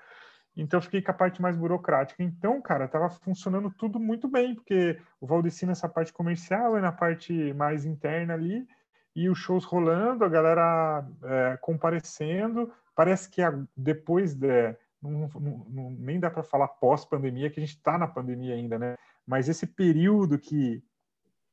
Então 0.56 0.78
eu 0.80 0.82
fiquei 0.82 1.02
com 1.02 1.12
a 1.12 1.14
parte 1.14 1.42
mais 1.42 1.56
burocrática. 1.56 2.22
Então, 2.24 2.62
cara, 2.62 2.88
tava 2.88 3.10
funcionando 3.10 3.70
tudo 3.72 4.00
muito 4.00 4.28
bem, 4.28 4.56
porque 4.56 5.00
o 5.20 5.28
Valdeci 5.28 5.66
nessa 5.66 5.88
parte 5.88 6.12
comercial 6.12 6.78
e 6.78 6.82
na 6.82 6.92
parte 6.92 7.54
mais 7.54 7.86
interna 7.86 8.34
ali, 8.34 8.68
e 9.16 9.30
os 9.30 9.38
shows 9.38 9.66
rolando, 9.66 10.24
a 10.24 10.30
galera 10.30 11.06
é, 11.24 11.58
comparecendo. 11.62 12.72
Parece 12.96 13.30
que 13.30 13.42
a, 13.42 13.54
depois 13.76 14.34
de. 14.34 14.76
Não, 15.02 15.12
não, 15.12 15.66
não, 15.70 15.92
nem 15.92 16.20
dá 16.20 16.30
para 16.30 16.44
falar 16.44 16.68
pós-pandemia, 16.68 17.50
que 17.50 17.60
a 17.60 17.66
gente 17.66 17.76
está 17.76 17.98
na 17.98 18.08
pandemia 18.08 18.54
ainda, 18.54 18.78
né? 18.78 18.96
Mas 19.26 19.50
esse 19.50 19.66
período 19.66 20.38
que 20.38 20.84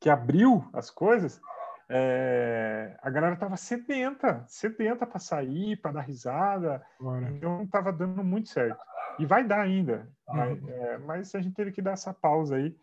que 0.01 0.09
abriu 0.09 0.65
as 0.73 0.91
coisas, 0.91 1.41
é, 1.89 2.97
a 3.03 3.11
galera 3.11 3.37
tava 3.37 3.57
sedenta, 3.57 4.45
sedenta 4.47 5.07
para 5.07 5.19
sair, 5.19 5.77
para 5.77 5.93
dar 5.93 6.01
risada. 6.03 6.83
Bora. 7.01 7.29
Então 7.31 7.67
tava 7.67 7.93
dando 7.93 8.23
muito 8.23 8.49
certo. 8.49 8.79
E 9.19 9.27
vai 9.27 9.45
dar 9.45 9.61
ainda. 9.61 10.09
Uhum. 10.29 10.37
Mas, 10.37 10.69
é, 10.69 10.99
mas, 10.99 11.35
a 11.35 11.41
gente 11.41 11.55
teve 11.55 11.73
que 11.73 11.83
dar 11.83 11.93
essa 11.93 12.13
pausa 12.15 12.57
aí. 12.57 12.77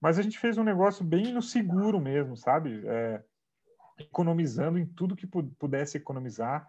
Mas 0.00 0.18
a 0.18 0.22
gente 0.22 0.38
fez 0.38 0.58
um 0.58 0.64
negócio 0.64 1.04
bem 1.04 1.32
no 1.32 1.42
seguro 1.42 1.98
mesmo, 1.98 2.36
sabe? 2.36 2.82
É, 2.86 3.22
economizando 3.98 4.78
em 4.78 4.86
tudo 4.86 5.16
que 5.16 5.26
pudesse 5.26 5.96
economizar. 5.96 6.68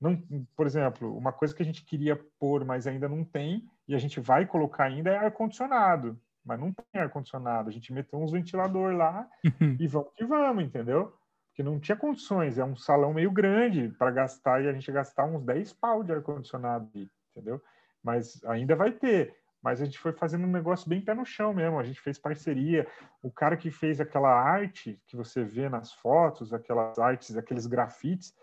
Não, 0.00 0.16
por 0.56 0.66
exemplo, 0.66 1.16
uma 1.16 1.32
coisa 1.32 1.54
que 1.54 1.62
a 1.62 1.66
gente 1.66 1.84
queria 1.84 2.16
pôr, 2.38 2.64
mas 2.64 2.86
ainda 2.86 3.08
não 3.08 3.24
tem, 3.24 3.68
e 3.86 3.94
a 3.94 3.98
gente 3.98 4.18
vai 4.20 4.46
colocar 4.46 4.84
ainda 4.84 5.10
é 5.10 5.16
ar-condicionado 5.16 6.18
mas 6.44 6.58
não 6.58 6.72
tem 6.72 7.00
ar-condicionado. 7.00 7.68
A 7.68 7.72
gente 7.72 7.92
meteu 7.92 8.18
uns 8.18 8.32
ventilador 8.32 8.94
lá 8.94 9.28
uhum. 9.44 9.76
e 9.78 9.86
vamos 9.86 10.12
que 10.14 10.24
vamos, 10.24 10.64
entendeu? 10.64 11.12
Porque 11.48 11.62
não 11.62 11.78
tinha 11.78 11.96
condições, 11.96 12.58
é 12.58 12.64
um 12.64 12.76
salão 12.76 13.12
meio 13.12 13.30
grande 13.30 13.88
para 13.98 14.10
gastar 14.10 14.62
e 14.62 14.68
a 14.68 14.72
gente 14.72 14.90
gastar 14.90 15.24
uns 15.24 15.42
10 15.42 15.72
pau 15.74 16.02
de 16.02 16.12
ar-condicionado, 16.12 16.88
entendeu? 17.30 17.60
Mas 18.02 18.42
ainda 18.44 18.74
vai 18.74 18.92
ter. 18.92 19.34
Mas 19.62 19.80
a 19.80 19.84
gente 19.84 19.98
foi 19.98 20.12
fazendo 20.12 20.44
um 20.44 20.50
negócio 20.50 20.88
bem 20.88 21.00
pé 21.00 21.14
no 21.14 21.24
chão 21.24 21.52
mesmo. 21.52 21.78
A 21.78 21.84
gente 21.84 22.00
fez 22.00 22.18
parceria. 22.18 22.86
O 23.22 23.30
cara 23.30 23.56
que 23.56 23.70
fez 23.70 24.00
aquela 24.00 24.30
arte 24.30 25.00
que 25.06 25.16
você 25.16 25.44
vê 25.44 25.68
nas 25.68 25.92
fotos, 25.92 26.52
aquelas 26.52 26.98
artes, 26.98 27.36
aqueles 27.36 27.66
grafites, 27.66 28.34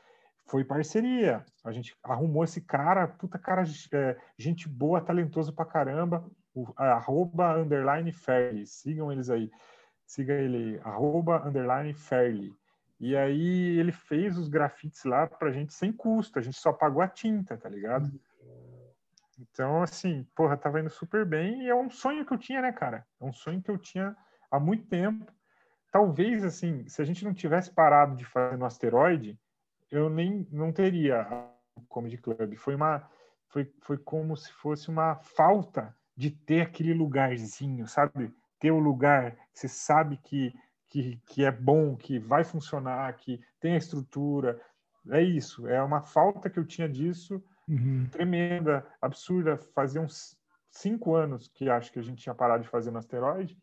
foi 0.45 0.64
parceria. 0.64 1.44
A 1.64 1.72
gente 1.72 1.98
arrumou 2.03 2.44
esse 2.44 2.61
cara, 2.61 3.07
puta 3.07 3.38
cara, 3.39 3.64
é, 3.91 4.18
gente 4.38 4.69
boa, 4.69 5.02
talentoso 5.02 5.52
pra 5.53 5.65
caramba 5.65 6.23
o, 6.57 6.73
arroba 6.76 7.57
underline 7.57 8.11
Fairly. 8.11 8.65
Sigam 8.65 9.11
eles 9.11 9.30
aí. 9.30 9.52
Siga 10.06 10.34
ele, 10.34 10.80
arroba 10.84 11.45
underline 11.48 11.94
Fairly. 11.94 12.52
E 12.99 13.15
aí 13.15 13.77
ele 13.77 13.91
fez 13.91 14.38
os 14.38 14.48
grafites 14.48 15.03
lá 15.03 15.27
pra 15.27 15.52
gente 15.52 15.73
sem 15.73 15.91
custo. 15.91 16.39
A 16.39 16.41
gente 16.41 16.57
só 16.57 16.73
pagou 16.73 17.02
a 17.02 17.07
tinta, 17.07 17.56
tá 17.56 17.69
ligado? 17.69 18.11
Então, 19.39 19.84
assim, 19.84 20.26
porra, 20.35 20.57
tava 20.57 20.80
indo 20.80 20.89
super 20.89 21.26
bem 21.26 21.64
e 21.64 21.69
é 21.69 21.76
um 21.76 21.89
sonho 21.89 22.26
que 22.26 22.34
eu 22.34 22.38
tinha, 22.38 22.61
né, 22.61 22.72
cara? 22.72 23.05
É 23.19 23.26
um 23.26 23.34
sonho 23.34 23.61
que 23.61 23.69
eu 23.69 23.77
tinha 23.77 24.15
há 24.49 24.59
muito 24.59 24.88
tempo. 24.88 25.31
Talvez, 25.91 26.43
assim, 26.43 26.88
se 26.88 27.01
a 27.01 27.05
gente 27.05 27.23
não 27.23 27.34
tivesse 27.34 27.72
parado 27.72 28.15
de 28.15 28.26
fazer 28.26 28.57
no 28.57 28.65
asteroide, 28.65 29.39
eu 29.91 30.09
nem 30.09 30.47
não 30.51 30.72
teria 30.72 31.22
a 31.22 31.49
Comedy 31.88 32.18
Club. 32.18 32.55
Foi 32.55 32.76
uma 32.76 33.07
foi, 33.49 33.72
foi 33.81 33.97
como 33.97 34.35
se 34.35 34.51
fosse 34.51 34.89
uma 34.89 35.15
falta 35.15 35.95
de 36.15 36.31
ter 36.31 36.61
aquele 36.61 36.93
lugarzinho, 36.93 37.88
sabe? 37.88 38.34
Ter 38.59 38.72
o 38.72 38.80
lugar 38.80 39.31
que 39.53 39.59
você 39.59 39.68
sabe 39.68 40.18
que, 40.18 40.53
que, 40.88 41.22
que 41.26 41.45
é 41.45 41.51
bom, 41.51 41.95
que 41.95 42.19
vai 42.19 42.43
funcionar, 42.43 43.15
que 43.15 43.39
tem 43.59 43.76
a 43.76 43.77
estrutura. 43.77 44.59
É 45.09 45.22
isso, 45.22 45.68
é 45.68 45.81
uma 45.81 46.01
falta 46.01 46.49
que 46.49 46.59
eu 46.59 46.65
tinha 46.65 46.89
disso, 46.89 47.41
uhum. 47.68 48.07
tremenda, 48.11 48.85
absurda. 49.02 49.57
Fazia 49.73 50.02
uns 50.02 50.38
cinco 50.72 51.15
anos 51.15 51.48
que 51.48 51.69
acho 51.69 51.91
que 51.91 51.99
a 51.99 52.03
gente 52.03 52.22
tinha 52.22 52.35
parado 52.35 52.64
de 52.64 52.69
fazer 52.69 52.91
no 52.91 52.99
asteroide, 52.99 53.57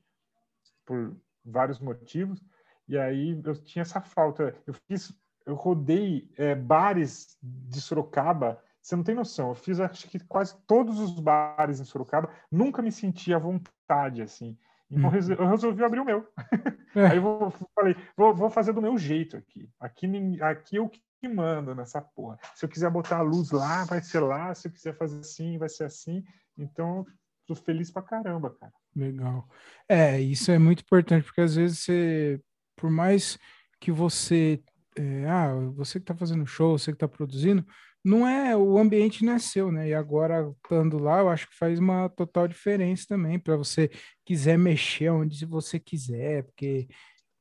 por 0.84 1.16
vários 1.44 1.78
motivos, 1.78 2.42
e 2.88 2.98
aí 2.98 3.40
eu 3.44 3.54
tinha 3.56 3.82
essa 3.82 4.00
falta. 4.00 4.54
Eu 4.66 4.74
fiz, 4.74 5.12
eu 5.46 5.54
rodei 5.54 6.30
é, 6.36 6.54
bares 6.54 7.38
de 7.42 7.80
Sorocaba 7.80 8.62
você 8.84 8.96
não 8.96 9.02
tem 9.02 9.14
noção. 9.14 9.48
Eu 9.48 9.54
fiz 9.54 9.80
acho 9.80 10.06
que 10.08 10.18
quase 10.18 10.54
todos 10.66 11.00
os 11.00 11.18
bares 11.18 11.80
em 11.80 11.84
Sorocaba, 11.84 12.28
nunca 12.52 12.82
me 12.82 12.92
senti 12.92 13.32
à 13.32 13.38
vontade 13.38 14.20
assim. 14.20 14.58
Então 14.90 15.08
uhum. 15.08 15.16
eu 15.38 15.48
resolvi 15.48 15.82
abrir 15.82 16.00
o 16.00 16.04
meu. 16.04 16.28
É. 16.96 17.06
Aí 17.06 17.16
eu 17.16 17.52
falei, 17.74 17.96
vou, 18.16 18.32
vou, 18.32 18.48
fazer 18.48 18.72
do 18.72 18.80
meu 18.80 18.96
jeito 18.96 19.36
aqui. 19.36 19.68
Aqui, 19.80 20.40
aqui 20.40 20.76
eu 20.76 20.88
que 21.24 21.28
mando 21.28 21.74
nessa 21.74 22.02
porra. 22.02 22.38
Se 22.54 22.64
eu 22.64 22.68
quiser 22.68 22.90
botar 22.90 23.18
a 23.18 23.22
luz 23.22 23.50
lá, 23.50 23.84
vai 23.84 24.02
ser 24.02 24.20
lá. 24.20 24.54
Se 24.54 24.68
eu 24.68 24.72
quiser 24.72 24.96
fazer 24.96 25.20
assim, 25.20 25.56
vai 25.56 25.68
ser 25.70 25.84
assim. 25.84 26.22
Então, 26.56 27.06
tô 27.46 27.54
feliz 27.54 27.90
pra 27.90 28.02
caramba, 28.02 28.50
cara. 28.50 28.72
Legal. 28.94 29.48
É, 29.88 30.20
isso 30.20 30.50
é 30.50 30.58
muito 30.58 30.82
importante, 30.82 31.24
porque 31.24 31.40
às 31.40 31.56
vezes 31.56 31.78
você, 31.78 32.40
por 32.76 32.90
mais 32.90 33.38
que 33.80 33.90
você, 33.90 34.62
é, 34.96 35.26
ah, 35.26 35.54
você 35.74 35.98
que 35.98 36.04
tá 36.04 36.14
fazendo 36.14 36.46
show, 36.46 36.78
você 36.78 36.92
que 36.92 36.98
tá 36.98 37.08
produzindo, 37.08 37.66
não 38.04 38.28
é 38.28 38.54
o 38.54 38.76
ambiente 38.76 39.24
não 39.24 39.32
é 39.32 39.38
seu, 39.38 39.72
né? 39.72 39.88
E 39.88 39.94
agora 39.94 40.54
estando 40.62 40.98
lá, 40.98 41.20
eu 41.20 41.30
acho 41.30 41.48
que 41.48 41.56
faz 41.56 41.78
uma 41.78 42.10
total 42.10 42.46
diferença 42.46 43.06
também 43.08 43.38
para 43.38 43.56
você 43.56 43.90
quiser 44.26 44.58
mexer 44.58 45.08
onde 45.08 45.46
você 45.46 45.80
quiser, 45.80 46.44
porque 46.44 46.86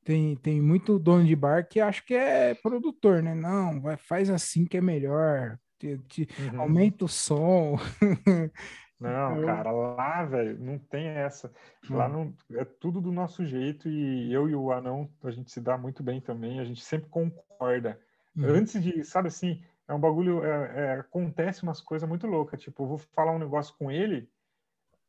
tem, 0.04 0.36
tem 0.36 0.62
muito 0.62 1.00
dono 1.00 1.26
de 1.26 1.36
bar 1.36 1.68
que 1.68 1.80
acha 1.80 2.02
que 2.04 2.14
é 2.14 2.54
produtor, 2.56 3.24
né? 3.24 3.34
Não, 3.34 3.82
vai, 3.82 3.98
faz 3.98 4.30
assim 4.30 4.66
que 4.66 4.78
é 4.78 4.82
melhor, 4.82 5.58
te, 5.80 5.98
te, 6.08 6.28
uhum. 6.52 6.62
aumenta 6.62 7.06
o 7.06 7.08
som. 7.08 7.78
Não, 9.00 9.34
então... 9.34 9.46
cara, 9.46 9.72
lá, 9.72 10.24
velho, 10.24 10.58
não 10.58 10.80
tem 10.80 11.08
essa. 11.08 11.52
Lá 11.90 12.08
não, 12.08 12.34
é 12.54 12.64
tudo 12.64 13.02
do 13.02 13.12
nosso 13.12 13.46
jeito 13.46 13.90
e 13.90 14.32
eu 14.32 14.48
e 14.48 14.56
o 14.56 14.72
Anão, 14.72 15.10
a 15.22 15.30
gente 15.30 15.52
se 15.52 15.60
dá 15.60 15.78
muito 15.78 16.02
bem 16.02 16.22
também, 16.22 16.62
a 16.62 16.64
gente 16.64 16.82
sempre 16.82 17.10
concorda. 17.10 18.00
Uhum. 18.34 18.46
Antes 18.46 18.82
de, 18.82 19.04
sabe 19.04 19.28
assim, 19.28 19.62
é 19.90 19.94
um 19.94 20.00
bagulho, 20.00 20.46
é, 20.46 20.74
é, 20.76 20.92
acontece 20.94 21.64
umas 21.64 21.82
coisas 21.82 22.08
muito 22.08 22.28
loucas, 22.28 22.62
tipo, 22.62 22.84
eu 22.84 22.88
vou 22.88 22.98
falar 22.98 23.34
um 23.34 23.40
negócio 23.40 23.76
com 23.78 23.92
ele, 23.92 24.30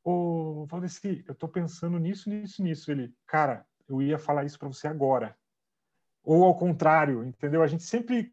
ô, 0.03 0.67
Valdeci, 0.67 1.25
eu 1.29 1.35
tô 1.35 1.47
pensando 1.47 1.97
nisso, 1.99 2.29
nisso, 2.29 2.65
nisso, 2.65 2.91
ele, 2.91 3.15
cara, 3.27 3.65
eu 3.89 4.03
ia 4.03 4.19
falar 4.19 4.45
isso 4.45 4.59
para 4.59 4.69
você 4.69 4.89
agora, 4.89 5.37
ou 6.23 6.45
ao 6.45 6.57
contrário, 6.57 7.25
entendeu? 7.25 7.63
A 7.63 7.67
gente 7.67 7.83
sempre 7.83 8.33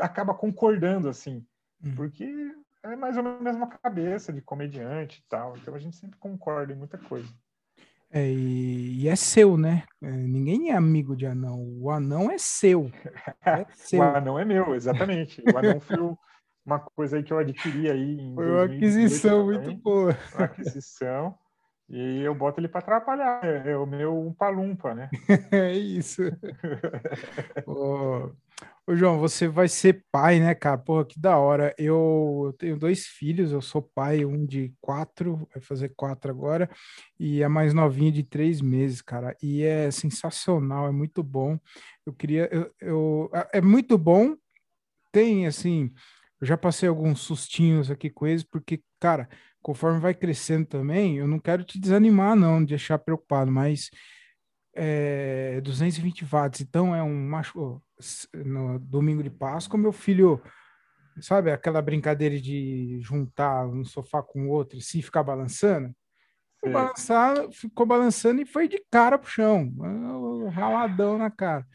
acaba 0.00 0.34
concordando, 0.34 1.08
assim, 1.08 1.46
hum. 1.82 1.94
porque 1.94 2.54
é 2.82 2.96
mais 2.96 3.16
ou 3.16 3.22
menos 3.22 3.40
a 3.40 3.44
mesma 3.44 3.66
cabeça 3.66 4.32
de 4.32 4.40
comediante 4.40 5.20
e 5.20 5.28
tal, 5.28 5.56
então 5.56 5.74
a 5.74 5.78
gente 5.78 5.96
sempre 5.96 6.18
concorda 6.18 6.72
em 6.72 6.76
muita 6.76 6.98
coisa. 6.98 7.32
É, 8.14 8.30
e, 8.30 9.08
é 9.08 9.16
seu, 9.16 9.56
né? 9.56 9.84
É, 10.02 10.10
ninguém 10.10 10.70
é 10.70 10.76
amigo 10.76 11.16
de 11.16 11.24
anão. 11.24 11.66
O 11.80 11.90
anão 11.90 12.30
é 12.30 12.36
seu. 12.36 12.92
É 13.42 13.64
seu. 13.72 14.00
o 14.00 14.02
anão 14.02 14.38
é 14.38 14.44
meu, 14.44 14.74
exatamente. 14.74 15.42
O 15.50 15.56
anão 15.56 15.80
foi 15.80 15.96
uma 16.64 16.78
coisa 16.78 17.16
aí 17.16 17.22
que 17.22 17.32
eu 17.32 17.38
adquiri 17.38 17.90
aí 17.90 18.20
em 18.20 18.34
Foi 18.34 18.50
uma 18.50 18.64
aquisição 18.64 19.46
também, 19.46 19.62
muito 19.62 19.82
boa. 19.82 20.16
Uma 20.34 20.44
aquisição. 20.44 21.38
E 21.92 22.22
eu 22.22 22.34
boto 22.34 22.58
ele 22.58 22.68
para 22.68 22.80
atrapalhar. 22.80 23.44
É, 23.44 23.72
é, 23.72 23.76
o 23.76 23.84
meu 23.84 24.18
umpa-lumpa, 24.18 24.94
né? 24.94 25.10
é 25.52 25.72
isso. 25.72 26.22
oh, 27.66 28.30
Ô, 28.84 28.96
João, 28.96 29.18
você 29.20 29.46
vai 29.46 29.68
ser 29.68 30.04
pai, 30.10 30.40
né, 30.40 30.54
cara? 30.56 30.76
Porra, 30.76 31.04
que 31.04 31.18
da 31.20 31.36
hora. 31.36 31.72
Eu, 31.78 32.44
eu 32.46 32.52
tenho 32.54 32.76
dois 32.76 33.06
filhos, 33.06 33.52
eu 33.52 33.62
sou 33.62 33.80
pai, 33.80 34.24
um 34.24 34.44
de 34.44 34.74
quatro, 34.80 35.48
vai 35.54 35.62
fazer 35.62 35.90
quatro 35.94 36.30
agora, 36.30 36.68
e 37.18 37.44
a 37.44 37.48
mais 37.48 37.72
novinha 37.72 38.10
de 38.10 38.24
três 38.24 38.60
meses, 38.60 39.00
cara. 39.00 39.36
E 39.40 39.62
é 39.62 39.90
sensacional, 39.90 40.88
é 40.88 40.90
muito 40.90 41.22
bom. 41.22 41.58
Eu 42.04 42.12
queria. 42.12 42.48
Eu, 42.52 42.74
eu, 42.80 43.30
é 43.52 43.60
muito 43.60 43.96
bom. 43.96 44.34
Tem, 45.12 45.46
assim, 45.46 45.92
eu 46.40 46.46
já 46.46 46.56
passei 46.56 46.88
alguns 46.88 47.20
sustinhos 47.20 47.90
aqui 47.90 48.10
com 48.10 48.26
eles, 48.26 48.42
porque, 48.42 48.82
cara, 48.98 49.28
conforme 49.62 50.00
vai 50.00 50.12
crescendo 50.12 50.66
também, 50.66 51.18
eu 51.18 51.26
não 51.26 51.38
quero 51.38 51.64
te 51.64 51.78
desanimar, 51.78 52.34
não, 52.34 52.60
de 52.60 52.70
deixar 52.70 52.98
preocupado, 52.98 53.50
mas 53.50 53.90
é 54.74 55.60
220 55.62 56.24
watts, 56.24 56.60
então 56.60 56.94
é 56.94 57.02
um 57.02 57.28
macho 57.28 57.80
no 58.34 58.78
domingo 58.78 59.22
de 59.22 59.30
Páscoa, 59.30 59.78
meu 59.78 59.92
filho, 59.92 60.42
sabe 61.20 61.52
aquela 61.52 61.80
brincadeira 61.80 62.40
de 62.40 62.98
juntar 63.00 63.66
um 63.66 63.84
sofá 63.84 64.22
com 64.22 64.46
o 64.46 64.50
outro 64.50 64.78
e 64.78 64.82
sim 64.82 65.00
ficar 65.00 65.22
balançando? 65.22 65.94
Ficou, 66.56 66.72
balançar, 66.72 67.50
ficou 67.52 67.86
balançando 67.86 68.40
e 68.40 68.46
foi 68.46 68.68
de 68.68 68.82
cara 68.90 69.18
pro 69.18 69.30
chão, 69.30 69.72
raladão 70.52 71.18
na 71.18 71.30
cara. 71.30 71.66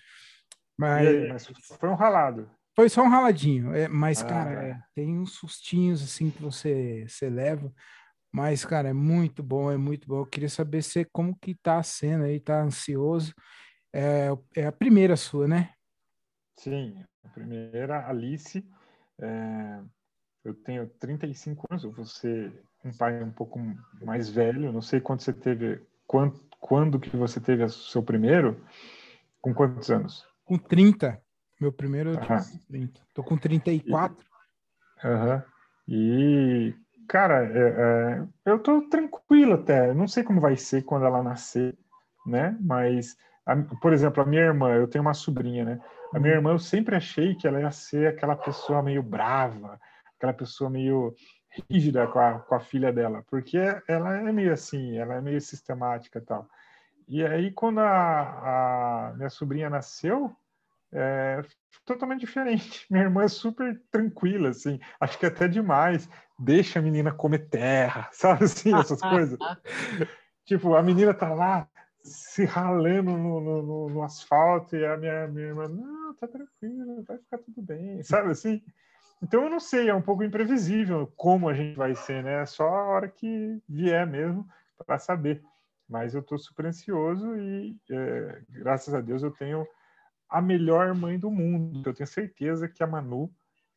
Mas, 0.77 1.07
aí, 1.07 1.27
mas 1.27 1.47
foi 1.47 1.89
um 1.89 1.95
ralado. 1.95 2.49
Foi 2.79 2.89
só 2.89 3.01
um 3.01 3.09
raladinho, 3.09 3.73
é, 3.73 3.87
mas, 3.87 4.21
ah, 4.21 4.25
cara, 4.25 4.51
é, 4.67 4.79
tem 4.93 5.17
uns 5.17 5.33
sustinhos 5.33 6.03
assim 6.03 6.29
que 6.29 6.39
você, 6.39 7.07
você 7.07 7.27
leva. 7.27 7.73
Mas, 8.31 8.63
cara, 8.63 8.89
é 8.89 8.93
muito 8.93 9.41
bom, 9.41 9.71
é 9.71 9.77
muito 9.77 10.07
bom. 10.07 10.19
Eu 10.19 10.27
queria 10.27 10.47
saber 10.47 10.83
se, 10.83 11.03
como 11.05 11.35
que 11.35 11.55
tá 11.55 11.79
a 11.79 11.83
cena 11.83 12.25
aí, 12.25 12.39
tá 12.39 12.61
ansioso. 12.61 13.33
É, 13.91 14.27
é 14.55 14.67
a 14.67 14.71
primeira 14.71 15.15
sua, 15.15 15.47
né? 15.47 15.73
Sim, 16.55 17.03
a 17.23 17.29
primeira, 17.29 18.07
Alice. 18.07 18.63
É, 19.19 19.81
eu 20.45 20.53
tenho 20.53 20.87
35 20.87 21.65
anos, 21.71 21.83
você 21.83 22.53
um 22.85 22.91
pai 22.95 23.23
um 23.23 23.31
pouco 23.31 23.59
mais 24.03 24.29
velho, 24.29 24.71
não 24.71 24.83
sei 24.83 25.01
quando 25.01 25.21
você 25.21 25.33
teve, 25.33 25.81
quando, 26.05 26.39
quando 26.59 26.99
que 26.99 27.17
você 27.17 27.39
teve 27.39 27.63
o 27.63 27.69
seu 27.69 28.03
primeiro, 28.03 28.63
com 29.41 29.51
quantos 29.51 29.89
anos? 29.89 30.27
Com 30.45 30.59
30. 30.59 31.19
Meu 31.59 31.71
primeiro 31.71 32.11
eu 32.11 32.19
tinha 32.19 32.39
30. 32.67 33.01
Tô 33.13 33.23
com 33.23 33.37
34. 33.37 34.15
Aham. 35.03 35.43
E, 35.87 36.75
cara, 37.07 37.45
é, 37.45 37.67
é, 37.69 38.27
eu 38.45 38.59
tô 38.59 38.81
tranquilo 38.89 39.53
até. 39.53 39.93
Não 39.93 40.07
sei 40.07 40.23
como 40.23 40.41
vai 40.41 40.55
ser 40.55 40.83
quando 40.83 41.05
ela 41.05 41.23
nascer, 41.23 41.77
né? 42.25 42.57
Mas, 42.59 43.17
a, 43.45 43.55
por 43.81 43.93
exemplo, 43.93 44.21
a 44.21 44.25
minha 44.25 44.41
irmã, 44.41 44.75
eu 44.75 44.87
tenho 44.87 45.01
uma 45.01 45.13
sobrinha, 45.13 45.65
né? 45.65 45.81
A 46.13 46.19
minha 46.19 46.35
irmã, 46.35 46.51
eu 46.51 46.59
sempre 46.59 46.95
achei 46.95 47.35
que 47.35 47.47
ela 47.47 47.59
ia 47.59 47.71
ser 47.71 48.07
aquela 48.07 48.35
pessoa 48.35 48.83
meio 48.83 49.01
brava, 49.01 49.79
aquela 50.15 50.33
pessoa 50.33 50.69
meio 50.69 51.15
rígida 51.69 52.07
com 52.07 52.19
a, 52.19 52.39
com 52.39 52.55
a 52.55 52.59
filha 52.59 52.91
dela, 52.93 53.23
porque 53.29 53.57
ela 53.87 54.15
é 54.15 54.31
meio 54.31 54.53
assim, 54.53 54.97
ela 54.97 55.15
é 55.15 55.21
meio 55.21 55.41
sistemática 55.41 56.19
e 56.19 56.21
tal. 56.21 56.47
E 57.07 57.25
aí, 57.25 57.51
quando 57.51 57.79
a, 57.79 59.09
a 59.09 59.13
minha 59.15 59.29
sobrinha 59.29 59.69
nasceu, 59.69 60.35
é 60.91 61.41
totalmente 61.85 62.21
diferente. 62.21 62.85
Minha 62.91 63.03
irmã 63.03 63.23
é 63.23 63.27
super 63.27 63.81
tranquila, 63.91 64.49
assim, 64.49 64.79
acho 64.99 65.17
que 65.17 65.25
é 65.25 65.29
até 65.29 65.47
demais. 65.47 66.09
Deixa 66.39 66.79
a 66.79 66.81
menina 66.81 67.11
comer 67.11 67.49
terra, 67.49 68.09
sabe 68.13 68.45
assim, 68.45 68.75
essas 68.75 69.01
coisas. 69.01 69.37
tipo, 70.45 70.75
a 70.75 70.83
menina 70.83 71.13
tá 71.13 71.33
lá, 71.33 71.67
se 72.03 72.45
ralando 72.45 73.11
no, 73.11 73.41
no, 73.41 73.89
no, 73.89 74.03
asfalto 74.03 74.75
e 74.75 74.85
a 74.85 74.95
minha, 74.97 75.27
minha 75.27 75.47
irmã, 75.47 75.67
não, 75.67 76.13
tá 76.15 76.27
tranquilo, 76.27 77.03
vai 77.03 77.17
ficar 77.17 77.37
tudo 77.39 77.61
bem, 77.61 78.01
sabe 78.03 78.31
assim? 78.31 78.61
Então 79.21 79.43
eu 79.43 79.49
não 79.49 79.59
sei, 79.59 79.89
é 79.89 79.95
um 79.95 80.01
pouco 80.01 80.23
imprevisível 80.23 81.11
como 81.15 81.49
a 81.49 81.53
gente 81.53 81.75
vai 81.75 81.95
ser, 81.95 82.23
né? 82.23 82.43
É 82.43 82.45
só 82.45 82.67
a 82.67 82.83
hora 82.85 83.07
que 83.07 83.59
vier 83.67 84.05
mesmo 84.05 84.47
para 84.85 84.99
saber. 84.99 85.41
Mas 85.89 86.13
eu 86.13 86.21
estou 86.21 86.37
super 86.37 86.65
ansioso 86.65 87.35
e 87.35 87.75
é, 87.89 88.41
graças 88.49 88.93
a 88.93 89.01
Deus 89.01 89.23
eu 89.23 89.31
tenho 89.31 89.65
a 90.29 90.41
melhor 90.41 90.93
mãe 90.93 91.17
do 91.17 91.31
mundo. 91.31 91.89
Eu 91.89 91.93
tenho 91.93 92.07
certeza 92.07 92.67
que 92.67 92.83
a 92.83 92.87
Manu, 92.87 93.31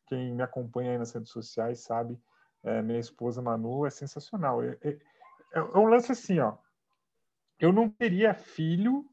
quem 0.07 0.33
me 0.33 0.43
acompanha 0.43 0.91
aí 0.91 0.97
nas 0.97 1.11
redes 1.13 1.31
sociais 1.31 1.79
sabe, 1.79 2.19
é, 2.63 2.81
minha 2.81 2.99
esposa 2.99 3.41
Manu 3.41 3.85
é 3.85 3.89
sensacional. 3.89 4.63
É, 4.63 4.77
é, 4.81 4.97
é 5.53 5.61
um 5.61 5.85
lance 5.85 6.11
assim, 6.11 6.39
ó 6.39 6.57
eu 7.61 7.71
não 7.71 7.87
teria 7.87 8.33
filho 8.33 9.05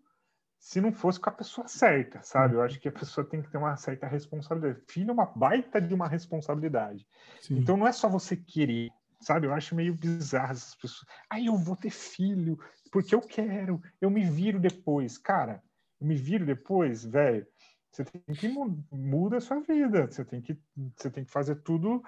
se 0.58 0.80
não 0.80 0.90
fosse 0.90 1.20
com 1.20 1.28
a 1.28 1.32
pessoa 1.32 1.68
certa, 1.68 2.20
sabe? 2.22 2.54
Eu 2.54 2.62
acho 2.62 2.80
que 2.80 2.88
a 2.88 2.92
pessoa 2.92 3.24
tem 3.24 3.40
que 3.40 3.48
ter 3.48 3.58
uma 3.58 3.76
certa 3.76 4.08
responsabilidade. 4.08 4.82
Filho 4.88 5.10
é 5.10 5.12
uma 5.12 5.26
baita 5.26 5.80
de 5.80 5.94
uma 5.94 6.08
responsabilidade. 6.08 7.06
Sim. 7.40 7.58
Então 7.58 7.76
não 7.76 7.86
é 7.86 7.92
só 7.92 8.08
você 8.08 8.36
querer, 8.36 8.90
sabe? 9.20 9.46
Eu 9.46 9.52
acho 9.52 9.76
meio 9.76 9.94
bizarro 9.94 10.52
essas 10.52 10.74
pessoas. 10.74 11.06
Aí 11.30 11.46
eu 11.46 11.56
vou 11.56 11.76
ter 11.76 11.90
filho 11.90 12.58
porque 12.90 13.14
eu 13.14 13.20
quero, 13.20 13.80
eu 14.00 14.10
me 14.10 14.24
viro 14.24 14.58
depois. 14.58 15.18
Cara, 15.18 15.62
eu 16.00 16.06
me 16.06 16.16
viro 16.16 16.46
depois, 16.46 17.04
velho. 17.04 17.46
Você 17.90 18.04
tem 18.04 18.34
que 18.34 18.48
mudar 18.92 19.38
a 19.38 19.40
sua 19.40 19.60
vida. 19.60 20.06
Você 20.06 20.24
tem 20.24 20.40
que, 20.40 20.58
você 20.96 21.10
tem 21.10 21.24
que 21.24 21.30
fazer 21.30 21.56
tudo 21.56 22.02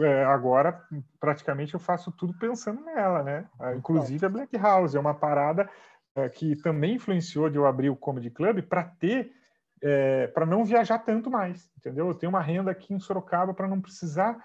é, 0.00 0.24
agora 0.24 0.82
praticamente 1.20 1.74
eu 1.74 1.80
faço 1.80 2.10
tudo 2.10 2.36
pensando 2.38 2.82
nela, 2.82 3.22
né? 3.22 3.48
Ah, 3.58 3.74
inclusive 3.74 4.26
a 4.26 4.28
Black 4.28 4.56
House 4.56 4.94
é 4.94 5.00
uma 5.00 5.14
parada 5.14 5.70
é, 6.14 6.28
que 6.28 6.56
também 6.56 6.96
influenciou 6.96 7.48
de 7.48 7.56
eu 7.56 7.66
abrir 7.66 7.88
o 7.88 7.96
Comedy 7.96 8.30
Club 8.30 8.62
para 8.62 8.82
ter, 8.82 9.32
é, 9.80 10.26
para 10.28 10.44
não 10.44 10.64
viajar 10.64 10.98
tanto 10.98 11.30
mais, 11.30 11.70
entendeu? 11.78 12.08
Eu 12.08 12.14
tenho 12.14 12.30
uma 12.30 12.40
renda 12.40 12.70
aqui 12.70 12.92
em 12.92 12.98
Sorocaba 12.98 13.54
para 13.54 13.68
não 13.68 13.80
precisar 13.80 14.36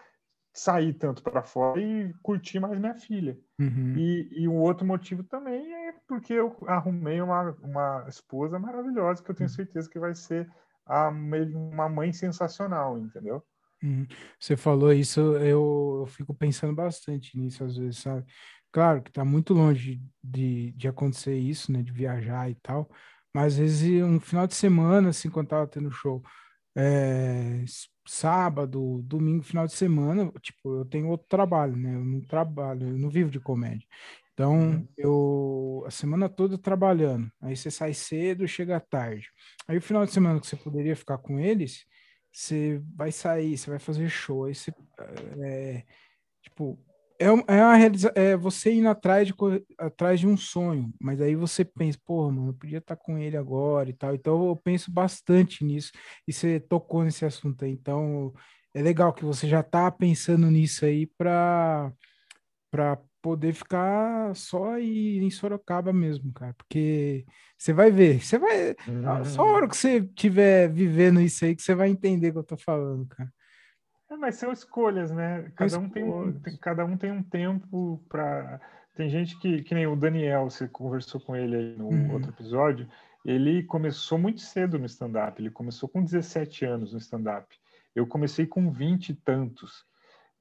sair 0.54 0.94
tanto 0.94 1.24
para 1.24 1.44
fora 1.44 1.82
e 1.82 2.14
curtir 2.22 2.60
mais 2.60 2.78
minha 2.78 2.96
filha. 2.96 3.38
Uhum. 3.60 3.96
E, 3.98 4.30
e 4.32 4.48
um 4.48 4.58
outro 4.58 4.86
motivo 4.86 5.24
também 5.24 5.74
é 5.88 5.94
porque 6.08 6.34
eu 6.34 6.56
arrumei 6.68 7.22
uma, 7.22 7.52
uma 7.62 8.06
esposa 8.08 8.60
maravilhosa 8.60 9.24
que 9.24 9.32
eu 9.32 9.36
tenho 9.36 9.50
uhum. 9.50 9.56
certeza 9.56 9.90
que 9.90 10.00
vai 10.00 10.14
ser 10.14 10.50
a, 10.86 11.10
uma 11.10 11.88
mãe 11.88 12.12
sensacional, 12.12 12.98
entendeu? 12.98 13.44
Uhum. 13.82 14.06
Você 14.40 14.58
falou 14.58 14.92
isso, 14.92 15.20
eu, 15.38 16.02
eu 16.02 16.06
fico 16.08 16.34
pensando 16.34 16.76
bastante 16.76 17.38
nisso 17.38 17.64
às 17.64 17.78
vezes, 17.78 18.00
sabe? 18.00 18.26
Claro 18.72 19.02
que 19.02 19.10
está 19.10 19.26
muito 19.26 19.54
longe 19.54 20.02
de, 20.24 20.72
de 20.74 20.88
acontecer 20.88 21.36
isso, 21.36 21.72
né? 21.72 21.82
De 21.82 21.92
viajar 21.92 22.50
e 22.50 22.56
tal, 22.56 22.90
mas 23.34 23.54
às 23.54 23.60
vezes 23.60 24.04
um 24.04 24.20
final 24.20 24.46
de 24.46 24.56
semana, 24.56 25.10
assim, 25.10 25.30
quando 25.30 25.48
tava 25.48 25.68
tendo 25.68 25.90
show, 25.92 26.22
é, 26.76 27.64
sábado, 28.12 29.02
domingo, 29.04 29.42
final 29.42 29.66
de 29.66 29.72
semana, 29.74 30.30
tipo, 30.42 30.80
eu 30.80 30.86
tenho 30.86 31.08
outro 31.08 31.28
trabalho, 31.30 31.78
né? 31.78 31.96
Eu 31.96 32.04
não 32.04 32.20
trabalho, 32.20 32.90
eu 32.90 32.98
não 32.98 33.10
vivo 33.10 33.32
de 33.32 33.40
comédia. 33.40 33.88
Então, 34.34 34.60
uhum. 34.60 34.88
eu 34.98 35.84
a 35.88 35.92
semana 35.92 36.28
toda 36.28 36.58
trabalhando. 36.58 37.32
Aí 37.42 37.56
você 37.56 37.72
sai 37.72 37.94
cedo, 37.94 38.46
chega 38.50 38.82
tarde. 38.82 39.30
Aí 39.66 39.78
o 39.78 39.82
final 39.82 40.06
de 40.06 40.12
semana 40.12 40.42
que 40.42 40.48
você 40.48 40.58
poderia 40.58 40.94
ficar 40.94 41.20
com 41.20 41.40
eles, 41.40 41.86
você 42.30 42.82
vai 42.96 43.14
sair, 43.14 43.58
você 43.58 43.70
vai 43.70 43.80
fazer 43.80 44.10
show, 44.10 44.44
aí 44.44 44.56
você, 44.56 44.74
é, 45.46 45.86
tipo, 46.42 46.78
é, 47.22 47.58
é, 47.58 47.64
uma 47.64 47.76
realiza 47.76 48.12
é 48.16 48.36
você 48.36 48.74
indo 48.74 48.90
atrás 48.90 49.28
de, 49.28 49.34
atrás 49.78 50.20
de 50.20 50.28
um 50.28 50.36
sonho, 50.36 50.92
mas 51.00 51.22
aí 51.22 51.36
você 51.36 51.64
pensa, 51.64 52.00
pô, 52.06 52.32
mano, 52.32 52.50
eu 52.50 52.54
podia 52.54 52.80
estar 52.80 52.96
com 52.96 53.18
ele 53.18 53.38
agora 53.38 53.90
e 53.90 53.94
tal, 53.94 54.16
então 54.16 54.48
eu 54.48 54.56
penso 54.56 54.92
bastante 54.92 55.64
nisso, 55.64 55.92
e 56.28 56.34
você 56.34 56.60
tocou 56.60 57.04
nesse 57.04 57.24
assunto 57.24 57.64
aí, 57.64 57.72
então 57.72 58.34
é 58.74 58.82
legal 58.82 59.14
que 59.14 59.24
você 59.24 59.48
já 59.48 59.60
está 59.60 59.92
pensando 59.92 60.50
nisso 60.50 60.86
aí 60.86 61.06
para 61.18 61.92
para 62.72 62.98
poder 63.22 63.54
ficar 63.54 64.34
só 64.36 64.74
aí 64.74 65.20
em 65.20 65.30
Sorocaba 65.30 65.94
mesmo, 65.94 66.32
cara, 66.34 66.54
porque 66.58 67.26
você 67.58 67.74
vai 67.74 67.92
ver, 67.92 68.24
você 68.24 68.40
vai, 68.40 68.76
uhum. 68.88 69.26
só 69.26 69.42
a 69.42 69.52
hora 69.52 69.68
que 69.68 69.78
você 69.78 69.98
estiver 69.98 70.70
vivendo 70.70 71.22
isso 71.22 71.46
aí 71.46 71.56
que 71.56 71.62
você 71.62 71.76
vai 71.76 71.90
entender 71.90 72.30
o 72.30 72.32
que 72.34 72.40
eu 72.40 72.44
tô 72.44 72.58
falando, 72.58 73.06
cara. 73.08 73.32
É, 74.12 74.18
mas 74.18 74.36
são 74.36 74.52
escolhas, 74.52 75.10
né? 75.10 75.50
Cada 75.56 75.80
um 75.80 75.90
tem, 75.90 76.04
um, 76.04 76.42
cada 76.60 76.86
um 76.86 76.98
tem 76.98 77.12
um 77.12 77.24
tempo 77.24 78.04
para 78.10 78.60
tem 78.94 79.10
gente 79.10 79.40
que, 79.40 79.64
que 79.64 79.74
nem 79.74 79.88
o 79.88 79.96
Daniel, 79.96 80.50
você 80.50 80.68
conversou 80.68 81.20
com 81.22 81.34
ele 81.34 81.56
aí 81.56 81.76
no 81.78 81.88
uhum. 81.88 82.12
outro 82.12 82.30
episódio, 82.30 82.88
ele 83.24 83.64
começou 83.64 84.18
muito 84.18 84.42
cedo 84.42 84.78
no 84.78 84.86
stand-up, 84.86 85.42
ele 85.42 85.50
começou 85.50 85.88
com 85.88 86.04
17 86.04 86.66
anos 86.66 86.92
no 86.92 87.00
stand-up. 87.00 87.48
Eu 87.96 88.06
comecei 88.06 88.46
com 88.46 88.70
20 88.70 89.10
e 89.10 89.14
tantos. 89.14 89.86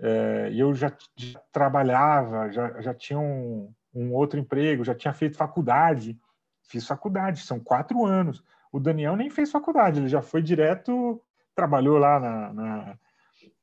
É, 0.00 0.50
e 0.50 0.58
eu 0.58 0.74
já, 0.74 0.92
já, 1.14 1.38
trabalhava, 1.52 2.50
já, 2.50 2.80
já 2.80 2.92
tinha 2.92 3.20
um, 3.20 3.72
um, 3.94 4.12
outro 4.12 4.40
emprego, 4.40 4.84
já 4.84 4.94
tinha 4.94 5.12
feito 5.12 5.36
faculdade. 5.36 6.18
Fiz 6.64 6.86
faculdade, 6.86 7.40
são 7.40 7.60
quatro 7.60 8.04
anos. 8.04 8.42
O 8.72 8.80
Daniel 8.80 9.14
nem 9.14 9.30
fez 9.30 9.50
faculdade, 9.50 10.00
ele 10.00 10.08
já 10.08 10.22
foi 10.22 10.42
direto, 10.42 11.22
trabalhou 11.54 11.98
lá 11.98 12.18
na, 12.18 12.52
na, 12.52 12.98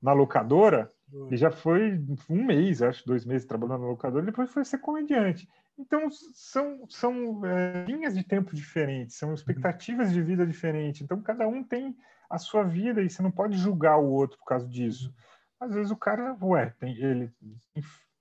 na 0.02 0.14
locadora, 0.14 0.92
e 1.32 1.38
já 1.38 1.50
foi 1.50 2.00
um 2.30 2.46
mês, 2.46 2.82
acho, 2.82 3.06
dois 3.06 3.26
meses 3.26 3.48
trabalhando 3.48 3.82
na 3.82 3.88
locadora, 3.88 4.24
e 4.24 4.28
depois 4.28 4.52
foi 4.52 4.66
ser 4.66 4.80
comediante. 4.80 5.48
Então, 5.78 6.10
são, 6.10 6.86
são 6.90 7.46
é, 7.46 7.86
linhas 7.86 8.16
de 8.16 8.24
tempo 8.24 8.56
diferentes, 8.56 9.16
são 9.16 9.34
expectativas 9.34 10.12
de 10.12 10.22
vida 10.22 10.46
diferentes. 10.46 11.02
Então, 11.02 11.22
cada 11.22 11.48
um 11.48 11.64
tem 11.64 11.96
a 12.30 12.38
sua 12.38 12.64
vida 12.64 13.02
e 13.02 13.10
você 13.10 13.22
não 13.22 13.32
pode 13.32 13.58
julgar 13.58 13.98
o 13.98 14.10
outro 14.10 14.38
por 14.40 14.46
causa 14.46 14.68
disso. 14.68 15.14
Às 15.60 15.74
vezes 15.74 15.92
o 15.92 15.96
cara, 15.96 16.38
ué, 16.42 16.74
tem, 16.80 16.96
ele 16.98 17.32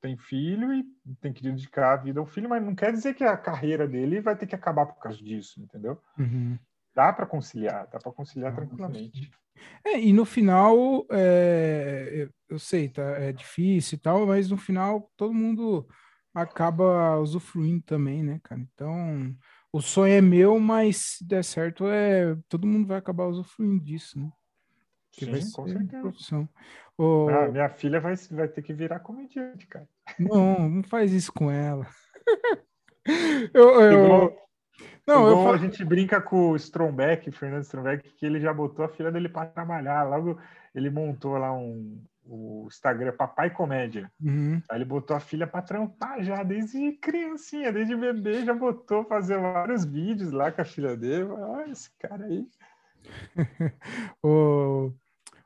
tem 0.00 0.16
filho 0.16 0.72
e 0.72 0.84
tem 1.20 1.32
que 1.32 1.42
dedicar 1.42 1.92
a 1.92 1.96
vida 1.96 2.20
ao 2.20 2.26
filho, 2.26 2.48
mas 2.48 2.62
não 2.62 2.74
quer 2.74 2.92
dizer 2.92 3.14
que 3.14 3.24
a 3.24 3.36
carreira 3.36 3.88
dele 3.88 4.20
vai 4.20 4.36
ter 4.36 4.46
que 4.46 4.54
acabar 4.54 4.86
por 4.86 4.98
causa 4.98 5.18
disso, 5.18 5.60
entendeu? 5.60 6.00
Uhum. 6.18 6.58
Dá 6.94 7.12
para 7.12 7.26
conciliar, 7.26 7.88
dá 7.88 7.98
para 7.98 8.12
conciliar 8.12 8.52
ah, 8.52 8.54
tranquilamente. 8.54 9.30
É, 9.84 10.00
e 10.00 10.12
no 10.12 10.24
final, 10.24 11.06
é, 11.10 12.28
eu 12.48 12.58
sei, 12.58 12.88
tá, 12.88 13.02
é 13.02 13.32
difícil 13.32 13.96
e 13.96 14.00
tal, 14.00 14.26
mas 14.26 14.50
no 14.50 14.56
final 14.56 15.10
todo 15.16 15.32
mundo 15.32 15.86
acaba 16.34 17.18
usufruindo 17.18 17.82
também, 17.82 18.22
né, 18.22 18.40
cara? 18.42 18.60
Então, 18.60 19.34
o 19.72 19.80
sonho 19.80 20.14
é 20.14 20.20
meu, 20.20 20.58
mas 20.58 20.96
se 20.96 21.26
der 21.26 21.44
certo, 21.44 21.86
é 21.86 22.36
todo 22.48 22.66
mundo 22.66 22.86
vai 22.86 22.98
acabar 22.98 23.26
usufruindo 23.26 23.82
disso, 23.82 24.18
né? 24.18 24.30
Que 25.12 25.24
Sim, 25.24 25.30
vai 25.30 25.40
ser 25.40 25.52
com 25.52 25.68
certeza. 25.68 26.00
profissão. 26.02 26.48
O... 26.98 27.28
Ah, 27.28 27.48
minha 27.48 27.68
filha 27.68 28.00
vai, 28.00 28.14
vai 28.30 28.48
ter 28.48 28.62
que 28.62 28.72
virar 28.72 29.00
comediante, 29.00 29.66
cara. 29.66 29.88
Não, 30.18 30.68
não 30.68 30.82
faz 30.82 31.12
isso 31.12 31.32
com 31.32 31.50
ela. 31.50 31.86
eu, 33.54 33.80
eu... 33.80 34.04
Igual, 34.04 34.45
não, 35.06 35.30
igual 35.30 35.48
eu 35.48 35.54
a 35.54 35.56
gente 35.56 35.84
brinca 35.84 36.20
com 36.20 36.50
o 36.50 36.56
Strombeck, 36.56 37.30
Fernando 37.30 37.62
Strombeck, 37.62 38.10
que 38.14 38.26
ele 38.26 38.40
já 38.40 38.52
botou 38.52 38.84
a 38.84 38.88
filha 38.88 39.10
dele 39.10 39.28
para 39.28 39.48
trabalhar. 39.48 40.02
Logo 40.04 40.38
ele 40.74 40.90
montou 40.90 41.38
lá 41.38 41.52
um, 41.52 42.02
o 42.24 42.66
Instagram 42.66 43.12
Papai 43.12 43.50
Comédia. 43.50 44.10
Uhum. 44.20 44.60
Aí 44.68 44.78
ele 44.78 44.84
botou 44.84 45.16
a 45.16 45.20
filha 45.20 45.46
para 45.46 45.62
trampar 45.62 46.22
já 46.22 46.42
desde 46.42 46.92
criancinha, 46.92 47.72
desde 47.72 47.96
bebê, 47.96 48.44
já 48.44 48.52
botou 48.52 49.04
fazer 49.04 49.38
vários 49.38 49.84
vídeos 49.84 50.32
lá 50.32 50.50
com 50.52 50.60
a 50.60 50.64
filha 50.64 50.96
dele. 50.96 51.24
Olha 51.24 51.70
esse 51.70 51.90
cara 51.98 52.24
aí. 52.26 52.46
o... 54.22 54.92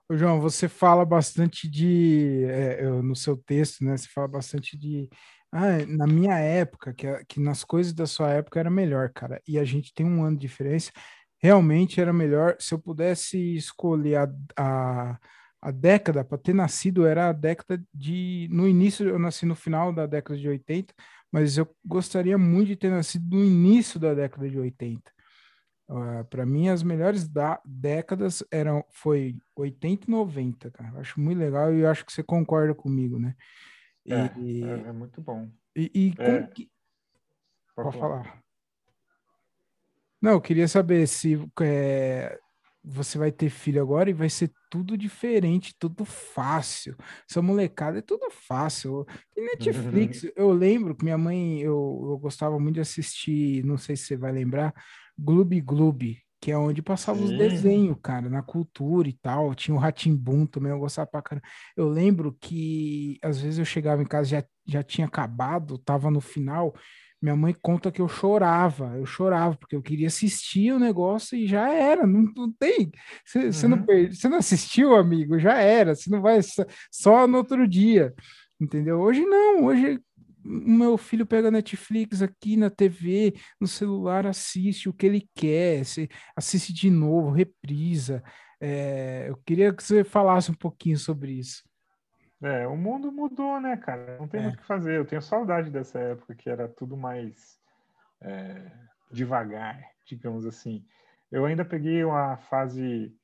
Ô, 0.08 0.16
João, 0.16 0.40
você 0.40 0.68
fala 0.68 1.04
bastante 1.04 1.70
de, 1.70 2.44
é, 2.48 2.82
no 2.82 3.14
seu 3.14 3.36
texto, 3.36 3.84
né? 3.84 3.96
Você 3.96 4.08
fala 4.08 4.26
bastante 4.26 4.76
de, 4.76 5.08
ah, 5.52 5.84
na 5.86 6.06
minha 6.06 6.38
época, 6.38 6.94
que, 6.94 7.06
que 7.24 7.40
nas 7.40 7.64
coisas 7.64 7.92
da 7.92 8.06
sua 8.06 8.30
época 8.30 8.60
era 8.60 8.70
melhor, 8.70 9.10
cara. 9.10 9.42
E 9.48 9.58
a 9.58 9.64
gente 9.64 9.92
tem 9.92 10.06
um 10.06 10.22
ano 10.24 10.36
de 10.36 10.42
diferença. 10.42 10.92
Realmente 11.38 12.00
era 12.00 12.12
melhor. 12.12 12.56
Se 12.60 12.72
eu 12.74 12.78
pudesse 12.78 13.56
escolher 13.56 14.16
a, 14.16 14.28
a, 14.56 15.18
a 15.60 15.70
década 15.72 16.24
para 16.24 16.38
ter 16.38 16.54
nascido, 16.54 17.04
era 17.06 17.30
a 17.30 17.32
década 17.32 17.82
de. 17.92 18.48
No 18.52 18.68
início, 18.68 19.08
eu 19.08 19.18
nasci 19.18 19.44
no 19.44 19.56
final 19.56 19.92
da 19.92 20.06
década 20.06 20.38
de 20.38 20.48
80, 20.48 20.94
mas 21.32 21.58
eu 21.58 21.68
gostaria 21.84 22.38
muito 22.38 22.68
de 22.68 22.76
ter 22.76 22.90
nascido 22.90 23.36
no 23.36 23.44
início 23.44 23.98
da 23.98 24.14
década 24.14 24.48
de 24.48 24.58
80. 24.58 25.02
Uh, 25.88 26.24
para 26.26 26.46
mim, 26.46 26.68
as 26.68 26.84
melhores 26.84 27.28
décadas 27.64 28.44
eram 28.52 28.84
foi 28.90 29.36
80 29.56 30.06
e 30.06 30.10
90, 30.10 30.70
cara. 30.70 30.90
Eu 30.94 31.00
acho 31.00 31.20
muito 31.20 31.38
legal 31.38 31.74
e 31.74 31.80
eu 31.80 31.88
acho 31.90 32.06
que 32.06 32.12
você 32.12 32.22
concorda 32.22 32.72
comigo, 32.74 33.18
né? 33.18 33.34
E, 34.04 34.12
é, 34.12 34.16
é, 34.16 34.88
é, 34.88 34.92
muito 34.92 35.20
bom. 35.20 35.50
E, 35.76 35.90
e 35.94 36.16
como 36.16 36.28
é. 36.28 36.46
que... 36.48 36.70
Pode, 37.74 37.98
falar. 37.98 38.24
falar. 38.24 38.42
Não, 40.20 40.32
eu 40.32 40.40
queria 40.40 40.68
saber 40.68 41.06
se 41.06 41.38
é, 41.62 42.38
você 42.82 43.18
vai 43.18 43.30
ter 43.30 43.50
filho 43.50 43.80
agora 43.80 44.10
e 44.10 44.14
vai 44.14 44.28
ser 44.28 44.50
tudo 44.70 44.96
diferente, 44.96 45.74
tudo 45.78 46.04
fácil. 46.04 46.96
Essa 47.28 47.40
molecada 47.40 47.98
é 47.98 48.02
tudo 48.02 48.30
fácil. 48.30 49.06
E 49.36 49.40
Netflix, 49.40 50.30
eu 50.36 50.50
lembro 50.52 50.94
que 50.94 51.04
minha 51.04 51.18
mãe, 51.18 51.60
eu, 51.60 52.08
eu 52.10 52.18
gostava 52.18 52.58
muito 52.58 52.74
de 52.74 52.80
assistir, 52.80 53.64
não 53.64 53.76
sei 53.76 53.96
se 53.96 54.04
você 54.04 54.16
vai 54.16 54.32
lembrar, 54.32 54.74
Gloob 55.18 55.60
Gloob, 55.60 56.18
que 56.40 56.50
é 56.50 56.56
onde 56.56 56.80
passava 56.80 57.20
os 57.20 57.30
desenhos, 57.30 57.96
cara, 58.02 58.30
na 58.30 58.42
cultura 58.42 59.08
e 59.08 59.12
tal. 59.12 59.54
Tinha 59.54 59.74
o 59.74 59.78
Ratimbum 59.78 60.46
também, 60.46 60.72
eu 60.72 60.78
gostava 60.78 61.06
pra 61.06 61.20
caramba. 61.20 61.46
Eu 61.76 61.88
lembro 61.88 62.34
que 62.40 63.18
às 63.22 63.40
vezes 63.40 63.58
eu 63.58 63.64
chegava 63.64 64.00
em 64.00 64.06
casa, 64.06 64.30
já, 64.30 64.44
já 64.66 64.82
tinha 64.82 65.06
acabado, 65.06 65.76
tava 65.76 66.10
no 66.10 66.20
final. 66.20 66.74
Minha 67.20 67.36
mãe 67.36 67.54
conta 67.60 67.92
que 67.92 68.00
eu 68.00 68.08
chorava, 68.08 68.96
eu 68.96 69.04
chorava, 69.04 69.54
porque 69.54 69.76
eu 69.76 69.82
queria 69.82 70.06
assistir 70.06 70.72
o 70.72 70.78
negócio 70.78 71.36
e 71.36 71.46
já 71.46 71.70
era, 71.70 72.06
não, 72.06 72.22
não 72.34 72.50
tem. 72.50 72.90
Você 73.22 73.66
uhum. 73.66 73.76
não, 73.76 74.30
não 74.30 74.38
assistiu, 74.38 74.96
amigo? 74.96 75.38
Já 75.38 75.58
era, 75.58 75.94
você 75.94 76.08
não 76.08 76.22
vai 76.22 76.40
só 76.90 77.26
no 77.26 77.36
outro 77.36 77.68
dia, 77.68 78.14
entendeu? 78.58 78.98
Hoje 79.00 79.20
não, 79.26 79.66
hoje 79.66 80.00
meu 80.44 80.96
filho 80.96 81.26
pega 81.26 81.50
Netflix 81.50 82.22
aqui 82.22 82.56
na 82.56 82.70
TV, 82.70 83.34
no 83.60 83.66
celular, 83.66 84.26
assiste 84.26 84.88
o 84.88 84.92
que 84.92 85.06
ele 85.06 85.28
quer, 85.34 85.82
assiste 86.36 86.72
de 86.72 86.90
novo, 86.90 87.30
reprisa. 87.30 88.22
É, 88.60 89.26
eu 89.28 89.36
queria 89.38 89.72
que 89.72 89.82
você 89.82 90.04
falasse 90.04 90.50
um 90.50 90.54
pouquinho 90.54 90.98
sobre 90.98 91.32
isso. 91.32 91.62
É, 92.42 92.66
o 92.66 92.76
mundo 92.76 93.12
mudou, 93.12 93.60
né, 93.60 93.76
cara? 93.76 94.18
Não 94.18 94.26
tem 94.26 94.40
é. 94.40 94.42
muito 94.44 94.56
o 94.56 94.58
que 94.58 94.66
fazer. 94.66 94.96
Eu 94.96 95.04
tenho 95.04 95.20
saudade 95.20 95.70
dessa 95.70 95.98
época 95.98 96.34
que 96.34 96.48
era 96.48 96.68
tudo 96.68 96.96
mais 96.96 97.58
é, 98.22 98.72
devagar, 99.10 99.78
digamos 100.06 100.46
assim. 100.46 100.84
Eu 101.30 101.44
ainda 101.44 101.64
peguei 101.64 102.02
uma 102.02 102.36
fase, 102.36 103.14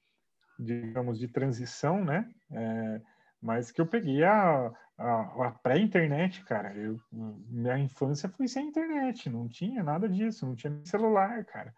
digamos, 0.59 1.19
de 1.19 1.29
transição, 1.29 2.05
né? 2.05 2.29
É, 2.51 3.01
mas 3.41 3.71
que 3.71 3.81
eu 3.81 3.87
peguei 3.87 4.23
a, 4.23 4.73
a, 4.98 5.47
a 5.47 5.51
pré-internet, 5.51 6.43
cara. 6.44 6.74
Eu, 6.74 7.01
minha 7.12 7.78
infância 7.78 8.28
foi 8.28 8.48
sem 8.48 8.68
internet, 8.68 9.28
não 9.28 9.48
tinha 9.48 9.82
nada 9.82 10.09
disso, 10.09 10.47
não 10.47 10.55
tinha 10.55 10.81
celular, 10.85 11.44
cara. 11.44 11.74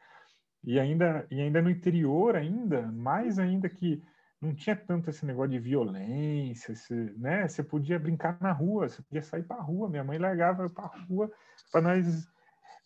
E 0.65 0.79
ainda, 0.79 1.27
e 1.31 1.41
ainda 1.41 1.63
no 1.63 1.71
interior, 1.71 2.37
ainda, 2.37 2.83
mais 2.83 3.39
ainda 3.39 3.69
que 3.69 4.03
não 4.41 4.55
tinha 4.55 4.77
tanto 4.77 5.11
esse 5.11 5.27
negócio 5.27 5.51
de 5.51 5.59
violência, 5.59 6.73
esse, 6.73 6.95
né? 7.17 7.49
Você 7.49 7.63
podia 7.63 7.99
brincar 7.99 8.37
na 8.41 8.53
rua, 8.53 8.89
você 8.89 9.03
podia 9.03 9.23
sair 9.23 9.43
para 9.43 9.61
rua. 9.61 9.89
Minha 9.89 10.05
mãe 10.05 10.19
largava 10.19 10.69
para 10.71 10.91
rua 11.09 11.31
para 11.73 11.81
nós. 11.81 12.29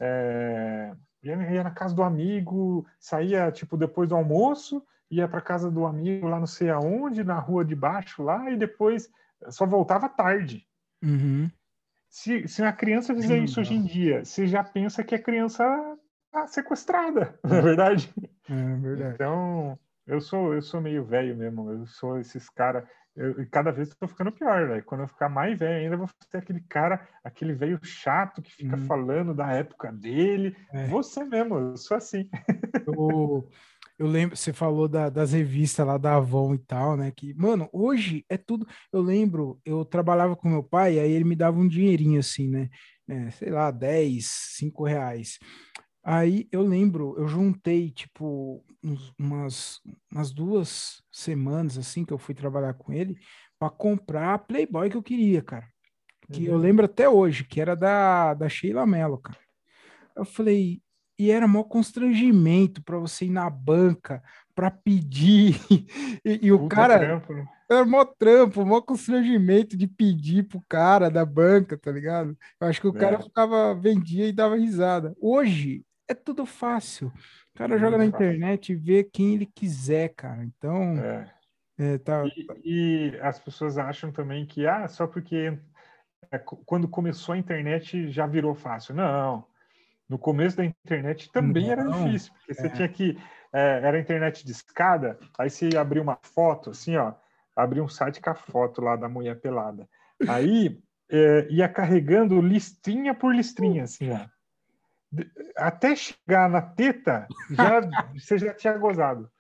É, 0.01 0.95
ia, 1.23 1.63
na 1.63 1.71
casa 1.71 1.95
do 1.95 2.03
amigo, 2.03 2.87
saía 2.99 3.51
tipo 3.53 3.77
depois 3.77 4.09
do 4.09 4.17
almoço, 4.17 4.85
ia 5.11 5.29
para 5.29 5.41
casa 5.41 5.71
do 5.71 5.87
amigo 5.87 6.27
lá 6.27 6.41
não 6.41 6.47
sei 6.47 6.71
aonde, 6.71 7.23
na 7.23 7.39
rua 7.39 7.65
de 7.65 7.75
baixo 7.75 8.23
lá, 8.23 8.51
e 8.51 8.57
depois 8.57 9.11
só 9.51 9.67
voltava 9.67 10.09
tarde. 10.09 10.67
Uhum. 11.03 11.51
Se, 12.09 12.47
se 12.47 12.61
uma 12.61 12.73
criança 12.73 13.15
fizer 13.15 13.39
isso 13.39 13.61
hoje 13.61 13.75
em 13.75 13.83
dia, 13.83 14.25
você 14.25 14.47
já 14.47 14.63
pensa 14.63 15.03
que 15.03 15.15
a 15.15 15.23
criança 15.23 15.65
tá 16.31 16.47
sequestrada, 16.47 17.39
não 17.45 17.57
é 17.57 17.63
verdade? 17.63 18.13
É 18.49 18.77
verdade. 18.77 19.15
Então, 19.15 19.79
eu 20.07 20.21
sou, 20.21 20.55
eu 20.55 20.63
sou 20.63 20.81
meio 20.81 21.05
velho 21.05 21.37
mesmo, 21.37 21.71
eu 21.71 21.87
sou 21.87 22.19
esses 22.19 22.49
caras. 22.51 22.85
E 23.17 23.45
cada 23.47 23.71
vez 23.71 23.91
eu 23.91 23.97
tô 23.97 24.09
ficando 24.09 24.33
pior, 24.33 24.67
velho. 24.67 24.85
Quando 24.85 25.03
eu 25.03 25.09
ficar 25.09 25.29
mais 25.29 25.59
velho 25.59 25.85
ainda, 25.85 25.95
eu 25.95 25.99
vou 25.99 26.09
ser 26.31 26.39
aquele 26.39 26.61
cara, 26.63 27.07
aquele 27.23 27.53
velho 27.53 27.79
chato 27.83 28.41
que 28.41 28.51
fica 28.51 28.77
uhum. 28.77 28.87
falando 28.87 29.35
da 29.35 29.53
época 29.53 29.93
dele. 29.93 30.57
É. 30.73 30.87
Você 30.87 31.23
mesmo, 31.23 31.59
eu 31.59 31.77
sou 31.77 31.97
assim. 31.97 32.29
Eu, 32.87 33.49
eu 33.99 34.07
lembro, 34.07 34.37
você 34.37 34.53
falou 34.53 34.89
da, 34.89 35.09
das 35.09 35.33
revistas 35.33 35.87
lá 35.87 35.97
da 35.97 36.17
Avon 36.17 36.55
e 36.55 36.59
tal, 36.59 36.97
né? 36.97 37.13
Que, 37.15 37.35
mano, 37.35 37.69
hoje 37.73 38.25
é 38.29 38.37
tudo. 38.37 38.67
Eu 38.93 39.01
lembro, 39.01 39.61
eu 39.65 39.85
trabalhava 39.85 40.35
com 40.35 40.49
meu 40.49 40.63
pai, 40.63 40.99
aí 40.99 41.13
ele 41.13 41.25
me 41.25 41.37
dava 41.37 41.59
um 41.59 41.69
dinheirinho 41.69 42.19
assim, 42.19 42.49
né? 42.49 42.69
É, 43.09 43.31
sei 43.31 43.51
lá, 43.51 43.71
10, 43.71 44.27
5 44.27 44.85
reais. 44.85 45.39
Aí 46.05 46.49
eu 46.51 46.63
lembro, 46.63 47.15
eu 47.17 47.29
juntei, 47.29 47.91
tipo, 47.91 48.65
uns, 48.83 49.15
umas, 49.19 49.81
umas 50.11 50.33
duas 50.33 51.03
semanas, 51.13 51.79
assim, 51.79 52.05
que 52.05 52.13
eu 52.13 52.19
fui 52.19 52.35
trabalhar 52.35 52.75
com 52.75 52.93
ele, 52.93 53.17
para 53.59 53.71
comprar 53.71 54.35
a 54.35 54.39
Playboy 54.39 54.91
que 54.91 54.97
eu 54.97 55.03
queria, 55.03 55.43
cara. 55.43 55.69
Que 56.33 56.49
uhum. 56.49 56.55
eu 56.55 56.57
lembro 56.57 56.87
até 56.87 57.09
hoje, 57.09 57.45
que 57.45 57.61
era 57.61 57.77
da, 57.77 58.35
da 58.35 58.49
Sheila 58.49 58.85
Mello, 58.85 59.19
cara. 59.19 59.39
Eu 60.17 60.25
falei, 60.25 60.83
e 61.19 61.31
era 61.31 61.47
maior 61.47 61.65
constrangimento 61.65 62.83
para 62.83 62.99
você 62.99 63.27
ir 63.27 63.31
na 63.31 63.49
banca 63.49 64.23
para 64.55 64.71
pedir. 64.71 65.61
E, 66.25 66.47
e 66.47 66.53
o 66.53 66.69
cara. 66.69 66.99
Trampo, 66.99 67.35
né? 67.35 67.49
Era 67.69 67.85
mó 67.85 68.05
trampo, 68.05 68.65
mó 68.65 68.81
constrangimento 68.81 69.77
de 69.77 69.89
pedir 69.89 70.47
pro 70.47 70.63
cara 70.69 71.11
da 71.11 71.25
banca, 71.25 71.77
tá 71.77 71.91
ligado? 71.91 72.37
Eu 72.61 72.69
acho 72.69 72.81
que 72.81 72.87
o 72.87 72.97
é. 72.97 73.01
cara 73.01 73.19
ficava, 73.21 73.75
vendia 73.75 74.29
e 74.29 74.33
dava 74.33 74.57
risada. 74.57 75.17
Hoje 75.21 75.85
é 76.07 76.15
tudo 76.15 76.47
fácil. 76.47 77.09
O 77.09 77.59
cara 77.59 77.75
é 77.75 77.79
joga 77.79 77.99
na 77.99 78.05
fácil. 78.05 78.15
internet 78.15 78.73
e 78.73 78.77
vê 78.77 79.03
quem 79.03 79.35
ele 79.35 79.47
quiser, 79.47 80.11
cara. 80.11 80.45
Então. 80.45 80.97
É. 80.99 81.33
É, 81.79 81.99
tá... 81.99 82.25
E, 82.27 82.47
e, 82.65 83.19
as 83.21 83.41
pessoas 83.41 83.79
acham 83.79 84.13
também 84.13 84.47
que 84.47 84.67
ah, 84.67 84.87
só 84.87 85.07
porque 85.07 85.59
é, 86.31 86.39
quando 86.39 86.87
começou 86.87 87.35
a 87.35 87.39
internet 87.39 88.11
já 88.11 88.27
virou 88.27 88.55
fácil. 88.55 88.95
Não, 88.95 89.45
no 90.13 90.19
começo 90.19 90.59
da 90.59 90.65
internet 90.65 91.33
também 91.33 91.65
Não, 91.65 91.73
era 91.73 91.85
difícil, 91.85 92.33
porque 92.35 92.53
você 92.53 92.67
é. 92.67 92.71
tinha 92.71 92.89
que. 92.89 93.19
É, 93.51 93.81
era 93.83 93.99
internet 93.99 94.45
de 94.45 94.53
escada, 94.53 95.19
aí 95.39 95.49
você 95.49 95.71
ia 95.71 95.81
abrir 95.81 96.01
uma 96.01 96.19
foto, 96.23 96.71
assim, 96.71 96.97
ó, 96.97 97.15
abrir 97.57 97.81
um 97.81 97.89
site 97.89 98.21
com 98.21 98.31
a 98.31 98.35
foto 98.35 98.81
lá 98.81 98.95
da 98.95 99.09
mulher 99.09 99.41
pelada. 99.41 99.89
Aí 100.29 100.79
é, 101.11 101.47
ia 101.51 101.69
carregando 101.69 102.41
listrinha 102.41 103.15
por 103.15 103.35
listrinha, 103.35 103.85
assim, 103.85 104.11
ó. 104.11 104.21
Até 105.57 105.95
chegar 105.97 106.49
na 106.49 106.63
teta, 106.63 107.27
já, 107.51 107.81
você 108.15 108.39
já 108.39 108.55
tinha 108.55 108.77
gozado. 108.77 109.31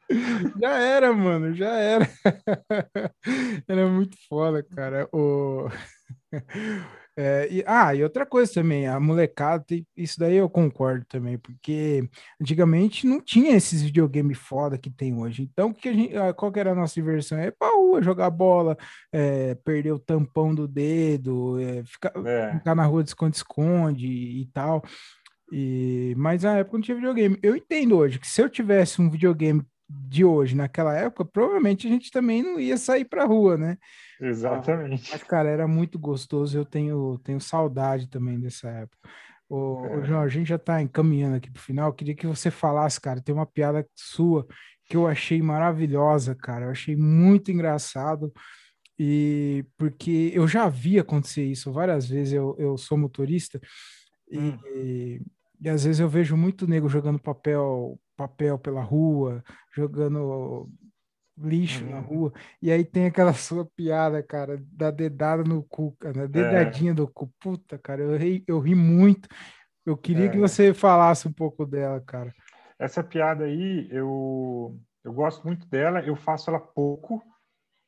já 0.59 0.79
era, 0.79 1.13
mano, 1.13 1.55
já 1.55 1.73
era. 1.75 2.09
era 3.69 3.87
muito 3.89 4.17
foda, 4.29 4.63
cara. 4.63 5.09
O... 5.13 5.69
É, 7.17 7.47
e, 7.51 7.63
ah, 7.67 7.95
e 7.95 8.03
outra 8.03 8.25
coisa 8.25 8.55
também, 8.55 8.87
a 8.87 8.99
molecada, 8.99 9.65
isso 9.95 10.19
daí 10.19 10.37
eu 10.37 10.49
concordo 10.49 11.05
também, 11.07 11.37
porque 11.37 12.09
antigamente 12.41 13.07
não 13.07 13.21
tinha 13.21 13.55
esses 13.55 13.83
videogames 13.83 14.39
foda 14.39 14.79
que 14.79 14.91
tem 14.91 15.15
hoje. 15.15 15.43
Então, 15.43 15.73
que 15.75 15.89
a 15.89 15.93
gente, 15.93 16.17
ah, 16.17 16.33
qual 16.33 16.51
que 16.51 16.59
era 16.59 16.73
a 16.73 16.75
nossa 16.75 16.95
diversão? 16.95 17.39
É 17.39 17.51
pra 17.51 17.69
rua, 17.69 18.03
jogar 18.03 18.31
bola, 18.31 18.77
é, 19.13 19.55
perder 19.57 19.93
o 19.93 19.99
tampão 19.99 20.55
do 20.55 20.67
dedo, 20.67 21.61
é, 21.61 21.85
ficar, 21.85 22.13
é. 22.25 22.53
ficar 22.55 22.75
na 22.75 22.87
rua 22.87 23.03
de 23.03 23.11
esconde-esconde 23.11 24.07
e 24.07 24.47
tal. 24.53 24.83
E, 25.53 26.15
mas 26.17 26.45
na 26.45 26.57
época 26.59 26.79
não 26.79 26.83
tinha 26.83 26.95
videogame. 26.95 27.39
Eu 27.43 27.55
entendo 27.55 27.99
hoje 27.99 28.19
que 28.19 28.27
se 28.27 28.41
eu 28.41 28.49
tivesse 28.49 29.03
um 29.03 29.11
videogame 29.11 29.63
de 30.13 30.25
hoje, 30.25 30.55
naquela 30.55 30.97
época, 30.97 31.25
provavelmente 31.25 31.87
a 31.87 31.91
gente 31.91 32.11
também 32.11 32.43
não 32.43 32.61
ia 32.61 32.77
sair 32.77 33.05
pra 33.05 33.25
rua, 33.25 33.57
né? 33.57 33.79
Exatamente. 34.21 35.11
Mas, 35.11 35.23
cara, 35.23 35.49
era 35.49 35.67
muito 35.67 35.99
gostoso. 35.99 36.57
Eu 36.57 36.65
tenho, 36.65 37.19
tenho 37.25 37.41
saudade 37.41 38.09
também 38.09 38.39
dessa 38.39 38.69
época. 38.69 39.09
Ô, 39.49 39.85
é. 39.85 39.99
ô 39.99 40.05
João, 40.05 40.21
a 40.21 40.29
gente 40.29 40.49
já 40.49 40.57
está 40.57 40.81
encaminhando 40.81 41.37
aqui 41.37 41.51
para 41.51 41.61
o 41.61 41.63
final. 41.63 41.89
Eu 41.89 41.95
queria 41.95 42.15
que 42.15 42.27
você 42.27 42.51
falasse, 42.51 43.01
cara. 43.01 43.21
Tem 43.21 43.35
uma 43.35 43.47
piada 43.47 43.87
sua 43.95 44.47
que 44.85 44.97
eu 44.97 45.07
achei 45.07 45.41
maravilhosa, 45.43 46.35
cara. 46.35 46.67
Eu 46.67 46.71
achei 46.71 46.97
muito 46.97 47.51
engraçado. 47.51 48.33
E 48.99 49.65
porque 49.77 50.31
eu 50.35 50.47
já 50.47 50.69
vi 50.69 50.99
acontecer 50.99 51.45
isso 51.45 51.73
várias 51.73 52.07
vezes. 52.07 52.35
Eu, 52.35 52.55
eu 52.59 52.77
sou 52.77 52.97
motorista 52.97 53.61
e, 54.31 54.39
hum. 54.39 54.59
e, 54.77 55.23
e 55.61 55.69
às 55.69 55.85
vezes 55.85 56.01
eu 56.01 56.09
vejo 56.09 56.37
muito 56.37 56.67
nego 56.67 56.89
jogando 56.89 57.19
papel 57.19 57.99
papel 58.17 58.59
pela 58.59 58.83
rua, 58.83 59.43
jogando 59.75 60.69
lixo 61.37 61.85
uhum. 61.85 61.91
na 61.91 62.01
rua. 62.01 62.33
E 62.61 62.71
aí 62.71 62.85
tem 62.85 63.07
aquela 63.07 63.33
sua 63.35 63.65
piada, 63.65 64.23
cara, 64.23 64.63
da 64.73 64.91
dedada 64.91 65.43
no 65.43 65.63
cu, 65.63 65.97
cara, 65.99 66.29
dedadinha 66.29 66.93
é. 66.93 66.95
do 66.95 67.09
cu. 67.09 67.33
Puta, 67.41 67.79
cara, 67.79 68.03
eu 68.03 68.17
ri, 68.17 68.45
eu 68.47 68.59
ri 68.59 68.75
muito. 68.75 69.29
Eu 69.85 69.97
queria 69.97 70.27
é. 70.27 70.29
que 70.29 70.39
você 70.39 70.73
falasse 70.73 71.27
um 71.27 71.33
pouco 71.33 71.67
dela, 71.67 72.01
cara. 72.01 72.33
Essa 72.79 73.03
piada 73.03 73.45
aí, 73.45 73.89
eu, 73.91 74.79
eu 75.05 75.13
gosto 75.13 75.45
muito 75.47 75.67
dela, 75.69 76.01
eu 76.01 76.17
faço 76.17 76.51
ela 76.51 76.61
pouco, 76.61 77.23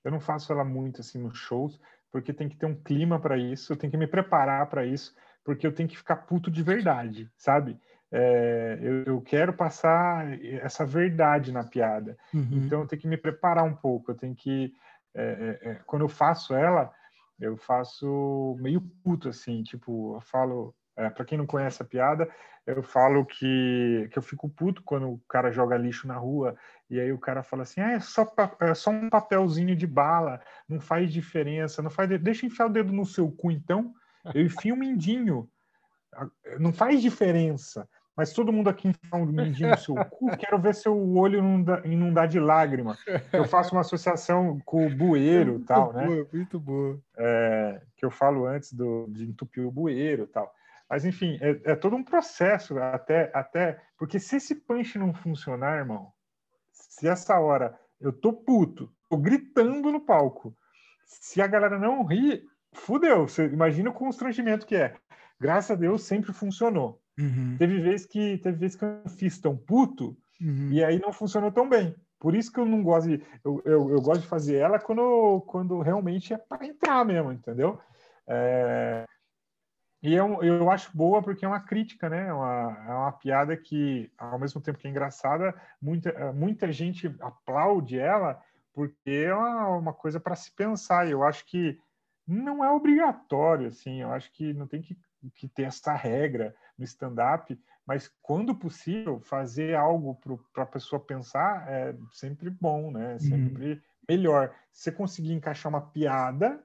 eu 0.05 0.11
não 0.11 0.21
faço 0.21 0.53
ela 0.53 0.65
muito 0.65 1.01
assim 1.01 1.19
nos 1.19 1.39
shows, 1.39 1.81
porque 2.13 2.33
tem 2.33 2.49
que 2.49 2.57
ter 2.57 2.67
um 2.67 2.81
clima 2.81 3.19
para 3.19 3.37
isso, 3.37 3.73
eu 3.73 3.77
tenho 3.77 3.91
que 3.91 3.97
me 3.97 4.07
preparar 4.07 4.69
para 4.69 4.85
isso, 4.87 5.15
porque 5.45 5.67
eu 5.67 5.73
tenho 5.73 5.89
que 5.89 5.97
ficar 5.97 6.17
puto 6.17 6.51
de 6.51 6.63
verdade, 6.63 7.29
sabe? 7.37 7.79
É, 8.17 8.79
eu, 8.81 9.03
eu, 9.07 9.21
quero 9.21 9.53
passar 9.53 10.41
essa 10.63 10.87
verdade 10.87 11.51
na 11.51 11.65
piada. 11.65 12.17
Uhum. 12.33 12.49
Então 12.53 12.83
eu 12.83 12.87
tenho 12.87 13.03
que 13.03 13.09
me 13.09 13.17
preparar 13.17 13.65
um 13.65 13.75
pouco. 13.75 14.13
Eu 14.13 14.15
tenho 14.15 14.37
que, 14.37 14.73
é, 15.13 15.59
é, 15.63 15.71
é 15.71 15.75
quando 15.85 16.03
eu 16.03 16.09
faço 16.09 16.55
ela, 16.55 16.93
eu 17.41 17.57
faço 17.57 18.57
meio 18.61 18.81
puto 19.03 19.29
assim, 19.29 19.65
tipo, 19.65 20.15
eu 20.15 20.21
falo. 20.21 20.73
É, 20.97 21.11
para 21.11 21.25
quem 21.25 21.37
não 21.37 21.45
conhece 21.45 21.83
a 21.83 21.85
piada, 21.85 22.31
eu 22.65 22.81
falo 22.81 23.27
que, 23.27 24.09
que 24.13 24.17
eu 24.17 24.23
fico 24.23 24.49
puto 24.49 24.81
quando 24.85 25.11
o 25.11 25.21
cara 25.29 25.51
joga 25.51 25.77
lixo 25.77 26.07
na 26.07 26.17
rua 26.17 26.55
e 26.89 27.01
aí 27.01 27.13
o 27.13 27.19
cara 27.19 27.43
fala 27.43 27.65
assim: 27.65 27.81
ah, 27.81 27.95
é, 27.95 27.99
só, 27.99 28.33
é 28.61 28.75
só 28.75 28.91
um 28.91 29.11
papelzinho 29.11 29.75
de 29.75 29.89
bala, 29.89 30.41
não 30.69 30.79
faz 30.79 31.13
diferença, 31.13 31.83
não 31.83 31.91
faz. 31.91 32.09
Deixa 32.23 32.47
eu 32.47 32.49
enfiar 32.49 32.67
o 32.67 32.73
dedo 32.73 32.93
no 32.93 33.05
seu 33.05 33.29
cu 33.29 33.51
então. 33.51 33.93
Eu 34.33 34.43
enfio 34.43 34.77
um 34.77 34.79
mindinho, 34.79 35.51
não 36.61 36.73
faz 36.73 37.03
diferença 37.03 37.89
mas 38.17 38.33
todo 38.33 38.53
mundo 38.53 38.69
aqui 38.71 38.89
enfia 38.89 39.19
um 39.19 39.27
mindinho 39.27 39.71
no 39.71 39.79
seu 39.79 39.95
cu, 39.95 40.37
quero 40.37 40.59
ver 40.59 40.75
seu 40.75 40.97
olho 41.17 41.39
inundar, 41.39 41.87
inundar 41.87 42.29
de 42.29 42.39
lágrima. 42.39 42.97
Eu 43.33 43.45
faço 43.45 43.75
uma 43.75 43.81
associação 43.81 44.61
com 44.65 44.87
o 44.87 44.95
bueiro 44.95 45.57
e 45.57 45.65
tal, 45.65 45.93
né? 45.93 46.07
Boa, 46.07 46.29
muito 46.33 46.61
boa. 46.61 47.01
É, 47.17 47.81
que 47.97 48.05
eu 48.05 48.11
falo 48.11 48.47
antes 48.47 48.73
do, 48.73 49.07
de 49.09 49.25
entupir 49.25 49.67
o 49.67 49.71
bueiro 49.71 50.25
e 50.25 50.27
tal. 50.27 50.53
Mas, 50.89 51.05
enfim, 51.05 51.39
é, 51.41 51.73
é, 51.73 51.75
todo 51.75 51.97
um 51.97 52.05
processo 52.05 52.79
até, 52.79 53.31
até... 53.35 53.81
Porque 53.99 54.21
se 54.21 54.37
esse 54.37 54.55
punch 54.55 54.99
não 54.99 55.13
funcionar, 55.13 55.79
irmão, 55.79 56.13
se 56.71 57.09
essa 57.09 57.39
hora 57.41 57.77
eu 58.01 58.13
tô 58.13 58.33
puto, 58.33 58.93
tô 59.09 59.17
gritando 59.17 59.91
no 59.91 60.01
palco, 60.01 60.55
se 61.05 61.41
a 61.43 61.47
galera 61.47 61.79
não 61.79 62.05
ri, 62.05 62.45
fudeu. 62.73 63.27
Você 63.27 63.47
imagina 63.47 63.91
o 63.91 63.95
constrangimento 63.95 64.67
que 64.67 64.77
é. 64.77 64.95
Graças 65.41 65.73
a 65.73 65.75
Deus 65.75 66.03
sempre 66.03 66.33
funcionou. 66.33 67.01
Uhum. 67.19 67.57
Teve 67.59 67.81
vezes 67.81 68.07
que 68.07 68.39
teve 68.39 68.59
vezes 68.59 68.77
que 68.77 68.85
eu 68.85 69.09
fiz 69.09 69.39
tão 69.39 69.57
puto 69.57 70.17
uhum. 70.41 70.71
e 70.71 70.83
aí 70.83 70.99
não 70.99 71.13
funcionou 71.13 71.53
tão 71.53 71.69
bem. 71.69 71.95
Por 72.19 72.35
isso 72.35 72.51
que 72.51 72.59
eu 72.59 72.65
não 72.65 72.83
gosto 72.83 73.09
de. 73.09 73.23
Eu, 73.45 73.63
eu, 73.65 73.91
eu 73.91 74.01
gosto 74.01 74.23
de 74.23 74.29
fazer 74.29 74.57
ela 74.57 74.79
quando, 74.79 75.43
quando 75.47 75.81
realmente 75.81 76.33
é 76.33 76.39
para 76.39 76.67
entrar 76.67 77.05
mesmo, 77.05 77.31
entendeu? 77.31 77.79
É, 78.27 79.05
e 80.03 80.15
eu, 80.15 80.43
é 80.43 80.49
eu 80.49 80.71
acho 80.71 80.95
boa 80.95 81.23
porque 81.23 81.45
é 81.45 81.49
uma 81.49 81.61
crítica, 81.61 82.09
né? 82.09 82.29
É 82.29 82.33
uma, 82.33 82.85
é 82.89 82.93
uma 82.93 83.13
piada 83.13 83.57
que, 83.57 84.11
ao 84.19 84.39
mesmo 84.39 84.61
tempo 84.61 84.79
que 84.79 84.87
é 84.87 84.91
engraçada, 84.91 85.55
muita, 85.81 86.33
muita 86.33 86.71
gente 86.71 87.15
aplaude 87.21 87.99
ela 87.99 88.41
porque 88.75 89.11
é 89.11 89.35
uma, 89.35 89.69
uma 89.79 89.93
coisa 89.95 90.21
para 90.21 90.35
se 90.35 90.51
pensar. 90.55 91.07
E 91.07 91.13
eu 91.13 91.23
acho 91.23 91.47
que 91.47 91.79
não 92.27 92.65
é 92.65 92.71
obrigatório, 92.71 93.69
assim. 93.69 94.03
Eu 94.03 94.13
acho 94.13 94.31
que 94.33 94.53
não 94.53 94.67
tem 94.67 94.83
que, 94.83 94.95
que 95.31 95.49
ter 95.49 95.65
essa 95.65 95.95
regra 95.95 96.55
no 96.79 96.85
stand-up, 96.85 97.59
mas 97.87 98.11
quando 98.23 98.55
possível, 98.55 99.21
fazer 99.21 99.75
algo 99.75 100.19
para 100.53 100.63
a 100.63 100.67
pessoa 100.67 100.99
pensar 100.99 101.69
é 101.69 101.95
sempre 102.13 102.49
bom, 102.49 102.91
né? 102.91 103.15
É 103.15 103.19
sempre 103.19 103.73
uhum. 103.73 103.81
melhor. 104.09 104.55
Se 104.73 104.85
você 104.85 104.93
conseguir 104.93 105.33
encaixar 105.33 105.71
uma 105.71 105.81
piada 105.81 106.63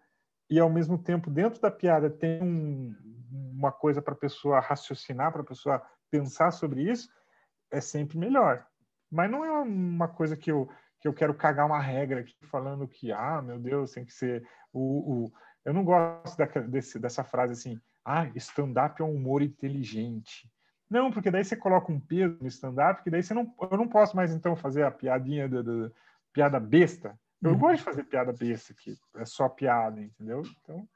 e 0.50 0.60
ao 0.60 0.70
mesmo 0.70 0.98
tempo 0.98 1.30
dentro 1.30 1.62
da 1.62 1.70
piada 1.70 2.10
tem 2.10 2.42
um, 2.42 2.96
uma 3.32 3.72
coisa 3.72 4.02
para 4.02 4.14
a 4.14 4.18
pessoa 4.18 4.60
raciocinar, 4.60 5.32
para 5.32 5.42
a 5.42 5.46
pessoa 5.46 5.82
pensar 6.10 6.52
sobre 6.52 6.90
isso, 6.90 7.10
é 7.70 7.82
sempre 7.82 8.18
melhor. 8.18 8.66
Mas 9.12 9.30
não 9.30 9.44
é 9.44 9.52
uma 9.52 10.08
coisa 10.08 10.38
que 10.38 10.52
eu, 10.52 10.70
que 11.02 11.08
eu 11.08 11.14
quero 11.14 11.34
cagar 11.34 11.66
uma 11.66 11.82
regra 11.82 12.22
aqui 12.22 12.36
falando 12.46 12.88
que, 12.88 13.12
ah, 13.12 13.42
meu 13.42 13.60
Deus, 13.60 13.92
tem 13.92 14.06
que 14.06 14.14
ser 14.14 14.48
o. 14.72 15.26
o... 15.26 15.34
Eu 15.66 15.74
não 15.74 15.84
gosto 15.84 16.38
da, 16.38 16.46
desse, 16.46 16.98
dessa 16.98 17.24
frase 17.24 17.54
assim, 17.54 17.80
ah, 18.10 18.32
stand-up 18.36 19.00
é 19.00 19.06
um 19.06 19.14
humor 19.14 19.44
inteligente. 19.44 20.50
Não, 20.90 21.12
porque 21.12 21.30
daí 21.30 21.44
você 21.44 21.56
coloca 21.56 21.92
um 21.92 22.00
peso 22.00 22.36
no 22.42 22.48
stand-up, 22.48 23.04
que 23.04 23.12
daí 23.12 23.22
você 23.22 23.36
não, 23.36 23.54
eu 23.72 23.78
não 23.78 23.88
posso 23.88 24.16
mais 24.16 24.34
então 24.34 24.56
fazer 24.56 24.84
a 24.84 24.90
piadinha 24.90 25.48
da, 25.48 25.92
piada 26.34 26.60
besta. 26.60 27.16
Eu 27.40 27.52
uhum. 27.52 27.60
gosto 27.60 27.78
de 27.78 27.84
fazer 27.84 28.04
piada 28.06 28.34
besta, 28.34 28.74
que 28.74 28.96
é 29.16 29.26
só 29.26 29.48
piada, 29.48 30.02
entendeu? 30.02 30.42
Então. 30.42 30.90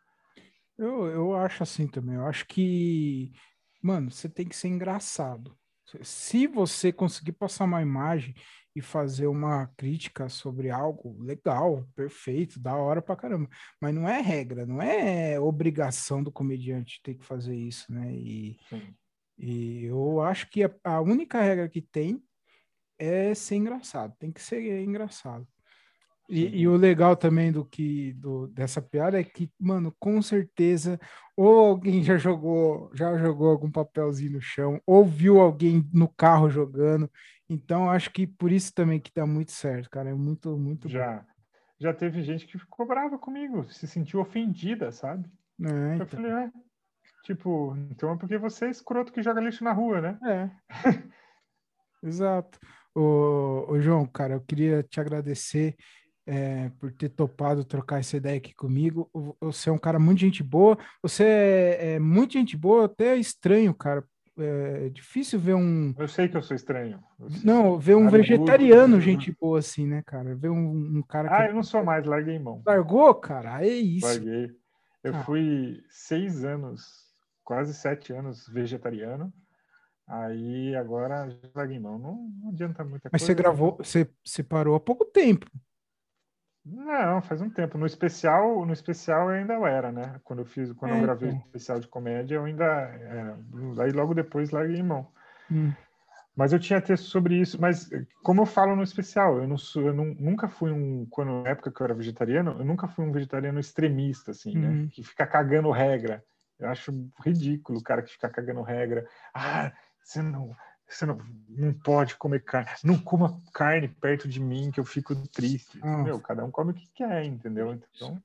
Eu, 0.75 1.05
eu 1.05 1.35
acho 1.35 1.61
assim 1.61 1.85
também. 1.87 2.15
Eu 2.15 2.25
acho 2.25 2.47
que, 2.47 3.31
mano, 3.79 4.09
você 4.09 4.27
tem 4.27 4.47
que 4.47 4.55
ser 4.55 4.69
engraçado. 4.69 5.55
Se 6.01 6.47
você 6.47 6.91
conseguir 6.91 7.33
passar 7.33 7.65
uma 7.65 7.81
imagem 7.81 8.33
e 8.75 8.81
fazer 8.81 9.27
uma 9.27 9.67
crítica 9.77 10.27
sobre 10.29 10.69
algo 10.69 11.21
legal, 11.21 11.87
perfeito, 11.95 12.59
da 12.59 12.75
hora 12.75 13.01
pra 13.01 13.15
caramba. 13.15 13.47
Mas 13.79 13.93
não 13.93 14.07
é 14.07 14.19
regra, 14.19 14.65
não 14.65 14.81
é 14.81 15.39
obrigação 15.39 16.23
do 16.23 16.31
comediante 16.31 16.99
ter 17.03 17.15
que 17.15 17.25
fazer 17.25 17.55
isso, 17.55 17.91
né? 17.93 18.11
E, 18.11 18.57
e 19.37 19.85
eu 19.85 20.21
acho 20.21 20.49
que 20.49 20.63
a, 20.63 20.73
a 20.83 21.01
única 21.01 21.39
regra 21.41 21.69
que 21.69 21.81
tem 21.81 22.23
é 22.97 23.33
ser 23.35 23.55
engraçado, 23.55 24.15
tem 24.17 24.31
que 24.31 24.41
ser 24.41 24.81
engraçado. 24.81 25.47
E, 26.29 26.61
e, 26.61 26.67
o 26.67 26.75
legal 26.75 27.15
também 27.15 27.51
do 27.51 27.65
que 27.65 28.13
do, 28.13 28.47
dessa 28.47 28.81
piada 28.81 29.19
é 29.19 29.23
que, 29.23 29.51
mano, 29.59 29.93
com 29.99 30.21
certeza, 30.21 30.99
ou 31.35 31.59
alguém 31.59 32.01
já 32.01 32.17
jogou, 32.17 32.89
já 32.93 33.17
jogou 33.17 33.49
algum 33.49 33.69
papelzinho 33.69 34.33
no 34.33 34.41
chão, 34.41 34.81
ou 34.85 35.05
viu 35.05 35.39
alguém 35.39 35.87
no 35.93 36.07
carro 36.07 36.49
jogando. 36.49 37.11
Então, 37.49 37.89
acho 37.89 38.09
que 38.09 38.25
por 38.25 38.51
isso 38.51 38.73
também 38.73 38.99
que 38.99 39.11
dá 39.13 39.25
muito 39.25 39.51
certo, 39.51 39.89
cara. 39.89 40.09
É 40.09 40.13
muito, 40.13 40.57
muito 40.57 40.87
já, 40.87 41.17
bom. 41.17 41.25
Já 41.79 41.93
teve 41.93 42.23
gente 42.23 42.47
que 42.47 42.57
ficou 42.57 42.87
brava 42.87 43.17
comigo, 43.17 43.69
se 43.69 43.85
sentiu 43.85 44.21
ofendida, 44.21 44.91
sabe? 44.91 45.29
É, 45.61 45.95
então. 45.95 45.97
Eu 45.99 46.07
falei, 46.07 46.31
é, 46.31 46.51
tipo, 47.23 47.75
então 47.91 48.13
é 48.13 48.17
porque 48.17 48.37
você 48.37 48.65
é 48.65 48.69
escroto 48.69 49.11
que 49.11 49.21
joga 49.21 49.41
lixo 49.41 49.63
na 49.63 49.73
rua, 49.73 49.99
né? 49.99 50.19
É. 50.25 50.49
Exato. 52.01 52.59
Ô, 52.95 53.65
ô, 53.69 53.81
João, 53.81 54.05
cara, 54.05 54.35
eu 54.35 54.41
queria 54.41 54.83
te 54.83 54.99
agradecer 54.99 55.75
é, 56.25 56.69
por 56.79 56.91
ter 56.91 57.09
topado 57.09 57.63
trocar 57.63 57.99
essa 57.99 58.17
ideia 58.17 58.37
aqui 58.37 58.53
comigo. 58.53 59.09
Você 59.41 59.69
é 59.69 59.73
um 59.73 59.77
cara 59.77 59.99
muito 59.99 60.19
gente 60.19 60.43
boa. 60.43 60.77
Você 61.01 61.23
é, 61.23 61.93
é 61.93 61.99
muito 61.99 62.33
gente 62.33 62.55
boa, 62.55 62.85
até 62.85 63.15
é 63.15 63.17
estranho, 63.17 63.73
cara. 63.73 64.03
É 64.35 64.89
difícil 64.89 65.39
ver 65.39 65.53
um. 65.53 65.93
Eu 65.97 66.07
sei 66.07 66.27
que 66.27 66.35
eu 66.35 66.41
sou 66.41 66.55
estranho. 66.55 66.99
Não, 67.43 67.77
ver 67.77 67.95
um 67.95 68.09
vegetariano, 68.09 68.99
gente 68.99 69.31
boa 69.39 69.59
assim, 69.59 69.85
né, 69.85 70.01
cara? 70.03 70.35
Ver 70.35 70.49
um, 70.49 70.97
um 70.97 71.03
cara. 71.03 71.29
Ah, 71.29 71.43
que... 71.43 71.51
eu 71.51 71.55
não 71.55 71.61
sou 71.61 71.83
mais, 71.83 72.03
larguei 72.03 72.39
mão. 72.39 72.61
Largou, 72.65 73.13
cara? 73.13 73.63
É 73.63 73.69
isso. 73.69 74.07
Larguei. 74.07 74.49
Eu 75.03 75.13
ah. 75.13 75.23
fui 75.23 75.83
seis 75.87 76.43
anos, 76.43 76.81
quase 77.43 77.75
sete 77.75 78.11
anos 78.11 78.47
vegetariano. 78.47 79.31
Aí 80.07 80.75
agora 80.75 81.29
larguei 81.53 81.79
mão. 81.79 81.99
Não, 81.99 82.27
não 82.41 82.49
adianta 82.49 82.83
muita 82.83 83.09
Mas 83.11 83.21
coisa. 83.21 83.21
Mas 83.21 83.21
você 83.21 83.33
gravou, 83.35 83.77
você, 83.77 84.09
você 84.25 84.41
parou 84.41 84.73
há 84.73 84.79
pouco 84.79 85.05
tempo. 85.05 85.45
Não, 86.65 87.21
faz 87.21 87.41
um 87.41 87.49
tempo. 87.49 87.77
No 87.77 87.85
especial, 87.85 88.65
no 88.65 88.71
especial 88.71 89.29
eu 89.29 89.35
ainda 89.35 89.53
era, 89.67 89.91
né? 89.91 90.19
Quando 90.23 90.39
eu 90.39 90.45
fiz, 90.45 90.71
quando 90.73 90.93
é, 90.93 90.97
eu 90.97 91.01
gravei 91.01 91.29
então. 91.29 91.41
o 91.41 91.45
especial 91.45 91.79
de 91.79 91.87
comédia, 91.87 92.35
eu 92.35 92.45
ainda 92.45 92.63
era. 92.65 93.37
Aí 93.79 93.91
logo 93.91 94.13
depois 94.13 94.51
larguei 94.51 94.81
mão. 94.81 95.07
Hum. 95.51 95.73
Mas 96.35 96.51
eu 96.51 96.59
tinha 96.59 96.81
texto 96.81 97.05
sobre 97.05 97.35
isso, 97.35 97.61
mas 97.61 97.89
como 98.23 98.41
eu 98.41 98.45
falo 98.45 98.75
no 98.75 98.81
especial, 98.81 99.37
eu, 99.37 99.47
não 99.47 99.57
sou, 99.57 99.83
eu 99.83 99.93
não, 99.93 100.05
nunca 100.05 100.47
fui 100.47 100.71
um, 100.71 101.05
quando 101.07 101.43
na 101.43 101.49
época 101.49 101.71
que 101.71 101.79
eu 101.79 101.85
era 101.85 101.93
vegetariano, 101.93 102.55
eu 102.57 102.65
nunca 102.65 102.87
fui 102.87 103.05
um 103.05 103.11
vegetariano 103.11 103.59
extremista, 103.59 104.31
assim, 104.31 104.57
né? 104.57 104.69
Uhum. 104.69 104.87
Que 104.87 105.03
fica 105.03 105.27
cagando 105.27 105.69
regra. 105.69 106.23
Eu 106.59 106.69
acho 106.69 106.91
ridículo 107.23 107.79
o 107.79 107.83
cara 107.83 108.01
que 108.01 108.11
fica 108.11 108.29
cagando 108.29 108.61
regra. 108.63 109.05
Ah, 109.33 109.71
você 110.01 110.21
não, 110.21 110.55
você 110.95 111.05
não, 111.05 111.17
não 111.49 111.73
pode 111.73 112.15
comer 112.15 112.43
carne, 112.43 112.69
não 112.83 112.97
coma 112.97 113.41
carne 113.53 113.87
perto 113.87 114.27
de 114.27 114.39
mim 114.39 114.71
que 114.71 114.79
eu 114.79 114.85
fico 114.85 115.15
triste. 115.27 115.79
Meu, 115.83 116.19
cada 116.19 116.43
um 116.43 116.51
come 116.51 116.71
o 116.71 116.73
que 116.73 116.87
quer, 116.93 117.25
entendeu? 117.25 117.73
Então, 117.73 118.21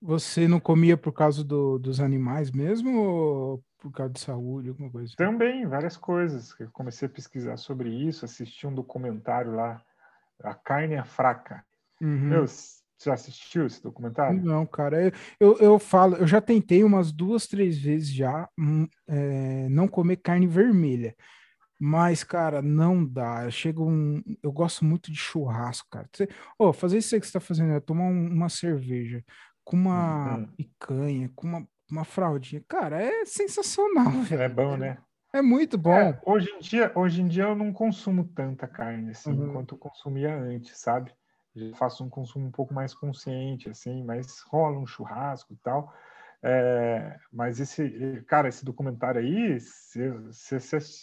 você 0.00 0.46
não 0.46 0.60
comia 0.60 0.96
por 0.96 1.12
causa 1.12 1.42
do, 1.42 1.78
dos 1.78 2.00
animais 2.00 2.50
mesmo 2.50 2.98
ou 2.98 3.64
por 3.78 3.92
causa 3.92 4.12
de 4.12 4.20
saúde, 4.20 4.68
alguma 4.68 4.90
coisa? 4.90 5.14
Também, 5.16 5.66
várias 5.66 5.96
coisas. 5.96 6.54
Eu 6.58 6.70
comecei 6.70 7.06
a 7.06 7.10
pesquisar 7.10 7.56
sobre 7.56 7.88
isso, 7.88 8.24
assisti 8.24 8.66
um 8.66 8.74
documentário 8.74 9.52
lá, 9.54 9.82
A 10.42 10.54
Carne 10.54 10.94
é 10.94 11.04
Fraca. 11.04 11.64
Uhum. 12.00 12.28
Meu, 12.28 12.44
você 12.96 13.10
já 13.10 13.14
assistiu 13.14 13.66
esse 13.66 13.82
documentário? 13.82 14.42
Não, 14.42 14.66
cara. 14.66 15.12
Eu, 15.38 15.58
eu 15.58 15.78
falo, 15.78 16.16
eu 16.16 16.26
já 16.26 16.40
tentei 16.40 16.82
umas 16.82 17.12
duas, 17.12 17.46
três 17.46 17.78
vezes 17.78 18.12
já 18.12 18.48
hum, 18.58 18.86
é, 19.06 19.68
não 19.68 19.86
comer 19.86 20.16
carne 20.16 20.46
vermelha. 20.46 21.14
Mas, 21.78 22.24
cara, 22.24 22.62
não 22.62 23.04
dá. 23.04 23.50
Chega 23.50 23.82
um. 23.82 24.22
Eu 24.42 24.50
gosto 24.50 24.84
muito 24.84 25.12
de 25.12 25.18
churrasco, 25.18 25.86
cara. 25.90 26.08
Você, 26.10 26.26
oh, 26.58 26.72
fazer 26.72 26.98
isso 26.98 27.14
aí 27.14 27.20
que 27.20 27.26
você 27.26 27.34
tá 27.34 27.40
fazendo 27.40 27.72
é 27.72 27.80
tomar 27.80 28.04
um, 28.04 28.28
uma 28.28 28.48
cerveja 28.48 29.22
com 29.62 29.76
uma 29.76 30.38
uhum. 30.38 30.46
picanha, 30.56 31.30
com 31.34 31.46
uma 31.46 31.68
uma 31.90 32.04
fraldinha. 32.04 32.62
Cara, 32.68 33.00
é 33.00 33.24
sensacional, 33.24 34.10
velho. 34.10 34.42
É 34.42 34.48
bom, 34.48 34.76
né? 34.76 34.98
É 35.32 35.42
muito 35.42 35.76
bom. 35.76 35.92
É, 35.92 36.18
hoje, 36.24 36.50
em 36.50 36.60
dia, 36.60 36.92
hoje 36.94 37.20
em 37.20 37.28
dia 37.28 37.44
eu 37.44 37.54
não 37.54 37.72
consumo 37.72 38.24
tanta 38.34 38.66
carne 38.66 39.10
assim 39.10 39.32
uhum. 39.32 39.52
quanto 39.52 39.74
eu 39.74 39.78
consumia 39.78 40.34
antes, 40.34 40.78
sabe? 40.78 41.12
Faço 41.74 42.04
um 42.04 42.08
consumo 42.08 42.46
um 42.46 42.50
pouco 42.50 42.74
mais 42.74 42.94
consciente, 42.94 43.68
assim, 43.68 44.04
mas 44.04 44.40
rola 44.42 44.78
um 44.78 44.86
churrasco 44.86 45.52
e 45.52 45.56
tal. 45.56 45.92
É, 46.42 47.18
mas 47.32 47.60
esse, 47.60 48.22
cara, 48.26 48.48
esse 48.48 48.64
documentário 48.64 49.20
aí, 49.20 49.58
se, 49.58 50.08
você 50.10 50.56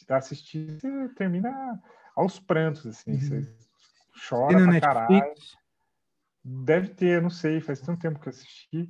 assistir, 0.10 0.80
você 0.80 1.10
termina 1.10 1.82
aos 2.16 2.40
prantos, 2.40 2.86
assim, 2.86 3.14
uhum. 3.14 3.20
você 3.20 3.56
chora 4.30 4.64
pra 4.64 4.82
caralho. 4.82 5.34
Deve 6.46 6.90
ter, 6.90 7.22
não 7.22 7.30
sei, 7.30 7.62
faz 7.62 7.82
tanto 7.82 8.02
tempo 8.02 8.20
que 8.20 8.28
eu 8.28 8.32
assisti. 8.32 8.90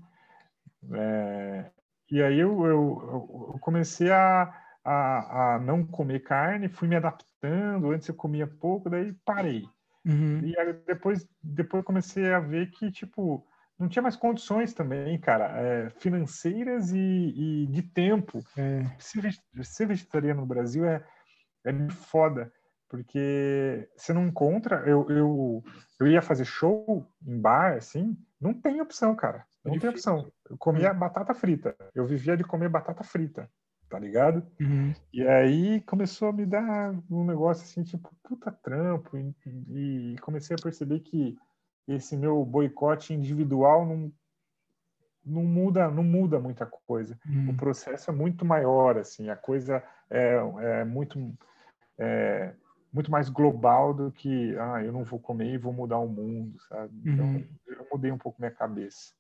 É, 0.92 1.72
e 2.12 2.22
aí 2.22 2.40
eu, 2.40 2.66
eu, 2.66 3.52
eu 3.54 3.60
comecei 3.60 4.12
a, 4.12 4.54
a, 4.84 5.56
a, 5.56 5.60
não 5.60 5.86
comer 5.86 6.20
carne, 6.22 6.68
fui 6.68 6.88
me 6.88 6.96
adaptando. 6.96 7.92
Antes 7.92 8.08
eu 8.08 8.16
comia 8.16 8.48
pouco, 8.48 8.90
daí 8.90 9.14
parei. 9.26 9.68
Uhum. 10.06 10.42
E 10.44 10.74
depois, 10.86 11.28
depois 11.42 11.84
comecei 11.84 12.34
a 12.34 12.40
ver 12.40 12.70
que, 12.72 12.92
tipo, 12.92 13.46
não 13.80 13.88
tinha 13.88 14.04
mais 14.04 14.16
condições 14.16 14.74
também, 14.74 15.20
cara, 15.20 15.46
é, 15.60 15.90
financeiras 15.90 16.92
e, 16.92 16.98
e, 17.00 17.68
de 17.68 17.82
tempo. 17.82 18.40
É. 18.58 18.84
Ser, 19.00 19.88
vegetariano 19.88 20.42
no 20.42 20.48
Brasil 20.48 20.86
é, 20.86 21.04
é 21.66 21.90
foda, 21.90 22.52
porque 22.90 23.90
você 23.96 24.14
não 24.14 24.28
encontra. 24.28 24.84
Eu, 24.88 25.10
eu, 25.10 25.64
eu 26.00 26.08
ia 26.08 26.22
fazer 26.22 26.46
show 26.46 27.08
em 27.26 27.40
bar, 27.40 27.78
assim, 27.78 28.18
não 28.40 28.54
tem 28.54 28.82
opção, 28.82 29.16
cara. 29.16 29.46
Não 29.64 29.80
tem 29.80 29.90
opção. 29.90 30.30
Eu 30.50 30.58
comia 30.58 30.92
uhum. 30.92 31.00
batata 31.00 31.34
frita. 31.34 31.76
Eu 31.96 32.06
vivia 32.06 32.36
de 32.36 32.44
comer 32.44 32.68
batata 32.68 33.04
frita, 33.04 33.50
tá 33.94 34.00
ligado? 34.00 34.44
Uhum. 34.60 34.92
E 35.14 35.22
aí 35.28 35.80
começou 35.82 36.30
a 36.30 36.34
me 36.34 36.48
dar 36.48 36.96
um 37.12 37.24
negócio 37.24 37.64
assim, 37.64 37.84
tipo, 37.84 38.10
puta 38.24 38.52
trampo. 38.52 39.16
E, 39.16 39.36
e 39.70 40.16
comecei 40.18 40.56
a 40.56 40.62
perceber 40.62 41.02
que 41.02 41.38
esse 41.88 42.18
meu 42.18 42.44
boicote 42.44 43.14
individual 43.14 43.86
não, 43.86 44.12
não 45.24 45.44
muda 45.44 45.92
não 45.92 46.04
muda 46.04 46.40
muita 46.40 46.66
coisa. 46.66 47.20
Uhum. 47.24 47.52
O 47.52 47.56
processo 47.56 48.10
é 48.10 48.14
muito 48.14 48.44
maior, 48.44 48.98
assim. 48.98 49.30
A 49.30 49.36
coisa 49.36 49.84
é, 50.10 50.40
é 50.60 50.84
muito... 50.84 51.20
É, 52.00 52.56
muito 52.92 53.12
mais 53.12 53.28
global 53.28 53.94
do 53.94 54.12
que 54.12 54.56
ah, 54.58 54.84
eu 54.84 54.92
não 54.92 55.04
vou 55.04 55.20
comer 55.20 55.54
e 55.54 55.58
vou 55.58 55.74
mudar 55.74 55.98
o 55.98 56.08
mundo, 56.08 56.60
sabe? 56.70 56.94
Então, 57.04 57.26
uhum. 57.26 57.48
eu 57.68 57.88
mudei 57.92 58.12
um 58.12 58.20
pouco 58.20 58.40
minha 58.40 58.52
cabeça. 58.52 59.14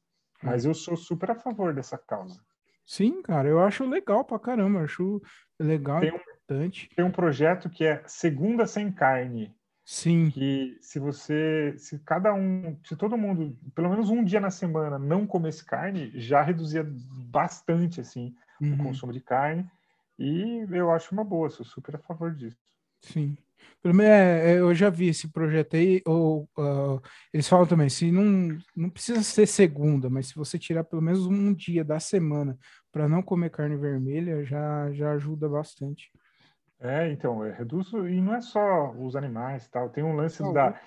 Mas 0.44 0.66
eu 0.66 0.74
sou 0.74 0.95
super 0.95 1.32
a 1.32 1.36
favor 1.36 1.74
dessa 1.74 1.98
causa. 1.98 2.40
Sim, 2.85 3.22
cara, 3.22 3.47
eu 3.47 3.60
acho 3.61 3.85
legal 3.85 4.26
pra 4.26 4.39
caramba, 4.39 4.81
acho 4.81 5.22
legal, 5.60 6.01
tem 6.01 6.11
um, 6.11 6.15
importante. 6.15 6.89
Tem 6.95 7.05
um 7.05 7.11
projeto 7.11 7.69
que 7.69 7.85
é 7.85 8.03
Segunda 8.05 8.65
Sem 8.65 8.91
Carne. 8.91 9.53
Sim. 9.85 10.30
Que 10.31 10.77
se 10.80 10.97
você, 10.97 11.76
se 11.77 11.99
cada 11.99 12.34
um, 12.34 12.77
se 12.85 12.95
todo 12.95 13.18
mundo, 13.18 13.57
pelo 13.76 13.89
menos 13.89 14.10
um 14.10 14.23
dia 14.23 14.39
na 14.39 14.49
semana, 14.49 14.97
não 14.97 15.27
comesse 15.27 15.65
carne, 15.65 16.11
já 16.15 16.41
reduzia 16.41 16.85
bastante, 17.30 17.99
assim, 17.99 18.34
uhum. 18.61 18.76
o 18.76 18.77
consumo 18.77 19.11
de 19.11 19.19
carne. 19.19 19.69
E 20.18 20.65
eu 20.72 20.91
acho 20.91 21.14
uma 21.14 21.23
boa, 21.23 21.49
sou 21.49 21.65
super 21.65 21.95
a 21.95 21.99
favor 21.99 22.34
disso. 22.34 22.57
Sim. 23.01 23.38
Pelo 23.81 23.95
menos 23.95 24.11
é, 24.11 24.53
é, 24.53 24.60
eu 24.60 24.73
já 24.73 24.90
vi 24.90 25.10
esse 25.10 25.27
projeto 25.31 25.76
aí, 25.76 26.02
ou 26.06 26.48
uh, 26.57 27.02
eles 27.34 27.48
falam 27.48 27.65
também, 27.65 27.90
se 27.90 28.11
não, 28.11 28.57
não 28.76 28.90
precisa 28.90 29.22
ser 29.22 29.45
segunda, 29.45 30.10
mas 30.10 30.27
se 30.27 30.35
você 30.35 30.57
tirar 30.57 30.84
pelo 30.84 31.02
menos 31.02 31.26
um 31.26 31.53
dia 31.53 31.84
da 31.84 31.99
semana 31.99 32.57
para 32.91 33.10
não 33.10 33.22
comer 33.22 33.49
carne 33.49 33.76
vermelha, 33.76 34.45
já, 34.45 34.91
já 34.94 35.11
ajuda 35.11 35.49
bastante. 35.49 36.11
É, 36.80 37.11
então, 37.11 37.45
é, 37.45 37.52
reduz, 37.52 37.91
e 37.94 38.22
não 38.22 38.35
é 38.35 38.41
só 38.41 38.91
os 38.91 39.15
animais 39.15 39.68
tal, 39.69 39.90
tem 39.90 40.03
um 40.03 40.15
lance 40.15 40.44
da, 40.53 40.77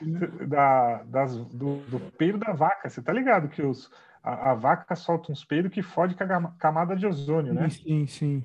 da, 0.46 1.02
das, 1.04 1.36
do, 1.36 1.78
do 1.88 1.98
peido 2.18 2.38
da 2.38 2.52
vaca, 2.52 2.88
você 2.88 3.00
tá 3.00 3.12
ligado 3.12 3.48
que 3.48 3.62
os, 3.62 3.90
a, 4.22 4.50
a 4.50 4.54
vaca 4.54 4.94
solta 4.94 5.32
uns 5.32 5.44
peidos 5.44 5.72
que 5.72 5.82
fode 5.82 6.14
com 6.14 6.24
a 6.24 6.52
camada 6.58 6.96
de 6.96 7.06
ozônio, 7.06 7.54
né? 7.54 7.68
Sim, 7.70 8.06
sim. 8.06 8.44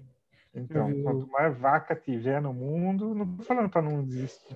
Então, 0.53 0.91
quanto 1.02 1.28
mais 1.28 1.57
vaca 1.57 1.95
tiver 1.95 2.41
no 2.41 2.53
mundo, 2.53 3.15
não 3.15 3.23
estou 3.23 3.45
falando 3.45 3.69
para 3.69 3.82
não 3.82 4.06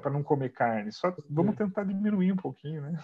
para 0.02 0.12
não 0.12 0.22
comer 0.22 0.50
carne, 0.50 0.92
só 0.92 1.16
vamos 1.30 1.54
é. 1.54 1.58
tentar 1.58 1.84
diminuir 1.86 2.34
um 2.34 2.38
pouquinho, 2.38 2.82
né? 2.82 2.98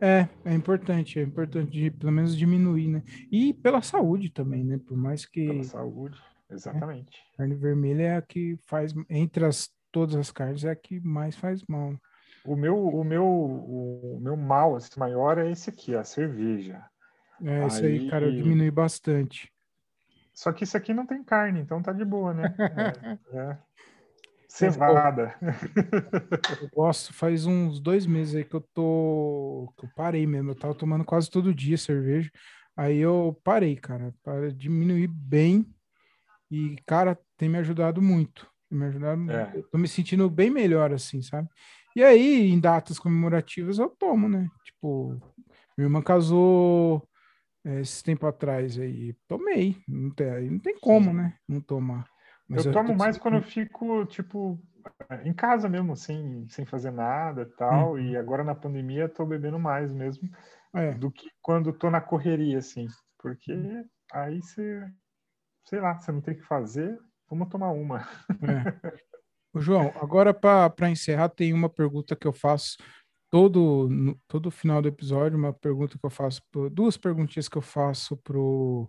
É, 0.00 0.28
é 0.44 0.54
importante, 0.54 1.18
é 1.18 1.22
importante 1.22 1.90
pelo 1.90 2.12
menos 2.12 2.36
diminuir, 2.36 2.88
né? 2.88 3.02
E 3.32 3.52
pela 3.52 3.82
saúde 3.82 4.30
também, 4.30 4.64
né? 4.64 4.78
Por 4.78 4.96
mais 4.96 5.26
que 5.26 5.46
pela 5.46 5.64
saúde, 5.64 6.18
exatamente. 6.48 7.18
É, 7.34 7.36
carne 7.36 7.54
vermelha 7.56 8.02
é 8.02 8.16
a 8.16 8.22
que 8.22 8.58
faz 8.64 8.94
entre 9.10 9.44
as 9.44 9.68
todas 9.90 10.14
as 10.14 10.30
carnes 10.30 10.64
é 10.64 10.70
a 10.70 10.76
que 10.76 11.00
mais 11.00 11.34
faz 11.36 11.64
mal. 11.68 11.94
O 12.44 12.54
meu 12.54 12.78
o 12.78 13.02
meu 13.02 13.26
o 13.26 14.18
meu 14.22 14.36
mal 14.36 14.76
assim, 14.76 14.98
maior 14.98 15.36
é 15.36 15.50
esse 15.50 15.68
aqui, 15.68 15.96
a 15.96 16.04
cerveja. 16.04 16.80
É, 17.42 17.66
isso 17.66 17.84
aí, 17.84 17.98
aí 17.98 18.08
cara, 18.08 18.30
diminui 18.30 18.70
bastante. 18.70 19.52
Só 20.38 20.52
que 20.52 20.62
isso 20.62 20.76
aqui 20.76 20.94
não 20.94 21.04
tem 21.04 21.24
carne, 21.24 21.58
então 21.58 21.82
tá 21.82 21.92
de 21.92 22.04
boa, 22.04 22.32
né? 22.32 22.54
É, 23.32 23.38
é. 23.38 23.58
Cevada. 24.48 25.34
Eu 26.60 26.68
gosto, 26.72 27.12
faz 27.12 27.44
uns 27.44 27.80
dois 27.80 28.06
meses 28.06 28.36
aí 28.36 28.44
que 28.44 28.54
eu 28.54 28.60
tô. 28.72 29.72
que 29.76 29.84
eu 29.84 29.90
parei 29.96 30.28
mesmo. 30.28 30.52
Eu 30.52 30.54
tava 30.54 30.76
tomando 30.76 31.04
quase 31.04 31.28
todo 31.28 31.52
dia 31.52 31.76
cerveja. 31.76 32.30
Aí 32.76 32.98
eu 32.98 33.38
parei, 33.42 33.74
cara, 33.74 34.14
para 34.22 34.52
diminuir 34.52 35.08
bem. 35.08 35.66
E, 36.48 36.76
cara, 36.86 37.18
tem 37.36 37.48
me 37.48 37.58
ajudado 37.58 38.00
muito. 38.00 38.48
Tem 38.70 38.78
me 38.78 38.86
ajudado. 38.86 39.28
É. 39.30 39.62
Tô 39.72 39.76
me 39.76 39.88
sentindo 39.88 40.30
bem 40.30 40.50
melhor, 40.50 40.92
assim, 40.92 41.20
sabe? 41.20 41.48
E 41.96 42.04
aí, 42.04 42.48
em 42.48 42.60
datas 42.60 42.96
comemorativas, 43.00 43.78
eu 43.78 43.88
tomo, 43.88 44.28
né? 44.28 44.48
Tipo, 44.64 45.20
minha 45.76 45.86
irmã 45.86 46.00
casou 46.00 47.06
esse 47.64 48.02
tempo 48.02 48.26
atrás 48.26 48.78
aí. 48.78 49.14
Tomei. 49.26 49.76
Não 49.86 50.10
tem, 50.10 50.50
não 50.50 50.58
tem 50.58 50.78
como, 50.80 51.12
né? 51.12 51.34
Não 51.48 51.60
tomar. 51.60 52.08
Mas 52.48 52.64
eu, 52.64 52.72
eu 52.72 52.74
tomo 52.74 52.96
mais 52.96 53.18
quando 53.18 53.34
eu 53.34 53.42
fico, 53.42 54.06
tipo, 54.06 54.58
em 55.24 55.34
casa 55.34 55.68
mesmo, 55.68 55.92
assim, 55.92 56.46
sem 56.48 56.64
fazer 56.64 56.90
nada 56.90 57.42
e 57.42 57.56
tal. 57.56 57.94
Hum. 57.94 57.98
E 57.98 58.16
agora 58.16 58.42
na 58.42 58.54
pandemia 58.54 59.02
eu 59.02 59.08
tô 59.08 59.26
bebendo 59.26 59.58
mais 59.58 59.92
mesmo 59.92 60.28
é. 60.74 60.92
do 60.92 61.10
que 61.10 61.28
quando 61.42 61.72
tô 61.72 61.90
na 61.90 62.00
correria, 62.00 62.58
assim. 62.58 62.86
Porque 63.18 63.52
aí 64.12 64.40
você, 64.40 64.82
sei 65.66 65.80
lá, 65.80 65.98
você 65.98 66.12
não 66.12 66.20
tem 66.20 66.34
o 66.34 66.36
que 66.38 66.44
fazer, 66.44 66.98
vamos 67.28 67.48
tomar 67.48 67.70
uma. 67.72 68.00
É. 68.42 68.98
João, 69.56 69.92
agora 70.00 70.32
para 70.32 70.90
encerrar, 70.90 71.28
tem 71.30 71.52
uma 71.52 71.68
pergunta 71.68 72.14
que 72.14 72.26
eu 72.26 72.32
faço 72.32 72.76
todo, 73.30 73.88
no, 73.90 74.14
todo 74.26 74.50
final 74.50 74.82
do 74.82 74.88
episódio, 74.88 75.38
uma 75.38 75.52
pergunta 75.52 75.98
que 75.98 76.04
eu 76.04 76.10
faço, 76.10 76.40
duas 76.72 76.96
perguntinhas 76.96 77.48
que 77.48 77.58
eu 77.58 77.62
faço 77.62 78.16
pro, 78.16 78.88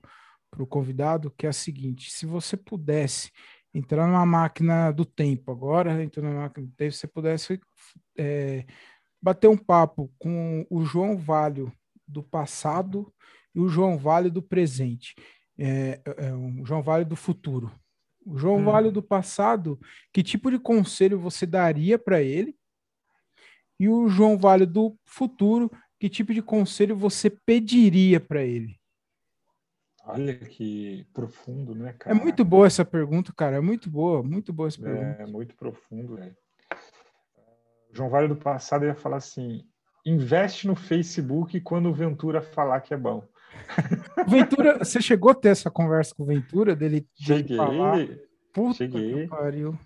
pro 0.50 0.68
convidado, 0.68 1.32
que 1.38 1.46
é 1.46 1.50
a 1.50 1.54
seguinte: 1.54 2.12
se 2.12 2.26
você 2.26 2.56
pudesse 2.58 3.32
entrar 3.74 4.08
numa 4.08 4.26
máquina 4.26 4.92
do 4.92 5.06
tempo 5.06 5.52
agora, 5.52 6.04
entrando 6.04 6.30
numa 6.30 6.42
máquina 6.42 6.66
do 6.68 6.74
tempo, 6.74 6.92
você 6.92 7.08
pudesse 7.08 7.60
é, 8.18 8.66
bater 9.22 9.48
um 9.48 9.58
papo 9.58 10.12
com 10.18 10.66
o 10.70 10.84
João 10.84 11.18
Valho 11.18 11.72
do 12.08 12.24
passado 12.24 13.14
e 13.54 13.60
o 13.60 13.68
João 13.68 13.98
Vale 13.98 14.30
do 14.30 14.42
presente, 14.42 15.16
é, 15.58 16.02
é, 16.06 16.28
é 16.28 16.34
o 16.34 16.66
João 16.66 16.82
Vale 16.82 17.06
do 17.06 17.16
futuro. 17.16 17.72
O 18.26 18.38
João 18.38 18.58
hum. 18.58 18.66
Vale 18.66 18.92
do 18.92 19.02
passado, 19.02 19.80
que 20.14 20.24
tipo 20.24 20.52
de 20.52 20.60
conselho 20.60 21.20
você 21.20 21.46
daria 21.46 21.98
para 21.98 22.22
ele? 22.22 22.59
E 23.80 23.88
o 23.88 24.10
João 24.10 24.38
Vale 24.38 24.66
do 24.66 24.96
futuro, 25.06 25.72
que 26.00 26.10
tipo 26.10 26.34
de 26.34 26.42
conselho 26.42 26.96
você 26.96 27.30
pediria 27.30 28.20
para 28.20 28.44
ele? 28.44 28.80
Olha 30.06 30.36
que 30.36 31.06
profundo, 31.14 31.76
né, 31.76 31.94
cara? 31.94 32.16
É 32.16 32.20
muito 32.20 32.44
boa 32.44 32.66
essa 32.66 32.84
pergunta, 32.84 33.32
cara. 33.32 33.58
É 33.58 33.62
muito 33.62 33.90
boa, 33.90 34.24
muito 34.24 34.52
boa 34.52 34.68
essa 34.68 34.82
pergunta. 34.82 35.22
É 35.22 35.26
muito 35.26 35.56
profundo, 35.56 36.16
velho. 36.16 36.36
João 37.92 38.10
Vale 38.10 38.28
do 38.28 38.36
passado 38.36 38.86
ia 38.86 38.96
falar 38.96 39.18
assim: 39.18 39.64
investe 40.06 40.68
no 40.68 40.76
Facebook 40.76 41.60
quando 41.62 41.90
o 41.90 41.94
Ventura 41.94 42.42
falar 42.42 42.82
que 42.82 42.94
é 42.94 42.98
bom. 42.98 43.24
Ventura, 44.28 44.80
você 44.80 45.02
chegou 45.02 45.32
a 45.32 45.36
ter 45.36 45.50
essa 45.50 45.70
conversa 45.70 46.14
com 46.16 46.24
o 46.24 46.28
Ventura 46.28 46.76
dele? 46.76 47.08
Cheguei. 47.16 47.58
Falar, 47.58 47.98
Puta 48.54 48.78
cheguei. 48.78 49.28
pariu. 49.28 49.78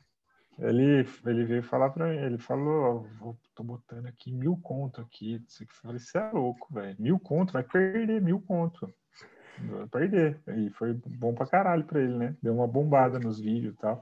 Ele, 0.60 1.08
ele 1.26 1.46
veio 1.46 1.64
falar 1.64 1.90
para 1.90 2.08
mim, 2.08 2.18
ele 2.18 2.38
falou, 2.38 3.08
oh, 3.22 3.36
tô 3.56 3.64
botando 3.64 4.06
aqui 4.06 4.32
mil 4.32 4.58
conto 4.58 5.02
aqui. 5.02 5.42
Eu 5.60 5.68
falei, 5.82 6.00
você 6.00 6.18
é 6.18 6.32
louco, 6.32 6.74
velho. 6.74 6.96
Mil 7.00 7.20
conto, 7.20 7.54
vai 7.54 7.64
perder 7.64 8.22
mil 8.22 8.40
conto. 8.40 8.94
Vai 9.60 9.88
perder. 9.88 10.40
E 10.48 10.70
foi 10.72 10.94
bom 10.94 11.34
pra 11.34 11.48
caralho 11.48 11.84
pra 11.84 12.00
ele, 12.00 12.16
né? 12.16 12.36
Deu 12.42 12.54
uma 12.54 12.68
bombada 12.68 13.20
nos 13.20 13.40
vídeos 13.40 13.74
e 13.74 13.78
tal. 13.78 14.02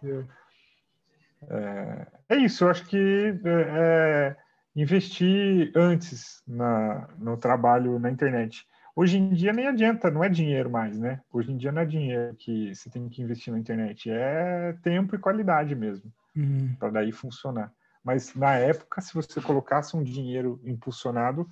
É, 1.49 2.07
é 2.29 2.35
isso, 2.37 2.63
eu 2.63 2.69
acho 2.69 2.85
que 2.85 3.33
é, 3.43 4.35
é 4.35 4.37
investir 4.75 5.71
antes 5.75 6.43
na, 6.47 7.09
no 7.17 7.37
trabalho 7.37 7.97
na 7.99 8.11
internet. 8.11 8.67
Hoje 8.95 9.17
em 9.17 9.29
dia 9.29 9.53
nem 9.53 9.67
adianta, 9.67 10.11
não 10.11 10.23
é 10.23 10.29
dinheiro 10.29 10.69
mais, 10.69 10.99
né? 10.99 11.21
Hoje 11.31 11.51
em 11.51 11.57
dia 11.57 11.71
não 11.71 11.81
é 11.81 11.85
dinheiro 11.85 12.35
que 12.35 12.75
você 12.75 12.89
tem 12.89 13.07
que 13.09 13.21
investir 13.21 13.51
na 13.51 13.59
internet, 13.59 14.09
é 14.11 14.73
tempo 14.83 15.15
e 15.15 15.19
qualidade 15.19 15.73
mesmo, 15.75 16.11
uhum. 16.35 16.75
para 16.79 16.89
daí 16.89 17.11
funcionar. 17.11 17.71
Mas 18.03 18.33
na 18.33 18.55
época, 18.55 19.01
se 19.01 19.13
você 19.13 19.39
colocasse 19.39 19.95
um 19.95 20.03
dinheiro 20.03 20.59
impulsionado, 20.63 21.49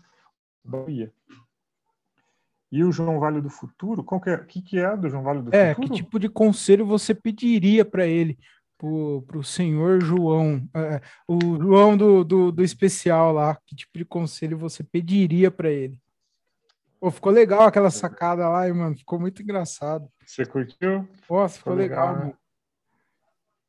ia. 0.88 1.12
E 2.72 2.84
o 2.84 2.92
João 2.92 3.20
Vale 3.20 3.42
do 3.42 3.50
Futuro, 3.50 4.04
qual 4.04 4.22
que 4.22 4.30
é, 4.30 4.36
o 4.36 4.46
que, 4.46 4.62
que 4.62 4.80
é 4.80 4.96
do 4.96 5.10
João 5.10 5.24
Vale 5.24 5.42
do 5.42 5.56
é, 5.56 5.74
Futuro? 5.74 5.88
É, 5.88 5.90
que 5.90 6.04
tipo 6.04 6.20
de 6.20 6.30
conselho 6.30 6.86
você 6.86 7.16
pediria 7.16 7.84
para 7.84 8.06
ele, 8.06 8.38
para 8.78 9.38
o 9.38 9.44
senhor 9.44 10.02
João, 10.02 10.68
é, 10.74 11.02
o 11.28 11.40
João 11.58 11.98
do, 11.98 12.24
do, 12.24 12.52
do 12.52 12.64
especial 12.64 13.34
lá, 13.34 13.58
que 13.66 13.76
tipo 13.76 13.98
de 13.98 14.06
conselho 14.06 14.58
você 14.58 14.84
pediria 14.84 15.50
para 15.50 15.70
ele? 15.70 15.98
Pô, 17.00 17.10
ficou 17.10 17.32
legal 17.32 17.62
aquela 17.62 17.90
sacada 17.90 18.48
lá, 18.50 18.72
mano. 18.74 18.98
Ficou 18.98 19.20
muito 19.20 19.42
engraçado. 19.42 20.10
Você 20.26 20.46
curtiu? 20.46 21.08
Nossa, 21.30 21.58
ficou, 21.58 21.74
ficou 21.74 21.74
legal, 21.74 22.14
legal 22.14 22.26
né? 22.26 22.34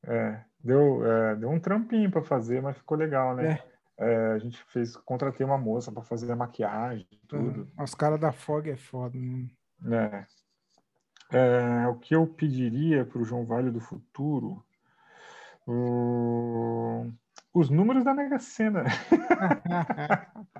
É, 0.02 0.44
deu, 0.62 1.04
é, 1.06 1.36
deu 1.36 1.50
um 1.50 1.58
trampinho 1.58 2.10
para 2.10 2.22
fazer, 2.22 2.62
mas 2.62 2.76
ficou 2.76 2.96
legal, 2.96 3.34
né? 3.34 3.60
É. 3.98 4.12
é. 4.12 4.32
a 4.32 4.38
gente 4.38 4.62
fez, 4.68 4.96
contratei 4.96 5.44
uma 5.44 5.58
moça 5.58 5.90
para 5.90 6.02
fazer 6.02 6.30
a 6.30 6.36
maquiagem, 6.36 7.06
tudo. 7.26 7.68
É, 7.78 7.82
os 7.82 7.94
caras 7.94 8.20
da 8.20 8.32
Fog 8.32 8.68
é 8.68 8.76
foda, 8.76 9.18
né? 9.80 10.26
É. 11.32 11.86
o 11.86 11.94
que 11.96 12.14
eu 12.14 12.26
pediria 12.26 13.04
para 13.04 13.20
o 13.20 13.24
João 13.24 13.46
Vale 13.46 13.70
do 13.70 13.80
Futuro? 13.80 14.64
O... 15.66 17.06
Os 17.52 17.70
números 17.70 18.04
da 18.04 18.14
Mega 18.14 18.38
Sena. 18.38 18.84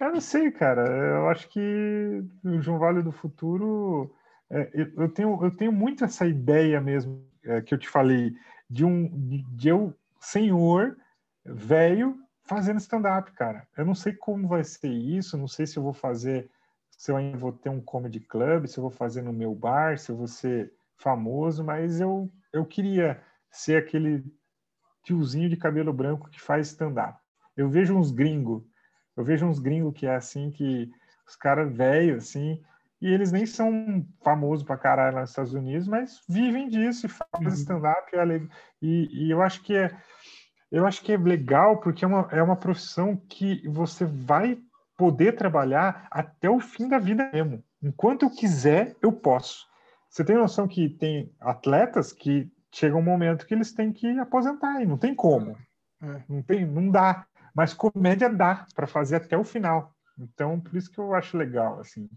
Eu 0.00 0.12
não 0.12 0.20
sei, 0.20 0.50
cara. 0.50 0.82
Eu 0.84 1.28
acho 1.28 1.48
que 1.48 2.24
o 2.44 2.60
João 2.60 2.78
Vale 2.78 3.02
do 3.02 3.12
Futuro. 3.12 4.12
É, 4.50 4.68
eu, 4.96 5.08
tenho, 5.08 5.44
eu 5.44 5.50
tenho 5.56 5.72
muito 5.72 6.04
essa 6.04 6.26
ideia 6.26 6.80
mesmo 6.80 7.24
é, 7.24 7.31
que 7.66 7.74
eu 7.74 7.78
te 7.78 7.88
falei 7.88 8.32
de 8.68 8.84
um 8.84 9.08
de 9.54 9.68
eu, 9.68 9.94
senhor, 10.20 10.96
velho, 11.44 12.18
fazendo 12.44 12.78
stand-up, 12.80 13.30
cara. 13.32 13.66
Eu 13.76 13.84
não 13.84 13.94
sei 13.94 14.12
como 14.12 14.48
vai 14.48 14.64
ser 14.64 14.92
isso, 14.92 15.36
não 15.36 15.48
sei 15.48 15.66
se 15.66 15.76
eu 15.76 15.82
vou 15.82 15.92
fazer, 15.92 16.50
se 16.90 17.10
eu 17.10 17.16
ainda 17.16 17.36
vou 17.36 17.52
ter 17.52 17.68
um 17.68 17.80
comedy 17.80 18.20
club, 18.20 18.66
se 18.66 18.78
eu 18.78 18.82
vou 18.82 18.90
fazer 18.90 19.22
no 19.22 19.32
meu 19.32 19.54
bar, 19.54 19.98
se 19.98 20.10
eu 20.10 20.16
vou 20.16 20.28
ser 20.28 20.72
famoso, 20.96 21.64
mas 21.64 22.00
eu, 22.00 22.30
eu 22.52 22.64
queria 22.64 23.20
ser 23.50 23.76
aquele 23.76 24.24
tiozinho 25.04 25.48
de 25.48 25.56
cabelo 25.56 25.92
branco 25.92 26.30
que 26.30 26.40
faz 26.40 26.68
stand-up. 26.68 27.18
Eu 27.56 27.68
vejo 27.68 27.96
uns 27.96 28.10
gringos 28.10 28.62
eu 29.16 29.24
vejo 29.24 29.46
uns 29.46 29.58
gringos 29.58 29.94
que 29.94 30.06
é 30.06 30.14
assim, 30.14 30.50
que 30.50 30.90
os 31.26 31.36
caras 31.36 31.74
velhos, 31.74 32.24
assim, 32.24 32.62
e 33.02 33.12
eles 33.12 33.32
nem 33.32 33.44
são 33.44 34.06
famosos 34.22 34.64
pra 34.64 34.78
caralho 34.78 35.18
nos 35.18 35.30
Estados 35.30 35.52
Unidos, 35.52 35.88
mas 35.88 36.22
vivem 36.28 36.68
disso 36.68 37.06
e 37.06 37.08
fazem 37.08 37.48
uhum. 37.48 37.52
stand-up. 37.52 38.12
E, 38.80 39.08
e 39.26 39.30
eu 39.30 39.42
acho 39.42 39.60
que 39.62 39.74
é 39.74 39.90
eu 40.70 40.86
acho 40.86 41.02
que 41.02 41.12
é 41.12 41.16
legal 41.18 41.80
porque 41.80 42.04
é 42.04 42.08
uma, 42.08 42.28
é 42.30 42.42
uma 42.42 42.56
profissão 42.56 43.14
que 43.28 43.68
você 43.68 44.06
vai 44.06 44.58
poder 44.96 45.32
trabalhar 45.32 46.06
até 46.10 46.48
o 46.48 46.60
fim 46.60 46.88
da 46.88 46.98
vida 46.98 47.28
mesmo. 47.30 47.62
Enquanto 47.82 48.22
eu 48.22 48.30
quiser, 48.30 48.96
eu 49.02 49.12
posso. 49.12 49.66
Você 50.08 50.24
tem 50.24 50.36
noção 50.36 50.68
que 50.68 50.88
tem 50.88 51.34
atletas 51.40 52.12
que 52.12 52.50
chega 52.70 52.96
um 52.96 53.02
momento 53.02 53.46
que 53.46 53.52
eles 53.52 53.72
têm 53.72 53.92
que 53.92 54.18
aposentar 54.18 54.80
e 54.80 54.86
não 54.86 54.96
tem 54.96 55.14
como. 55.14 55.58
É. 56.00 56.22
Não 56.28 56.42
tem, 56.42 56.64
não 56.64 56.88
dá. 56.88 57.26
Mas 57.54 57.74
comédia 57.74 58.30
dá 58.30 58.64
para 58.74 58.86
fazer 58.86 59.16
até 59.16 59.36
o 59.36 59.44
final. 59.44 59.92
Então, 60.18 60.58
por 60.60 60.76
isso 60.76 60.90
que 60.90 60.98
eu 60.98 61.14
acho 61.14 61.36
legal, 61.36 61.80
assim. 61.80 62.08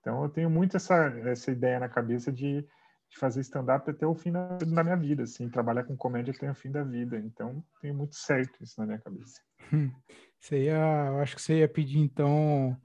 Então, 0.00 0.22
eu 0.22 0.28
tenho 0.28 0.50
muito 0.50 0.76
essa, 0.76 1.06
essa 1.24 1.50
ideia 1.50 1.78
na 1.78 1.88
cabeça 1.88 2.32
de, 2.32 2.62
de 2.62 3.18
fazer 3.18 3.40
stand-up 3.40 3.90
até 3.90 4.06
o 4.06 4.14
fim 4.14 4.32
da, 4.32 4.58
da, 4.58 4.84
minha 4.84 4.96
vida, 4.96 5.24
assim. 5.24 5.48
Trabalhar 5.48 5.84
com 5.84 5.96
comédia 5.96 6.32
até 6.34 6.50
o 6.50 6.54
fim 6.54 6.70
da 6.70 6.82
vida. 6.82 7.16
Então, 7.18 7.62
tenho 7.80 7.94
muito 7.94 8.14
certo 8.16 8.62
isso 8.62 8.80
na 8.80 8.86
minha 8.86 8.98
cabeça. 8.98 9.40
Você 10.40 10.64
ia, 10.64 11.06
eu 11.08 11.18
acho 11.18 11.34
que 11.34 11.42
você 11.42 11.58
ia 11.58 11.68
pedir, 11.68 11.98
então, 11.98 12.80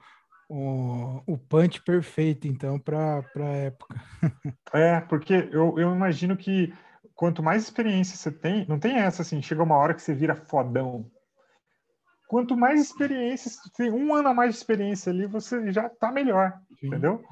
o, 0.49 1.21
o 1.27 1.37
punch 1.37 1.83
perfeito, 1.83 2.47
então, 2.47 2.79
para 2.79 3.23
a 3.35 3.43
época. 3.43 3.95
é, 4.73 4.99
porque 5.01 5.49
eu, 5.51 5.77
eu 5.77 5.93
imagino 5.93 6.35
que 6.35 6.73
quanto 7.13 7.43
mais 7.43 7.61
experiência 7.61 8.17
você 8.17 8.31
tem, 8.31 8.65
não 8.67 8.79
tem 8.79 8.97
essa 8.97 9.21
assim, 9.21 9.39
chega 9.39 9.61
uma 9.61 9.77
hora 9.77 9.93
que 9.93 10.01
você 10.01 10.15
vira 10.15 10.35
fodão 10.35 11.09
quanto 12.33 12.57
mais 12.57 12.81
experiência, 12.81 13.51
se 13.51 13.71
tem 13.73 13.91
um 13.91 14.11
ano 14.11 14.29
a 14.29 14.33
mais 14.33 14.55
de 14.55 14.57
experiência 14.57 15.11
ali, 15.11 15.27
você 15.27 15.71
já 15.71 15.85
está 15.85 16.11
melhor, 16.11 16.59
Sim. 16.79 16.87
entendeu? 16.87 17.23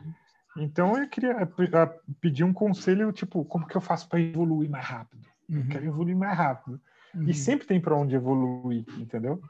Então 0.55 0.95
eu 0.95 1.09
queria 1.09 1.51
pedir 2.21 2.43
um 2.43 2.53
conselho, 2.53 3.11
tipo, 3.11 3.43
como 3.45 3.65
que 3.65 3.75
eu 3.75 3.81
faço 3.81 4.07
para 4.07 4.21
evoluir 4.21 4.69
mais 4.69 4.85
rápido? 4.85 5.25
Uhum. 5.49 5.57
Eu 5.57 5.67
quero 5.69 5.85
evoluir 5.87 6.15
mais 6.15 6.37
rápido. 6.37 6.79
Uhum. 7.15 7.23
E 7.23 7.33
sempre 7.33 7.65
tem 7.65 7.81
para 7.81 7.95
onde 7.95 8.15
evoluir, 8.15 8.85
entendeu? 8.99 9.41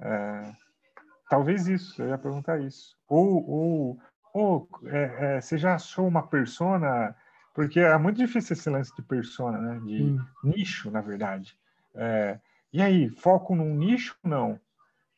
É, 0.00 0.52
talvez 1.28 1.66
isso, 1.66 2.00
eu 2.00 2.10
ia 2.10 2.18
perguntar 2.18 2.60
isso. 2.60 2.96
Ou, 3.08 3.50
ou, 3.50 3.98
ou 4.32 4.68
é, 4.84 5.16
é, 5.18 5.40
você 5.40 5.58
já 5.58 5.74
achou 5.74 6.06
uma 6.06 6.28
persona, 6.28 7.12
porque 7.52 7.80
é 7.80 7.98
muito 7.98 8.18
difícil 8.18 8.52
esse 8.54 8.70
lance 8.70 8.94
de 8.94 9.02
persona, 9.02 9.58
né? 9.58 9.80
De 9.80 10.00
uhum. 10.00 10.24
nicho, 10.44 10.92
na 10.92 11.00
verdade. 11.00 11.58
É, 11.92 12.38
e 12.72 12.80
aí, 12.80 13.08
foco 13.08 13.56
num 13.56 13.74
nicho? 13.74 14.16
Não 14.22 14.60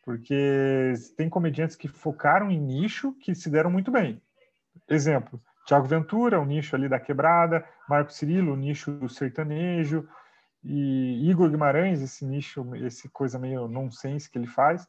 porque 0.08 0.94
tem 1.18 1.28
comediantes 1.28 1.76
que 1.76 1.86
focaram 1.86 2.50
em 2.50 2.58
nicho 2.58 3.12
que 3.20 3.34
se 3.34 3.50
deram 3.50 3.70
muito 3.70 3.90
bem. 3.90 4.22
Exemplo, 4.88 5.38
Tiago 5.66 5.84
Ventura, 5.86 6.40
o 6.40 6.46
nicho 6.46 6.74
ali 6.74 6.88
da 6.88 6.98
quebrada, 6.98 7.62
Marco 7.86 8.10
Cirilo, 8.10 8.54
o 8.54 8.56
nicho 8.56 8.90
do 8.90 9.06
sertanejo, 9.06 10.08
e 10.64 11.28
Igor 11.28 11.50
Guimarães, 11.50 12.00
esse 12.00 12.24
nicho, 12.24 12.74
esse 12.76 13.06
coisa 13.10 13.38
meio 13.38 13.68
nonsense 13.68 14.30
que 14.30 14.38
ele 14.38 14.46
faz. 14.46 14.88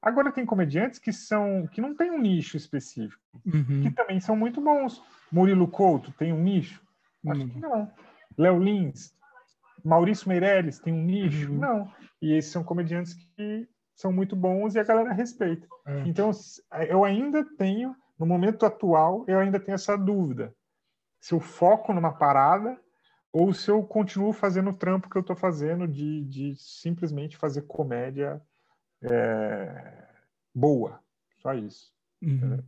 Agora 0.00 0.32
tem 0.32 0.46
comediantes 0.46 0.98
que 0.98 1.12
são 1.12 1.66
que 1.66 1.82
não 1.82 1.94
tem 1.94 2.10
um 2.10 2.18
nicho 2.18 2.56
específico, 2.56 3.20
uhum. 3.44 3.82
que 3.82 3.90
também 3.90 4.20
são 4.20 4.34
muito 4.34 4.58
bons. 4.58 5.02
Murilo 5.30 5.68
Couto 5.68 6.12
tem 6.12 6.32
um 6.32 6.42
nicho? 6.42 6.82
Acho 7.28 7.42
uhum. 7.42 7.48
que 7.50 7.60
não. 7.60 7.92
Léo 8.38 8.58
Lins, 8.58 9.12
Maurício 9.84 10.30
Meirelles 10.30 10.78
tem 10.78 10.94
um 10.94 11.04
nicho? 11.04 11.52
Uhum. 11.52 11.58
Não. 11.58 11.92
E 12.22 12.32
esses 12.32 12.50
são 12.50 12.64
comediantes 12.64 13.12
que 13.12 13.68
são 14.00 14.12
muito 14.12 14.34
bons 14.34 14.74
e 14.74 14.78
a 14.78 14.84
galera 14.84 15.12
respeita. 15.12 15.66
É. 15.86 16.00
Então, 16.06 16.30
eu 16.88 17.04
ainda 17.04 17.44
tenho, 17.56 17.94
no 18.18 18.26
momento 18.26 18.64
atual, 18.64 19.24
eu 19.28 19.38
ainda 19.38 19.60
tenho 19.60 19.74
essa 19.74 19.96
dúvida. 19.96 20.54
Se 21.20 21.34
eu 21.34 21.40
foco 21.40 21.92
numa 21.92 22.12
parada 22.12 22.78
ou 23.32 23.52
se 23.52 23.70
eu 23.70 23.82
continuo 23.82 24.32
fazendo 24.32 24.70
o 24.70 24.76
trampo 24.76 25.08
que 25.08 25.16
eu 25.16 25.20
estou 25.20 25.36
fazendo 25.36 25.86
de, 25.86 26.24
de 26.24 26.54
simplesmente 26.56 27.36
fazer 27.36 27.62
comédia 27.62 28.40
é, 29.02 30.08
boa. 30.54 31.00
Só 31.38 31.54
isso. 31.54 31.92
Uhum. 32.22 32.58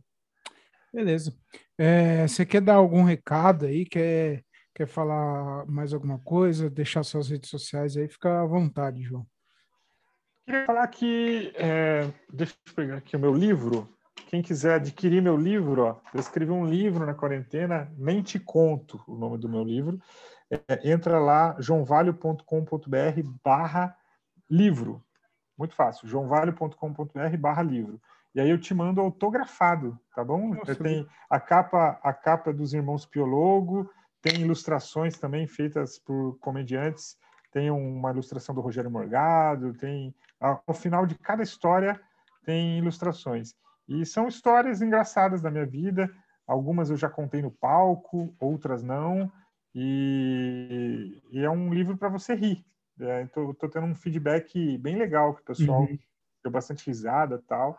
Beleza. 0.93 1.33
É, 1.77 2.27
você 2.27 2.45
quer 2.45 2.61
dar 2.61 2.75
algum 2.75 3.03
recado 3.03 3.65
aí? 3.65 3.85
Quer 3.85 4.43
quer 4.73 4.87
falar 4.87 5.65
mais 5.67 5.93
alguma 5.93 6.19
coisa, 6.19 6.69
deixar 6.69 7.03
suas 7.03 7.29
redes 7.29 7.49
sociais 7.49 7.95
aí, 7.95 8.07
fica 8.07 8.41
à 8.41 8.45
vontade, 8.45 9.03
João. 9.03 9.25
Queria 10.45 10.65
falar 10.65 10.87
que, 10.87 11.53
é, 11.55 12.11
deixa 12.31 12.53
eu 12.67 12.73
pegar 12.73 12.97
aqui 12.97 13.15
o 13.15 13.19
meu 13.19 13.33
livro. 13.33 13.87
Quem 14.27 14.41
quiser 14.41 14.75
adquirir 14.75 15.21
meu 15.21 15.37
livro, 15.37 15.83
ó, 15.83 16.01
eu 16.13 16.19
escrevi 16.19 16.51
um 16.51 16.65
livro 16.65 17.05
na 17.05 17.13
quarentena, 17.13 17.89
Nem 17.97 18.21
Te 18.21 18.39
Conto, 18.39 19.01
o 19.07 19.15
nome 19.15 19.37
do 19.37 19.47
meu 19.47 19.63
livro. 19.63 19.99
É, 20.49 20.91
entra 20.91 21.17
lá, 21.19 21.55
joãovalho.com.br 21.59 23.21
barra 23.43 23.95
livro. 24.49 25.01
Muito 25.57 25.75
fácil, 25.75 26.07
joãovalho.com.br 26.07 27.37
barra 27.39 27.61
livro. 27.61 28.01
E 28.35 28.41
aí 28.41 28.49
eu 28.49 28.59
te 28.59 28.73
mando 28.73 28.99
autografado, 28.99 29.97
tá 30.13 30.25
bom? 30.25 30.55
Nossa, 30.55 30.75
tem 30.75 31.07
a 31.29 31.39
capa, 31.39 31.99
a 32.03 32.11
capa 32.11 32.51
dos 32.51 32.73
irmãos 32.73 33.05
Piologo, 33.05 33.89
tem 34.21 34.41
ilustrações 34.41 35.17
também 35.17 35.47
feitas 35.47 35.99
por 35.99 36.37
comediantes, 36.39 37.17
tem 37.53 37.69
uma 37.71 38.11
ilustração 38.11 38.53
do 38.53 38.61
Rogério 38.61 38.91
Morgado, 38.91 39.73
tem 39.75 40.13
ao 40.39 40.73
final 40.73 41.05
de 41.05 41.15
cada 41.15 41.41
história 41.41 41.99
tem 42.43 42.77
ilustrações. 42.77 43.55
E 43.87 44.05
são 44.05 44.27
histórias 44.27 44.81
engraçadas 44.81 45.41
da 45.41 45.51
minha 45.51 45.65
vida. 45.65 46.09
Algumas 46.47 46.89
eu 46.89 46.97
já 46.97 47.09
contei 47.09 47.41
no 47.41 47.51
palco, 47.51 48.35
outras 48.39 48.83
não. 48.83 49.31
E, 49.73 51.21
e 51.31 51.43
é 51.43 51.49
um 51.49 51.73
livro 51.73 51.97
para 51.97 52.09
você 52.09 52.35
rir. 52.35 52.65
Estou 53.25 53.55
é, 53.63 53.67
tendo 53.69 53.87
um 53.87 53.95
feedback 53.95 54.77
bem 54.77 54.97
legal 54.97 55.33
que 55.33 55.41
o 55.41 55.45
pessoal 55.45 55.81
uhum. 55.81 55.97
deu 56.43 56.51
bastante 56.51 56.85
risada 56.85 57.41
tal. 57.47 57.77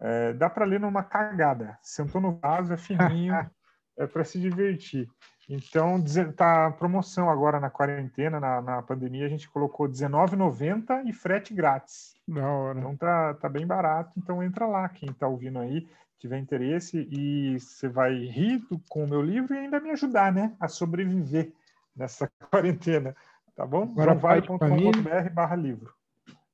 É, 0.00 0.32
dá 0.32 0.48
para 0.48 0.64
ler 0.64 0.80
numa 0.80 1.02
cagada. 1.02 1.78
Sentou 1.82 2.20
no 2.20 2.38
vaso, 2.38 2.72
é 2.72 2.76
fininho, 2.76 3.34
é 3.98 4.06
para 4.06 4.24
se 4.24 4.40
divertir. 4.40 5.08
Então, 5.48 6.02
tá 6.36 6.70
promoção 6.72 7.28
agora 7.28 7.60
na 7.60 7.68
quarentena, 7.68 8.40
na, 8.40 8.62
na 8.62 8.82
pandemia, 8.82 9.26
a 9.26 9.28
gente 9.28 9.48
colocou 9.48 9.86
R$19,90 9.86 11.06
e 11.06 11.12
frete 11.12 11.52
grátis. 11.52 12.14
Da 12.26 12.48
hora. 12.48 12.78
Então 12.78 12.96
tá, 12.96 13.34
tá 13.34 13.48
bem 13.48 13.66
barato, 13.66 14.12
então 14.16 14.42
entra 14.42 14.66
lá, 14.66 14.88
quem 14.88 15.10
está 15.10 15.28
ouvindo 15.28 15.58
aí, 15.58 15.86
tiver 16.18 16.38
interesse, 16.38 17.06
e 17.10 17.60
você 17.60 17.88
vai 17.88 18.14
rir 18.14 18.62
com 18.88 19.04
o 19.04 19.08
meu 19.08 19.20
livro 19.20 19.54
e 19.54 19.58
ainda 19.58 19.80
me 19.80 19.90
ajudar, 19.90 20.32
né, 20.32 20.54
a 20.58 20.68
sobreviver 20.68 21.52
nessa 21.94 22.30
quarentena, 22.50 23.14
tá 23.54 23.66
bom? 23.66 23.92
Joãovale.com.br 23.94 25.30
barra 25.32 25.56
livro. 25.56 25.92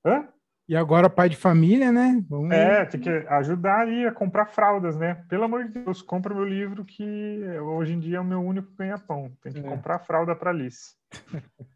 Hã? 0.04 0.26
E 0.70 0.76
agora 0.76 1.10
pai 1.10 1.28
de 1.28 1.34
família, 1.34 1.90
né? 1.90 2.24
Vamos... 2.28 2.52
É, 2.52 2.84
tem 2.84 3.00
que 3.00 3.10
ajudar 3.10 3.80
aí 3.80 4.06
a 4.06 4.12
comprar 4.12 4.46
fraldas, 4.46 4.96
né? 4.96 5.16
Pelo 5.28 5.42
amor 5.42 5.64
de 5.64 5.80
Deus, 5.80 6.00
compra 6.00 6.32
meu 6.32 6.44
livro 6.44 6.84
que 6.84 7.42
hoje 7.58 7.94
em 7.94 7.98
dia 7.98 8.18
é 8.18 8.20
o 8.20 8.24
meu 8.24 8.40
único 8.40 8.72
ganha-pão. 8.76 9.32
Tem 9.42 9.52
que 9.52 9.58
é. 9.58 9.62
comprar 9.62 9.98
fralda 9.98 10.32
para 10.36 10.50
Alice. 10.50 10.94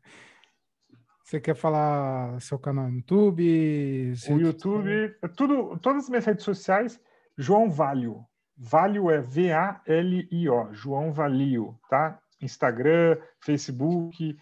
Você 1.25 1.41
quer 1.41 1.57
falar 1.57 2.41
seu 2.41 2.57
canal 2.57 2.89
no 2.89 2.99
YouTube? 2.99 4.13
O 4.31 4.39
YouTube, 4.39 5.17
é 5.21 5.27
tudo, 5.27 5.77
todas 5.81 6.05
as 6.05 6.09
minhas 6.09 6.25
redes 6.25 6.45
sociais, 6.45 7.01
João 7.37 7.69
Valio. 7.69 8.25
Valio 8.57 9.11
é 9.11 9.21
V-A-L-I-O, 9.21 10.73
João 10.73 11.13
Valio, 11.13 11.77
tá? 11.91 12.17
Instagram, 12.41 13.19
Facebook, 13.41 14.37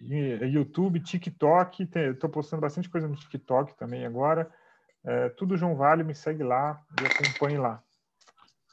YouTube, 0.00 1.00
TikTok, 1.00 1.88
estou 1.94 2.30
postando 2.30 2.60
bastante 2.60 2.88
coisa 2.88 3.08
no 3.08 3.16
TikTok 3.16 3.74
também 3.76 4.04
agora. 4.04 4.50
É, 5.04 5.28
tudo 5.30 5.56
João 5.56 5.76
Vale, 5.76 6.02
me 6.02 6.14
segue 6.14 6.42
lá 6.42 6.82
e 7.00 7.06
acompanhe 7.06 7.58
lá. 7.58 7.82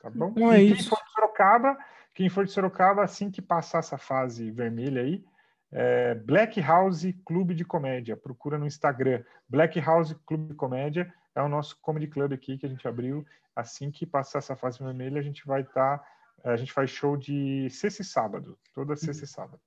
Tá 0.01 0.09
bom? 0.09 0.31
Então 0.31 0.51
é 0.51 0.57
quem 0.57 0.83
for 0.83 0.97
de 1.03 1.11
Sorocaba, 1.11 1.77
quem 2.13 2.29
for 2.29 2.45
de 2.45 2.51
Sorocaba, 2.51 3.03
assim 3.03 3.31
que 3.31 3.41
passar 3.41 3.79
essa 3.79 3.97
fase 3.97 4.51
vermelha 4.51 5.01
aí, 5.01 5.23
é 5.71 6.13
Black 6.15 6.61
House 6.61 7.05
Clube 7.25 7.55
de 7.55 7.65
Comédia. 7.65 8.17
Procura 8.17 8.57
no 8.57 8.67
Instagram. 8.67 9.23
Black 9.47 9.79
House 9.79 10.13
Clube 10.25 10.49
de 10.49 10.55
Comédia 10.55 11.11
é 11.33 11.41
o 11.41 11.49
nosso 11.49 11.79
comedy 11.81 12.07
club 12.07 12.33
aqui 12.33 12.57
que 12.57 12.65
a 12.65 12.69
gente 12.69 12.87
abriu. 12.87 13.25
Assim 13.55 13.89
que 13.89 14.05
passar 14.05 14.39
essa 14.39 14.55
fase 14.55 14.83
vermelha, 14.83 15.19
a 15.19 15.23
gente 15.23 15.45
vai 15.45 15.61
estar. 15.61 15.97
Tá, 15.97 16.05
a 16.43 16.55
gente 16.57 16.73
faz 16.73 16.89
show 16.89 17.15
de 17.15 17.69
sexta 17.69 18.01
e 18.01 18.05
sábado, 18.05 18.57
toda 18.73 18.95
sexta 18.95 19.23
e 19.23 19.27
sábado. 19.27 19.59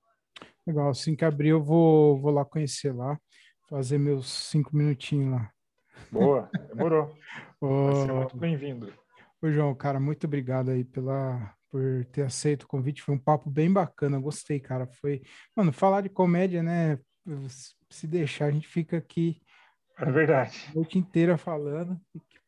Legal, 0.67 0.89
assim 0.89 1.15
que 1.15 1.25
abrir 1.25 1.51
eu 1.51 1.63
vou, 1.63 2.21
vou 2.21 2.33
lá 2.33 2.45
conhecer 2.45 2.93
lá, 2.93 3.17
fazer 3.69 3.99
meus 3.99 4.29
cinco 4.29 4.77
minutinhos 4.77 5.33
lá. 5.33 5.51
Boa, 6.11 6.51
demorou. 6.69 7.15
Vai 7.61 7.95
ser 7.95 8.13
muito 8.13 8.37
bem-vindo. 8.37 8.93
Ô, 9.41 9.51
João, 9.51 9.75
cara, 9.75 10.01
muito 10.01 10.27
obrigado 10.27 10.71
aí 10.71 10.85
pela, 10.85 11.55
por 11.71 12.05
ter 12.07 12.23
aceito 12.23 12.65
o 12.65 12.67
convite. 12.67 13.03
Foi 13.03 13.15
um 13.15 13.19
papo 13.19 13.49
bem 13.49 13.73
bacana, 13.73 14.19
gostei, 14.19 14.59
cara. 14.59 14.87
Foi, 14.87 15.23
mano, 15.55 15.73
falar 15.73 16.01
de 16.01 16.09
comédia, 16.09 16.63
né? 16.63 16.99
Se 17.89 18.07
deixar, 18.07 18.47
a 18.47 18.51
gente 18.51 18.67
fica 18.67 18.97
aqui 18.97 19.41
é 19.99 20.11
verdade. 20.11 20.67
a 20.71 20.75
noite 20.75 20.99
inteira 20.99 21.39
falando, 21.39 21.99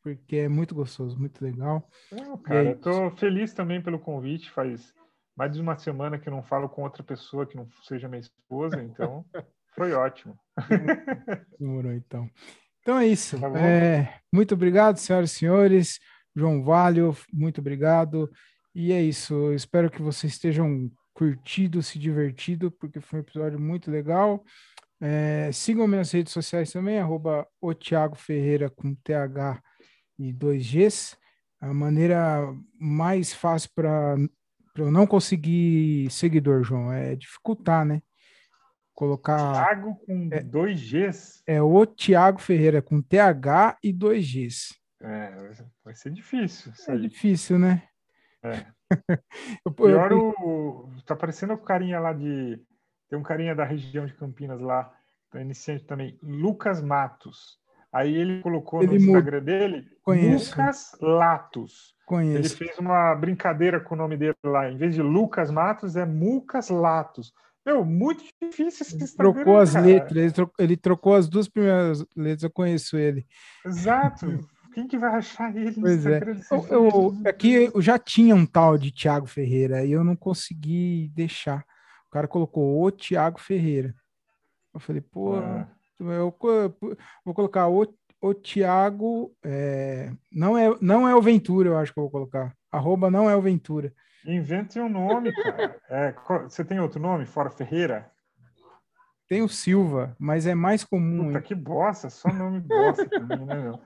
porque 0.03 0.35
é 0.35 0.49
muito 0.49 0.75
gostoso, 0.75 1.17
muito 1.17 1.43
legal. 1.43 1.87
Não, 2.11 2.37
cara, 2.37 2.59
aí, 2.59 2.67
eu 2.67 2.79
tô 2.79 3.11
feliz 3.11 3.53
também 3.53 3.81
pelo 3.81 3.97
convite. 3.97 4.51
Faz 4.51 4.93
mais 5.39 5.53
de 5.53 5.61
uma 5.61 5.77
semana 5.77 6.19
que 6.19 6.29
não 6.29 6.43
falo 6.43 6.67
com 6.67 6.83
outra 6.83 7.01
pessoa 7.01 7.45
que 7.45 7.55
não 7.55 7.65
seja 7.87 8.09
minha 8.09 8.19
esposa, 8.19 8.83
então 8.83 9.23
foi 9.73 9.93
ótimo. 9.93 10.37
Demorou, 11.57 11.93
então. 11.93 12.29
Então 12.81 12.99
é 12.99 13.07
isso. 13.07 13.39
Tá 13.39 13.47
é, 13.57 14.19
muito 14.33 14.53
obrigado, 14.53 14.97
senhoras 14.97 15.31
e 15.31 15.35
senhores. 15.35 15.97
João 16.35 16.61
Valho, 16.61 17.15
muito 17.31 17.61
obrigado. 17.61 18.29
E 18.75 18.91
é 18.91 19.01
isso. 19.01 19.53
espero 19.53 19.89
que 19.89 20.01
vocês 20.01 20.33
estejam 20.33 20.91
curtido, 21.13 21.81
se 21.81 21.97
divertido, 21.97 22.69
porque 22.69 22.99
foi 22.99 23.19
um 23.19 23.23
episódio 23.23 23.57
muito 23.57 23.89
legal. 23.89 24.43
É, 24.99 25.49
sigam 25.53 25.87
minhas 25.87 26.11
redes 26.11 26.33
sociais 26.33 26.69
também, 26.73 26.99
arroba 26.99 27.47
o 27.61 27.73
Thiago 27.73 28.17
Ferreira 28.17 28.69
com 28.69 28.93
TH 28.93 29.63
e 30.17 30.33
dois 30.33 30.69
Gs. 30.69 31.15
A 31.61 31.73
maneira 31.73 32.53
mais 32.77 33.33
fácil 33.33 33.69
para 33.73 34.17
para 34.73 34.83
eu 34.83 34.91
não 34.91 35.07
conseguir 35.07 36.09
seguidor, 36.09 36.63
João, 36.63 36.91
é 36.91 37.15
dificultar, 37.15 37.85
né? 37.85 38.01
Colocar. 38.93 39.53
Thiago 39.53 39.95
com 40.05 40.29
é, 40.31 40.41
dois 40.41 40.81
Gs. 40.81 41.41
É 41.47 41.61
o 41.61 41.85
Thiago 41.85 42.39
Ferreira 42.39 42.81
com 42.81 43.01
TH 43.01 43.77
e 43.83 43.93
dois 43.93 44.25
Gs. 44.25 44.75
É, 45.01 45.53
vai 45.83 45.95
ser 45.95 46.11
difícil. 46.11 46.73
É 46.87 46.97
difícil, 46.97 47.57
né? 47.57 47.83
É. 48.43 48.65
eu, 49.65 49.71
Pior 49.71 50.11
eu... 50.11 50.29
o. 50.39 50.89
Tá 51.05 51.15
parecendo 51.15 51.53
o 51.53 51.57
carinha 51.57 51.99
lá 51.99 52.13
de. 52.13 52.59
Tem 53.09 53.17
um 53.17 53.23
carinha 53.23 53.55
da 53.55 53.63
região 53.63 54.05
de 54.05 54.13
Campinas 54.13 54.59
lá, 54.59 54.93
iniciante 55.35 55.85
também, 55.85 56.17
Lucas 56.21 56.81
Matos. 56.81 57.58
Aí 57.91 58.15
ele 58.15 58.41
colocou 58.41 58.83
ele 58.83 58.99
no 58.99 59.05
Instagram 59.05 59.43
dele 59.43 59.87
Conheço. 60.03 60.51
Lucas 60.51 60.97
Latos. 61.01 61.95
Conheço. 62.05 62.37
Ele 62.37 62.49
fez 62.49 62.77
uma 62.77 63.15
brincadeira 63.15 63.79
com 63.79 63.95
o 63.95 63.97
nome 63.97 64.17
dele 64.17 64.35
lá. 64.43 64.69
Em 64.69 64.77
vez 64.77 64.95
de 64.95 65.01
Lucas 65.01 65.49
Matos, 65.49 65.95
é 65.95 66.05
Mucas 66.05 66.69
Latos. 66.69 67.33
Meu, 67.65 67.83
muito 67.83 68.23
difícil 68.41 68.85
esse 68.85 68.95
Instagram, 68.95 69.33
Trocou 69.33 69.57
as 69.57 69.73
cara. 69.73 69.85
letras, 69.85 70.17
ele 70.17 70.31
trocou, 70.31 70.55
ele 70.59 70.77
trocou, 70.77 71.15
as 71.15 71.27
duas 71.27 71.47
primeiras 71.47 72.03
letras, 72.15 72.43
eu 72.43 72.49
conheço 72.49 72.97
ele. 72.97 73.27
Exato. 73.65 74.25
Quem 74.73 74.87
que 74.87 74.97
vai 74.97 75.15
achar 75.15 75.55
ele 75.55 75.79
pois 75.79 76.05
é. 76.05 76.21
Eu, 76.51 76.65
eu, 76.69 77.17
aqui 77.25 77.69
eu 77.73 77.81
já 77.81 77.97
tinha 77.97 78.35
um 78.35 78.45
tal 78.45 78.77
de 78.77 78.91
Tiago 78.91 79.25
Ferreira 79.25 79.83
e 79.83 79.91
eu 79.91 80.03
não 80.03 80.15
consegui 80.15 81.11
deixar. 81.13 81.65
O 82.07 82.11
cara 82.11 82.27
colocou 82.27 82.81
o 82.81 82.91
Tiago 82.91 83.39
Ferreira. 83.39 83.93
Eu 84.73 84.79
falei, 84.79 85.01
pô, 85.01 85.35
ah. 85.35 85.67
Eu, 85.99 86.35
vou 87.25 87.33
colocar 87.33 87.67
o, 87.67 87.87
o 88.21 88.33
Tiago. 88.33 89.33
É, 89.43 90.11
não, 90.31 90.57
é, 90.57 90.75
não 90.81 91.07
é 91.07 91.15
o 91.15 91.21
Ventura, 91.21 91.69
eu 91.69 91.77
acho 91.77 91.93
que 91.93 91.99
eu 91.99 92.03
vou 92.03 92.11
colocar. 92.11 92.53
Arroba 92.71 93.11
não 93.11 93.29
é 93.29 93.35
o 93.35 93.41
Ventura. 93.41 93.93
Invente 94.25 94.79
um 94.79 94.89
nome, 94.89 95.33
cara. 95.43 95.75
É, 95.89 96.13
você 96.43 96.63
tem 96.63 96.79
outro 96.79 96.99
nome, 96.99 97.25
fora 97.25 97.49
Ferreira? 97.49 98.11
Tem 99.27 99.43
o 99.43 99.47
Silva, 99.47 100.15
mas 100.17 100.47
é 100.47 100.55
mais 100.55 100.83
comum. 100.83 101.27
Puta, 101.27 101.37
hein? 101.37 101.43
que 101.43 101.53
bosta, 101.53 102.09
só 102.09 102.33
nome 102.33 102.59
bosta 102.61 103.07
também, 103.07 103.45
né, 103.45 103.55
meu? 103.55 103.79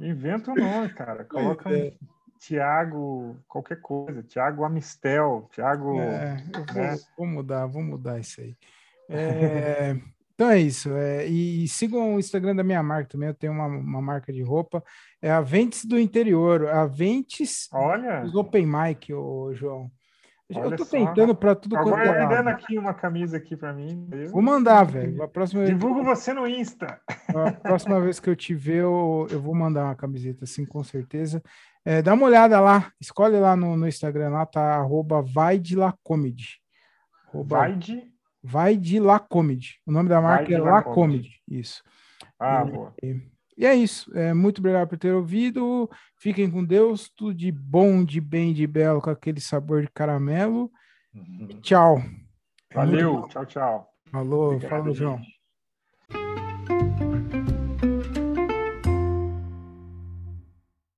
Inventa 0.00 0.52
um 0.52 0.54
nome, 0.54 0.88
cara. 0.90 1.24
Coloca 1.24 1.68
é. 1.68 1.88
um 1.88 1.92
Tiago, 2.38 3.36
qualquer 3.48 3.80
coisa. 3.80 4.22
Tiago 4.22 4.64
Amistel, 4.64 5.48
Tiago. 5.50 5.98
É, 5.98 6.36
eu 6.54 6.64
vou, 6.64 6.82
né? 6.82 6.96
vou, 7.16 7.26
mudar, 7.26 7.66
vou 7.66 7.82
mudar 7.82 8.20
isso 8.20 8.40
aí. 8.40 8.56
É, 9.08 9.96
Então 10.34 10.50
é 10.50 10.58
isso. 10.58 10.92
É, 10.92 11.28
e, 11.28 11.64
e, 11.64 11.68
sigam 11.68 12.14
o 12.14 12.18
Instagram 12.18 12.56
da 12.56 12.64
minha 12.64 12.82
marca 12.82 13.10
também. 13.10 13.28
Eu 13.28 13.34
tenho 13.34 13.52
uma, 13.52 13.66
uma 13.66 14.02
marca 14.02 14.32
de 14.32 14.42
roupa. 14.42 14.82
É 15.22 15.30
a 15.30 15.40
Ventes 15.40 15.84
do 15.84 15.98
Interior. 15.98 16.66
A 16.68 16.86
Ventes 16.86 17.68
Olha. 17.72 18.24
Open 18.34 18.66
Mic, 18.66 19.12
ô, 19.12 19.54
João. 19.54 19.90
Olha 20.54 20.74
eu 20.74 20.76
tô 20.76 20.84
tentando 20.84 21.34
para 21.34 21.54
tudo 21.54 21.74
quanto 21.76 21.96
é. 21.96 22.28
Dando 22.28 22.48
aqui 22.48 22.78
uma 22.78 22.92
camisa 22.92 23.38
aqui 23.38 23.56
para 23.56 23.72
mim. 23.72 24.08
Vou 24.30 24.42
mandar, 24.42 24.84
velho. 24.84 25.22
A 25.22 25.28
próxima 25.28 25.64
Divulgo 25.64 26.04
vez... 26.04 26.18
você 26.18 26.34
no 26.34 26.46
Insta. 26.46 27.00
A 27.08 27.52
próxima 27.52 27.98
vez 28.00 28.20
que 28.20 28.28
eu 28.28 28.36
te 28.36 28.54
ver, 28.54 28.82
eu, 28.82 29.26
eu 29.30 29.40
vou 29.40 29.54
mandar 29.54 29.84
uma 29.84 29.94
camiseta, 29.94 30.44
sim, 30.44 30.66
com 30.66 30.84
certeza. 30.84 31.42
É, 31.84 32.02
dá 32.02 32.12
uma 32.12 32.26
olhada 32.26 32.60
lá, 32.60 32.92
escolhe 33.00 33.38
lá 33.38 33.56
no, 33.56 33.76
no 33.76 33.88
Instagram, 33.88 34.30
lá 34.30 34.44
tá 34.44 34.76
arroba 34.76 35.22
vai 35.22 35.58
de 35.58 35.76
la 35.76 35.94
comedy 36.02 36.62
Vai 37.42 37.76
de. 37.76 38.13
Vai 38.46 38.76
de 38.76 39.00
La 39.00 39.18
Comedy. 39.18 39.80
O 39.86 39.90
nome 39.90 40.10
da 40.10 40.20
marca 40.20 40.52
é 40.52 40.58
La, 40.58 40.82
Comedy. 40.82 41.40
Isso. 41.48 41.82
Ah, 42.38 42.62
e, 42.66 42.70
boa. 42.70 42.94
E 43.56 43.64
é 43.64 43.74
isso. 43.74 44.14
É, 44.16 44.34
muito 44.34 44.58
obrigado 44.58 44.88
por 44.88 44.98
ter 44.98 45.14
ouvido. 45.14 45.88
Fiquem 46.18 46.50
com 46.50 46.62
Deus. 46.62 47.08
Tudo 47.08 47.34
de 47.34 47.50
bom, 47.50 48.04
de 48.04 48.20
bem, 48.20 48.52
de 48.52 48.66
belo, 48.66 49.00
com 49.00 49.08
aquele 49.08 49.40
sabor 49.40 49.80
de 49.80 49.88
caramelo. 49.88 50.70
Uhum. 51.14 51.48
Tchau. 51.62 52.02
Valeu. 52.74 53.24
É 53.24 53.28
tchau, 53.28 53.46
tchau. 53.46 53.88
Falou. 54.10 54.52
Obrigado, 54.52 54.70
falou, 54.70 54.94
João. 54.94 55.20